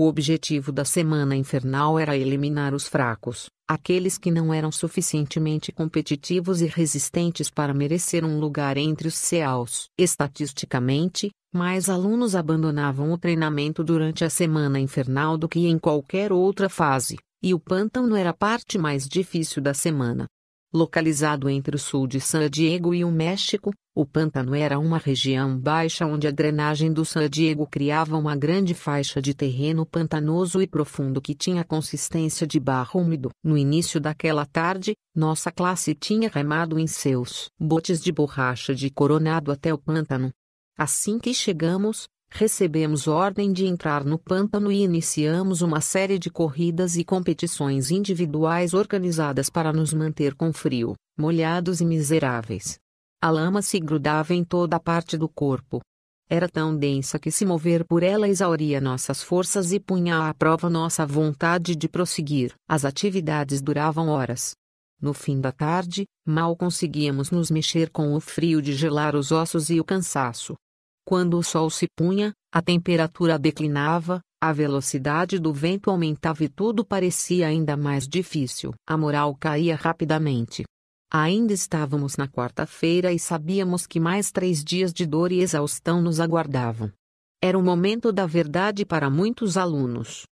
O 0.00 0.06
objetivo 0.06 0.72
da 0.72 0.82
semana 0.82 1.36
infernal 1.36 1.98
era 1.98 2.16
eliminar 2.16 2.72
os 2.72 2.88
fracos, 2.88 3.50
aqueles 3.68 4.16
que 4.16 4.30
não 4.30 4.50
eram 4.50 4.72
suficientemente 4.72 5.70
competitivos 5.70 6.62
e 6.62 6.66
resistentes 6.66 7.50
para 7.50 7.74
merecer 7.74 8.24
um 8.24 8.40
lugar 8.40 8.78
entre 8.78 9.08
os 9.08 9.14
CEAUs. 9.14 9.90
Estatisticamente, 9.98 11.30
mais 11.52 11.90
alunos 11.90 12.34
abandonavam 12.34 13.12
o 13.12 13.18
treinamento 13.18 13.84
durante 13.84 14.24
a 14.24 14.30
semana 14.30 14.80
infernal 14.80 15.36
do 15.36 15.46
que 15.46 15.66
em 15.66 15.78
qualquer 15.78 16.32
outra 16.32 16.70
fase, 16.70 17.18
e 17.42 17.52
o 17.52 17.60
pântano 17.60 18.16
era 18.16 18.30
a 18.30 18.34
parte 18.34 18.78
mais 18.78 19.06
difícil 19.06 19.60
da 19.60 19.74
semana. 19.74 20.26
Localizado 20.72 21.46
entre 21.46 21.76
o 21.76 21.78
sul 21.78 22.06
de 22.06 22.22
San 22.22 22.48
Diego 22.48 22.94
e 22.94 23.04
o 23.04 23.10
México, 23.10 23.70
o 24.00 24.06
pântano 24.06 24.54
era 24.54 24.78
uma 24.78 24.96
região 24.96 25.58
baixa 25.58 26.06
onde 26.06 26.26
a 26.26 26.30
drenagem 26.30 26.90
do 26.90 27.04
San 27.04 27.28
Diego 27.28 27.66
criava 27.66 28.16
uma 28.16 28.34
grande 28.34 28.72
faixa 28.72 29.20
de 29.20 29.34
terreno 29.34 29.84
pantanoso 29.84 30.62
e 30.62 30.66
profundo 30.66 31.20
que 31.20 31.34
tinha 31.34 31.62
consistência 31.62 32.46
de 32.46 32.58
barro 32.58 32.98
úmido. 32.98 33.28
No 33.44 33.58
início 33.58 34.00
daquela 34.00 34.46
tarde, 34.46 34.94
nossa 35.14 35.52
classe 35.52 35.94
tinha 35.94 36.30
remado 36.32 36.78
em 36.78 36.86
seus 36.86 37.50
botes 37.60 38.00
de 38.00 38.10
borracha 38.10 38.74
de 38.74 38.88
coronado 38.88 39.52
até 39.52 39.74
o 39.74 39.76
pântano. 39.76 40.30
Assim 40.78 41.18
que 41.18 41.34
chegamos, 41.34 42.08
recebemos 42.30 43.06
ordem 43.06 43.52
de 43.52 43.66
entrar 43.66 44.02
no 44.02 44.18
pântano 44.18 44.72
e 44.72 44.82
iniciamos 44.82 45.60
uma 45.60 45.82
série 45.82 46.18
de 46.18 46.30
corridas 46.30 46.96
e 46.96 47.04
competições 47.04 47.90
individuais 47.90 48.72
organizadas 48.72 49.50
para 49.50 49.74
nos 49.74 49.92
manter 49.92 50.34
com 50.34 50.54
frio, 50.54 50.94
molhados 51.18 51.82
e 51.82 51.84
miseráveis. 51.84 52.79
A 53.22 53.28
lama 53.28 53.60
se 53.60 53.78
grudava 53.78 54.32
em 54.32 54.42
toda 54.42 54.76
a 54.76 54.80
parte 54.80 55.18
do 55.18 55.28
corpo. 55.28 55.82
Era 56.26 56.48
tão 56.48 56.74
densa 56.74 57.18
que 57.18 57.30
se 57.30 57.44
mover 57.44 57.84
por 57.84 58.02
ela 58.02 58.26
exauria 58.26 58.80
nossas 58.80 59.22
forças 59.22 59.72
e 59.72 59.78
punha 59.78 60.26
à 60.26 60.32
prova 60.32 60.70
nossa 60.70 61.04
vontade 61.04 61.76
de 61.76 61.86
prosseguir. 61.86 62.54
As 62.66 62.82
atividades 62.82 63.60
duravam 63.60 64.08
horas. 64.08 64.54
No 64.98 65.12
fim 65.12 65.38
da 65.38 65.52
tarde, 65.52 66.06
mal 66.26 66.56
conseguíamos 66.56 67.30
nos 67.30 67.50
mexer 67.50 67.90
com 67.90 68.14
o 68.14 68.20
frio 68.20 68.62
de 68.62 68.72
gelar 68.72 69.14
os 69.14 69.30
ossos 69.30 69.68
e 69.68 69.78
o 69.78 69.84
cansaço. 69.84 70.54
Quando 71.04 71.36
o 71.36 71.42
sol 71.42 71.68
se 71.68 71.86
punha, 71.94 72.32
a 72.50 72.62
temperatura 72.62 73.38
declinava, 73.38 74.22
a 74.40 74.50
velocidade 74.50 75.38
do 75.38 75.52
vento 75.52 75.90
aumentava 75.90 76.42
e 76.42 76.48
tudo 76.48 76.82
parecia 76.82 77.48
ainda 77.48 77.76
mais 77.76 78.08
difícil. 78.08 78.72
A 78.88 78.96
moral 78.96 79.36
caía 79.38 79.76
rapidamente. 79.76 80.64
Ainda 81.12 81.52
estávamos 81.52 82.16
na 82.16 82.28
quarta-feira 82.28 83.12
e 83.12 83.18
sabíamos 83.18 83.84
que 83.84 83.98
mais 83.98 84.30
três 84.30 84.62
dias 84.62 84.92
de 84.92 85.04
dor 85.04 85.32
e 85.32 85.40
exaustão 85.40 86.00
nos 86.00 86.20
aguardavam. 86.20 86.92
Era 87.42 87.58
o 87.58 87.62
momento 87.62 88.12
da 88.12 88.26
verdade 88.26 88.86
para 88.86 89.10
muitos 89.10 89.56
alunos. 89.56 90.22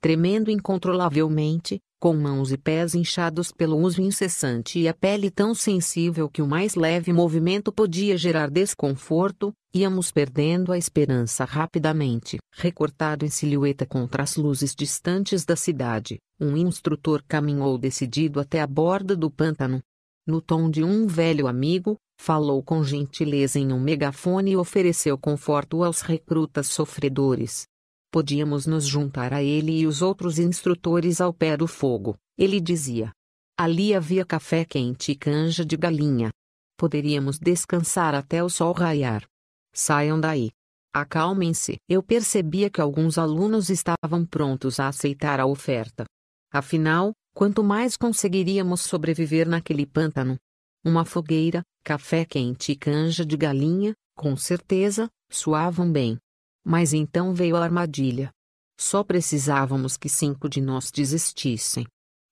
Tremendo 0.00 0.50
incontrolavelmente, 0.50 1.78
com 2.00 2.16
mãos 2.16 2.50
e 2.50 2.58
pés 2.58 2.96
inchados 2.96 3.52
pelo 3.52 3.76
uso 3.76 4.02
incessante 4.02 4.80
e 4.80 4.88
a 4.88 4.92
pele 4.92 5.30
tão 5.30 5.54
sensível 5.54 6.28
que 6.28 6.42
o 6.42 6.48
mais 6.48 6.74
leve 6.74 7.12
movimento 7.12 7.72
podia 7.72 8.18
gerar 8.18 8.50
desconforto, 8.50 9.52
íamos 9.72 10.10
perdendo 10.10 10.72
a 10.72 10.76
esperança 10.76 11.44
rapidamente. 11.44 12.38
Recortado 12.52 13.24
em 13.24 13.30
silhueta 13.30 13.86
contra 13.86 14.24
as 14.24 14.34
luzes 14.34 14.74
distantes 14.74 15.44
da 15.44 15.54
cidade, 15.54 16.18
um 16.40 16.56
instrutor 16.56 17.22
caminhou 17.28 17.78
decidido 17.78 18.40
até 18.40 18.60
a 18.60 18.66
borda 18.66 19.14
do 19.14 19.30
pântano. 19.30 19.80
No 20.26 20.40
tom 20.40 20.70
de 20.70 20.82
um 20.82 21.06
velho 21.06 21.46
amigo, 21.46 21.98
falou 22.18 22.62
com 22.62 22.82
gentileza 22.82 23.58
em 23.58 23.72
um 23.72 23.80
megafone 23.80 24.52
e 24.52 24.56
ofereceu 24.56 25.18
conforto 25.18 25.84
aos 25.84 26.00
recrutas 26.00 26.68
sofredores. 26.68 27.66
Podíamos 28.10 28.66
nos 28.66 28.86
juntar 28.86 29.34
a 29.34 29.42
ele 29.42 29.80
e 29.80 29.86
os 29.86 30.00
outros 30.00 30.38
instrutores 30.38 31.20
ao 31.20 31.32
pé 31.32 31.56
do 31.56 31.66
fogo, 31.66 32.16
ele 32.38 32.60
dizia. 32.60 33.12
Ali 33.58 33.94
havia 33.94 34.24
café 34.24 34.64
quente 34.64 35.12
e 35.12 35.14
canja 35.14 35.64
de 35.64 35.76
galinha. 35.76 36.30
Poderíamos 36.76 37.38
descansar 37.38 38.14
até 38.14 38.42
o 38.42 38.48
sol 38.48 38.72
raiar. 38.72 39.24
Saiam 39.72 40.18
daí. 40.18 40.50
Acalmem-se. 40.92 41.76
Eu 41.88 42.02
percebia 42.02 42.70
que 42.70 42.80
alguns 42.80 43.18
alunos 43.18 43.68
estavam 43.68 44.24
prontos 44.24 44.80
a 44.80 44.88
aceitar 44.88 45.38
a 45.38 45.46
oferta. 45.46 46.04
Afinal, 46.52 47.12
quanto 47.34 47.62
mais 47.64 47.96
conseguiríamos 47.96 48.80
sobreviver 48.80 49.48
naquele 49.48 49.84
pântano? 49.84 50.38
Uma 50.84 51.04
fogueira, 51.04 51.62
café 51.82 52.24
quente 52.24 52.72
e 52.72 52.76
canja 52.76 53.26
de 53.26 53.36
galinha, 53.36 53.94
com 54.16 54.36
certeza, 54.36 55.10
suavam 55.28 55.90
bem. 55.90 56.16
Mas 56.64 56.94
então 56.94 57.34
veio 57.34 57.56
a 57.56 57.64
armadilha. 57.64 58.30
Só 58.78 59.02
precisávamos 59.02 59.96
que 59.96 60.08
cinco 60.08 60.48
de 60.48 60.60
nós 60.60 60.90
desistissem. 60.90 61.86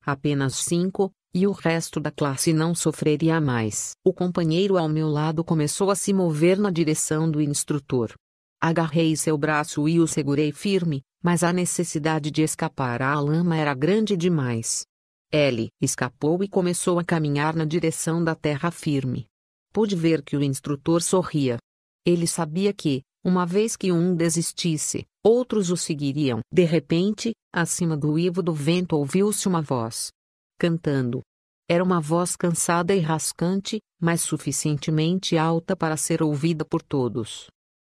Apenas 0.04 0.56
cinco, 0.56 1.12
e 1.34 1.46
o 1.46 1.52
resto 1.52 1.98
da 1.98 2.10
classe 2.10 2.52
não 2.52 2.74
sofreria 2.74 3.40
mais. 3.40 3.92
O 4.04 4.12
companheiro 4.12 4.76
ao 4.76 4.88
meu 4.88 5.08
lado 5.08 5.42
começou 5.42 5.90
a 5.90 5.96
se 5.96 6.12
mover 6.12 6.58
na 6.58 6.70
direção 6.70 7.30
do 7.30 7.40
instrutor. 7.40 8.12
Agarrei 8.60 9.16
seu 9.16 9.36
braço 9.36 9.88
e 9.88 9.98
o 9.98 10.06
segurei 10.06 10.52
firme, 10.52 11.02
mas 11.22 11.42
a 11.42 11.52
necessidade 11.52 12.30
de 12.30 12.42
escapar 12.42 13.00
à 13.00 13.18
lama 13.18 13.56
era 13.56 13.74
grande 13.74 14.16
demais. 14.16 14.84
Ele 15.32 15.70
escapou 15.80 16.44
e 16.44 16.48
começou 16.48 16.98
a 16.98 17.04
caminhar 17.04 17.56
na 17.56 17.64
direção 17.64 18.22
da 18.22 18.34
terra 18.34 18.70
firme. 18.70 19.24
Pude 19.72 19.96
ver 19.96 20.22
que 20.22 20.36
o 20.36 20.42
instrutor 20.42 21.00
sorria. 21.00 21.56
Ele 22.04 22.26
sabia 22.26 22.70
que, 22.74 23.00
uma 23.24 23.46
vez 23.46 23.74
que 23.74 23.90
um 23.90 24.14
desistisse, 24.14 25.06
outros 25.24 25.70
o 25.70 25.76
seguiriam. 25.76 26.40
De 26.52 26.64
repente, 26.64 27.32
acima 27.50 27.96
do 27.96 28.12
uivo 28.12 28.42
do 28.42 28.52
vento 28.52 28.94
ouviu-se 28.94 29.48
uma 29.48 29.62
voz. 29.62 30.10
Cantando. 30.58 31.22
Era 31.66 31.82
uma 31.82 32.00
voz 32.00 32.36
cansada 32.36 32.94
e 32.94 33.00
rascante, 33.00 33.80
mas 33.98 34.20
suficientemente 34.20 35.38
alta 35.38 35.74
para 35.74 35.96
ser 35.96 36.22
ouvida 36.22 36.62
por 36.62 36.82
todos. 36.82 37.46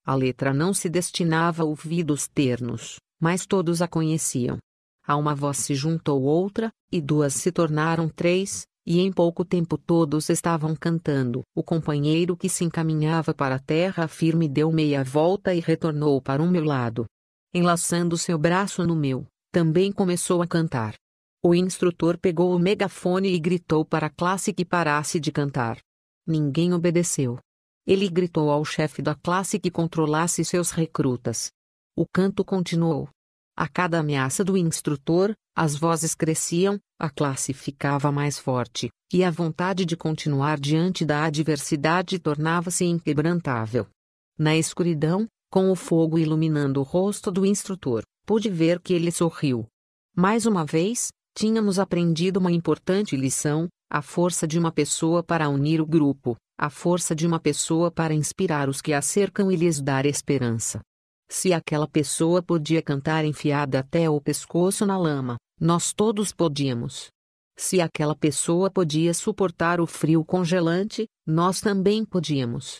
A 0.05 0.13
letra 0.13 0.53
não 0.53 0.75
se 0.75 0.87
destinava 0.89 1.63
a 1.63 1.65
ouvidos 1.65 2.27
ternos, 2.27 2.97
mas 3.19 3.47
todos 3.47 3.81
a 3.81 3.87
conheciam. 3.87 4.59
A 5.05 5.15
uma 5.15 5.33
voz 5.33 5.57
se 5.57 5.75
juntou 5.75 6.21
outra, 6.21 6.71
e 6.91 7.01
duas 7.01 7.33
se 7.33 7.51
tornaram 7.51 8.07
três, 8.07 8.65
e 8.85 8.99
em 8.99 9.11
pouco 9.11 9.45
tempo 9.45 9.77
todos 9.77 10.29
estavam 10.29 10.75
cantando. 10.75 11.41
O 11.55 11.63
companheiro 11.63 12.35
que 12.35 12.49
se 12.49 12.63
encaminhava 12.63 13.33
para 13.33 13.55
a 13.55 13.59
terra 13.59 14.07
firme 14.07 14.47
deu 14.47 14.71
meia 14.71 15.03
volta 15.03 15.53
e 15.53 15.59
retornou 15.59 16.21
para 16.21 16.41
o 16.41 16.47
meu 16.47 16.63
lado. 16.63 17.05
Enlaçando 17.53 18.17
seu 18.17 18.37
braço 18.37 18.85
no 18.85 18.95
meu, 18.95 19.25
também 19.51 19.91
começou 19.91 20.41
a 20.41 20.47
cantar. 20.47 20.95
O 21.43 21.55
instrutor 21.55 22.17
pegou 22.17 22.55
o 22.55 22.59
megafone 22.59 23.33
e 23.33 23.39
gritou 23.39 23.83
para 23.83 24.07
a 24.07 24.11
classe 24.11 24.53
que 24.53 24.63
parasse 24.63 25.19
de 25.19 25.31
cantar. 25.31 25.79
Ninguém 26.25 26.73
obedeceu. 26.73 27.39
Ele 27.85 28.07
gritou 28.07 28.51
ao 28.51 28.63
chefe 28.63 29.01
da 29.01 29.15
classe 29.15 29.59
que 29.59 29.71
controlasse 29.71 30.45
seus 30.45 30.69
recrutas. 30.69 31.51
O 31.95 32.05
canto 32.05 32.45
continuou. 32.45 33.09
A 33.61 33.67
cada 33.67 33.99
ameaça 33.99 34.43
do 34.43 34.57
instrutor, 34.57 35.35
as 35.55 35.75
vozes 35.75 36.15
cresciam, 36.15 36.79
a 36.99 37.11
classe 37.11 37.53
ficava 37.53 38.11
mais 38.11 38.39
forte, 38.39 38.89
e 39.13 39.23
a 39.23 39.29
vontade 39.29 39.85
de 39.85 39.95
continuar 39.95 40.59
diante 40.59 41.05
da 41.05 41.25
adversidade 41.25 42.17
tornava-se 42.17 42.85
inquebrantável. 42.85 43.85
Na 44.35 44.57
escuridão, 44.57 45.27
com 45.51 45.69
o 45.69 45.75
fogo 45.75 46.17
iluminando 46.17 46.79
o 46.79 46.83
rosto 46.83 47.29
do 47.29 47.45
instrutor, 47.45 48.01
pude 48.25 48.49
ver 48.49 48.79
que 48.79 48.95
ele 48.95 49.11
sorriu. 49.11 49.67
Mais 50.17 50.47
uma 50.47 50.65
vez, 50.65 51.09
tínhamos 51.37 51.77
aprendido 51.77 52.37
uma 52.37 52.51
importante 52.51 53.15
lição: 53.15 53.67
a 53.91 54.01
força 54.01 54.47
de 54.47 54.57
uma 54.57 54.71
pessoa 54.71 55.21
para 55.21 55.47
unir 55.49 55.79
o 55.79 55.85
grupo, 55.85 56.35
a 56.57 56.71
força 56.71 57.15
de 57.15 57.27
uma 57.27 57.39
pessoa 57.39 57.91
para 57.91 58.11
inspirar 58.11 58.67
os 58.67 58.81
que 58.81 58.91
a 58.91 59.03
cercam 59.03 59.51
e 59.51 59.55
lhes 59.55 59.79
dar 59.79 60.07
esperança. 60.07 60.81
Se 61.31 61.53
aquela 61.53 61.87
pessoa 61.87 62.43
podia 62.43 62.81
cantar 62.81 63.23
enfiada 63.23 63.79
até 63.79 64.09
o 64.09 64.19
pescoço 64.19 64.85
na 64.85 64.97
lama, 64.97 65.37
nós 65.57 65.93
todos 65.93 66.33
podíamos. 66.33 67.07
Se 67.57 67.79
aquela 67.79 68.13
pessoa 68.13 68.69
podia 68.69 69.13
suportar 69.13 69.79
o 69.79 69.87
frio 69.87 70.25
congelante, 70.25 71.07
nós 71.25 71.61
também 71.61 72.03
podíamos. 72.03 72.79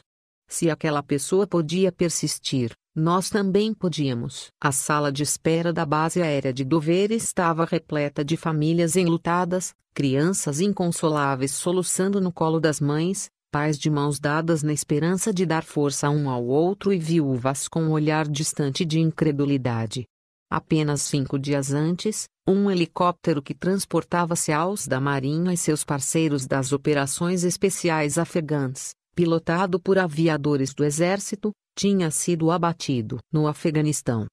Se 0.49 0.69
aquela 0.69 1.01
pessoa 1.01 1.47
podia 1.47 1.93
persistir, 1.93 2.73
nós 2.93 3.29
também 3.29 3.73
podíamos. 3.73 4.47
A 4.61 4.73
sala 4.73 5.13
de 5.13 5.23
espera 5.23 5.71
da 5.71 5.85
base 5.85 6.21
aérea 6.21 6.51
de 6.51 6.65
Dover 6.65 7.13
estava 7.13 7.63
repleta 7.63 8.21
de 8.21 8.35
famílias 8.35 8.97
enlutadas, 8.97 9.73
crianças 9.93 10.59
inconsoláveis 10.59 11.51
soluçando 11.51 12.19
no 12.19 12.33
colo 12.33 12.59
das 12.59 12.81
mães, 12.81 13.29
pais 13.51 13.77
de 13.77 13.89
mãos 13.89 14.17
dadas 14.17 14.63
na 14.63 14.71
esperança 14.71 15.33
de 15.33 15.45
dar 15.45 15.63
força 15.63 16.09
um 16.09 16.29
ao 16.29 16.43
outro 16.45 16.93
e 16.93 16.97
viúvas 16.97 17.67
com 17.67 17.83
um 17.83 17.91
olhar 17.91 18.27
distante 18.27 18.85
de 18.85 18.99
incredulidade. 18.99 20.05
Apenas 20.49 21.01
cinco 21.01 21.37
dias 21.37 21.73
antes, 21.73 22.25
um 22.47 22.71
helicóptero 22.71 23.41
que 23.41 23.53
transportava 23.53 24.33
aos 24.55 24.87
da 24.87 24.99
Marinha 24.99 25.53
e 25.53 25.57
seus 25.57 25.83
parceiros 25.83 26.47
das 26.47 26.71
operações 26.71 27.43
especiais 27.43 28.17
afegãs, 28.17 28.91
pilotado 29.13 29.79
por 29.79 29.99
aviadores 29.99 30.73
do 30.73 30.83
Exército, 30.83 31.51
tinha 31.77 32.09
sido 32.09 32.51
abatido 32.51 33.19
no 33.31 33.47
Afeganistão. 33.47 34.25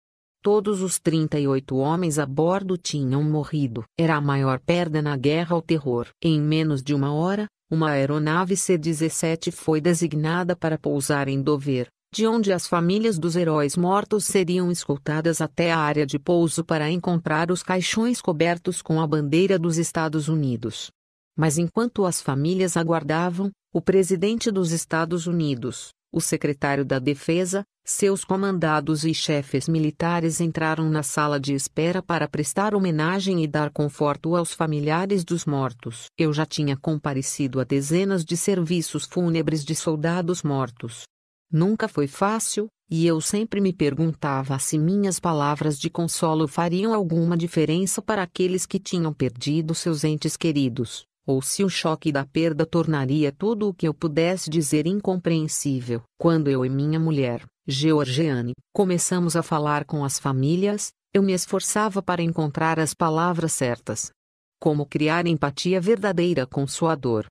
Todos 0.43 0.83
os 0.83 0.99
38 1.01 1.77
homens 1.77 2.19
a 2.19 2.25
bordo 2.25 2.79
tinham 2.79 3.23
morrido. 3.23 3.85
Era 3.99 4.17
a 4.17 4.21
maior 4.21 4.61
perda 4.61 5.03
na 5.03 5.17
guerra 5.17 5.55
ao 5.55 5.63
terror. 5.63 6.09
Em 6.23 6.41
menos 6.41 6.83
de 6.83 6.95
uma 6.95 7.13
hora, 7.13 7.47
uma 7.71 7.91
aeronave 7.91 8.57
C-17 8.57 9.53
foi 9.53 9.81
designada 9.81 10.57
para 10.57 10.79
pousar 10.79 11.29
em 11.29 11.43
Dover, 11.43 11.89
de 12.13 12.27
onde 12.27 12.53
as 12.53 12.67
famílias 12.67 13.19
dos 13.19 13.37
heróis 13.37 13.77
mortos 13.77 14.25
seriam 14.25 14.71
escoltadas 14.71 15.41
até 15.41 15.71
a 15.71 15.79
área 15.79 16.07
de 16.07 16.19
pouso 16.19 16.65
para 16.65 16.91
encontrar 16.91 17.51
os 17.51 17.63
caixões 17.63 18.23
cobertos 18.23 18.81
com 18.81 19.01
a 19.01 19.07
bandeira 19.07 19.59
dos 19.59 19.77
Estados 19.77 20.29
Unidos. 20.29 20.91
Mas 21.37 21.59
enquanto 21.59 22.07
as 22.07 22.23
famílias 22.23 22.77
aguardavam, 22.77 23.51
o 23.73 23.83
presidente 23.83 24.51
dos 24.51 24.73
Estados 24.73 25.27
Unidos, 25.27 25.91
o 26.13 26.21
secretário 26.21 26.85
da 26.85 26.99
Defesa, 26.99 27.65
seus 27.85 28.25
comandados 28.25 29.05
e 29.05 29.15
chefes 29.15 29.67
militares 29.67 30.41
entraram 30.41 30.91
na 30.91 31.03
sala 31.03 31.41
de 31.41 31.55
espera 31.55 32.03
para 32.03 32.29
prestar 32.29 32.75
homenagem 32.75 33.43
e 33.43 33.47
dar 33.47 33.71
conforto 33.71 34.37
aos 34.37 34.53
familiares 34.53 35.25
dos 35.25 35.47
mortos. 35.47 36.07
Eu 36.19 36.33
já 36.33 36.45
tinha 36.45 36.77
comparecido 36.77 37.61
a 37.61 37.65
dezenas 37.65 38.25
de 38.25 38.37
serviços 38.37 39.07
fúnebres 39.07 39.65
de 39.65 39.75
soldados 39.75 40.43
mortos. 40.43 41.05
Nunca 41.51 41.89
foi 41.89 42.07
fácil, 42.07 42.69
e 42.91 43.07
eu 43.07 43.21
sempre 43.21 43.61
me 43.61 43.73
perguntava 43.73 44.59
se 44.59 44.79
minhas 44.79 45.19
palavras 45.19 45.79
de 45.79 45.89
consolo 45.89 46.47
fariam 46.47 46.93
alguma 46.93 47.37
diferença 47.37 48.03
para 48.03 48.23
aqueles 48.23 48.67
que 48.67 48.79
tinham 48.79 49.15
perdido 49.15 49.75
seus 49.75 50.05
entes 50.05 50.37
queridos 50.37 51.09
ou 51.29 51.43
se 51.43 51.63
o 51.63 51.69
choque 51.69 52.11
da 52.11 52.25
perda 52.25 52.65
tornaria 52.65 53.31
tudo 53.31 53.69
o 53.69 53.75
que 53.75 53.87
eu 53.87 53.93
pudesse 53.93 54.49
dizer 54.49 54.87
incompreensível. 54.87 56.03
Quando 56.19 56.49
eu 56.49 56.65
e 56.65 56.71
minha 56.71 56.99
mulher, 56.99 57.45
Georgiane, 57.67 58.55
começamos 58.73 59.37
a 59.37 59.43
falar 59.43 59.85
com 59.85 60.03
as 60.03 60.19
famílias, 60.19 60.91
eu 61.13 61.23
me 61.23 61.35
esforçava 61.35 62.03
para 62.03 62.23
encontrar 62.23 62.81
as 62.81 62.95
palavras 62.95 63.53
certas. 63.53 64.11
Como 64.59 64.87
criar 64.87 65.27
empatia 65.27 65.79
verdadeira 65.79 66.47
com 66.47 66.67
sua 66.67 66.95
dor. 66.95 67.27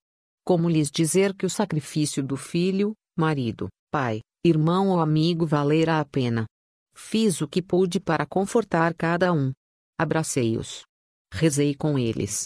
Como 0.46 0.70
lhes 0.70 0.92
dizer 0.92 1.34
que 1.34 1.48
o 1.48 1.50
sacrifício 1.50 2.22
do 2.22 2.38
filho, 2.38 2.94
marido, 3.18 3.68
pai, 3.92 4.20
irmão 4.46 4.90
ou 4.90 5.00
amigo 5.00 5.44
valerá 5.44 6.00
a 6.00 6.06
pena. 6.06 6.46
Fiz 6.96 7.42
o 7.42 7.48
que 7.48 7.64
pude 7.64 8.00
para 8.00 8.28
confortar 8.28 8.94
cada 8.94 9.34
um. 9.34 9.52
Abracei-os. 10.00 10.84
Rezei 11.34 11.74
com 11.74 11.98
eles 11.98 12.46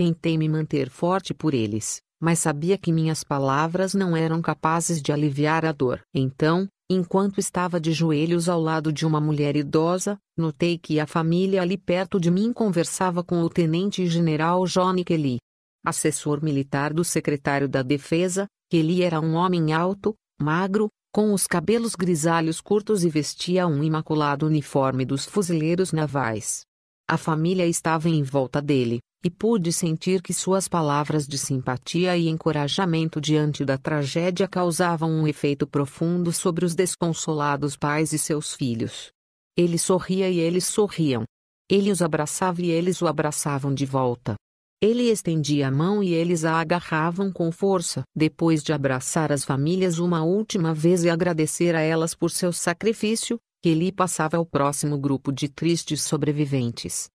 Tentei 0.00 0.38
me 0.38 0.48
manter 0.48 0.88
forte 0.88 1.34
por 1.34 1.52
eles, 1.52 2.00
mas 2.18 2.38
sabia 2.38 2.78
que 2.78 2.90
minhas 2.90 3.22
palavras 3.22 3.92
não 3.92 4.16
eram 4.16 4.40
capazes 4.40 5.02
de 5.02 5.12
aliviar 5.12 5.66
a 5.66 5.72
dor. 5.72 6.00
Então, 6.14 6.66
enquanto 6.90 7.38
estava 7.38 7.78
de 7.78 7.92
joelhos 7.92 8.48
ao 8.48 8.58
lado 8.58 8.90
de 8.94 9.04
uma 9.04 9.20
mulher 9.20 9.56
idosa, 9.56 10.16
notei 10.34 10.78
que 10.78 10.98
a 10.98 11.06
família 11.06 11.60
ali 11.60 11.76
perto 11.76 12.18
de 12.18 12.30
mim 12.30 12.50
conversava 12.50 13.22
com 13.22 13.42
o 13.42 13.50
tenente-general 13.50 14.64
Johnny 14.64 15.04
Kelly. 15.04 15.36
Assessor 15.84 16.42
militar 16.42 16.94
do 16.94 17.04
secretário 17.04 17.68
da 17.68 17.82
Defesa, 17.82 18.46
Kelly 18.70 19.02
era 19.02 19.20
um 19.20 19.34
homem 19.34 19.74
alto, 19.74 20.14
magro, 20.40 20.88
com 21.12 21.34
os 21.34 21.46
cabelos 21.46 21.94
grisalhos 21.94 22.58
curtos 22.58 23.04
e 23.04 23.10
vestia 23.10 23.66
um 23.66 23.84
imaculado 23.84 24.46
uniforme 24.46 25.04
dos 25.04 25.26
fuzileiros 25.26 25.92
navais. 25.92 26.62
A 27.06 27.18
família 27.18 27.66
estava 27.66 28.08
em 28.08 28.22
volta 28.22 28.62
dele, 28.62 28.98
e 29.22 29.28
pude 29.28 29.72
sentir 29.72 30.22
que 30.22 30.32
suas 30.32 30.66
palavras 30.66 31.26
de 31.26 31.36
simpatia 31.36 32.16
e 32.16 32.28
encorajamento 32.28 33.20
diante 33.20 33.64
da 33.64 33.76
tragédia 33.76 34.48
causavam 34.48 35.10
um 35.10 35.28
efeito 35.28 35.66
profundo 35.66 36.32
sobre 36.32 36.64
os 36.64 36.74
desconsolados 36.74 37.76
pais 37.76 38.12
e 38.12 38.18
seus 38.18 38.54
filhos. 38.54 39.10
Ele 39.56 39.76
sorria 39.76 40.30
e 40.30 40.38
eles 40.38 40.64
sorriam. 40.64 41.24
Ele 41.70 41.90
os 41.90 42.00
abraçava 42.00 42.62
e 42.62 42.70
eles 42.70 43.02
o 43.02 43.06
abraçavam 43.06 43.74
de 43.74 43.84
volta. 43.84 44.34
Ele 44.82 45.10
estendia 45.10 45.68
a 45.68 45.70
mão 45.70 46.02
e 46.02 46.14
eles 46.14 46.44
a 46.46 46.58
agarravam 46.58 47.30
com 47.30 47.52
força. 47.52 48.02
Depois 48.16 48.62
de 48.62 48.72
abraçar 48.72 49.30
as 49.30 49.44
famílias 49.44 49.98
uma 49.98 50.24
última 50.24 50.72
vez 50.72 51.04
e 51.04 51.10
agradecer 51.10 51.74
a 51.74 51.80
elas 51.80 52.14
por 52.14 52.30
seu 52.30 52.50
sacrifício, 52.50 53.38
Kelly 53.62 53.92
passava 53.92 54.38
ao 54.38 54.46
próximo 54.46 54.98
grupo 54.98 55.30
de 55.30 55.50
tristes 55.50 56.02
sobreviventes. 56.02 57.10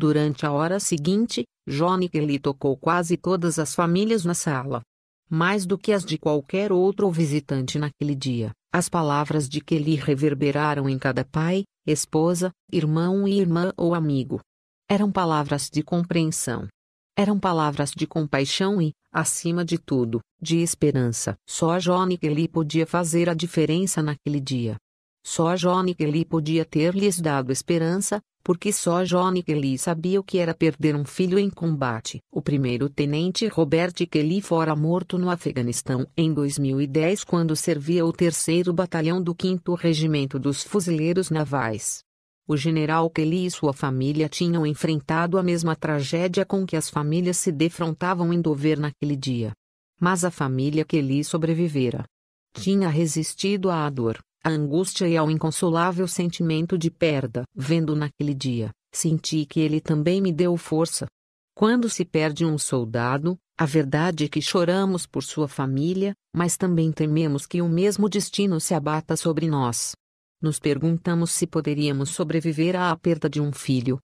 Durante 0.00 0.46
a 0.46 0.50
hora 0.50 0.80
seguinte, 0.80 1.44
Johnny 1.68 2.08
tocou 2.38 2.74
quase 2.74 3.18
todas 3.18 3.58
as 3.58 3.74
famílias 3.74 4.24
na 4.24 4.32
sala. 4.32 4.80
Mais 5.28 5.66
do 5.66 5.76
que 5.76 5.92
as 5.92 6.06
de 6.06 6.16
qualquer 6.16 6.72
outro 6.72 7.10
visitante 7.10 7.78
naquele 7.78 8.14
dia, 8.14 8.50
as 8.72 8.88
palavras 8.88 9.46
de 9.46 9.60
Kelly 9.60 9.96
reverberaram 9.96 10.88
em 10.88 10.98
cada 10.98 11.22
pai, 11.22 11.64
esposa, 11.86 12.50
irmão 12.72 13.28
e 13.28 13.38
irmã 13.38 13.74
ou 13.76 13.94
amigo. 13.94 14.40
Eram 14.88 15.12
palavras 15.12 15.68
de 15.70 15.82
compreensão. 15.82 16.66
Eram 17.14 17.38
palavras 17.38 17.90
de 17.90 18.06
compaixão 18.06 18.80
e, 18.80 18.92
acima 19.12 19.66
de 19.66 19.76
tudo, 19.76 20.20
de 20.40 20.62
esperança. 20.62 21.36
Só 21.46 21.76
Johnny 21.76 22.16
Kelly 22.16 22.48
podia 22.48 22.86
fazer 22.86 23.28
a 23.28 23.34
diferença 23.34 24.02
naquele 24.02 24.40
dia. 24.40 24.78
Só 25.22 25.54
Johnny 25.54 25.94
Kelly 25.94 26.24
podia 26.24 26.64
ter 26.64 26.94
lhes 26.94 27.20
dado 27.20 27.52
esperança, 27.52 28.20
porque 28.42 28.72
só 28.72 29.04
Johnny 29.04 29.42
Kelly 29.42 29.76
sabia 29.76 30.18
o 30.18 30.24
que 30.24 30.38
era 30.38 30.54
perder 30.54 30.96
um 30.96 31.04
filho 31.04 31.38
em 31.38 31.50
combate. 31.50 32.20
O 32.32 32.40
primeiro-tenente 32.40 33.46
Robert 33.46 33.92
Kelly 34.10 34.40
fora 34.40 34.74
morto 34.74 35.18
no 35.18 35.30
Afeganistão 35.30 36.06
em 36.16 36.32
2010 36.32 37.24
quando 37.24 37.54
servia 37.54 38.04
o 38.04 38.12
3 38.12 38.68
Batalhão 38.74 39.22
do 39.22 39.36
5 39.38 39.74
Regimento 39.74 40.38
dos 40.38 40.62
Fuzileiros 40.62 41.30
Navais. 41.30 42.02
O 42.48 42.56
general 42.56 43.08
Kelly 43.10 43.46
e 43.46 43.50
sua 43.50 43.72
família 43.72 44.28
tinham 44.28 44.66
enfrentado 44.66 45.38
a 45.38 45.42
mesma 45.42 45.76
tragédia 45.76 46.44
com 46.44 46.66
que 46.66 46.76
as 46.76 46.90
famílias 46.90 47.36
se 47.36 47.52
defrontavam 47.52 48.32
em 48.32 48.40
Dover 48.40 48.80
naquele 48.80 49.14
dia. 49.14 49.52
Mas 50.00 50.24
a 50.24 50.30
família 50.30 50.84
Kelly 50.84 51.22
sobrevivera. 51.22 52.04
Tinha 52.52 52.88
resistido 52.88 53.70
à 53.70 53.88
dor, 53.88 54.18
a 54.42 54.50
angústia 54.50 55.08
e 55.08 55.16
ao 55.16 55.30
inconsolável 55.30 56.08
sentimento 56.08 56.78
de 56.78 56.90
perda. 56.90 57.44
Vendo 57.54 57.94
naquele 57.94 58.34
dia, 58.34 58.70
senti 58.92 59.44
que 59.46 59.60
ele 59.60 59.80
também 59.80 60.20
me 60.20 60.32
deu 60.32 60.56
força. 60.56 61.06
Quando 61.54 61.90
se 61.90 62.04
perde 62.04 62.44
um 62.44 62.56
soldado, 62.56 63.38
a 63.58 63.66
verdade 63.66 64.24
é 64.24 64.28
que 64.28 64.40
choramos 64.40 65.06
por 65.06 65.22
sua 65.22 65.46
família, 65.46 66.14
mas 66.34 66.56
também 66.56 66.90
tememos 66.90 67.46
que 67.46 67.60
o 67.60 67.68
mesmo 67.68 68.08
destino 68.08 68.58
se 68.58 68.72
abata 68.72 69.16
sobre 69.16 69.46
nós. 69.48 69.92
Nos 70.40 70.58
perguntamos 70.58 71.32
se 71.32 71.46
poderíamos 71.46 72.10
sobreviver 72.10 72.74
à 72.74 72.96
perda 72.96 73.28
de 73.28 73.40
um 73.40 73.52
filho. 73.52 73.98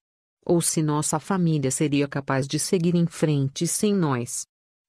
Ou 0.45 0.61
se 0.61 0.83
nossa 0.83 1.19
família 1.19 1.71
seria 1.71 2.07
capaz 2.07 2.47
de 2.47 2.59
seguir 2.59 2.95
em 2.95 3.07
frente 3.07 3.67
sem 3.67 3.95
nós. 3.95 4.45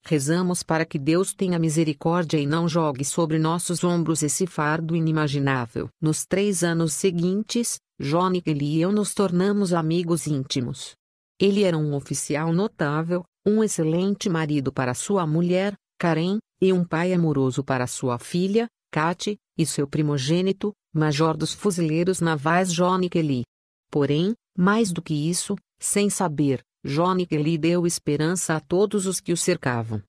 Rezamos 0.10 0.64
para 0.64 0.86
que 0.86 0.98
Deus 0.98 1.34
tenha 1.34 1.60
misericórdia 1.60 2.38
e 2.38 2.46
não 2.48 2.66
jogue 2.66 3.04
sobre 3.04 3.38
nossos 3.38 3.84
ombros 3.84 4.24
esse 4.24 4.48
fardo 4.48 4.96
inimaginável. 4.96 5.90
Nos 6.02 6.26
três 6.26 6.64
anos 6.64 6.94
seguintes, 6.94 7.78
Johnny 8.00 8.42
Kelly 8.42 8.78
e 8.78 8.82
eu 8.82 8.90
nos 8.90 9.14
tornamos 9.14 9.74
amigos 9.74 10.26
íntimos. 10.26 10.96
Ele 11.38 11.64
era 11.64 11.78
um 11.78 11.94
oficial 11.94 12.54
notável, 12.54 13.26
um 13.46 13.62
excelente 13.62 14.30
marido 14.30 14.72
para 14.72 14.94
sua 14.94 15.28
mulher, 15.28 15.74
Karen, 16.00 16.38
e 16.62 16.72
um 16.72 16.86
pai 16.86 17.12
amoroso 17.12 17.62
para 17.62 17.86
sua 17.86 18.18
filha, 18.18 18.70
Kate, 18.90 19.36
e 19.58 19.66
seu 19.66 19.86
primogênito, 19.86 20.72
major 20.96 21.36
dos 21.36 21.54
fuzileiros 21.54 22.22
navais 22.22 22.72
Johnny 22.72 23.10
Kelly. 23.10 23.44
Porém, 23.92 24.34
mais 24.58 24.90
do 24.94 25.02
que 25.02 25.14
isso, 25.14 25.54
sem 25.78 26.10
saber, 26.10 26.64
Johnny 26.86 27.28
lhe 27.32 27.58
deu 27.58 27.86
esperança 27.86 28.56
a 28.56 28.60
todos 28.60 29.06
os 29.06 29.20
que 29.20 29.34
o 29.34 29.38
cercavam. 29.38 30.02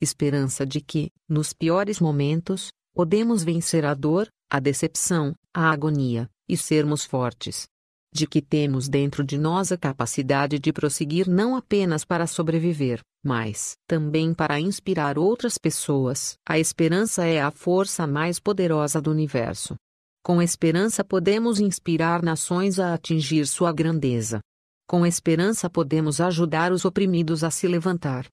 Esperança 0.00 0.66
de 0.66 0.80
que, 0.80 1.10
nos 1.28 1.52
piores 1.52 2.00
momentos, 2.00 2.68
podemos 2.94 3.42
vencer 3.42 3.84
a 3.84 3.94
dor, 3.94 4.28
a 4.50 4.60
decepção, 4.60 5.34
a 5.54 5.70
agonia, 5.70 6.28
e 6.48 6.56
sermos 6.56 7.04
fortes. 7.04 7.66
De 8.12 8.26
que 8.26 8.40
temos 8.40 8.88
dentro 8.88 9.24
de 9.24 9.36
nós 9.36 9.72
a 9.72 9.76
capacidade 9.76 10.58
de 10.58 10.72
prosseguir 10.72 11.28
não 11.28 11.56
apenas 11.56 12.04
para 12.04 12.26
sobreviver, 12.26 13.00
mas 13.24 13.74
também 13.86 14.32
para 14.32 14.60
inspirar 14.60 15.18
outras 15.18 15.58
pessoas. 15.58 16.36
A 16.48 16.58
esperança 16.58 17.24
é 17.24 17.40
a 17.40 17.50
força 17.50 18.06
mais 18.06 18.38
poderosa 18.38 19.00
do 19.00 19.10
universo. 19.10 19.74
Com 20.22 20.40
esperança 20.40 21.04
podemos 21.04 21.60
inspirar 21.60 22.22
nações 22.22 22.78
a 22.80 22.94
atingir 22.94 23.46
sua 23.46 23.72
grandeza. 23.72 24.40
Com 24.88 25.04
esperança 25.04 25.68
podemos 25.68 26.20
ajudar 26.20 26.70
os 26.70 26.84
oprimidos 26.84 27.42
a 27.42 27.50
se 27.50 27.66
levantar. 27.66 28.26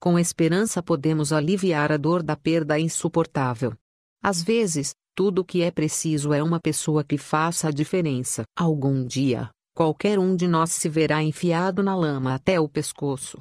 Com 0.00 0.18
esperança 0.18 0.82
podemos 0.82 1.32
aliviar 1.32 1.92
a 1.92 1.96
dor 1.96 2.20
da 2.20 2.34
perda 2.34 2.80
insuportável. 2.80 3.74
Às 4.20 4.42
vezes, 4.42 4.92
tudo 5.14 5.42
o 5.42 5.44
que 5.44 5.62
é 5.62 5.70
preciso 5.70 6.32
é 6.32 6.42
uma 6.42 6.58
pessoa 6.58 7.04
que 7.04 7.16
faça 7.16 7.68
a 7.68 7.70
diferença. 7.70 8.42
Algum 8.58 9.06
dia, 9.06 9.50
qualquer 9.72 10.18
um 10.18 10.34
de 10.34 10.48
nós 10.48 10.72
se 10.72 10.88
verá 10.88 11.22
enfiado 11.22 11.80
na 11.80 11.94
lama 11.94 12.34
até 12.34 12.58
o 12.58 12.68
pescoço. 12.68 13.38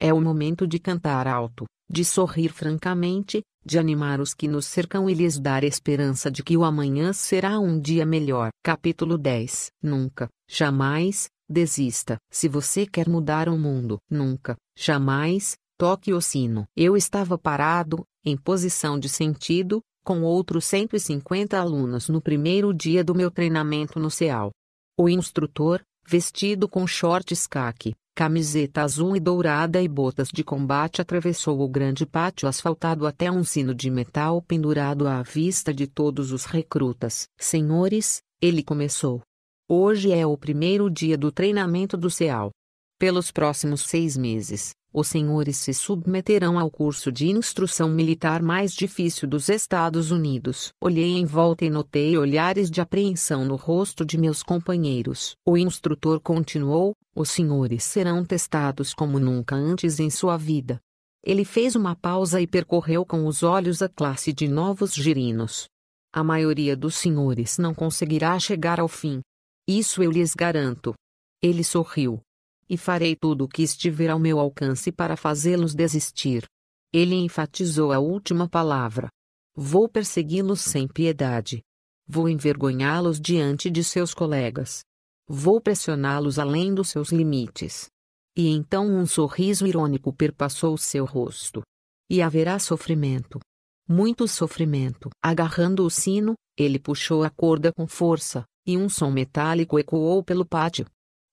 É 0.00 0.12
o 0.12 0.20
momento 0.20 0.66
de 0.66 0.80
cantar 0.80 1.28
alto, 1.28 1.66
de 1.88 2.04
sorrir 2.04 2.48
francamente, 2.48 3.42
de 3.64 3.78
animar 3.78 4.20
os 4.20 4.34
que 4.34 4.48
nos 4.48 4.66
cercam 4.66 5.08
e 5.08 5.14
lhes 5.14 5.38
dar 5.38 5.62
esperança 5.62 6.30
de 6.30 6.42
que 6.42 6.56
o 6.56 6.64
amanhã 6.64 7.12
será 7.12 7.60
um 7.60 7.78
dia 7.78 8.04
melhor. 8.04 8.50
Capítulo 8.64 9.16
10 9.16 9.70
Nunca, 9.82 10.28
jamais, 10.48 11.28
desista. 11.48 12.18
Se 12.30 12.48
você 12.48 12.86
quer 12.86 13.08
mudar 13.08 13.48
o 13.48 13.58
mundo, 13.58 13.98
nunca, 14.10 14.56
jamais, 14.76 15.56
toque 15.78 16.12
o 16.12 16.20
sino. 16.20 16.66
Eu 16.76 16.96
estava 16.96 17.38
parado, 17.38 18.04
em 18.24 18.36
posição 18.36 18.98
de 18.98 19.08
sentido, 19.08 19.80
com 20.04 20.22
outros 20.22 20.64
150 20.64 21.58
alunos 21.58 22.08
no 22.08 22.20
primeiro 22.20 22.72
dia 22.72 23.04
do 23.04 23.14
meu 23.14 23.30
treinamento 23.30 24.00
no 24.00 24.10
CEAL. 24.10 24.50
O 24.98 25.08
instrutor, 25.08 25.82
vestido 26.06 26.68
com 26.68 26.86
shorts 26.86 27.46
caque, 27.46 27.94
camiseta 28.14 28.82
azul 28.82 29.14
e 29.14 29.20
dourada 29.20 29.80
e 29.80 29.86
botas 29.86 30.28
de 30.28 30.42
combate 30.42 31.00
atravessou 31.00 31.60
o 31.60 31.68
grande 31.68 32.04
pátio 32.04 32.48
asfaltado 32.48 33.06
até 33.06 33.30
um 33.30 33.44
sino 33.44 33.74
de 33.74 33.90
metal 33.90 34.42
pendurado 34.42 35.06
à 35.06 35.22
vista 35.22 35.72
de 35.72 35.86
todos 35.86 36.32
os 36.32 36.44
recrutas. 36.44 37.28
Senhores, 37.38 38.20
ele 38.40 38.62
começou. 38.62 39.22
Hoje 39.70 40.10
é 40.10 40.26
o 40.26 40.34
primeiro 40.34 40.88
dia 40.88 41.18
do 41.18 41.30
treinamento 41.30 41.94
do 41.94 42.08
CEAL. 42.08 42.50
Pelos 42.98 43.30
próximos 43.30 43.82
seis 43.82 44.16
meses, 44.16 44.70
os 44.90 45.08
senhores 45.08 45.58
se 45.58 45.74
submeterão 45.74 46.58
ao 46.58 46.70
curso 46.70 47.12
de 47.12 47.28
instrução 47.28 47.90
militar 47.90 48.40
mais 48.40 48.72
difícil 48.72 49.28
dos 49.28 49.50
Estados 49.50 50.10
Unidos. 50.10 50.72
Olhei 50.82 51.18
em 51.18 51.26
volta 51.26 51.66
e 51.66 51.70
notei 51.70 52.16
olhares 52.16 52.70
de 52.70 52.80
apreensão 52.80 53.44
no 53.44 53.56
rosto 53.56 54.06
de 54.06 54.16
meus 54.16 54.42
companheiros. 54.42 55.36
O 55.46 55.54
instrutor 55.54 56.18
continuou: 56.18 56.94
os 57.14 57.28
senhores 57.28 57.84
serão 57.84 58.24
testados 58.24 58.94
como 58.94 59.18
nunca 59.18 59.54
antes 59.54 60.00
em 60.00 60.08
sua 60.08 60.38
vida. 60.38 60.80
Ele 61.22 61.44
fez 61.44 61.76
uma 61.76 61.94
pausa 61.94 62.40
e 62.40 62.46
percorreu 62.46 63.04
com 63.04 63.26
os 63.26 63.42
olhos 63.42 63.82
a 63.82 63.88
classe 63.90 64.32
de 64.32 64.48
novos 64.48 64.94
girinos. 64.94 65.66
A 66.10 66.24
maioria 66.24 66.74
dos 66.74 66.94
senhores 66.94 67.58
não 67.58 67.74
conseguirá 67.74 68.38
chegar 68.38 68.80
ao 68.80 68.88
fim. 68.88 69.20
Isso 69.68 70.02
eu 70.02 70.10
lhes 70.10 70.32
garanto. 70.32 70.94
Ele 71.42 71.62
sorriu 71.62 72.22
e 72.70 72.78
farei 72.78 73.14
tudo 73.14 73.44
o 73.44 73.48
que 73.48 73.62
estiver 73.62 74.08
ao 74.08 74.18
meu 74.18 74.38
alcance 74.38 74.90
para 74.90 75.14
fazê-los 75.14 75.74
desistir. 75.74 76.46
Ele 76.92 77.14
enfatizou 77.14 77.92
a 77.92 77.98
última 77.98 78.48
palavra. 78.48 79.10
Vou 79.54 79.86
persegui-los 79.86 80.62
sem 80.62 80.88
piedade. 80.88 81.60
Vou 82.06 82.30
envergonhá-los 82.30 83.20
diante 83.20 83.68
de 83.68 83.84
seus 83.84 84.14
colegas. 84.14 84.80
Vou 85.26 85.60
pressioná-los 85.60 86.38
além 86.38 86.74
dos 86.74 86.88
seus 86.88 87.10
limites. 87.10 87.88
E 88.34 88.48
então 88.48 88.86
um 88.86 89.04
sorriso 89.04 89.66
irônico 89.66 90.14
perpassou 90.14 90.78
seu 90.78 91.04
rosto. 91.04 91.62
E 92.08 92.22
haverá 92.22 92.58
sofrimento. 92.58 93.38
Muito 93.86 94.26
sofrimento. 94.26 95.10
Agarrando 95.22 95.84
o 95.84 95.90
sino, 95.90 96.34
ele 96.56 96.78
puxou 96.78 97.22
a 97.22 97.30
corda 97.30 97.70
com 97.72 97.86
força, 97.86 98.44
e 98.68 98.76
um 98.76 98.86
som 98.86 99.10
metálico 99.10 99.78
ecoou 99.78 100.22
pelo 100.22 100.44
pátio. 100.44 100.84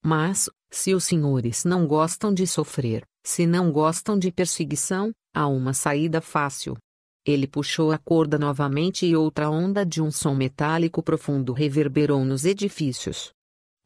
Mas, 0.01 0.49
se 0.71 0.95
os 0.95 1.03
senhores 1.03 1.65
não 1.65 1.85
gostam 1.85 2.33
de 2.33 2.47
sofrer, 2.47 3.03
se 3.25 3.45
não 3.45 3.73
gostam 3.73 4.17
de 4.17 4.31
perseguição, 4.31 5.11
há 5.33 5.45
uma 5.45 5.73
saída 5.73 6.21
fácil. 6.21 6.77
Ele 7.25 7.45
puxou 7.45 7.91
a 7.91 7.97
corda 7.97 8.39
novamente 8.39 9.05
e 9.05 9.17
outra 9.17 9.49
onda 9.49 9.85
de 9.85 10.01
um 10.01 10.09
som 10.09 10.33
metálico 10.33 11.03
profundo 11.03 11.51
reverberou 11.51 12.23
nos 12.23 12.45
edifícios. 12.45 13.33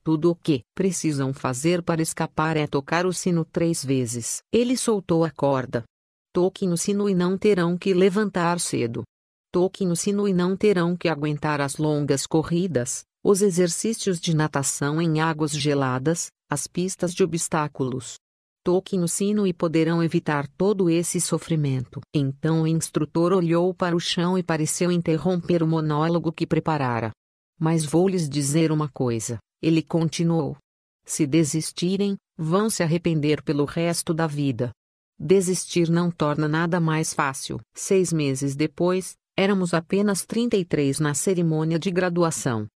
Tudo 0.03 0.29
o 0.29 0.35
que 0.35 0.61
precisam 0.75 1.33
fazer 1.33 1.81
para 1.81 2.03
escapar 2.03 2.55
é 2.55 2.67
tocar 2.67 3.07
o 3.07 3.13
sino 3.13 3.43
três 3.43 3.83
vezes. 3.83 4.43
Ele 4.53 4.77
soltou 4.77 5.23
a 5.23 5.31
corda. 5.31 5.83
Toquem 6.31 6.69
no 6.69 6.77
sino 6.77 7.09
e 7.09 7.15
não 7.15 7.35
terão 7.35 7.75
que 7.75 7.95
levantar 7.95 8.59
cedo. 8.59 9.03
Toquem 9.51 9.87
no 9.87 9.95
sino 9.95 10.27
e 10.27 10.33
não 10.33 10.55
terão 10.55 10.95
que 10.95 11.09
aguentar 11.09 11.59
as 11.59 11.77
longas 11.77 12.27
corridas, 12.27 13.03
os 13.23 13.41
exercícios 13.41 14.19
de 14.19 14.35
natação 14.35 15.01
em 15.01 15.19
águas 15.19 15.51
geladas, 15.51 16.31
as 16.49 16.67
pistas 16.67 17.13
de 17.13 17.23
obstáculos. 17.23 18.17
Toquem 18.63 18.99
no 18.99 19.07
sino 19.07 19.45
e 19.45 19.53
poderão 19.53 20.03
evitar 20.03 20.47
todo 20.47 20.89
esse 20.89 21.19
sofrimento. 21.19 22.01
Então 22.13 22.61
o 22.61 22.67
instrutor 22.67 23.33
olhou 23.33 23.73
para 23.73 23.95
o 23.95 23.99
chão 23.99 24.37
e 24.37 24.43
pareceu 24.43 24.91
interromper 24.91 25.63
o 25.63 25.67
monólogo 25.67 26.31
que 26.31 26.47
preparara. 26.47 27.11
Mas 27.59 27.83
vou 27.83 28.07
lhes 28.07 28.29
dizer 28.29 28.71
uma 28.71 28.87
coisa, 28.89 29.37
ele 29.61 29.81
continuou. 29.81 30.57
Se 31.05 31.25
desistirem, 31.25 32.15
vão 32.37 32.69
se 32.69 32.83
arrepender 32.83 33.43
pelo 33.43 33.65
resto 33.65 34.13
da 34.13 34.27
vida. 34.27 34.71
Desistir 35.17 35.89
não 35.89 36.09
torna 36.09 36.47
nada 36.47 36.79
mais 36.79 37.13
fácil. 37.13 37.59
Seis 37.75 38.13
meses 38.13 38.55
depois, 38.55 39.15
éramos 39.37 39.73
apenas 39.73 40.25
33 40.25 40.99
na 40.99 41.13
cerimônia 41.13 41.77
de 41.77 41.91
graduação. 41.91 42.67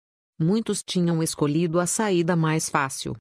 Muitos 0.44 0.84
tinham 0.84 1.24
escolhido 1.24 1.80
a 1.80 1.88
saída 1.88 2.36
mais 2.36 2.68
fácil. 2.68 3.16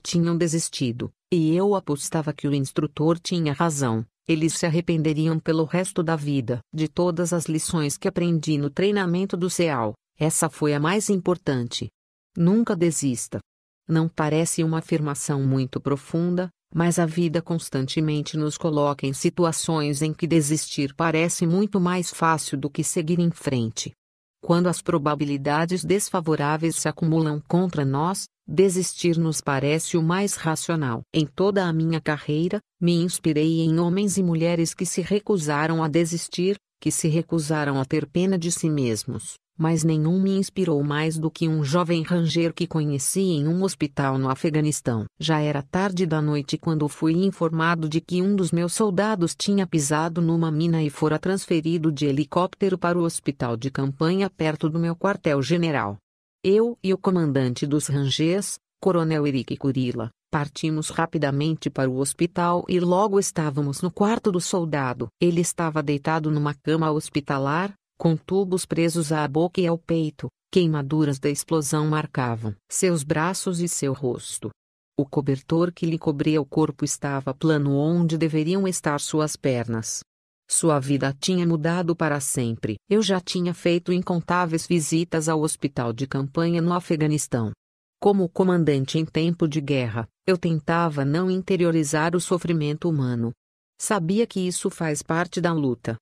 Tinham 0.00 0.38
desistido, 0.38 1.10
e 1.28 1.52
eu 1.52 1.74
apostava 1.74 2.32
que 2.32 2.46
o 2.46 2.54
instrutor 2.54 3.18
tinha 3.18 3.52
razão. 3.52 4.06
Eles 4.28 4.54
se 4.54 4.64
arrependeriam 4.64 5.40
pelo 5.40 5.64
resto 5.64 6.04
da 6.04 6.14
vida. 6.14 6.60
De 6.72 6.86
todas 6.86 7.32
as 7.32 7.46
lições 7.46 7.96
que 7.96 8.06
aprendi 8.06 8.56
no 8.56 8.70
treinamento 8.70 9.36
do 9.36 9.50
CEAL, 9.50 9.94
essa 10.16 10.48
foi 10.48 10.72
a 10.72 10.78
mais 10.78 11.10
importante. 11.10 11.88
Nunca 12.36 12.76
desista. 12.76 13.40
Não 13.88 14.08
parece 14.08 14.62
uma 14.62 14.78
afirmação 14.78 15.42
muito 15.42 15.80
profunda, 15.80 16.48
mas 16.72 17.00
a 17.00 17.06
vida 17.06 17.42
constantemente 17.42 18.36
nos 18.36 18.56
coloca 18.56 19.04
em 19.04 19.12
situações 19.12 20.00
em 20.00 20.14
que 20.14 20.28
desistir 20.28 20.94
parece 20.94 21.44
muito 21.44 21.80
mais 21.80 22.12
fácil 22.12 22.56
do 22.56 22.70
que 22.70 22.84
seguir 22.84 23.18
em 23.18 23.32
frente. 23.32 23.90
Quando 24.40 24.68
as 24.68 24.80
probabilidades 24.80 25.84
desfavoráveis 25.84 26.76
se 26.76 26.88
acumulam 26.88 27.40
contra 27.48 27.84
nós, 27.84 28.28
desistir 28.46 29.18
nos 29.18 29.40
parece 29.40 29.96
o 29.96 30.02
mais 30.02 30.36
racional. 30.36 31.02
Em 31.12 31.26
toda 31.26 31.64
a 31.66 31.72
minha 31.72 32.00
carreira, 32.00 32.60
me 32.80 32.94
inspirei 32.94 33.60
em 33.60 33.78
homens 33.78 34.16
e 34.16 34.22
mulheres 34.22 34.72
que 34.72 34.86
se 34.86 35.02
recusaram 35.02 35.82
a 35.82 35.88
desistir, 35.88 36.56
que 36.80 36.90
se 36.90 37.08
recusaram 37.08 37.80
a 37.80 37.84
ter 37.84 38.06
pena 38.06 38.38
de 38.38 38.52
si 38.52 38.70
mesmos, 38.70 39.34
mas 39.58 39.82
nenhum 39.82 40.22
me 40.22 40.38
inspirou 40.38 40.82
mais 40.84 41.18
do 41.18 41.28
que 41.30 41.48
um 41.48 41.64
jovem 41.64 42.02
ranger 42.02 42.54
que 42.54 42.66
conheci 42.66 43.20
em 43.20 43.48
um 43.48 43.64
hospital 43.64 44.16
no 44.16 44.30
Afeganistão. 44.30 45.04
Já 45.18 45.40
era 45.40 45.60
tarde 45.60 46.06
da 46.06 46.22
noite 46.22 46.56
quando 46.56 46.88
fui 46.88 47.14
informado 47.14 47.88
de 47.88 48.00
que 48.00 48.22
um 48.22 48.36
dos 48.36 48.52
meus 48.52 48.72
soldados 48.72 49.34
tinha 49.34 49.66
pisado 49.66 50.22
numa 50.22 50.50
mina 50.50 50.82
e 50.82 50.88
fora 50.88 51.18
transferido 51.18 51.90
de 51.90 52.06
helicóptero 52.06 52.78
para 52.78 52.96
o 52.96 53.02
hospital 53.02 53.56
de 53.56 53.70
campanha 53.70 54.30
perto 54.30 54.70
do 54.70 54.78
meu 54.78 54.94
quartel-general. 54.94 55.96
Eu 56.44 56.78
e 56.82 56.94
o 56.94 56.98
comandante 56.98 57.66
dos 57.66 57.88
rangers, 57.88 58.60
Coronel 58.80 59.26
Eric 59.26 59.56
Curila, 59.56 60.10
partimos 60.30 60.90
rapidamente 60.90 61.70
para 61.70 61.90
o 61.90 61.98
hospital 61.98 62.64
e 62.68 62.78
logo 62.78 63.18
estávamos 63.18 63.80
no 63.82 63.90
quarto 63.90 64.30
do 64.30 64.40
soldado. 64.40 65.08
Ele 65.20 65.40
estava 65.40 65.82
deitado 65.82 66.30
numa 66.30 66.54
cama 66.54 66.90
hospitalar, 66.90 67.74
com 67.98 68.16
tubos 68.16 68.64
presos 68.64 69.10
à 69.10 69.26
boca 69.26 69.60
e 69.60 69.66
ao 69.66 69.76
peito, 69.76 70.28
queimaduras 70.52 71.18
da 71.18 71.28
explosão 71.28 71.88
marcavam 71.88 72.54
seus 72.70 73.02
braços 73.02 73.58
e 73.58 73.68
seu 73.68 73.92
rosto. 73.92 74.50
O 74.96 75.04
cobertor 75.04 75.72
que 75.72 75.84
lhe 75.84 75.98
cobria 75.98 76.40
o 76.40 76.46
corpo 76.46 76.84
estava 76.84 77.34
plano 77.34 77.76
onde 77.76 78.16
deveriam 78.16 78.66
estar 78.66 79.00
suas 79.00 79.36
pernas. 79.36 80.00
Sua 80.48 80.80
vida 80.80 81.14
tinha 81.20 81.46
mudado 81.46 81.94
para 81.94 82.20
sempre. 82.20 82.76
Eu 82.88 83.02
já 83.02 83.20
tinha 83.20 83.52
feito 83.52 83.92
incontáveis 83.92 84.66
visitas 84.66 85.28
ao 85.28 85.42
hospital 85.42 85.92
de 85.92 86.06
campanha 86.06 86.62
no 86.62 86.72
Afeganistão. 86.72 87.52
Como 88.00 88.28
comandante 88.28 88.96
em 88.96 89.04
tempo 89.04 89.46
de 89.46 89.60
guerra, 89.60 90.08
eu 90.26 90.38
tentava 90.38 91.04
não 91.04 91.30
interiorizar 91.30 92.16
o 92.16 92.20
sofrimento 92.20 92.88
humano. 92.88 93.32
Sabia 93.78 94.26
que 94.26 94.40
isso 94.40 94.70
faz 94.70 95.02
parte 95.02 95.40
da 95.40 95.52
luta. 95.52 95.96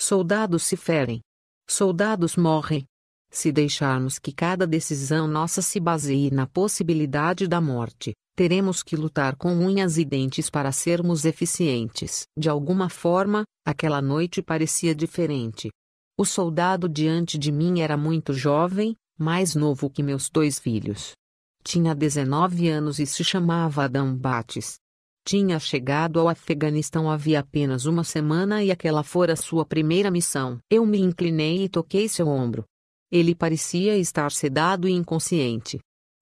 Soldados 0.00 0.64
se 0.64 0.76
ferem. 0.76 1.20
Soldados 1.72 2.36
morrem. 2.36 2.84
Se 3.30 3.50
deixarmos 3.50 4.18
que 4.18 4.30
cada 4.30 4.66
decisão 4.66 5.26
nossa 5.26 5.62
se 5.62 5.80
baseie 5.80 6.30
na 6.30 6.46
possibilidade 6.46 7.48
da 7.48 7.62
morte, 7.62 8.12
teremos 8.36 8.82
que 8.82 8.94
lutar 8.94 9.36
com 9.36 9.54
unhas 9.54 9.96
e 9.96 10.04
dentes 10.04 10.50
para 10.50 10.70
sermos 10.70 11.24
eficientes. 11.24 12.26
De 12.36 12.50
alguma 12.50 12.90
forma, 12.90 13.44
aquela 13.66 14.02
noite 14.02 14.42
parecia 14.42 14.94
diferente. 14.94 15.70
O 16.14 16.26
soldado 16.26 16.90
diante 16.90 17.38
de 17.38 17.50
mim 17.50 17.80
era 17.80 17.96
muito 17.96 18.34
jovem, 18.34 18.94
mais 19.18 19.54
novo 19.54 19.88
que 19.88 20.02
meus 20.02 20.28
dois 20.28 20.58
filhos. 20.58 21.12
Tinha 21.64 21.94
19 21.94 22.68
anos 22.68 22.98
e 22.98 23.06
se 23.06 23.24
chamava 23.24 23.84
Adam 23.84 24.14
Bates. 24.14 24.74
Tinha 25.24 25.58
chegado 25.60 26.18
ao 26.18 26.28
Afeganistão 26.28 27.08
havia 27.08 27.40
apenas 27.40 27.86
uma 27.86 28.02
semana 28.02 28.62
e 28.62 28.72
aquela 28.72 29.04
fora 29.04 29.36
sua 29.36 29.64
primeira 29.64 30.10
missão. 30.10 30.58
Eu 30.68 30.84
me 30.84 30.98
inclinei 30.98 31.64
e 31.64 31.68
toquei 31.68 32.08
seu 32.08 32.26
ombro. 32.26 32.64
Ele 33.10 33.34
parecia 33.34 33.96
estar 33.96 34.32
sedado 34.32 34.88
e 34.88 34.92
inconsciente. 34.92 35.78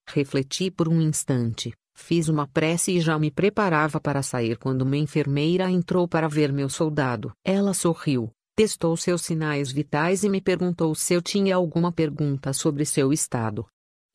Refleti 0.07 0.71
por 0.71 0.89
um 0.89 1.01
instante, 1.01 1.73
fiz 1.95 2.29
uma 2.29 2.47
prece 2.47 2.93
e 2.93 3.01
já 3.01 3.19
me 3.19 3.31
preparava 3.31 4.01
para 4.01 4.23
sair 4.23 4.59
quando 4.59 4.83
uma 4.83 4.97
enfermeira 4.97 5.71
entrou 5.71 6.07
para 6.07 6.29
ver 6.29 6.53
meu 6.53 6.69
soldado. 6.69 7.33
Ela 7.45 7.73
sorriu, 7.73 8.31
testou 8.57 8.97
seus 8.97 9.23
sinais 9.23 9.73
vitais 9.73 10.25
e 10.25 10.29
me 10.29 10.41
perguntou 10.41 10.95
se 10.95 11.15
eu 11.15 11.23
tinha 11.23 11.55
alguma 11.55 11.91
pergunta 11.93 12.53
sobre 12.53 12.85
seu 12.85 13.13
estado. 13.13 13.65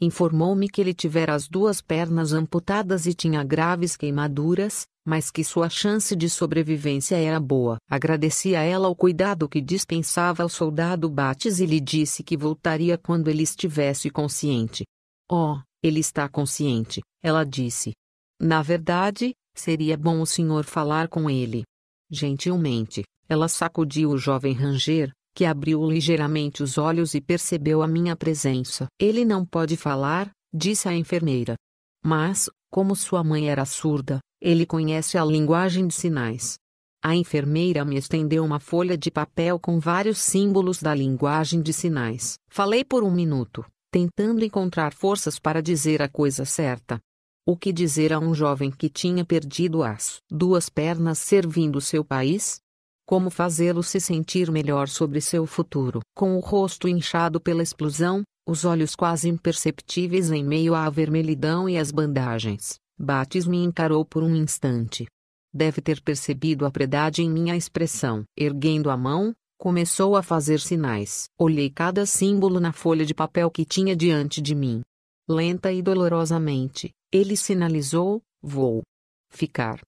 Informou-me 0.02 0.68
que 0.68 0.82
ele 0.82 0.94
tivera 0.94 1.34
as 1.34 1.48
duas 1.48 1.82
pernas 1.82 2.34
amputadas 2.34 3.06
e 3.06 3.14
tinha 3.14 3.44
graves 3.44 3.96
queimaduras, 3.96 4.86
mas 5.08 5.32
que 5.32 5.44
sua 5.44 5.70
chance 5.70 6.16
de 6.16 6.30
sobrevivência 6.30 7.16
era 7.16 7.40
boa. 7.40 7.78
Agradeci 7.90 8.56
a 8.56 8.62
ela 8.62 8.90
o 8.90 8.96
cuidado 8.96 9.48
que 9.48 9.62
dispensava 9.62 10.44
ao 10.44 10.50
soldado 10.50 11.10
Bates 11.10 11.60
e 11.60 11.66
lhe 11.66 11.80
disse 11.80 12.24
que 12.24 12.36
voltaria 12.36 12.98
quando 12.98 13.30
ele 13.30 13.44
estivesse 13.44 14.10
consciente. 14.10 14.84
Oh, 15.32 15.58
ele 15.82 16.00
está 16.00 16.28
consciente, 16.28 17.02
ela 17.24 17.46
disse. 17.46 17.94
Na 18.42 18.62
verdade, 18.62 19.34
seria 19.56 19.96
bom 19.96 20.20
o 20.20 20.26
senhor 20.26 20.66
falar 20.66 21.08
com 21.08 21.30
ele. 21.30 21.64
Gentilmente, 22.12 23.04
ela 23.30 23.48
sacudiu 23.48 24.10
o 24.10 24.18
jovem 24.18 24.54
ranger, 24.54 25.12
que 25.36 25.44
abriu 25.44 25.86
ligeiramente 25.86 26.64
os 26.64 26.78
olhos 26.78 27.14
e 27.14 27.20
percebeu 27.20 27.82
a 27.82 27.88
minha 27.88 28.16
presença. 28.16 28.88
Ele 28.98 29.26
não 29.26 29.46
pode 29.46 29.76
falar, 29.76 30.32
disse 30.54 30.88
a 30.88 30.96
enfermeira. 30.96 31.56
Mas, 32.04 32.50
como 32.72 32.96
sua 32.96 33.22
mãe 33.22 33.50
era 33.50 33.66
surda, 33.66 34.20
ele 34.42 34.66
conhece 34.66 35.18
a 35.18 35.26
linguagem 35.26 35.88
de 35.88 35.94
sinais. 35.94 36.56
A 37.04 37.16
enfermeira 37.16 37.84
me 37.84 37.98
estendeu 37.98 38.44
uma 38.46 38.60
folha 38.60 38.98
de 38.98 39.12
papel 39.12 39.60
com 39.60 39.80
vários 39.80 40.20
símbolos 40.20 40.82
da 40.82 40.96
linguagem 40.96 41.62
de 41.62 41.74
sinais. 41.74 42.36
Falei 42.50 42.84
por 42.86 43.04
um 43.04 43.12
minuto, 43.12 43.66
tentando 43.92 44.44
encontrar 44.44 44.94
forças 44.94 45.38
para 45.38 45.62
dizer 45.62 46.02
a 46.02 46.08
coisa 46.08 46.46
certa. 46.46 47.00
O 47.46 47.56
que 47.56 47.72
dizer 47.72 48.12
a 48.12 48.20
um 48.20 48.34
jovem 48.34 48.72
que 48.72 48.90
tinha 48.90 49.24
perdido 49.24 49.84
as 49.84 50.20
duas 50.32 50.70
pernas 50.70 51.20
servindo 51.20 51.80
seu 51.80 52.04
país? 52.04 52.60
Como 53.08 53.30
fazê-lo 53.30 53.84
se 53.84 54.00
sentir 54.00 54.52
melhor 54.52 54.88
sobre 54.88 55.22
seu 55.22 55.46
futuro? 55.46 56.00
Com 56.16 56.36
o 56.36 56.40
rosto 56.40 56.88
inchado 56.88 57.40
pela 57.40 57.62
explosão, 57.62 58.24
os 58.48 58.66
olhos 58.66 58.96
quase 58.96 59.30
imperceptíveis 59.30 60.32
em 60.32 60.44
meio 60.44 60.74
à 60.74 60.90
vermelhidão 60.90 61.70
e 61.70 61.78
as 61.78 61.92
bandagens, 61.92 62.80
Bates 62.98 63.46
me 63.46 63.58
encarou 63.58 64.04
por 64.04 64.24
um 64.24 64.36
instante. 64.36 65.06
Deve 65.54 65.82
ter 65.82 66.02
percebido 66.02 66.66
a 66.66 66.72
predade 66.72 67.22
em 67.22 67.30
minha 67.30 67.56
expressão. 67.56 68.24
Erguendo 68.36 68.90
a 68.90 68.98
mão, 68.98 69.34
começou 69.58 70.16
a 70.16 70.24
fazer 70.24 70.60
sinais. 70.60 71.26
Olhei 71.38 71.70
cada 71.70 72.06
símbolo 72.08 72.60
na 72.60 72.74
folha 72.74 73.06
de 73.06 73.14
papel 73.14 73.52
que 73.52 73.66
tinha 73.66 73.96
diante 73.96 74.42
de 74.42 74.56
mim. 74.56 74.82
Lenta 75.30 75.72
e 75.72 75.82
dolorosamente, 75.82 76.90
ele 77.12 77.38
sinalizou: 77.38 78.22
vou 78.42 78.82
ficar 79.30 79.80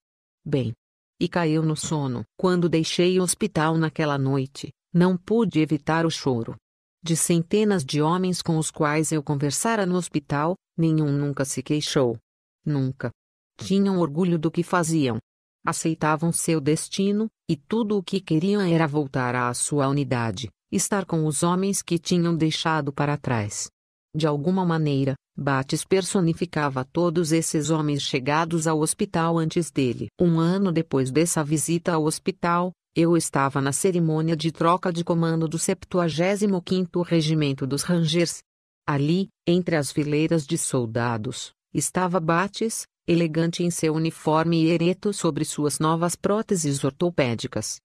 bem 0.44 0.72
e 1.20 1.28
caiu 1.28 1.62
no 1.62 1.76
sono. 1.76 2.24
Quando 2.36 2.68
deixei 2.68 3.18
o 3.18 3.22
hospital 3.22 3.76
naquela 3.76 4.18
noite, 4.18 4.70
não 4.92 5.16
pude 5.16 5.60
evitar 5.60 6.06
o 6.06 6.10
choro. 6.10 6.56
De 7.02 7.16
centenas 7.16 7.84
de 7.84 8.02
homens 8.02 8.42
com 8.42 8.58
os 8.58 8.70
quais 8.70 9.12
eu 9.12 9.22
conversara 9.22 9.86
no 9.86 9.96
hospital, 9.96 10.54
nenhum 10.76 11.12
nunca 11.12 11.44
se 11.44 11.62
queixou. 11.62 12.18
Nunca. 12.64 13.10
Tinham 13.58 13.98
orgulho 13.98 14.38
do 14.38 14.50
que 14.50 14.62
faziam. 14.62 15.18
Aceitavam 15.66 16.32
seu 16.32 16.60
destino, 16.60 17.28
e 17.48 17.56
tudo 17.56 17.96
o 17.96 18.02
que 18.02 18.20
queriam 18.20 18.60
era 18.60 18.86
voltar 18.86 19.34
à 19.34 19.52
sua 19.54 19.88
unidade, 19.88 20.48
estar 20.70 21.04
com 21.04 21.26
os 21.26 21.42
homens 21.42 21.82
que 21.82 21.98
tinham 21.98 22.34
deixado 22.36 22.92
para 22.92 23.16
trás. 23.16 23.68
De 24.14 24.26
alguma 24.26 24.64
maneira, 24.64 25.14
Bates 25.40 25.84
personificava 25.84 26.84
todos 26.84 27.30
esses 27.30 27.70
homens 27.70 28.02
chegados 28.02 28.66
ao 28.66 28.80
hospital 28.80 29.38
antes 29.38 29.70
dele. 29.70 30.08
Um 30.20 30.40
ano 30.40 30.72
depois 30.72 31.12
dessa 31.12 31.44
visita 31.44 31.92
ao 31.92 32.06
hospital, 32.06 32.72
eu 32.92 33.16
estava 33.16 33.60
na 33.60 33.70
cerimônia 33.70 34.36
de 34.36 34.50
troca 34.50 34.92
de 34.92 35.04
comando 35.04 35.46
do 35.46 35.56
75º 35.56 37.04
Regimento 37.06 37.68
dos 37.68 37.84
Rangers. 37.84 38.40
Ali, 38.84 39.28
entre 39.46 39.76
as 39.76 39.92
fileiras 39.92 40.44
de 40.44 40.58
soldados, 40.58 41.52
estava 41.72 42.18
Bates, 42.18 42.82
elegante 43.06 43.62
em 43.62 43.70
seu 43.70 43.94
uniforme 43.94 44.64
e 44.64 44.70
ereto 44.70 45.12
sobre 45.12 45.44
suas 45.44 45.78
novas 45.78 46.16
próteses 46.16 46.82
ortopédicas. 46.82 47.76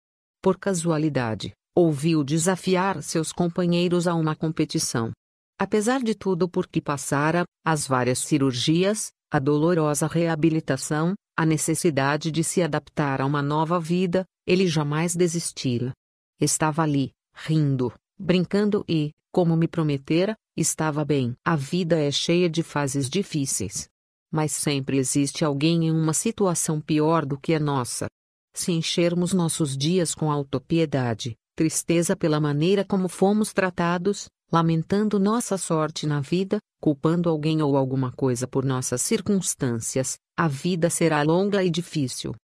Por 0.42 0.58
casualidade, 0.58 1.54
ouviu 1.76 2.24
desafiar 2.24 3.04
seus 3.04 3.32
companheiros 3.32 4.08
a 4.08 4.16
uma 4.16 4.36
competição. 4.36 5.12
Apesar 5.60 6.02
de 6.02 6.16
tudo 6.16 6.50
por 6.50 6.68
que 6.68 6.82
passara, 6.82 7.46
as 7.64 7.88
várias 7.88 8.20
cirurgias, 8.20 9.12
a 9.32 9.40
dolorosa 9.40 10.08
reabilitação, 10.08 11.14
a 11.36 11.46
necessidade 11.46 12.32
de 12.32 12.44
se 12.44 12.62
adaptar 12.62 13.22
a 13.22 13.26
uma 13.26 13.42
nova 13.42 13.80
vida, 13.80 14.26
ele 14.46 14.68
jamais 14.68 15.16
desistira. 15.16 15.92
Estava 16.40 16.84
ali, 16.84 17.12
rindo, 17.34 17.92
brincando 18.20 18.84
e, 18.88 19.12
como 19.32 19.56
me 19.56 19.68
prometera, 19.68 20.36
estava 20.56 21.04
bem. 21.04 21.34
A 21.44 21.56
vida 21.56 22.00
é 22.00 22.12
cheia 22.12 22.50
de 22.50 22.62
fases 22.62 23.10
difíceis. 23.10 23.88
Mas 24.32 24.52
sempre 24.52 24.98
existe 24.98 25.44
alguém 25.44 25.86
em 25.88 25.92
uma 25.92 26.14
situação 26.14 26.80
pior 26.80 27.26
do 27.26 27.40
que 27.40 27.54
a 27.54 27.60
nossa. 27.60 28.08
Se 28.54 28.72
enchermos 28.72 29.34
nossos 29.34 29.76
dias 29.76 30.14
com 30.14 30.32
autopiedade, 30.32 31.36
tristeza 31.56 32.16
pela 32.16 32.40
maneira 32.40 32.84
como 32.84 33.08
fomos 33.08 33.54
tratados, 33.54 34.28
lamentando 34.54 35.20
nossa 35.20 35.58
sorte 35.58 36.06
na 36.06 36.22
vida, 36.22 36.60
culpando 36.80 37.28
alguém 37.28 37.64
ou 37.64 37.76
alguma 37.76 38.12
coisa 38.12 38.48
por 38.48 38.64
nossas 38.64 39.02
circunstâncias, 39.02 40.18
a 40.38 40.48
vida 40.48 40.92
será 40.92 41.24
longa 41.24 41.64
e 41.64 41.72
difícil. 41.72 42.36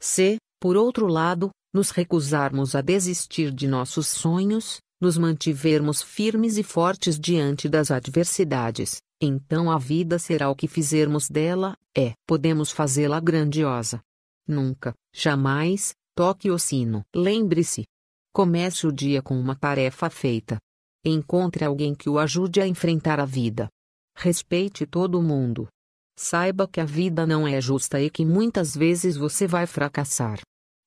Se, 0.00 0.38
por 0.58 0.78
outro 0.78 1.06
lado, 1.06 1.50
nos 1.74 1.90
recusarmos 1.90 2.74
a 2.74 2.80
desistir 2.80 3.52
de 3.52 3.68
nossos 3.68 4.08
sonhos, 4.08 4.78
nos 4.98 5.18
mantivermos 5.18 6.00
firmes 6.00 6.56
e 6.56 6.62
fortes 6.62 7.20
diante 7.20 7.68
das 7.68 7.90
adversidades, 7.90 8.96
então 9.20 9.70
a 9.70 9.76
vida 9.76 10.18
será 10.18 10.48
o 10.48 10.56
que 10.56 10.66
fizermos 10.66 11.28
dela, 11.28 11.76
é, 11.94 12.14
podemos 12.26 12.70
fazê-la 12.70 13.20
grandiosa. 13.20 14.00
Nunca, 14.46 14.94
jamais, 15.14 15.92
toque 16.16 16.50
o 16.50 16.58
sino. 16.58 17.02
Lembre-se. 17.14 17.84
Comece 18.32 18.86
o 18.86 18.92
dia 18.92 19.20
com 19.20 19.38
uma 19.38 19.54
tarefa 19.54 20.08
feita. 20.08 20.58
Encontre 21.04 21.64
alguém 21.64 21.94
que 21.94 22.08
o 22.08 22.18
ajude 22.18 22.60
a 22.60 22.66
enfrentar 22.66 23.20
a 23.20 23.24
vida. 23.24 23.68
Respeite 24.16 24.84
todo 24.84 25.22
mundo. 25.22 25.68
Saiba 26.16 26.66
que 26.66 26.80
a 26.80 26.84
vida 26.84 27.26
não 27.26 27.46
é 27.46 27.60
justa 27.60 28.00
e 28.00 28.10
que 28.10 28.24
muitas 28.24 28.76
vezes 28.76 29.16
você 29.16 29.46
vai 29.46 29.66
fracassar. 29.66 30.40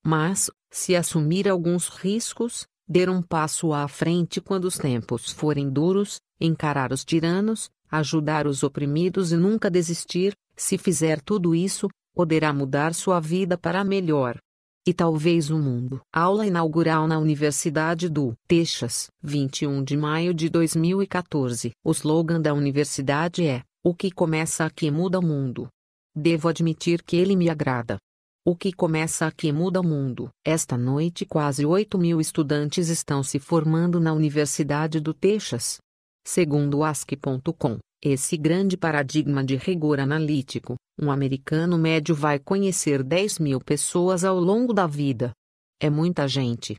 Mas, 0.05 0.51
se 0.69 0.95
assumir 0.95 1.47
alguns 1.47 1.87
riscos, 1.87 2.65
der 2.87 3.09
um 3.09 3.21
passo 3.21 3.71
à 3.71 3.87
frente 3.87 4.41
quando 4.41 4.65
os 4.65 4.77
tempos 4.77 5.31
forem 5.31 5.69
duros, 5.69 6.17
encarar 6.39 6.91
os 6.91 7.05
tiranos, 7.05 7.69
ajudar 7.89 8.45
os 8.45 8.63
oprimidos 8.63 9.31
e 9.31 9.37
nunca 9.37 9.71
desistir, 9.71 10.33
se 10.55 10.77
fizer 10.77 11.21
tudo 11.21 11.55
isso, 11.55 11.87
poderá 12.13 12.51
mudar 12.51 12.93
sua 12.93 13.19
vida 13.21 13.57
para 13.57 13.83
melhor 13.83 14.37
e 14.85 14.93
talvez 14.93 15.49
o 15.49 15.57
mundo. 15.57 16.01
Aula 16.11 16.45
inaugural 16.45 17.07
na 17.07 17.19
Universidade 17.19 18.09
do 18.09 18.33
Texas, 18.47 19.09
21 19.21 19.83
de 19.83 19.95
maio 19.95 20.33
de 20.33 20.49
2014. 20.49 21.71
O 21.83 21.91
slogan 21.91 22.41
da 22.41 22.53
universidade 22.53 23.45
é: 23.45 23.63
O 23.83 23.93
que 23.93 24.11
começa 24.11 24.65
aqui 24.65 24.89
muda 24.89 25.19
o 25.19 25.25
mundo. 25.25 25.67
Devo 26.15 26.49
admitir 26.49 27.03
que 27.03 27.15
ele 27.15 27.35
me 27.35 27.49
agrada. 27.49 27.97
O 28.43 28.55
que 28.55 28.73
começa 28.73 29.27
aqui 29.27 29.51
muda 29.51 29.79
o 29.79 29.83
mundo. 29.83 30.29
Esta 30.43 30.75
noite, 30.75 31.25
quase 31.25 31.63
8 31.63 31.97
mil 31.97 32.19
estudantes 32.19 32.89
estão 32.89 33.21
se 33.21 33.37
formando 33.37 33.99
na 33.99 34.13
Universidade 34.13 34.99
do 34.99 35.13
Texas. 35.13 35.77
Segundo 36.25 36.83
ASC.com, 36.83 37.77
Esse 38.03 38.35
grande 38.35 38.75
paradigma 38.75 39.43
de 39.43 39.55
rigor 39.55 39.99
analítico, 39.99 40.75
um 41.01 41.11
americano 41.11 41.77
médio 41.77 42.13
vai 42.13 42.37
conhecer 42.37 43.03
10 43.03 43.39
mil 43.39 43.59
pessoas 43.59 44.23
ao 44.23 44.39
longo 44.39 44.71
da 44.71 44.85
vida. 44.85 45.31
É 45.79 45.89
muita 45.89 46.27
gente. 46.27 46.75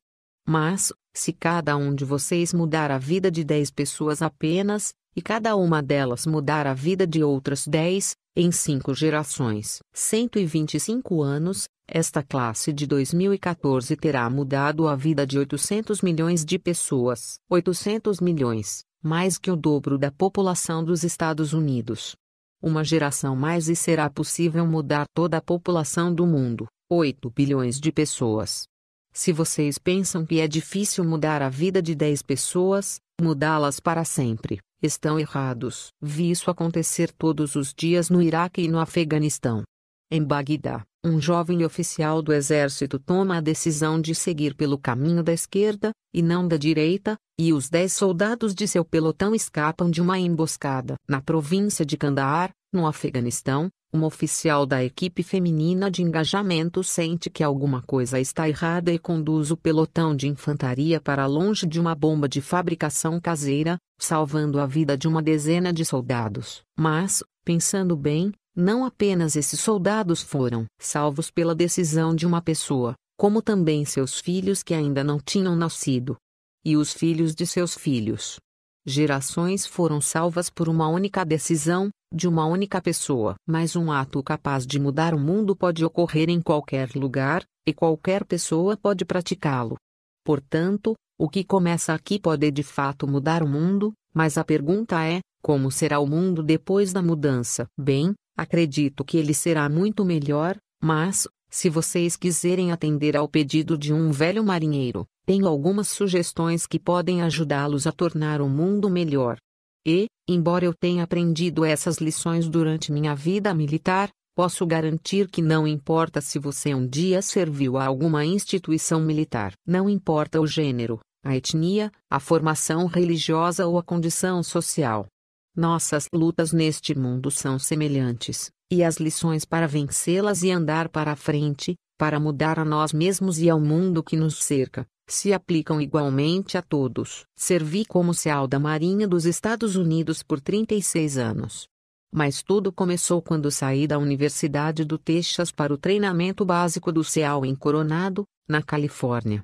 Mas, 0.46 0.92
se 1.12 1.32
cada 1.32 1.76
um 1.76 1.94
de 1.94 2.04
vocês 2.04 2.54
mudar 2.54 2.90
a 2.90 2.98
vida 2.98 3.30
de 3.30 3.42
10 3.42 3.70
pessoas 3.72 4.22
apenas, 4.22 4.92
e 5.14 5.20
cada 5.20 5.56
uma 5.56 5.82
delas 5.82 6.24
mudar 6.24 6.66
a 6.66 6.72
vida 6.72 7.06
de 7.06 7.22
outras 7.22 7.66
10, 7.66 8.14
em 8.36 8.50
cinco 8.50 8.94
gerações, 8.94 9.80
125 9.92 11.22
anos, 11.22 11.68
esta 11.86 12.22
classe 12.22 12.72
de 12.72 12.86
2014 12.86 13.96
terá 13.96 14.30
mudado 14.30 14.86
a 14.88 14.94
vida 14.94 15.26
de 15.26 15.38
800 15.38 16.00
milhões 16.00 16.44
de 16.44 16.58
pessoas. 16.58 17.34
800 17.50 18.20
milhões 18.20 18.84
mais 19.02 19.36
que 19.36 19.50
o 19.50 19.56
dobro 19.56 19.98
da 19.98 20.12
população 20.12 20.84
dos 20.84 21.02
Estados 21.02 21.52
Unidos. 21.52 22.14
Uma 22.62 22.84
geração 22.84 23.34
mais 23.34 23.68
e 23.68 23.74
será 23.74 24.08
possível 24.08 24.64
mudar 24.64 25.04
toda 25.12 25.38
a 25.38 25.42
população 25.42 26.14
do 26.14 26.24
mundo, 26.24 26.68
8 26.88 27.28
bilhões 27.30 27.80
de 27.80 27.90
pessoas. 27.90 28.68
Se 29.12 29.32
vocês 29.32 29.78
pensam 29.78 30.24
que 30.24 30.38
é 30.38 30.46
difícil 30.46 31.02
mudar 31.02 31.42
a 31.42 31.48
vida 31.48 31.82
de 31.82 31.92
10 31.92 32.22
pessoas, 32.22 33.00
mudá-las 33.20 33.80
para 33.80 34.04
sempre, 34.04 34.60
estão 34.80 35.18
errados. 35.18 35.88
Vi 36.00 36.30
isso 36.30 36.52
acontecer 36.52 37.10
todos 37.10 37.56
os 37.56 37.74
dias 37.74 38.08
no 38.08 38.22
Iraque 38.22 38.62
e 38.62 38.68
no 38.68 38.78
Afeganistão. 38.78 39.64
Em 40.08 40.22
Bagdá, 40.22 40.84
um 41.04 41.20
jovem 41.20 41.64
oficial 41.64 42.22
do 42.22 42.32
exército 42.32 42.98
toma 42.98 43.36
a 43.36 43.40
decisão 43.40 44.00
de 44.00 44.14
seguir 44.14 44.54
pelo 44.54 44.78
caminho 44.78 45.22
da 45.22 45.32
esquerda, 45.32 45.90
e 46.14 46.22
não 46.22 46.46
da 46.46 46.56
direita, 46.56 47.16
e 47.38 47.52
os 47.52 47.68
dez 47.68 47.92
soldados 47.92 48.54
de 48.54 48.68
seu 48.68 48.84
pelotão 48.84 49.34
escapam 49.34 49.90
de 49.90 50.00
uma 50.00 50.18
emboscada. 50.18 50.94
Na 51.08 51.20
província 51.20 51.84
de 51.84 51.96
Kandahar, 51.96 52.52
no 52.72 52.86
Afeganistão, 52.86 53.68
uma 53.92 54.06
oficial 54.06 54.64
da 54.64 54.82
equipe 54.82 55.22
feminina 55.22 55.90
de 55.90 56.02
engajamento 56.02 56.82
sente 56.82 57.28
que 57.28 57.42
alguma 57.42 57.82
coisa 57.82 58.18
está 58.18 58.48
errada 58.48 58.90
e 58.90 58.98
conduz 58.98 59.50
o 59.50 59.56
pelotão 59.56 60.16
de 60.16 60.28
infantaria 60.28 61.00
para 61.00 61.26
longe 61.26 61.66
de 61.66 61.78
uma 61.78 61.94
bomba 61.94 62.28
de 62.28 62.40
fabricação 62.40 63.20
caseira, 63.20 63.76
salvando 63.98 64.58
a 64.58 64.66
vida 64.66 64.96
de 64.96 65.06
uma 65.06 65.20
dezena 65.20 65.72
de 65.72 65.84
soldados. 65.84 66.62
Mas, 66.78 67.22
pensando 67.44 67.94
bem, 67.94 68.32
não 68.54 68.84
apenas 68.84 69.36
esses 69.36 69.60
soldados 69.60 70.22
foram 70.22 70.66
salvos 70.78 71.30
pela 71.30 71.54
decisão 71.54 72.14
de 72.14 72.26
uma 72.26 72.42
pessoa, 72.42 72.94
como 73.16 73.40
também 73.40 73.84
seus 73.84 74.18
filhos 74.18 74.62
que 74.62 74.74
ainda 74.74 75.02
não 75.02 75.18
tinham 75.18 75.56
nascido. 75.56 76.16
E 76.64 76.76
os 76.76 76.92
filhos 76.92 77.34
de 77.34 77.46
seus 77.46 77.74
filhos. 77.74 78.38
Gerações 78.84 79.64
foram 79.64 80.00
salvas 80.00 80.50
por 80.50 80.68
uma 80.68 80.88
única 80.88 81.24
decisão, 81.24 81.88
de 82.12 82.28
uma 82.28 82.46
única 82.46 82.80
pessoa. 82.82 83.34
Mas 83.46 83.74
um 83.74 83.90
ato 83.90 84.22
capaz 84.22 84.66
de 84.66 84.78
mudar 84.78 85.14
o 85.14 85.18
mundo 85.18 85.56
pode 85.56 85.84
ocorrer 85.84 86.28
em 86.28 86.40
qualquer 86.40 86.90
lugar, 86.94 87.42
e 87.66 87.72
qualquer 87.72 88.24
pessoa 88.24 88.76
pode 88.76 89.04
praticá-lo. 89.04 89.76
Portanto, 90.24 90.94
o 91.18 91.28
que 91.28 91.44
começa 91.44 91.94
aqui 91.94 92.18
pode 92.18 92.50
de 92.50 92.62
fato 92.62 93.06
mudar 93.06 93.42
o 93.42 93.48
mundo, 93.48 93.92
mas 94.12 94.36
a 94.36 94.44
pergunta 94.44 95.04
é: 95.04 95.20
como 95.40 95.70
será 95.70 95.98
o 96.00 96.06
mundo 96.06 96.42
depois 96.42 96.92
da 96.92 97.02
mudança? 97.02 97.66
Bem, 97.78 98.12
Acredito 98.42 99.04
que 99.04 99.16
ele 99.16 99.32
será 99.32 99.68
muito 99.68 100.04
melhor, 100.04 100.56
mas, 100.82 101.28
se 101.48 101.70
vocês 101.70 102.16
quiserem 102.16 102.72
atender 102.72 103.16
ao 103.16 103.28
pedido 103.28 103.78
de 103.78 103.92
um 103.92 104.10
velho 104.10 104.42
marinheiro, 104.42 105.06
tenho 105.24 105.46
algumas 105.46 105.86
sugestões 105.86 106.66
que 106.66 106.76
podem 106.76 107.22
ajudá-los 107.22 107.86
a 107.86 107.92
tornar 107.92 108.40
o 108.40 108.48
mundo 108.48 108.90
melhor. 108.90 109.38
E, 109.86 110.06
embora 110.28 110.64
eu 110.64 110.74
tenha 110.74 111.04
aprendido 111.04 111.64
essas 111.64 111.98
lições 111.98 112.48
durante 112.48 112.90
minha 112.90 113.14
vida 113.14 113.54
militar, 113.54 114.10
posso 114.34 114.66
garantir 114.66 115.30
que 115.30 115.40
não 115.40 115.64
importa 115.64 116.20
se 116.20 116.40
você 116.40 116.74
um 116.74 116.84
dia 116.84 117.22
serviu 117.22 117.76
a 117.76 117.86
alguma 117.86 118.24
instituição 118.24 119.00
militar, 119.00 119.52
não 119.64 119.88
importa 119.88 120.40
o 120.40 120.48
gênero, 120.48 120.98
a 121.24 121.36
etnia, 121.36 121.92
a 122.10 122.18
formação 122.18 122.86
religiosa 122.86 123.68
ou 123.68 123.78
a 123.78 123.84
condição 123.84 124.42
social. 124.42 125.06
Nossas 125.54 126.08
lutas 126.14 126.50
neste 126.50 126.94
mundo 126.94 127.30
são 127.30 127.58
semelhantes, 127.58 128.50
e 128.70 128.82
as 128.82 128.96
lições 128.96 129.44
para 129.44 129.68
vencê-las 129.68 130.42
e 130.42 130.50
andar 130.50 130.88
para 130.88 131.12
a 131.12 131.16
frente, 131.16 131.76
para 131.98 132.18
mudar 132.18 132.58
a 132.58 132.64
nós 132.64 132.90
mesmos 132.90 133.38
e 133.38 133.50
ao 133.50 133.60
mundo 133.60 134.02
que 134.02 134.16
nos 134.16 134.42
cerca, 134.42 134.86
se 135.06 135.30
aplicam 135.30 135.78
igualmente 135.78 136.56
a 136.56 136.62
todos. 136.62 137.26
Servi 137.36 137.84
como 137.84 138.14
seal 138.14 138.48
da 138.48 138.58
Marinha 138.58 139.06
dos 139.06 139.26
Estados 139.26 139.76
Unidos 139.76 140.22
por 140.22 140.40
36 140.40 141.18
anos. 141.18 141.68
Mas 142.10 142.42
tudo 142.42 142.72
começou 142.72 143.20
quando 143.20 143.50
saí 143.50 143.86
da 143.86 143.98
Universidade 143.98 144.86
do 144.86 144.96
Texas 144.96 145.52
para 145.52 145.72
o 145.72 145.76
treinamento 145.76 146.46
básico 146.46 146.90
do 146.90 147.04
SEAL 147.04 147.44
em 147.44 147.54
Coronado, 147.54 148.24
na 148.48 148.62
Califórnia. 148.62 149.42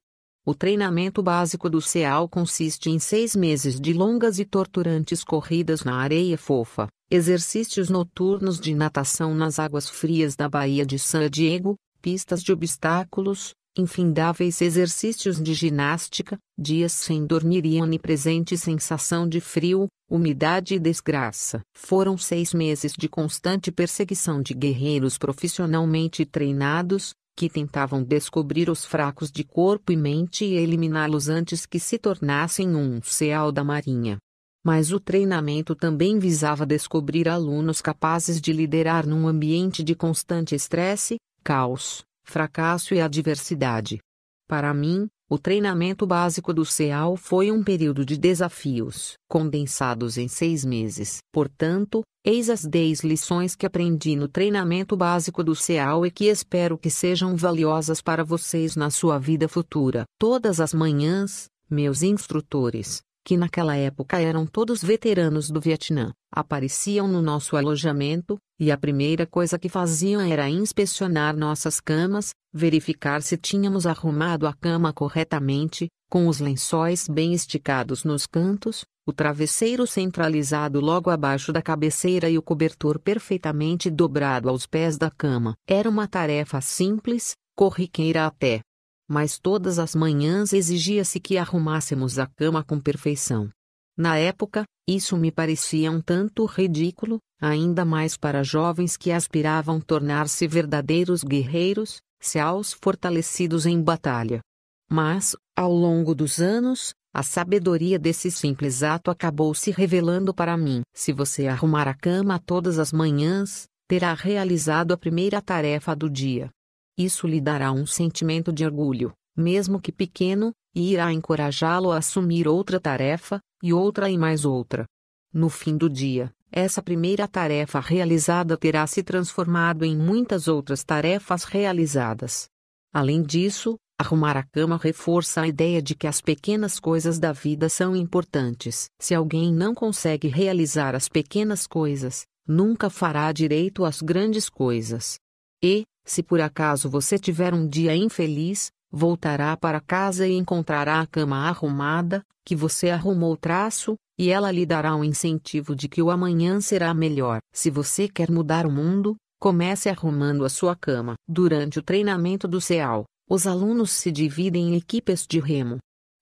O 0.48 0.54
treinamento 0.54 1.22
básico 1.22 1.68
do 1.68 1.78
CEAL 1.78 2.26
consiste 2.26 2.88
em 2.88 2.98
seis 2.98 3.36
meses 3.36 3.78
de 3.78 3.92
longas 3.92 4.38
e 4.38 4.46
torturantes 4.46 5.22
corridas 5.22 5.84
na 5.84 5.96
areia 5.96 6.38
fofa, 6.38 6.88
exercícios 7.10 7.90
noturnos 7.90 8.58
de 8.58 8.74
natação 8.74 9.34
nas 9.34 9.58
águas 9.58 9.90
frias 9.90 10.34
da 10.36 10.48
Baía 10.48 10.86
de 10.86 10.98
San 10.98 11.28
Diego, 11.28 11.74
pistas 12.00 12.42
de 12.42 12.50
obstáculos, 12.50 13.52
infindáveis 13.76 14.62
exercícios 14.62 15.38
de 15.38 15.52
ginástica, 15.52 16.38
dias 16.58 16.92
sem 16.92 17.26
dormir 17.26 17.66
e 17.66 17.78
onipresente 17.82 18.56
sensação 18.56 19.28
de 19.28 19.42
frio, 19.42 19.86
umidade 20.10 20.76
e 20.76 20.78
desgraça. 20.78 21.60
Foram 21.76 22.16
seis 22.16 22.54
meses 22.54 22.94
de 22.98 23.06
constante 23.06 23.70
perseguição 23.70 24.40
de 24.40 24.54
guerreiros 24.54 25.18
profissionalmente 25.18 26.24
treinados, 26.24 27.12
que 27.38 27.48
tentavam 27.48 28.02
descobrir 28.02 28.68
os 28.68 28.84
fracos 28.84 29.30
de 29.30 29.44
corpo 29.44 29.92
e 29.92 29.96
mente 29.96 30.44
e 30.44 30.56
eliminá-los 30.56 31.28
antes 31.28 31.64
que 31.64 31.78
se 31.78 31.96
tornassem 31.96 32.74
um 32.74 33.00
seal 33.00 33.52
da 33.52 33.62
Marinha. 33.62 34.18
Mas 34.66 34.90
o 34.90 34.98
treinamento 34.98 35.76
também 35.76 36.18
visava 36.18 36.66
descobrir 36.66 37.28
alunos 37.28 37.80
capazes 37.80 38.40
de 38.40 38.52
liderar 38.52 39.06
num 39.06 39.28
ambiente 39.28 39.84
de 39.84 39.94
constante 39.94 40.56
estresse, 40.56 41.16
caos, 41.44 42.02
fracasso 42.24 42.92
e 42.92 43.00
adversidade. 43.00 44.00
Para 44.48 44.74
mim, 44.74 45.06
o 45.30 45.38
treinamento 45.38 46.06
básico 46.06 46.54
do 46.54 46.64
CEAL 46.64 47.14
foi 47.16 47.52
um 47.52 47.62
período 47.62 48.02
de 48.04 48.16
desafios, 48.16 49.12
condensados 49.28 50.16
em 50.16 50.26
seis 50.26 50.64
meses. 50.64 51.18
Portanto, 51.30 52.02
eis 52.24 52.48
as 52.48 52.64
10 52.64 53.00
lições 53.04 53.54
que 53.54 53.66
aprendi 53.66 54.16
no 54.16 54.26
treinamento 54.26 54.96
básico 54.96 55.44
do 55.44 55.54
CEAL 55.54 56.06
e 56.06 56.10
que 56.10 56.24
espero 56.24 56.78
que 56.78 56.88
sejam 56.88 57.36
valiosas 57.36 58.00
para 58.00 58.24
vocês 58.24 58.74
na 58.74 58.88
sua 58.88 59.18
vida 59.18 59.48
futura. 59.48 60.04
Todas 60.18 60.60
as 60.60 60.72
manhãs, 60.72 61.46
meus 61.70 62.02
instrutores, 62.02 63.02
que 63.28 63.36
naquela 63.36 63.76
época 63.76 64.18
eram 64.18 64.46
todos 64.46 64.82
veteranos 64.82 65.50
do 65.50 65.60
Vietnã, 65.60 66.14
apareciam 66.32 67.06
no 67.06 67.20
nosso 67.20 67.58
alojamento, 67.58 68.38
e 68.58 68.72
a 68.72 68.78
primeira 68.78 69.26
coisa 69.26 69.58
que 69.58 69.68
faziam 69.68 70.22
era 70.22 70.48
inspecionar 70.48 71.36
nossas 71.36 71.78
camas, 71.78 72.30
verificar 72.54 73.20
se 73.20 73.36
tínhamos 73.36 73.86
arrumado 73.86 74.46
a 74.46 74.54
cama 74.54 74.94
corretamente, 74.94 75.88
com 76.10 76.26
os 76.26 76.40
lençóis 76.40 77.06
bem 77.06 77.34
esticados 77.34 78.02
nos 78.02 78.26
cantos, 78.26 78.86
o 79.06 79.12
travesseiro 79.12 79.86
centralizado 79.86 80.80
logo 80.80 81.10
abaixo 81.10 81.52
da 81.52 81.60
cabeceira 81.60 82.30
e 82.30 82.38
o 82.38 82.42
cobertor 82.42 82.98
perfeitamente 82.98 83.90
dobrado 83.90 84.48
aos 84.48 84.66
pés 84.66 84.96
da 84.96 85.10
cama. 85.10 85.54
Era 85.68 85.90
uma 85.90 86.08
tarefa 86.08 86.62
simples, 86.62 87.34
corriqueira 87.54 88.24
até, 88.24 88.62
mas 89.08 89.38
todas 89.38 89.78
as 89.78 89.94
manhãs 89.94 90.52
exigia-se 90.52 91.18
que 91.18 91.38
arrumássemos 91.38 92.18
a 92.18 92.26
cama 92.26 92.62
com 92.62 92.78
perfeição. 92.78 93.48
Na 93.96 94.16
época, 94.16 94.64
isso 94.86 95.16
me 95.16 95.32
parecia 95.32 95.90
um 95.90 96.00
tanto 96.00 96.44
ridículo, 96.44 97.18
ainda 97.40 97.84
mais 97.84 98.16
para 98.16 98.44
jovens 98.44 98.96
que 98.96 99.10
aspiravam 99.10 99.80
tornar-se 99.80 100.46
verdadeiros 100.46 101.24
guerreiros, 101.24 102.00
seals 102.20 102.72
fortalecidos 102.72 103.66
em 103.66 103.82
batalha. 103.82 104.40
Mas, 104.88 105.34
ao 105.56 105.72
longo 105.72 106.14
dos 106.14 106.40
anos, 106.40 106.94
a 107.12 107.22
sabedoria 107.22 107.98
desse 107.98 108.30
simples 108.30 108.82
ato 108.82 109.10
acabou 109.10 109.54
se 109.54 109.70
revelando 109.70 110.32
para 110.32 110.56
mim. 110.56 110.82
Se 110.94 111.12
você 111.12 111.46
arrumar 111.46 111.88
a 111.88 111.94
cama 111.94 112.38
todas 112.38 112.78
as 112.78 112.92
manhãs, 112.92 113.66
terá 113.88 114.14
realizado 114.14 114.92
a 114.92 114.96
primeira 114.96 115.42
tarefa 115.42 115.96
do 115.96 116.08
dia. 116.08 116.50
Isso 116.98 117.28
lhe 117.28 117.40
dará 117.40 117.70
um 117.70 117.86
sentimento 117.86 118.52
de 118.52 118.64
orgulho, 118.64 119.12
mesmo 119.36 119.80
que 119.80 119.92
pequeno, 119.92 120.52
e 120.74 120.92
irá 120.92 121.12
encorajá-lo 121.12 121.92
a 121.92 121.98
assumir 121.98 122.48
outra 122.48 122.80
tarefa, 122.80 123.40
e 123.62 123.72
outra 123.72 124.10
e 124.10 124.18
mais 124.18 124.44
outra. 124.44 124.84
No 125.32 125.48
fim 125.48 125.76
do 125.76 125.88
dia, 125.88 126.32
essa 126.50 126.82
primeira 126.82 127.28
tarefa 127.28 127.78
realizada 127.78 128.56
terá 128.56 128.84
se 128.86 129.02
transformado 129.02 129.84
em 129.84 129.96
muitas 129.96 130.48
outras 130.48 130.82
tarefas 130.82 131.44
realizadas. 131.44 132.48
Além 132.92 133.22
disso, 133.22 133.78
Arrumar 134.00 134.36
a 134.36 134.44
cama 134.44 134.78
reforça 134.80 135.40
a 135.40 135.48
ideia 135.48 135.82
de 135.82 135.96
que 135.96 136.06
as 136.06 136.20
pequenas 136.20 136.78
coisas 136.78 137.18
da 137.18 137.32
vida 137.32 137.68
são 137.68 137.96
importantes. 137.96 138.86
Se 138.96 139.12
alguém 139.12 139.52
não 139.52 139.74
consegue 139.74 140.28
realizar 140.28 140.94
as 140.94 141.08
pequenas 141.08 141.66
coisas, 141.66 142.24
nunca 142.46 142.88
fará 142.88 143.32
direito 143.32 143.84
às 143.84 144.00
grandes 144.00 144.48
coisas. 144.48 145.18
E, 145.60 145.82
se 146.08 146.22
por 146.22 146.40
acaso 146.40 146.88
você 146.88 147.18
tiver 147.18 147.52
um 147.52 147.68
dia 147.68 147.94
infeliz, 147.94 148.70
voltará 148.90 149.56
para 149.56 149.80
casa 149.80 150.26
e 150.26 150.32
encontrará 150.34 151.00
a 151.00 151.06
cama 151.06 151.48
arrumada, 151.48 152.24
que 152.44 152.56
você 152.56 152.88
arrumou 152.88 153.36
traço, 153.36 153.94
e 154.18 154.30
ela 154.30 154.50
lhe 154.50 154.64
dará 154.64 154.96
um 154.96 155.04
incentivo 155.04 155.76
de 155.76 155.86
que 155.86 156.00
o 156.00 156.10
amanhã 156.10 156.60
será 156.60 156.94
melhor. 156.94 157.40
Se 157.52 157.70
você 157.70 158.08
quer 158.08 158.30
mudar 158.30 158.66
o 158.66 158.72
mundo, 158.72 159.16
comece 159.38 159.90
arrumando 159.90 160.44
a 160.44 160.48
sua 160.48 160.74
cama. 160.74 161.14
Durante 161.28 161.78
o 161.78 161.82
treinamento 161.82 162.48
do 162.48 162.60
CEAL, 162.60 163.04
os 163.28 163.46
alunos 163.46 163.90
se 163.90 164.10
dividem 164.10 164.70
em 164.70 164.76
equipes 164.76 165.26
de 165.28 165.38
remo. 165.38 165.76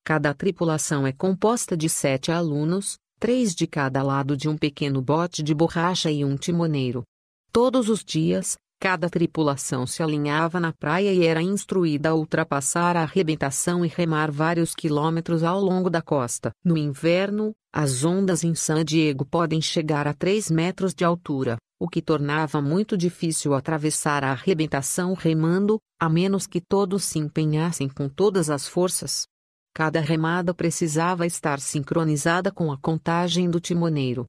Cada 0.05 0.35
tripulação 0.35 1.07
é 1.07 1.13
composta 1.13 1.77
de 1.77 1.89
sete 1.89 2.33
alunos, 2.33 2.97
três 3.21 3.55
de 3.55 3.69
cada 3.69 4.03
lado 4.03 4.37
de 4.37 4.49
um 4.49 4.59
pequeno 4.59 5.01
bote 5.01 5.43
de 5.45 5.55
borracha 5.55 6.11
e 6.11 6.25
um 6.25 6.37
timoneiro. 6.37 7.05
Todos 7.53 7.89
os 7.89 8.05
dias, 8.05 8.57
cada 8.81 9.09
tripulação 9.09 9.87
se 9.87 10.03
alinhava 10.03 10.61
na 10.61 10.73
praia 10.73 11.13
e 11.13 11.25
era 11.25 11.43
instruída 11.43 12.11
a 12.11 12.15
ultrapassar 12.15 12.97
a 12.97 13.03
arrebentação 13.03 13.85
e 13.85 13.89
remar 13.89 14.31
vários 14.31 14.75
quilômetros 14.75 15.43
ao 15.43 15.61
longo 15.61 15.91
da 15.91 16.03
costa. 16.03 16.51
No 16.65 16.77
inverno, 16.77 17.53
as 17.73 18.05
ondas 18.05 18.45
em 18.45 18.55
San 18.55 18.85
Diego 18.85 19.25
podem 19.25 19.61
chegar 19.61 20.07
a 20.07 20.15
3 20.15 20.51
metros 20.51 20.95
de 20.95 21.05
altura 21.05 21.57
o 21.79 21.89
que 21.89 22.01
tornava 22.01 22.61
muito 22.63 22.97
difícil 22.97 23.55
atravessar 23.55 24.25
a 24.25 24.33
arrebentação 24.33 25.13
remando, 25.15 25.79
a 26.01 26.09
menos 26.09 26.47
que 26.47 26.61
todos 26.61 27.05
se 27.05 27.19
empenhassem 27.19 27.89
com 27.89 28.09
todas 28.09 28.49
as 28.49 28.67
forças. 28.67 29.27
Cada 29.75 30.01
remada 30.01 30.55
precisava 30.55 31.27
estar 31.27 31.61
sincronizada 31.61 32.51
com 32.51 32.73
a 32.73 32.79
contagem 32.79 33.51
do 33.51 33.61
timoneiro. 33.61 34.25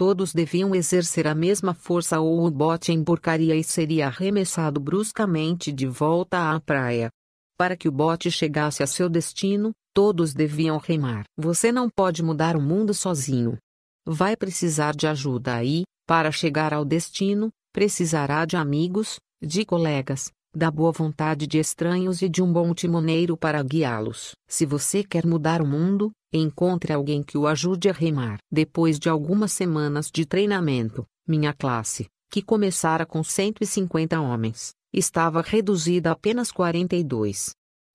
Todos 0.00 0.32
deviam 0.32 0.74
exercer 0.74 1.26
a 1.26 1.34
mesma 1.34 1.74
força 1.74 2.18
ou 2.20 2.46
o 2.46 2.50
bote 2.50 2.90
emborcaria 2.90 3.54
e 3.54 3.62
seria 3.62 4.06
arremessado 4.06 4.80
bruscamente 4.80 5.70
de 5.70 5.86
volta 5.86 6.54
à 6.54 6.58
praia. 6.58 7.10
Para 7.58 7.76
que 7.76 7.86
o 7.86 7.92
bote 7.92 8.30
chegasse 8.30 8.82
a 8.82 8.86
seu 8.86 9.10
destino, 9.10 9.72
todos 9.92 10.32
deviam 10.32 10.78
remar. 10.78 11.24
Você 11.36 11.70
não 11.70 11.90
pode 11.90 12.22
mudar 12.22 12.56
o 12.56 12.62
mundo 12.62 12.94
sozinho. 12.94 13.58
Vai 14.06 14.34
precisar 14.38 14.96
de 14.96 15.06
ajuda 15.06 15.56
aí, 15.56 15.82
para 16.06 16.32
chegar 16.32 16.72
ao 16.72 16.82
destino, 16.82 17.50
precisará 17.70 18.46
de 18.46 18.56
amigos, 18.56 19.20
de 19.42 19.66
colegas, 19.66 20.32
da 20.54 20.70
boa 20.70 20.90
vontade 20.90 21.46
de 21.46 21.58
estranhos 21.58 22.22
e 22.22 22.28
de 22.28 22.42
um 22.42 22.52
bom 22.52 22.74
timoneiro 22.74 23.36
para 23.36 23.62
guiá-los. 23.62 24.32
Se 24.48 24.66
você 24.66 25.04
quer 25.04 25.24
mudar 25.24 25.62
o 25.62 25.66
mundo, 25.66 26.10
encontre 26.32 26.92
alguém 26.92 27.22
que 27.22 27.38
o 27.38 27.46
ajude 27.46 27.88
a 27.88 27.92
remar. 27.92 28.38
Depois 28.50 28.98
de 28.98 29.08
algumas 29.08 29.52
semanas 29.52 30.10
de 30.12 30.26
treinamento, 30.26 31.06
minha 31.26 31.52
classe, 31.52 32.06
que 32.30 32.42
começara 32.42 33.06
com 33.06 33.22
150 33.22 34.20
homens, 34.20 34.72
estava 34.92 35.40
reduzida 35.40 36.10
a 36.10 36.12
apenas 36.12 36.50
42. 36.50 37.50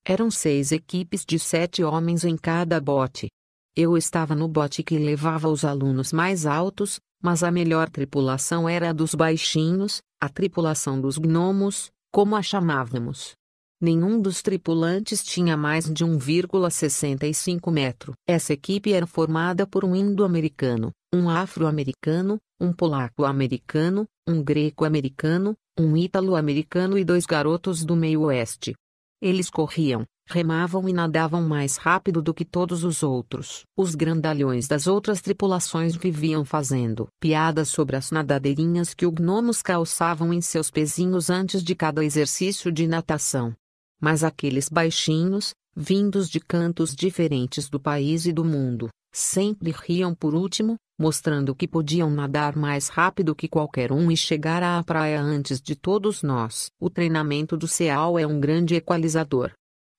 Eram 0.05 0.29
seis 0.29 0.71
equipes 0.71 1.25
de 1.25 1.39
sete 1.39 1.83
homens 1.83 2.23
em 2.23 2.37
cada 2.37 2.79
bote. 2.79 3.27
Eu 3.75 3.97
estava 3.97 4.35
no 4.35 4.47
bote 4.47 4.83
que 4.83 4.97
levava 4.97 5.49
os 5.49 5.65
alunos 5.65 6.13
mais 6.13 6.45
altos, 6.45 6.99
mas 7.21 7.43
a 7.43 7.51
melhor 7.51 7.89
tripulação 7.89 8.69
era 8.69 8.91
a 8.91 8.93
dos 8.93 9.15
baixinhos, 9.15 10.01
a 10.21 10.29
tripulação 10.29 11.01
dos 11.01 11.17
gnomos, 11.17 11.91
como 12.15 12.37
a 12.37 12.41
chamávamos. 12.41 13.33
Nenhum 13.81 14.21
dos 14.21 14.41
tripulantes 14.41 15.21
tinha 15.21 15.57
mais 15.57 15.83
de 15.83 16.05
1,65 16.05 17.69
metro. 17.69 18.13
Essa 18.25 18.53
equipe 18.53 18.93
era 18.93 19.05
formada 19.05 19.67
por 19.67 19.83
um 19.83 19.93
indo-americano, 19.93 20.91
um 21.13 21.29
afro-americano, 21.29 22.37
um 22.57 22.71
polaco-americano, 22.71 24.05
um 24.25 24.41
greco-americano, 24.41 25.57
um 25.77 25.97
ítalo-americano 25.97 26.97
e 26.97 27.03
dois 27.03 27.25
garotos 27.25 27.83
do 27.83 27.97
meio-oeste. 27.97 28.73
Eles 29.21 29.49
corriam, 29.49 30.05
remavam 30.27 30.89
e 30.89 30.93
nadavam 30.93 31.41
mais 31.41 31.77
rápido 31.77 32.21
do 32.21 32.33
que 32.33 32.43
todos 32.43 32.83
os 32.83 33.03
outros. 33.03 33.63
Os 33.77 33.95
grandalhões 33.95 34.67
das 34.67 34.87
outras 34.87 35.21
tripulações 35.21 35.95
viviam 35.95 36.43
fazendo 36.43 37.07
piadas 37.19 37.69
sobre 37.69 37.95
as 37.95 38.11
nadadeirinhas 38.11 38.93
que 38.93 39.05
os 39.05 39.13
gnomos 39.13 39.61
calçavam 39.61 40.33
em 40.33 40.41
seus 40.41 40.71
pezinhos 40.71 41.29
antes 41.29 41.63
de 41.63 41.75
cada 41.75 42.03
exercício 42.03 42.71
de 42.71 42.87
natação. 42.87 43.53
Mas 44.01 44.23
aqueles 44.23 44.67
baixinhos, 44.69 45.53
vindos 45.75 46.29
de 46.29 46.39
cantos 46.39 46.95
diferentes 46.95 47.69
do 47.69 47.79
país 47.79 48.25
e 48.25 48.33
do 48.33 48.43
mundo, 48.43 48.89
sempre 49.13 49.71
riam 49.71 50.13
por 50.13 50.35
último, 50.35 50.75
mostrando 50.99 51.55
que 51.55 51.67
podiam 51.67 52.09
nadar 52.09 52.55
mais 52.55 52.87
rápido 52.87 53.35
que 53.35 53.47
qualquer 53.47 53.91
um 53.91 54.11
e 54.11 54.17
chegar 54.17 54.63
à 54.63 54.81
praia 54.83 55.21
antes 55.21 55.61
de 55.61 55.75
todos 55.75 56.23
nós. 56.23 56.67
O 56.79 56.89
treinamento 56.89 57.55
do 57.55 57.67
CEAL 57.67 58.19
é 58.19 58.25
um 58.25 58.39
grande 58.39 58.75
equalizador. 58.75 59.51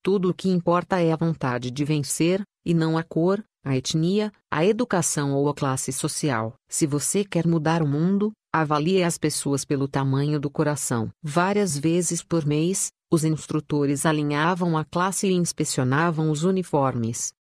Tudo 0.06 0.30
o 0.30 0.34
que 0.34 0.48
importa 0.48 1.00
é 1.00 1.10
a 1.10 1.16
vontade 1.16 1.68
de 1.68 1.84
vencer, 1.84 2.40
e 2.64 2.72
não 2.72 2.96
a 2.96 3.02
cor, 3.02 3.42
a 3.64 3.76
etnia, 3.76 4.32
a 4.48 4.64
educação 4.64 5.34
ou 5.34 5.48
a 5.48 5.52
classe 5.52 5.92
social. 5.92 6.54
Se 6.70 6.86
você 6.86 7.24
quer 7.24 7.44
mudar 7.44 7.82
o 7.82 7.88
mundo, 7.88 8.30
avalie 8.54 9.02
as 9.02 9.18
pessoas 9.18 9.64
pelo 9.64 9.88
tamanho 9.88 10.38
do 10.38 10.48
coração. 10.48 11.10
Várias 11.20 11.76
vezes 11.76 12.22
por 12.22 12.46
mês, 12.46 12.92
os 13.10 13.24
instrutores 13.24 14.06
alinhavam 14.06 14.78
a 14.78 14.84
classe 14.84 15.26
e 15.26 15.32
inspecionavam 15.32 16.30
os 16.30 16.44
uniformes. 16.44 17.32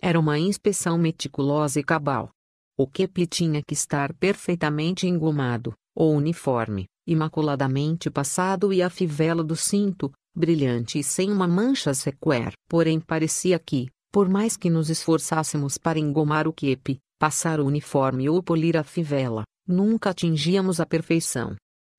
Era 0.00 0.18
uma 0.18 0.38
inspeção 0.38 0.96
meticulosa 0.96 1.78
e 1.78 1.84
cabal. 1.84 2.30
O 2.74 2.86
kepi 2.86 3.26
tinha 3.26 3.60
que 3.62 3.74
estar 3.74 4.14
perfeitamente 4.14 5.06
engomado, 5.06 5.74
o 5.94 6.06
uniforme, 6.06 6.86
imaculadamente 7.06 8.10
passado 8.10 8.72
e 8.72 8.82
a 8.82 8.88
fivela 8.88 9.44
do 9.44 9.54
cinto, 9.54 10.10
brilhante 10.34 10.98
e 10.98 11.04
sem 11.04 11.30
uma 11.30 11.46
mancha 11.46 11.94
sequer. 11.94 12.52
Porém 12.68 13.00
parecia 13.00 13.58
que, 13.58 13.88
por 14.12 14.28
mais 14.28 14.56
que 14.56 14.68
nos 14.68 14.90
esforçássemos 14.90 15.78
para 15.78 15.98
engomar 15.98 16.48
o 16.48 16.52
quepe, 16.52 16.98
passar 17.18 17.60
o 17.60 17.66
uniforme 17.66 18.28
ou 18.28 18.42
polir 18.42 18.76
a 18.76 18.82
fivela, 18.82 19.44
nunca 19.66 20.10
atingíamos 20.10 20.80
a 20.80 20.86
perfeição. 20.86 21.56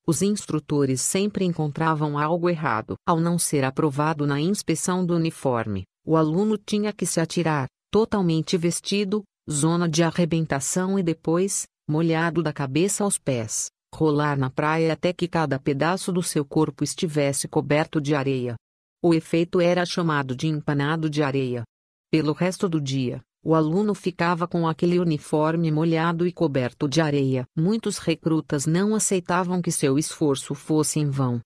Os 0.08 0.22
instrutores 0.22 1.02
sempre 1.02 1.46
encontravam 1.46 2.18
algo 2.18 2.50
errado. 2.50 2.96
Ao 3.08 3.20
não 3.20 3.40
ser 3.40 3.64
aprovado 3.64 4.28
na 4.28 4.40
inspeção 4.40 5.06
do 5.06 5.16
uniforme, 5.16 5.84
o 6.06 6.16
aluno 6.16 6.58
tinha 6.58 6.94
que 6.94 7.06
se 7.06 7.20
atirar, 7.20 7.68
totalmente 7.92 8.56
vestido, 8.56 9.24
zona 9.50 9.90
de 9.90 10.04
arrebentação 10.04 11.00
e 11.00 11.04
depois, 11.04 11.66
molhado 11.90 12.44
da 12.44 12.54
cabeça 12.54 13.04
aos 13.04 13.18
pés, 13.18 13.68
rolar 13.96 14.38
na 14.38 14.50
praia 14.50 14.94
até 14.94 15.14
que 15.14 15.28
cada 15.28 15.58
pedaço 15.58 16.12
do 16.12 16.22
seu 16.22 16.46
corpo 16.46 16.84
estivesse 16.84 17.48
coberto 17.48 18.02
de 18.02 18.14
areia. 18.14 18.56
O 19.02 19.14
efeito 19.14 19.62
era 19.62 19.86
chamado 19.86 20.36
de 20.36 20.48
empanado 20.48 21.10
de 21.10 21.24
areia. 21.24 21.64
Pelo 22.12 22.34
resto 22.34 22.68
do 22.68 22.82
dia, 22.82 23.22
o 23.44 23.54
aluno 23.54 23.94
ficava 23.94 24.48
com 24.48 24.68
aquele 24.68 25.00
uniforme 25.00 25.72
molhado 25.72 26.26
e 26.26 26.32
coberto 26.32 26.90
de 26.90 27.00
areia. 27.00 27.46
Muitos 27.56 27.98
recrutas 27.98 28.66
não 28.66 28.96
aceitavam 28.96 29.62
que 29.62 29.72
seu 29.72 29.98
esforço 29.98 30.56
fosse 30.56 31.00
em 31.00 31.10
vão. 31.10 31.40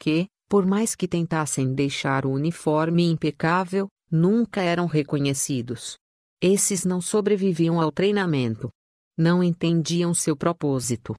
Que, 0.00 0.26
por 0.48 0.66
mais 0.66 0.94
que 0.94 1.06
tentassem 1.06 1.72
deixar 1.72 2.26
o 2.26 2.30
uniforme 2.30 3.08
impecável, 3.08 3.88
nunca 4.10 4.60
eram 4.60 4.86
reconhecidos. 4.86 5.96
Esses 6.42 6.84
não 6.84 7.00
sobreviviam 7.00 7.80
ao 7.80 7.92
treinamento. 7.92 8.68
Não 9.16 9.42
entendiam 9.42 10.12
seu 10.12 10.36
propósito. 10.36 11.14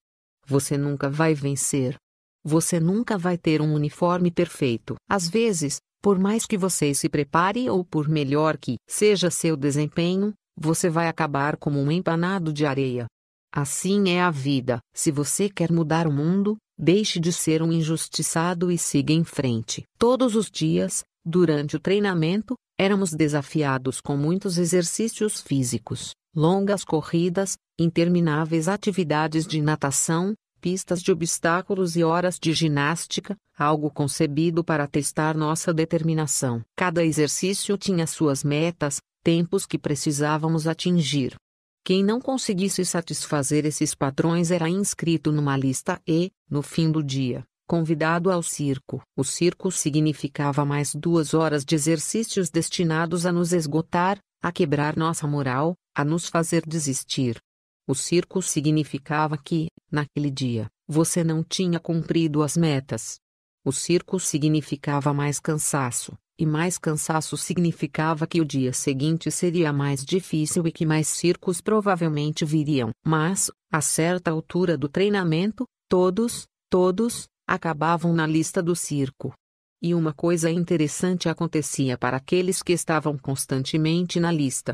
Você 0.45 0.77
nunca 0.77 1.09
vai 1.09 1.33
vencer. 1.33 1.95
Você 2.43 2.79
nunca 2.79 3.17
vai 3.17 3.37
ter 3.37 3.61
um 3.61 3.73
uniforme 3.73 4.29
perfeito. 4.29 4.95
Às 5.09 5.27
vezes, 5.27 5.77
por 6.01 6.19
mais 6.19 6.45
que 6.45 6.57
você 6.57 6.93
se 6.93 7.09
prepare 7.09 7.69
ou 7.69 7.83
por 7.83 8.07
melhor 8.07 8.57
que 8.57 8.75
seja 8.87 9.31
seu 9.31 9.57
desempenho, 9.57 10.33
você 10.55 10.89
vai 10.89 11.07
acabar 11.07 11.57
como 11.57 11.79
um 11.79 11.91
empanado 11.91 12.53
de 12.53 12.65
areia. 12.65 13.07
Assim 13.51 14.09
é 14.09 14.21
a 14.21 14.29
vida. 14.29 14.79
Se 14.93 15.11
você 15.11 15.49
quer 15.49 15.71
mudar 15.71 16.05
o 16.05 16.11
mundo, 16.11 16.57
deixe 16.77 17.19
de 17.19 17.33
ser 17.33 17.63
um 17.63 17.71
injustiçado 17.71 18.71
e 18.71 18.77
siga 18.77 19.13
em 19.13 19.23
frente. 19.23 19.83
Todos 19.97 20.35
os 20.35 20.51
dias, 20.51 21.03
durante 21.25 21.75
o 21.75 21.79
treinamento, 21.79 22.53
éramos 22.79 23.11
desafiados 23.11 23.99
com 23.99 24.15
muitos 24.15 24.57
exercícios 24.57 25.41
físicos 25.41 26.13
longas 26.35 26.83
corridas, 26.83 27.55
intermináveis 27.77 28.67
atividades 28.67 29.45
de 29.45 29.61
natação, 29.61 30.33
pistas 30.61 31.01
de 31.01 31.11
obstáculos 31.11 31.95
e 31.95 32.03
horas 32.03 32.39
de 32.39 32.53
ginástica, 32.53 33.35
algo 33.57 33.89
concebido 33.91 34.63
para 34.63 34.87
testar 34.87 35.35
nossa 35.35 35.73
determinação. 35.73 36.63
Cada 36.75 37.03
exercício 37.03 37.77
tinha 37.77 38.07
suas 38.07 38.43
metas, 38.43 38.99
tempos 39.23 39.65
que 39.65 39.77
precisávamos 39.77 40.67
atingir. 40.67 41.35
Quem 41.83 42.03
não 42.03 42.19
conseguisse 42.19 42.83
satisfazer 42.83 43.65
esses 43.65 43.93
padrões 43.93 44.49
era 44.49 44.67
inscrito 44.67 45.31
numa 45.31 45.55
lista 45.55 46.01
e, 46.07 46.31
no 46.49 46.61
fim 46.61 46.91
do 46.91 47.03
dia, 47.03 47.45
Convidado 47.67 48.31
ao 48.31 48.43
circo. 48.43 49.01
O 49.17 49.23
circo 49.23 49.71
significava 49.71 50.63
mais 50.63 50.93
duas 50.93 51.33
horas 51.33 51.65
de 51.65 51.73
exercícios 51.73 52.51
destinados 52.51 53.25
a 53.25 53.31
nos 53.31 53.53
esgotar, 53.53 54.19
a 54.39 54.51
quebrar 54.51 54.95
nossa 54.95 55.25
moral, 55.25 55.75
a 55.95 56.05
nos 56.05 56.29
fazer 56.29 56.61
desistir. 56.67 57.41
O 57.87 57.93
circo 57.93 58.41
significava 58.41 59.37
que, 59.37 59.67
naquele 59.91 60.31
dia, 60.31 60.67
você 60.87 61.23
não 61.23 61.43
tinha 61.43 61.79
cumprido 61.79 62.41
as 62.41 62.57
metas. 62.57 63.19
O 63.63 63.71
circo 63.71 64.19
significava 64.19 65.13
mais 65.13 65.39
cansaço, 65.39 66.17
e 66.37 66.47
mais 66.47 66.79
cansaço 66.79 67.37
significava 67.37 68.25
que 68.25 68.41
o 68.41 68.45
dia 68.45 68.73
seguinte 68.73 69.29
seria 69.29 69.71
mais 69.71 70.03
difícil 70.03 70.65
e 70.67 70.71
que 70.71 70.85
mais 70.85 71.07
circos 71.07 71.61
provavelmente 71.61 72.43
viriam. 72.43 72.89
Mas, 73.05 73.51
a 73.71 73.81
certa 73.81 74.31
altura 74.31 74.75
do 74.75 74.89
treinamento, 74.89 75.65
todos, 75.87 76.47
todos, 76.71 77.27
acabavam 77.47 78.13
na 78.13 78.25
lista 78.25 78.63
do 78.63 78.75
circo. 78.75 79.31
E 79.79 79.93
uma 79.93 80.11
coisa 80.11 80.49
interessante 80.49 81.29
acontecia 81.29 81.97
para 81.99 82.17
aqueles 82.17 82.63
que 82.63 82.73
estavam 82.73 83.15
constantemente 83.15 84.19
na 84.19 84.31
lista. 84.31 84.73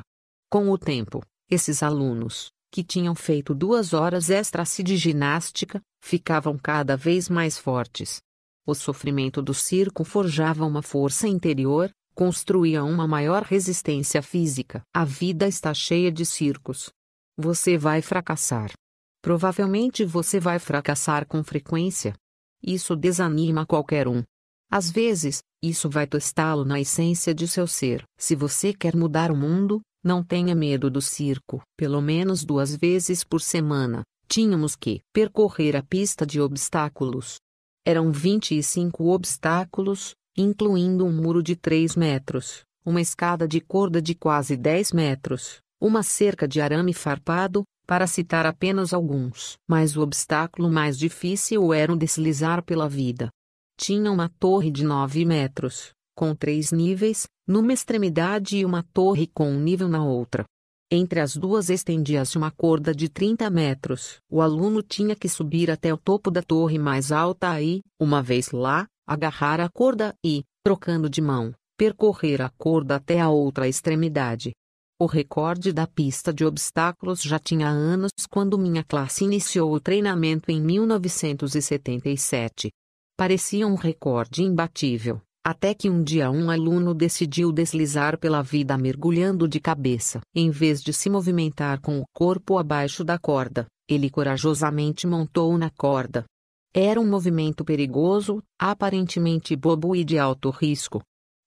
Com 0.49 0.69
o 0.69 0.77
tempo, 0.77 1.21
esses 1.49 1.83
alunos, 1.83 2.49
que 2.72 2.84
tinham 2.84 3.14
feito 3.14 3.53
duas 3.53 3.93
horas 3.93 4.30
extras 4.30 4.77
de 4.77 4.95
ginástica, 4.95 5.81
ficavam 6.02 6.57
cada 6.57 6.95
vez 6.95 7.27
mais 7.27 7.57
fortes. 7.57 8.22
O 8.65 8.73
sofrimento 8.73 9.41
do 9.41 9.53
circo 9.53 10.03
forjava 10.03 10.65
uma 10.65 10.81
força 10.81 11.27
interior, 11.27 11.91
construía 12.15 12.84
uma 12.84 13.07
maior 13.07 13.43
resistência 13.43 14.22
física. 14.22 14.81
A 14.93 15.03
vida 15.03 15.48
está 15.48 15.73
cheia 15.73 16.11
de 16.11 16.26
circos. 16.26 16.89
Você 17.38 17.77
vai 17.77 18.02
fracassar. 18.02 18.72
Provavelmente 19.22 20.06
você 20.06 20.39
vai 20.39 20.57
fracassar 20.57 21.27
com 21.27 21.43
frequência. 21.43 22.14
Isso 22.64 22.95
desanima 22.95 23.65
qualquer 23.65 24.07
um. 24.07 24.23
Às 24.69 24.89
vezes, 24.89 25.41
isso 25.61 25.89
vai 25.89 26.07
testá-lo 26.07 26.64
na 26.64 26.80
essência 26.80 27.34
de 27.34 27.48
seu 27.48 27.68
ser. 27.68 28.03
Se 28.18 28.35
você 28.35 28.73
quer 28.73 28.95
mudar 28.95 29.31
o 29.31 29.35
mundo, 29.35 29.81
não 30.03 30.23
tenha 30.23 30.55
medo 30.55 30.89
do 30.89 31.01
circo. 31.01 31.61
Pelo 31.77 32.01
menos 32.01 32.43
duas 32.43 32.75
vezes 32.75 33.23
por 33.23 33.41
semana, 33.41 34.03
tínhamos 34.27 34.75
que 34.75 35.01
percorrer 35.13 35.75
a 35.75 35.83
pista 35.83 36.25
de 36.25 36.39
obstáculos. 36.39 37.37
Eram 37.85 38.11
25 38.11 39.09
obstáculos, 39.09 40.13
incluindo 40.37 41.05
um 41.05 41.11
muro 41.11 41.43
de 41.43 41.55
3 41.55 41.95
metros, 41.95 42.63
uma 42.85 43.01
escada 43.01 43.47
de 43.47 43.59
corda 43.59 44.01
de 44.01 44.15
quase 44.15 44.55
10 44.55 44.91
metros, 44.91 45.59
uma 45.79 46.03
cerca 46.03 46.47
de 46.47 46.61
arame 46.61 46.93
farpado, 46.93 47.63
para 47.85 48.07
citar 48.07 48.45
apenas 48.45 48.93
alguns. 48.93 49.57
Mas 49.67 49.97
o 49.97 50.01
obstáculo 50.01 50.69
mais 50.69 50.97
difícil 50.97 51.73
era 51.73 51.91
o 51.91 51.97
deslizar 51.97 52.63
pela 52.63 52.87
vida. 52.87 53.29
Tinha 53.77 54.11
uma 54.11 54.29
torre 54.39 54.71
de 54.71 54.83
9 54.83 55.25
metros, 55.25 55.91
com 56.15 56.35
três 56.35 56.71
níveis, 56.71 57.25
numa 57.51 57.73
extremidade 57.73 58.57
e 58.57 58.63
uma 58.63 58.81
torre 58.81 59.27
com 59.27 59.51
um 59.51 59.59
nível 59.59 59.89
na 59.89 60.01
outra. 60.01 60.45
Entre 60.89 61.19
as 61.19 61.35
duas 61.35 61.69
estendia-se 61.69 62.37
uma 62.37 62.49
corda 62.49 62.95
de 62.95 63.09
30 63.09 63.49
metros. 63.49 64.21
O 64.29 64.39
aluno 64.41 64.81
tinha 64.81 65.17
que 65.17 65.27
subir 65.27 65.69
até 65.69 65.93
o 65.93 65.97
topo 65.97 66.31
da 66.31 66.41
torre 66.41 66.79
mais 66.79 67.11
alta 67.11 67.61
e, 67.61 67.81
uma 67.99 68.23
vez 68.23 68.51
lá, 68.51 68.87
agarrar 69.05 69.59
a 69.59 69.67
corda 69.67 70.15
e, 70.25 70.45
trocando 70.63 71.09
de 71.09 71.19
mão, 71.21 71.53
percorrer 71.77 72.41
a 72.41 72.49
corda 72.57 72.95
até 72.95 73.19
a 73.19 73.29
outra 73.29 73.67
extremidade. 73.67 74.53
O 74.97 75.05
recorde 75.05 75.73
da 75.73 75.85
pista 75.85 76.33
de 76.33 76.45
obstáculos 76.45 77.21
já 77.21 77.37
tinha 77.37 77.67
anos 77.67 78.11
quando 78.29 78.57
minha 78.57 78.83
classe 78.83 79.25
iniciou 79.25 79.73
o 79.73 79.79
treinamento 79.79 80.49
em 80.51 80.61
1977. 80.61 82.71
Parecia 83.17 83.67
um 83.67 83.75
recorde 83.75 84.41
imbatível. 84.41 85.21
Até 85.43 85.73
que 85.73 85.89
um 85.89 86.03
dia 86.03 86.30
um 86.30 86.51
aluno 86.51 86.93
decidiu 86.93 87.51
deslizar 87.51 88.19
pela 88.19 88.43
vida 88.43 88.77
mergulhando 88.77 89.47
de 89.47 89.59
cabeça. 89.59 90.22
Em 90.35 90.51
vez 90.51 90.84
de 90.84 90.93
se 90.93 91.09
movimentar 91.09 91.81
com 91.81 91.99
o 91.99 92.05
corpo 92.13 92.59
abaixo 92.59 93.03
da 93.03 93.18
corda, 93.18 93.65
ele 93.89 94.07
corajosamente 94.07 95.07
montou 95.07 95.57
na 95.57 95.72
corda. 95.72 96.26
Era 96.72 97.01
um 97.01 97.09
movimento 97.09 97.65
perigoso, 97.65 98.41
aparentemente 98.59 99.55
bobo 99.55 99.95
e 99.95 100.03
de 100.03 100.19
alto 100.19 100.51
risco. 100.51 101.01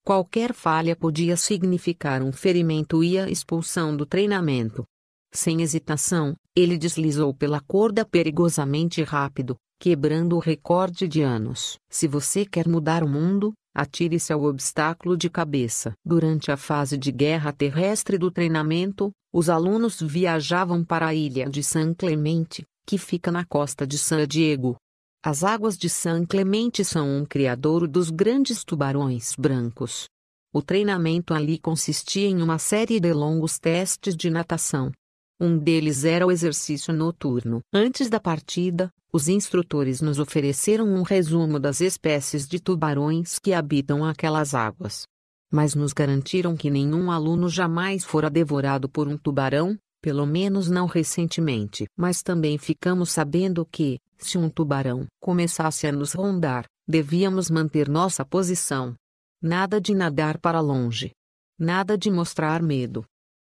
Qualquer 0.05 0.53
falha 0.53 0.97
podia 0.97 1.37
significar 1.37 2.21
um 2.21 2.33
ferimento 2.33 3.03
e 3.05 3.17
a 3.17 3.31
expulsão 3.31 3.97
do 3.97 4.05
treinamento. 4.05 4.85
Sem 5.33 5.63
hesitação, 5.63 6.35
ele 6.55 6.77
deslizou 6.77 7.33
pela 7.33 7.61
corda 7.61 8.05
perigosamente 8.05 9.03
rápido, 9.05 9.57
quebrando 9.81 10.37
o 10.37 10.41
recorde 10.41 11.07
de 11.07 11.23
anos. 11.23 11.79
Se 11.89 12.09
você 12.09 12.45
quer 12.45 12.69
mudar 12.69 13.03
o 13.03 13.09
mundo, 13.09 13.55
Atire-se 13.75 14.33
ao 14.33 14.45
obstáculo 14.45 15.17
de 15.17 15.29
cabeça. 15.29 15.95
Durante 16.05 16.53
a 16.53 16.57
fase 16.57 16.97
de 16.97 17.11
guerra 17.11 17.53
terrestre 17.53 18.17
do 18.17 18.31
treinamento, 18.31 19.11
os 19.33 19.49
alunos 19.51 20.01
viajavam 20.01 20.85
para 20.85 21.09
a 21.09 21.15
ilha 21.15 21.51
de 21.51 21.63
San 21.63 21.93
Clemente, 21.93 22.65
que 22.87 22.97
fica 22.97 23.33
na 23.33 23.45
costa 23.45 23.85
de 23.85 23.99
San 23.99 24.27
Diego. 24.29 24.77
As 25.25 25.43
águas 25.43 25.77
de 25.77 25.89
San 25.89 26.25
Clemente 26.25 26.85
são 26.85 27.09
um 27.09 27.25
criadouro 27.25 27.89
dos 27.89 28.11
grandes 28.11 28.63
tubarões 28.63 29.35
brancos. 29.37 30.07
O 30.53 30.63
treinamento 30.63 31.35
ali 31.35 31.59
consistia 31.59 32.29
em 32.29 32.41
uma 32.41 32.61
série 32.61 33.01
de 33.01 33.13
longos 33.13 33.59
testes 33.59 34.15
de 34.15 34.31
natação, 34.31 34.93
um 35.41 35.59
deles 35.59 36.05
era 36.05 36.27
o 36.27 36.31
exercício 36.31 36.93
noturno. 36.93 37.61
Antes 37.73 38.09
da 38.09 38.21
partida, 38.21 38.91
os 39.13 39.29
instrutores 39.29 40.01
nos 40.01 40.19
ofereceram 40.19 40.87
um 40.87 41.03
resumo 41.03 41.59
das 41.59 41.81
espécies 41.81 42.47
de 42.47 42.61
tubarões 42.61 43.39
que 43.39 43.53
habitam 43.53 44.05
aquelas 44.05 44.55
águas. 44.55 45.07
Mas 45.53 45.75
nos 45.75 45.93
garantiram 45.93 46.57
que 46.57 46.71
nenhum 46.71 47.11
aluno 47.11 47.49
jamais 47.49 48.05
fora 48.05 48.29
devorado 48.29 48.89
por 48.89 49.07
um 49.07 49.17
tubarão, 49.17 49.79
pelo 50.03 50.27
menos 50.27 50.69
não 50.69 50.87
recentemente. 50.87 51.87
Mas 51.97 52.23
também 52.23 52.59
ficamos 52.59 53.11
sabendo 53.11 53.65
que, 53.65 53.99
se 54.19 54.37
um 54.37 54.49
tubarão 54.49 55.07
começasse 55.21 55.87
a 55.87 55.93
nos 55.93 56.13
rondar, 56.13 56.65
devíamos 56.87 57.51
manter 57.51 57.89
nossa 57.89 58.25
posição. 58.25 58.95
Nada 59.41 59.81
de 59.81 59.95
nadar 59.95 60.39
para 60.39 60.61
longe. 60.61 61.13
Nada 61.59 61.97
de 61.97 62.11
mostrar 62.11 62.63
medo. 62.63 63.05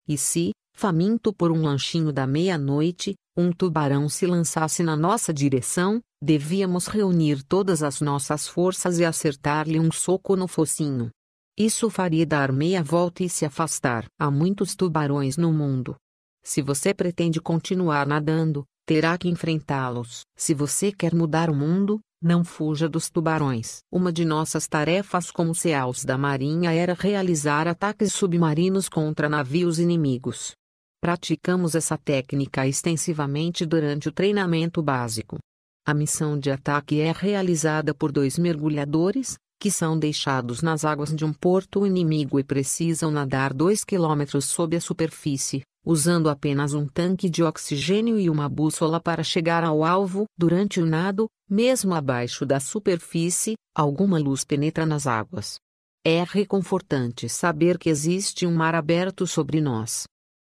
E 0.09 0.17
se, 0.17 0.49
faminto 0.73 1.31
por 1.31 1.51
um 1.51 1.61
lanchinho 1.61 2.11
da 2.11 2.25
meia-noite, 2.25 3.13
um 3.37 3.51
tubarão 3.51 4.09
se 4.09 4.25
lançasse 4.25 4.81
na 4.81 4.97
nossa 4.97 5.31
direção, 5.31 6.01
devíamos 6.21 6.87
reunir 6.87 7.43
todas 7.43 7.83
as 7.83 8.01
nossas 8.01 8.47
forças 8.47 8.97
e 8.97 9.05
acertar-lhe 9.05 9.79
um 9.79 9.91
soco 9.91 10.35
no 10.35 10.47
focinho. 10.47 11.11
Isso 11.55 11.89
faria 11.89 12.25
dar 12.25 12.51
meia 12.51 12.81
volta 12.81 13.23
e 13.23 13.29
se 13.29 13.45
afastar. 13.45 14.05
Há 14.19 14.31
muitos 14.31 14.75
tubarões 14.75 15.37
no 15.37 15.53
mundo. 15.53 15.95
Se 16.43 16.61
você 16.61 16.93
pretende 16.93 17.39
continuar 17.39 18.07
nadando, 18.07 18.65
terá 18.87 19.17
que 19.17 19.29
enfrentá-los. 19.29 20.21
Se 20.35 20.53
você 20.53 20.91
quer 20.91 21.13
mudar 21.13 21.49
o 21.49 21.55
mundo, 21.55 21.99
não 22.21 22.43
fuja 22.43 22.89
dos 22.89 23.09
tubarões. 23.09 23.79
Uma 23.91 24.11
de 24.11 24.25
nossas 24.25 24.67
tarefas 24.67 25.31
como 25.31 25.55
CEAUs 25.55 26.03
da 26.03 26.17
Marinha 26.17 26.71
era 26.73 26.93
realizar 26.93 27.67
ataques 27.67 28.13
submarinos 28.13 28.89
contra 28.89 29.29
navios 29.29 29.79
inimigos. 29.79 30.51
Praticamos 31.01 31.75
essa 31.75 31.97
técnica 31.97 32.67
extensivamente 32.67 33.65
durante 33.65 34.09
o 34.09 34.11
treinamento 34.11 34.81
básico. 34.81 35.37
A 35.87 35.93
missão 35.93 36.37
de 36.37 36.51
ataque 36.51 36.99
é 36.99 37.11
realizada 37.11 37.93
por 37.93 38.11
dois 38.11 38.37
mergulhadores, 38.37 39.37
que 39.59 39.71
são 39.71 39.97
deixados 39.97 40.61
nas 40.61 40.85
águas 40.85 41.15
de 41.15 41.25
um 41.25 41.33
porto 41.33 41.85
inimigo 41.85 42.39
e 42.39 42.43
precisam 42.43 43.11
nadar 43.11 43.53
2 43.53 43.83
km 43.83 44.41
sob 44.41 44.75
a 44.75 44.81
superfície, 44.81 45.61
usando 45.85 46.29
apenas 46.29 46.73
um 46.73 46.87
tanque 46.87 47.29
de 47.29 47.43
oxigênio 47.43 48.19
e 48.19 48.29
uma 48.29 48.47
bússola 48.47 48.99
para 48.99 49.23
chegar 49.23 49.63
ao 49.63 49.83
alvo. 49.83 50.25
Durante 50.37 50.79
o 50.79 50.85
nado, 50.85 51.27
mesmo 51.49 51.93
abaixo 51.93 52.45
da 52.45 52.59
superfície, 52.59 53.55
alguma 53.75 54.19
luz 54.19 54.43
penetra 54.43 54.85
nas 54.85 55.07
águas. 55.07 55.57
É 56.05 56.23
reconfortante 56.23 57.27
saber 57.27 57.77
que 57.77 57.89
existe 57.89 58.45
um 58.45 58.55
mar 58.55 58.73
aberto 58.75 59.27
sobre 59.27 59.59
nós. 59.59 60.05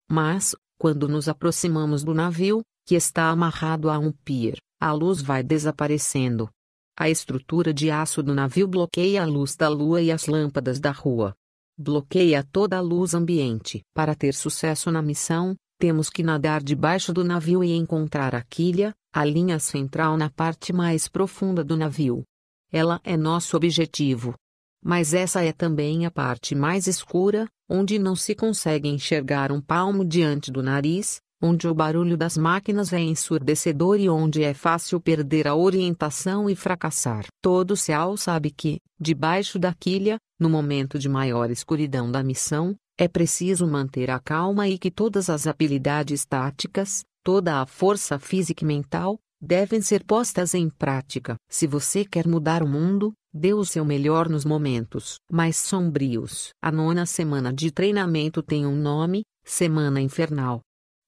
Mas, 0.09 0.55
quando 0.79 1.07
nos 1.07 1.27
aproximamos 1.27 2.03
do 2.03 2.13
navio, 2.13 2.61
que 2.85 2.95
está 2.95 3.29
amarrado 3.29 3.89
a 3.89 3.97
um 3.97 4.11
pier, 4.11 4.57
a 4.79 4.91
luz 4.91 5.21
vai 5.21 5.43
desaparecendo. 5.43 6.49
A 6.97 7.09
estrutura 7.09 7.73
de 7.73 7.89
aço 7.89 8.21
do 8.21 8.35
navio 8.35 8.67
bloqueia 8.67 9.23
a 9.23 9.25
luz 9.25 9.55
da 9.55 9.67
lua 9.67 10.01
e 10.01 10.11
as 10.11 10.27
lâmpadas 10.27 10.79
da 10.79 10.91
rua. 10.91 11.33
Bloqueia 11.77 12.43
toda 12.43 12.77
a 12.77 12.81
luz 12.81 13.15
ambiente. 13.15 13.81
Para 13.95 14.13
ter 14.13 14.35
sucesso 14.35 14.91
na 14.91 15.01
missão, 15.01 15.55
temos 15.79 16.07
que 16.07 16.21
nadar 16.21 16.61
debaixo 16.61 17.11
do 17.11 17.23
navio 17.23 17.63
e 17.63 17.71
encontrar 17.71 18.35
a 18.35 18.43
quilha, 18.43 18.93
a 19.11 19.25
linha 19.25 19.57
central 19.57 20.15
na 20.15 20.29
parte 20.29 20.71
mais 20.71 21.07
profunda 21.07 21.63
do 21.63 21.75
navio. 21.75 22.23
Ela 22.71 23.01
é 23.03 23.17
nosso 23.17 23.57
objetivo. 23.57 24.35
Mas 24.85 25.15
essa 25.15 25.43
é 25.43 25.51
também 25.51 26.05
a 26.05 26.11
parte 26.11 26.53
mais 26.53 26.85
escura, 26.85 27.47
onde 27.67 27.97
não 27.97 28.15
se 28.15 28.35
consegue 28.35 28.87
enxergar 28.87 29.51
um 29.51 29.59
palmo 29.59 30.05
diante 30.05 30.51
do 30.51 30.61
nariz, 30.61 31.21
onde 31.43 31.67
o 31.67 31.73
barulho 31.73 32.15
das 32.15 32.37
máquinas 32.37 32.93
é 32.93 33.01
ensurdecedor 33.01 33.99
e 33.99 34.07
onde 34.07 34.41
é 34.43 34.53
fácil 34.53 35.01
perder 35.01 35.45
a 35.45 35.53
orientação 35.53 36.49
e 36.49 36.55
fracassar. 36.55 37.25
Todo 37.41 37.75
céu 37.75 38.15
sabe 38.15 38.49
que, 38.49 38.79
debaixo 38.97 39.59
da 39.59 39.73
quilha, 39.73 40.15
no 40.39 40.49
momento 40.49 40.97
de 40.97 41.09
maior 41.09 41.51
escuridão 41.51 42.09
da 42.09 42.23
missão, 42.23 42.73
é 42.97 43.09
preciso 43.09 43.67
manter 43.67 44.09
a 44.09 44.19
calma 44.19 44.69
e 44.69 44.77
que 44.77 44.89
todas 44.89 45.29
as 45.29 45.45
habilidades 45.45 46.23
táticas, 46.23 47.01
toda 47.25 47.61
a 47.61 47.65
força 47.65 48.17
física 48.17 48.63
e 48.63 48.67
mental, 48.67 49.19
devem 49.41 49.81
ser 49.81 50.05
postas 50.05 50.53
em 50.53 50.69
prática. 50.69 51.35
Se 51.51 51.67
você 51.67 52.05
quer 52.05 52.25
mudar 52.25 52.63
o 52.63 52.67
mundo, 52.67 53.11
dê 53.33 53.53
o 53.53 53.65
seu 53.65 53.83
melhor 53.83 54.29
nos 54.29 54.45
momentos 54.45 55.15
mais 55.29 55.57
sombrios. 55.57 56.51
A 56.61 56.71
nona 56.71 57.05
semana 57.05 57.51
de 57.51 57.69
treinamento 57.69 58.41
tem 58.41 58.65
um 58.65 58.77
nome: 58.77 59.23
Semana 59.43 59.99
Infernal. 59.99 60.61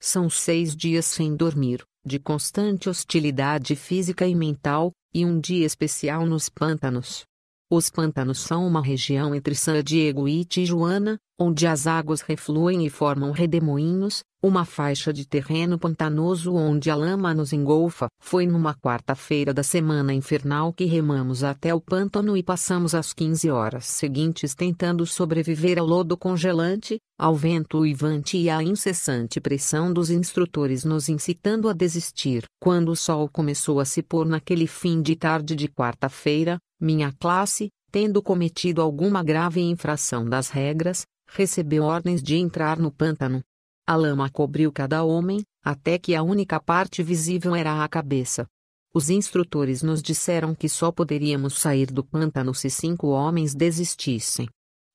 São 0.08 0.30
seis 0.30 0.76
dias 0.76 1.04
sem 1.04 1.36
dormir, 1.36 1.84
de 2.06 2.20
constante 2.20 2.88
hostilidade 2.88 3.76
física 3.76 4.28
e 4.28 4.36
mental, 4.36 4.92
e 5.12 5.26
um 5.26 5.40
dia 5.40 5.66
especial 5.66 6.28
nos 6.28 6.48
pântanos. 6.48 7.26
Os 7.68 7.90
pântanos 7.90 8.40
são 8.40 8.66
uma 8.68 8.80
região 8.80 9.34
entre 9.34 9.56
San 9.56 9.84
Diego 9.84 10.28
e 10.28 10.46
Tijuana, 10.46 11.18
onde 11.38 11.66
as 11.66 11.88
águas 11.88 12.22
refluem 12.22 12.86
e 12.86 12.92
formam 12.92 13.32
redemoinhos, 13.32 14.24
uma 14.42 14.64
faixa 14.64 15.12
de 15.12 15.28
terreno 15.28 15.80
pantanoso 15.80 16.54
onde 16.54 16.92
a 16.92 16.96
lama 16.96 17.34
nos 17.34 17.52
engolfa. 17.52 18.08
Foi 18.22 18.46
numa 18.46 18.76
quarta-feira 18.76 19.52
da 19.52 19.64
semana 19.64 20.14
infernal 20.14 20.72
que 20.72 20.86
remamos 20.86 21.44
até 21.44 21.74
o 21.74 21.82
pântano 21.82 22.38
e 22.38 22.44
passamos 22.44 22.94
as 22.94 23.12
15 23.12 23.50
horas 23.50 23.86
seguintes 23.86 24.54
tentando 24.54 25.04
sobreviver 25.04 25.80
ao 25.80 25.88
lodo 25.88 26.16
congelante, 26.16 27.00
ao 27.18 27.36
vento 27.36 27.80
uivante 27.80 28.38
e 28.38 28.48
à 28.48 28.62
incessante 28.62 29.42
pressão 29.42 29.92
dos 29.92 30.12
instrutores 30.12 30.86
nos 30.86 31.10
incitando 31.10 31.68
a 31.68 31.74
desistir. 31.74 32.44
Quando 32.62 32.90
o 32.90 32.96
sol 32.96 33.28
começou 33.28 33.80
a 33.80 33.86
se 33.86 34.04
pôr 34.04 34.28
naquele 34.28 34.68
fim 34.68 35.02
de 35.02 35.16
tarde 35.16 35.56
de 35.56 35.68
quarta-feira, 35.68 36.60
minha 36.80 37.12
classe, 37.12 37.70
tendo 37.92 38.22
cometido 38.22 38.82
alguma 38.82 39.24
grave 39.24 39.62
infração 39.62 40.28
das 40.28 40.50
regras, 40.50 41.06
recebeu 41.28 41.84
ordens 41.84 42.22
de 42.22 42.36
entrar 42.36 42.78
no 42.78 42.92
pântano. 42.92 43.42
A 43.88 43.96
lama 43.96 44.30
cobriu 44.30 44.72
cada 44.72 45.04
homem, 45.04 45.44
até 45.64 45.98
que 45.98 46.16
a 46.16 46.24
única 46.24 46.60
parte 46.60 47.02
visível 47.04 47.56
era 47.56 47.84
a 47.84 47.88
cabeça. 47.88 48.46
Os 48.94 49.10
instrutores 49.10 49.84
nos 49.84 50.02
disseram 50.02 50.56
que 50.56 50.70
só 50.70 50.92
poderíamos 50.92 51.60
sair 51.60 51.88
do 51.88 52.04
pântano 52.04 52.54
se 52.54 52.70
cinco 52.70 53.08
homens 53.08 53.54
desistissem. 53.54 54.48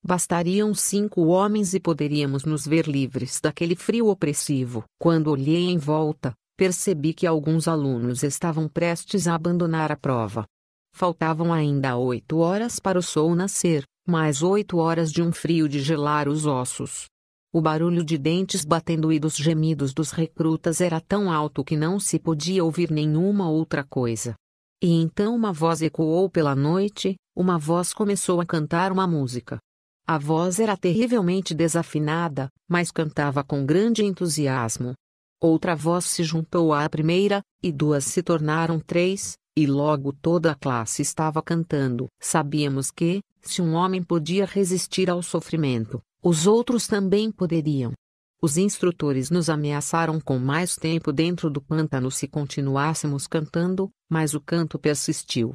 Bastariam 0.03 0.73
cinco 0.73 1.27
homens 1.27 1.75
e 1.75 1.79
poderíamos 1.79 2.43
nos 2.43 2.65
ver 2.65 2.87
livres 2.87 3.39
daquele 3.39 3.75
frio 3.75 4.07
opressivo. 4.07 4.83
Quando 4.99 5.29
olhei 5.29 5.69
em 5.69 5.77
volta, 5.77 6.33
percebi 6.57 7.13
que 7.13 7.27
alguns 7.27 7.67
alunos 7.67 8.23
estavam 8.23 8.67
prestes 8.67 9.27
a 9.27 9.35
abandonar 9.35 9.91
a 9.91 9.95
prova. 9.95 10.45
Faltavam 10.93 11.51
ainda 11.51 11.97
oito 11.97 12.37
horas 12.39 12.79
para 12.79 12.99
o 12.99 13.01
sol 13.01 13.33
nascer, 13.33 13.83
mais 14.07 14.43
oito 14.43 14.77
horas 14.77 15.11
de 15.11 15.21
um 15.21 15.31
frio 15.31 15.67
de 15.67 15.79
gelar 15.79 16.27
os 16.27 16.45
ossos. 16.45 17.05
O 17.53 17.61
barulho 17.61 18.03
de 18.03 18.17
dentes 18.17 18.63
batendo 18.63 19.11
e 19.11 19.19
dos 19.19 19.35
gemidos 19.35 19.93
dos 19.93 20.11
recrutas 20.11 20.79
era 20.79 21.01
tão 21.01 21.31
alto 21.31 21.63
que 21.63 21.75
não 21.75 21.99
se 21.99 22.17
podia 22.17 22.63
ouvir 22.63 22.89
nenhuma 22.89 23.49
outra 23.49 23.83
coisa. 23.83 24.35
E 24.81 24.91
então 24.93 25.35
uma 25.35 25.51
voz 25.51 25.81
ecoou 25.81 26.29
pela 26.29 26.55
noite, 26.55 27.15
uma 27.35 27.57
voz 27.57 27.93
começou 27.93 28.39
a 28.39 28.45
cantar 28.45 28.91
uma 28.91 29.05
música. 29.05 29.59
A 30.07 30.17
voz 30.17 30.59
era 30.59 30.75
terrivelmente 30.75 31.53
desafinada, 31.53 32.49
mas 32.69 32.89
cantava 32.89 33.43
com 33.43 33.65
grande 33.65 34.03
entusiasmo. 34.03 34.93
Outra 35.39 35.75
voz 35.75 36.05
se 36.05 36.23
juntou 36.23 36.73
à 36.73 36.87
primeira, 36.89 37.41
e 37.61 37.71
duas 37.71 38.05
se 38.05 38.23
tornaram 38.23 38.79
três, 38.79 39.33
e 39.55 39.65
logo 39.65 40.13
toda 40.13 40.51
a 40.51 40.55
classe 40.55 41.01
estava 41.01 41.41
cantando. 41.41 42.07
Sabíamos 42.19 42.91
que, 42.91 43.21
se 43.41 43.61
um 43.61 43.73
homem 43.73 44.03
podia 44.03 44.45
resistir 44.45 45.09
ao 45.09 45.21
sofrimento, 45.21 46.01
os 46.23 46.47
outros 46.47 46.87
também 46.87 47.31
poderiam. 47.31 47.93
Os 48.41 48.57
instrutores 48.57 49.29
nos 49.29 49.49
ameaçaram 49.49 50.19
com 50.19 50.39
mais 50.39 50.75
tempo 50.75 51.13
dentro 51.13 51.49
do 51.49 51.61
pântano 51.61 52.09
se 52.09 52.27
continuássemos 52.27 53.27
cantando, 53.27 53.89
mas 54.09 54.33
o 54.33 54.41
canto 54.41 54.79
persistiu. 54.79 55.53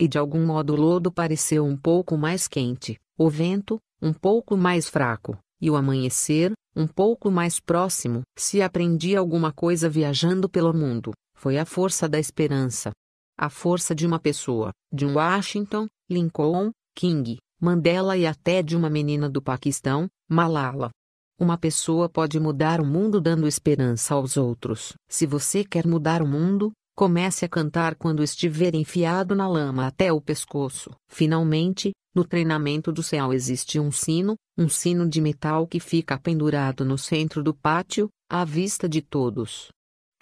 E 0.00 0.08
de 0.08 0.18
algum 0.18 0.44
modo 0.44 0.72
o 0.72 0.76
lodo 0.76 1.12
pareceu 1.12 1.64
um 1.64 1.76
pouco 1.76 2.16
mais 2.16 2.48
quente, 2.48 2.98
o 3.16 3.30
vento, 3.30 3.78
um 4.02 4.12
pouco 4.12 4.56
mais 4.56 4.88
fraco, 4.88 5.38
e 5.60 5.70
o 5.70 5.76
amanhecer, 5.76 6.52
um 6.74 6.88
pouco 6.88 7.30
mais 7.30 7.60
próximo. 7.60 8.22
Se 8.36 8.60
aprendi 8.60 9.14
alguma 9.14 9.52
coisa 9.52 9.88
viajando 9.88 10.48
pelo 10.48 10.74
mundo, 10.74 11.12
foi 11.36 11.56
a 11.56 11.64
força 11.64 12.08
da 12.08 12.18
esperança. 12.18 12.90
A 13.36 13.50
força 13.50 13.94
de 13.94 14.06
uma 14.06 14.20
pessoa, 14.20 14.70
de 14.92 15.04
um 15.04 15.14
Washington, 15.14 15.86
Lincoln, 16.08 16.70
King, 16.94 17.38
Mandela 17.60 18.16
e 18.16 18.26
até 18.26 18.62
de 18.62 18.76
uma 18.76 18.88
menina 18.88 19.28
do 19.28 19.42
Paquistão, 19.42 20.08
Malala. 20.28 20.90
Uma 21.38 21.58
pessoa 21.58 22.08
pode 22.08 22.38
mudar 22.38 22.80
o 22.80 22.86
mundo 22.86 23.20
dando 23.20 23.48
esperança 23.48 24.14
aos 24.14 24.36
outros. 24.36 24.92
Se 25.08 25.26
você 25.26 25.64
quer 25.64 25.84
mudar 25.84 26.22
o 26.22 26.28
mundo, 26.28 26.70
comece 26.94 27.44
a 27.44 27.48
cantar 27.48 27.96
quando 27.96 28.22
estiver 28.22 28.72
enfiado 28.74 29.34
na 29.34 29.48
lama 29.48 29.88
até 29.88 30.12
o 30.12 30.20
pescoço. 30.20 30.90
Finalmente, 31.08 31.90
no 32.14 32.24
treinamento 32.24 32.92
do 32.92 33.02
céu 33.02 33.32
existe 33.32 33.80
um 33.80 33.90
sino, 33.90 34.36
um 34.56 34.68
sino 34.68 35.08
de 35.08 35.20
metal 35.20 35.66
que 35.66 35.80
fica 35.80 36.16
pendurado 36.16 36.84
no 36.84 36.96
centro 36.96 37.42
do 37.42 37.52
pátio, 37.52 38.08
à 38.30 38.44
vista 38.44 38.88
de 38.88 39.02
todos. 39.02 39.70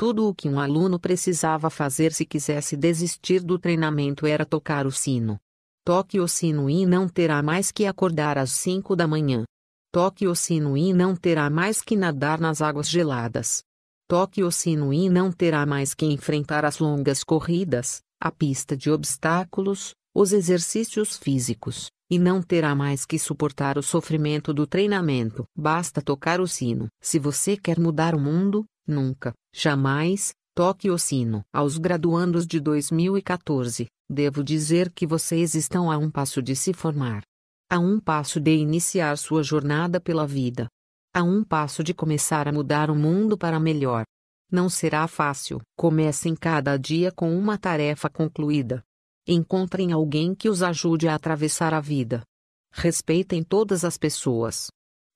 Tudo 0.03 0.29
o 0.29 0.35
que 0.35 0.49
um 0.49 0.59
aluno 0.59 0.99
precisava 0.99 1.71
fazer 1.71 2.13
se 2.13 2.27
quisesse 2.27 2.77
desistir 2.77 3.41
do 3.41 3.57
treinamento 3.57 4.27
era 4.27 4.45
tocar 4.45 4.85
o 4.85 4.91
sino. 4.91 5.39
Toque 5.85 6.19
o 6.19 6.27
sino 6.27 6.69
e 6.69 6.85
não 6.85 7.09
terá 7.09 7.41
mais 7.41 7.71
que 7.71 7.87
acordar 7.87 8.37
às 8.37 8.51
5 8.51 8.97
da 8.97 9.07
manhã. 9.07 9.45
Toque 9.93 10.27
o 10.27 10.35
sino 10.35 10.77
e 10.77 10.93
não 10.93 11.15
terá 11.15 11.49
mais 11.49 11.81
que 11.81 11.95
nadar 11.95 12.41
nas 12.41 12.61
águas 12.61 12.91
geladas. 12.91 13.63
Toque 14.09 14.43
o 14.43 14.51
sino 14.51 14.93
e 14.93 15.09
não 15.09 15.31
terá 15.31 15.65
mais 15.65 15.95
que 15.95 16.05
enfrentar 16.05 16.65
as 16.65 16.81
longas 16.81 17.23
corridas, 17.23 18.01
a 18.21 18.33
pista 18.33 18.77
de 18.77 18.91
obstáculos, 18.91 19.95
os 20.13 20.33
exercícios 20.33 21.17
físicos, 21.17 21.93
e 22.11 22.19
não 22.19 22.43
terá 22.43 22.75
mais 22.75 23.07
que 23.07 23.21
suportar 23.21 23.79
o 23.79 23.83
sofrimento 23.85 24.53
do 24.53 24.67
treinamento. 24.67 25.45
Basta 25.57 26.03
tocar 26.03 26.41
o 26.41 26.49
sino. 26.49 26.89
Se 27.01 27.21
você 27.21 27.57
quer 27.57 27.79
mudar 27.79 28.17
o 28.17 28.21
mundo, 28.21 28.65
nunca, 28.85 29.33
jamais, 29.55 30.33
toque 30.55 30.91
o 30.91 30.99
sino. 30.99 31.43
Aos 31.53 31.79
graduandos 31.79 32.47
de 32.47 32.61
2014, 32.61 33.87
Devo 34.13 34.45
dizer 34.45 34.93
que 34.93 35.07
vocês 35.07 35.55
estão 35.55 35.91
a 35.91 35.97
um 35.97 36.11
passo 36.11 36.43
de 36.43 36.55
se 36.55 36.75
formar. 36.75 37.23
A 37.71 37.79
um 37.79 37.99
passo 37.99 38.39
de 38.39 38.55
iniciar 38.55 39.17
sua 39.17 39.43
jornada 39.43 39.99
pela 39.99 40.27
vida. 40.27 40.69
A 41.15 41.23
um 41.23 41.43
passo 41.43 41.83
de 41.83 41.95
começar 41.95 42.47
a 42.47 42.53
mudar 42.53 42.91
o 42.91 42.95
mundo 42.95 43.39
para 43.39 43.59
melhor. 43.59 44.05
Não 44.51 44.69
será 44.69 45.09
fácil. 45.09 45.63
Comecem 45.79 46.37
cada 46.37 46.77
dia 46.77 47.11
com 47.11 47.35
uma 47.35 47.57
tarefa 47.57 48.11
concluída. 48.11 48.83
Encontrem 49.27 49.93
alguém 49.93 50.35
que 50.35 50.51
os 50.51 50.63
ajude 50.63 51.09
a 51.09 51.15
atravessar 51.15 51.73
a 51.73 51.81
vida. 51.81 52.23
Respeitem 52.71 53.43
todas 53.43 53.83
as 53.83 53.97
pessoas. 53.97 54.67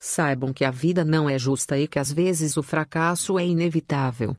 Saibam 0.00 0.52
que 0.52 0.64
a 0.64 0.70
vida 0.70 1.04
não 1.04 1.28
é 1.28 1.38
justa 1.38 1.78
e 1.78 1.88
que 1.88 1.98
às 1.98 2.12
vezes 2.12 2.56
o 2.56 2.62
fracasso 2.62 3.38
é 3.38 3.46
inevitável. 3.46 4.34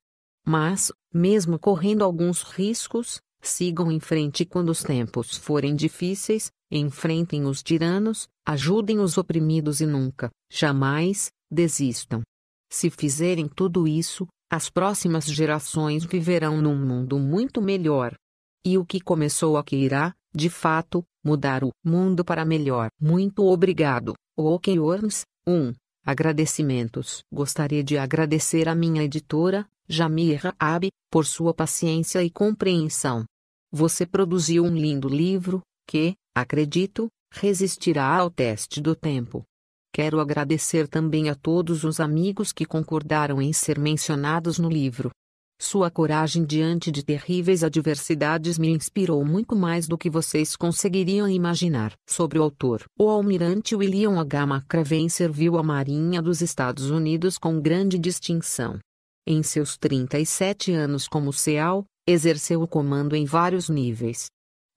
Mas, 0.46 0.92
mesmo 1.14 1.60
correndo 1.60 2.04
alguns 2.04 2.42
riscos, 2.42 3.20
Sigam 3.42 3.92
em 3.92 4.00
frente 4.00 4.46
quando 4.46 4.70
os 4.70 4.84
tempos 4.84 5.38
forem 5.38 5.76
difíceis, 5.76 6.52
enfrentem 6.72 7.46
os 7.46 7.62
tiranos, 7.62 8.28
ajudem 8.46 9.00
os 9.00 9.18
oprimidos 9.18 9.80
e 9.80 9.86
nunca, 9.86 10.30
jamais, 10.52 11.30
desistam. 11.50 12.22
Se 12.70 12.90
fizerem 12.90 13.48
tudo 13.48 13.88
isso, 13.88 14.28
as 14.52 14.70
próximas 14.70 15.26
gerações 15.26 16.04
viverão 16.04 16.62
num 16.62 16.76
mundo 16.76 17.18
muito 17.20 17.62
melhor. 17.62 18.14
E 18.66 18.78
o 18.78 18.86
que 18.86 19.00
começou 19.00 19.56
aqui 19.56 19.78
irá, 19.78 20.14
de 20.36 20.50
fato, 20.50 21.04
mudar 21.24 21.64
o 21.64 21.70
mundo 21.86 22.26
para 22.26 22.44
melhor. 22.44 22.90
Muito 23.00 23.46
obrigado, 23.46 24.14
Ok 24.38 24.78
Worms. 24.78 25.24
1. 25.48 25.74
Agradecimentos. 26.06 27.24
Gostaria 27.32 27.82
de 27.82 27.98
agradecer 27.98 28.68
a 28.68 28.76
minha 28.76 29.02
editora, 29.02 29.66
Jamir 29.88 30.42
Raab, 30.42 30.90
por 31.10 31.26
sua 31.26 31.54
paciência 31.54 32.22
e 32.22 32.30
compreensão. 32.30 33.24
Você 33.72 34.06
produziu 34.06 34.66
um 34.66 34.76
lindo 34.76 35.08
livro, 35.08 35.62
que, 35.88 36.16
acredito, 36.36 37.08
resistirá 37.32 38.14
ao 38.14 38.30
teste 38.30 38.82
do 38.82 38.94
tempo. 38.94 39.46
Quero 39.94 40.20
agradecer 40.20 40.86
também 40.86 41.30
a 41.30 41.36
todos 41.36 41.86
os 41.86 42.02
amigos 42.02 42.52
que 42.52 42.66
concordaram 42.66 43.42
em 43.42 43.54
ser 43.54 43.80
mencionados 43.80 44.60
no 44.60 44.70
livro. 44.70 45.12
Sua 45.60 45.90
coragem 45.90 46.46
diante 46.46 46.92
de 46.92 47.04
terríveis 47.04 47.64
adversidades 47.64 48.60
me 48.60 48.70
inspirou 48.70 49.26
muito 49.26 49.56
mais 49.56 49.88
do 49.88 49.98
que 49.98 50.08
vocês 50.08 50.56
conseguiriam 50.56 51.28
imaginar. 51.28 51.94
Sobre 52.08 52.38
o 52.38 52.44
autor, 52.44 52.86
o 52.98 53.10
almirante 53.10 53.76
William 53.76 54.20
H. 54.20 54.44
McCraven 54.44 55.10
serviu 55.10 55.58
a 55.58 55.64
Marinha 55.64 56.22
dos 56.22 56.42
Estados 56.42 56.92
Unidos 56.92 57.40
com 57.40 57.60
grande 57.60 57.98
distinção. 57.98 58.80
Em 59.26 59.42
seus 59.42 59.78
37 59.78 60.72
anos 60.72 61.08
como 61.08 61.34
SEAL, 61.34 61.84
exerceu 62.08 62.62
o 62.62 62.68
comando 62.68 63.16
em 63.16 63.26
vários 63.26 63.68
níveis. 63.68 64.28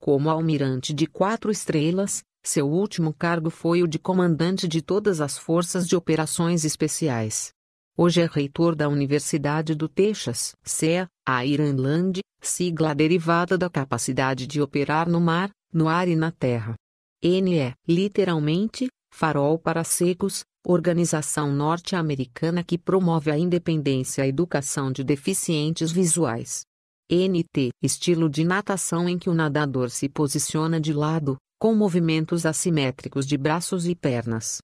Como 0.00 0.30
almirante 0.30 0.94
de 0.94 1.06
quatro 1.06 1.50
estrelas, 1.50 2.22
seu 2.42 2.66
último 2.66 3.12
cargo 3.12 3.50
foi 3.50 3.82
o 3.82 3.86
de 3.86 3.98
comandante 3.98 4.66
de 4.66 4.80
todas 4.80 5.20
as 5.20 5.36
forças 5.36 5.86
de 5.86 5.94
operações 5.94 6.64
especiais. 6.64 7.52
Hoje 8.02 8.22
é 8.22 8.24
reitor 8.24 8.74
da 8.74 8.88
Universidade 8.88 9.74
do 9.74 9.86
Texas, 9.86 10.54
CEA, 10.64 11.06
a 11.28 11.44
Iranland, 11.44 12.20
sigla 12.40 12.94
derivada 12.94 13.58
da 13.58 13.68
capacidade 13.68 14.46
de 14.46 14.58
operar 14.58 15.06
no 15.06 15.20
mar, 15.20 15.50
no 15.70 15.86
ar 15.86 16.08
e 16.08 16.16
na 16.16 16.32
terra. 16.32 16.76
N 17.22 17.58
é, 17.58 17.74
literalmente, 17.86 18.88
Farol 19.12 19.58
para 19.58 19.84
Secos, 19.84 20.44
organização 20.66 21.52
norte-americana 21.52 22.64
que 22.64 22.78
promove 22.78 23.30
a 23.30 23.36
independência 23.36 24.24
e 24.24 24.30
educação 24.30 24.90
de 24.90 25.04
deficientes 25.04 25.92
visuais. 25.92 26.62
NT, 27.12 27.68
estilo 27.82 28.30
de 28.30 28.44
natação 28.44 29.10
em 29.10 29.18
que 29.18 29.28
o 29.28 29.34
nadador 29.34 29.90
se 29.90 30.08
posiciona 30.08 30.80
de 30.80 30.94
lado, 30.94 31.36
com 31.60 31.74
movimentos 31.74 32.46
assimétricos 32.46 33.26
de 33.26 33.36
braços 33.36 33.86
e 33.86 33.94
pernas. 33.94 34.56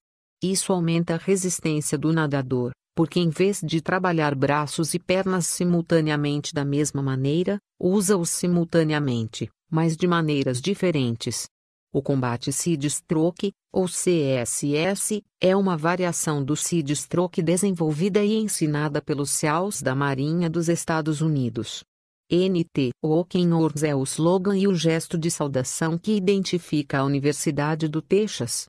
Isso 0.42 0.72
aumenta 0.72 1.16
a 1.16 1.18
resistência 1.18 1.98
do 1.98 2.14
nadador, 2.14 2.72
porque 2.97 3.20
em 3.20 3.28
vez 3.28 3.60
de 3.62 3.82
trabalhar 3.82 4.35
braços 4.35 4.94
e 4.94 4.98
pernas 4.98 5.47
simultaneamente 5.47 6.55
da 6.55 6.64
mesma 6.64 7.02
maneira, 7.02 7.59
usa-os 7.78 8.31
simultaneamente, 8.31 9.51
mas 9.70 9.94
de 9.98 10.09
maneiras 10.09 10.62
diferentes. 10.62 11.47
O 11.93 12.01
combate 12.01 12.51
seed 12.51 12.85
stroke, 12.86 13.52
ou 13.70 13.86
CSS, 13.86 15.23
é 15.39 15.55
uma 15.55 15.77
variação 15.77 16.43
do 16.43 16.56
seed 16.56 16.90
stroke 16.93 17.43
desenvolvida 17.43 18.24
e 18.24 18.35
ensinada 18.35 19.02
pelos 19.02 19.31
SEALs 19.31 19.82
da 19.82 19.94
Marinha 19.94 20.48
dos 20.48 20.70
Estados 20.70 21.20
Unidos. 21.20 21.85
NT 22.32 22.93
Walking 23.05 23.52
Oars 23.52 23.82
é 23.82 23.94
o 23.94 24.02
slogan 24.05 24.56
e 24.56 24.66
o 24.66 24.74
gesto 24.74 25.18
de 25.18 25.31
saudação 25.31 25.98
que 25.98 26.16
identifica 26.16 26.98
a 26.98 27.05
Universidade 27.05 27.89
do 27.89 28.01
Texas. 28.01 28.66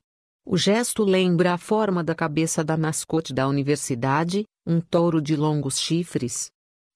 O 0.50 0.56
gesto 0.56 1.04
lembra 1.04 1.52
a 1.52 1.58
forma 1.58 2.02
da 2.02 2.14
cabeça 2.14 2.64
da 2.64 2.74
mascote 2.74 3.34
da 3.34 3.46
universidade, 3.46 4.44
um 4.66 4.80
touro 4.80 5.20
de 5.20 5.36
longos 5.36 5.78
chifres. 5.78 6.46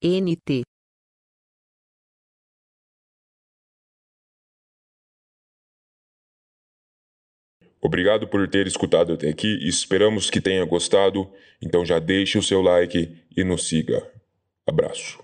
NT 0.03 0.63
Obrigado 7.79 8.27
por 8.27 8.49
ter 8.49 8.65
escutado 8.65 9.13
até 9.13 9.29
aqui 9.29 9.59
esperamos 9.67 10.31
que 10.31 10.41
tenha 10.41 10.65
gostado. 10.65 11.31
Então 11.61 11.85
já 11.85 11.99
deixe 11.99 12.39
o 12.39 12.41
seu 12.41 12.59
like 12.59 13.23
e 13.37 13.43
nos 13.43 13.67
siga. 13.67 14.01
Abraço. 14.65 15.22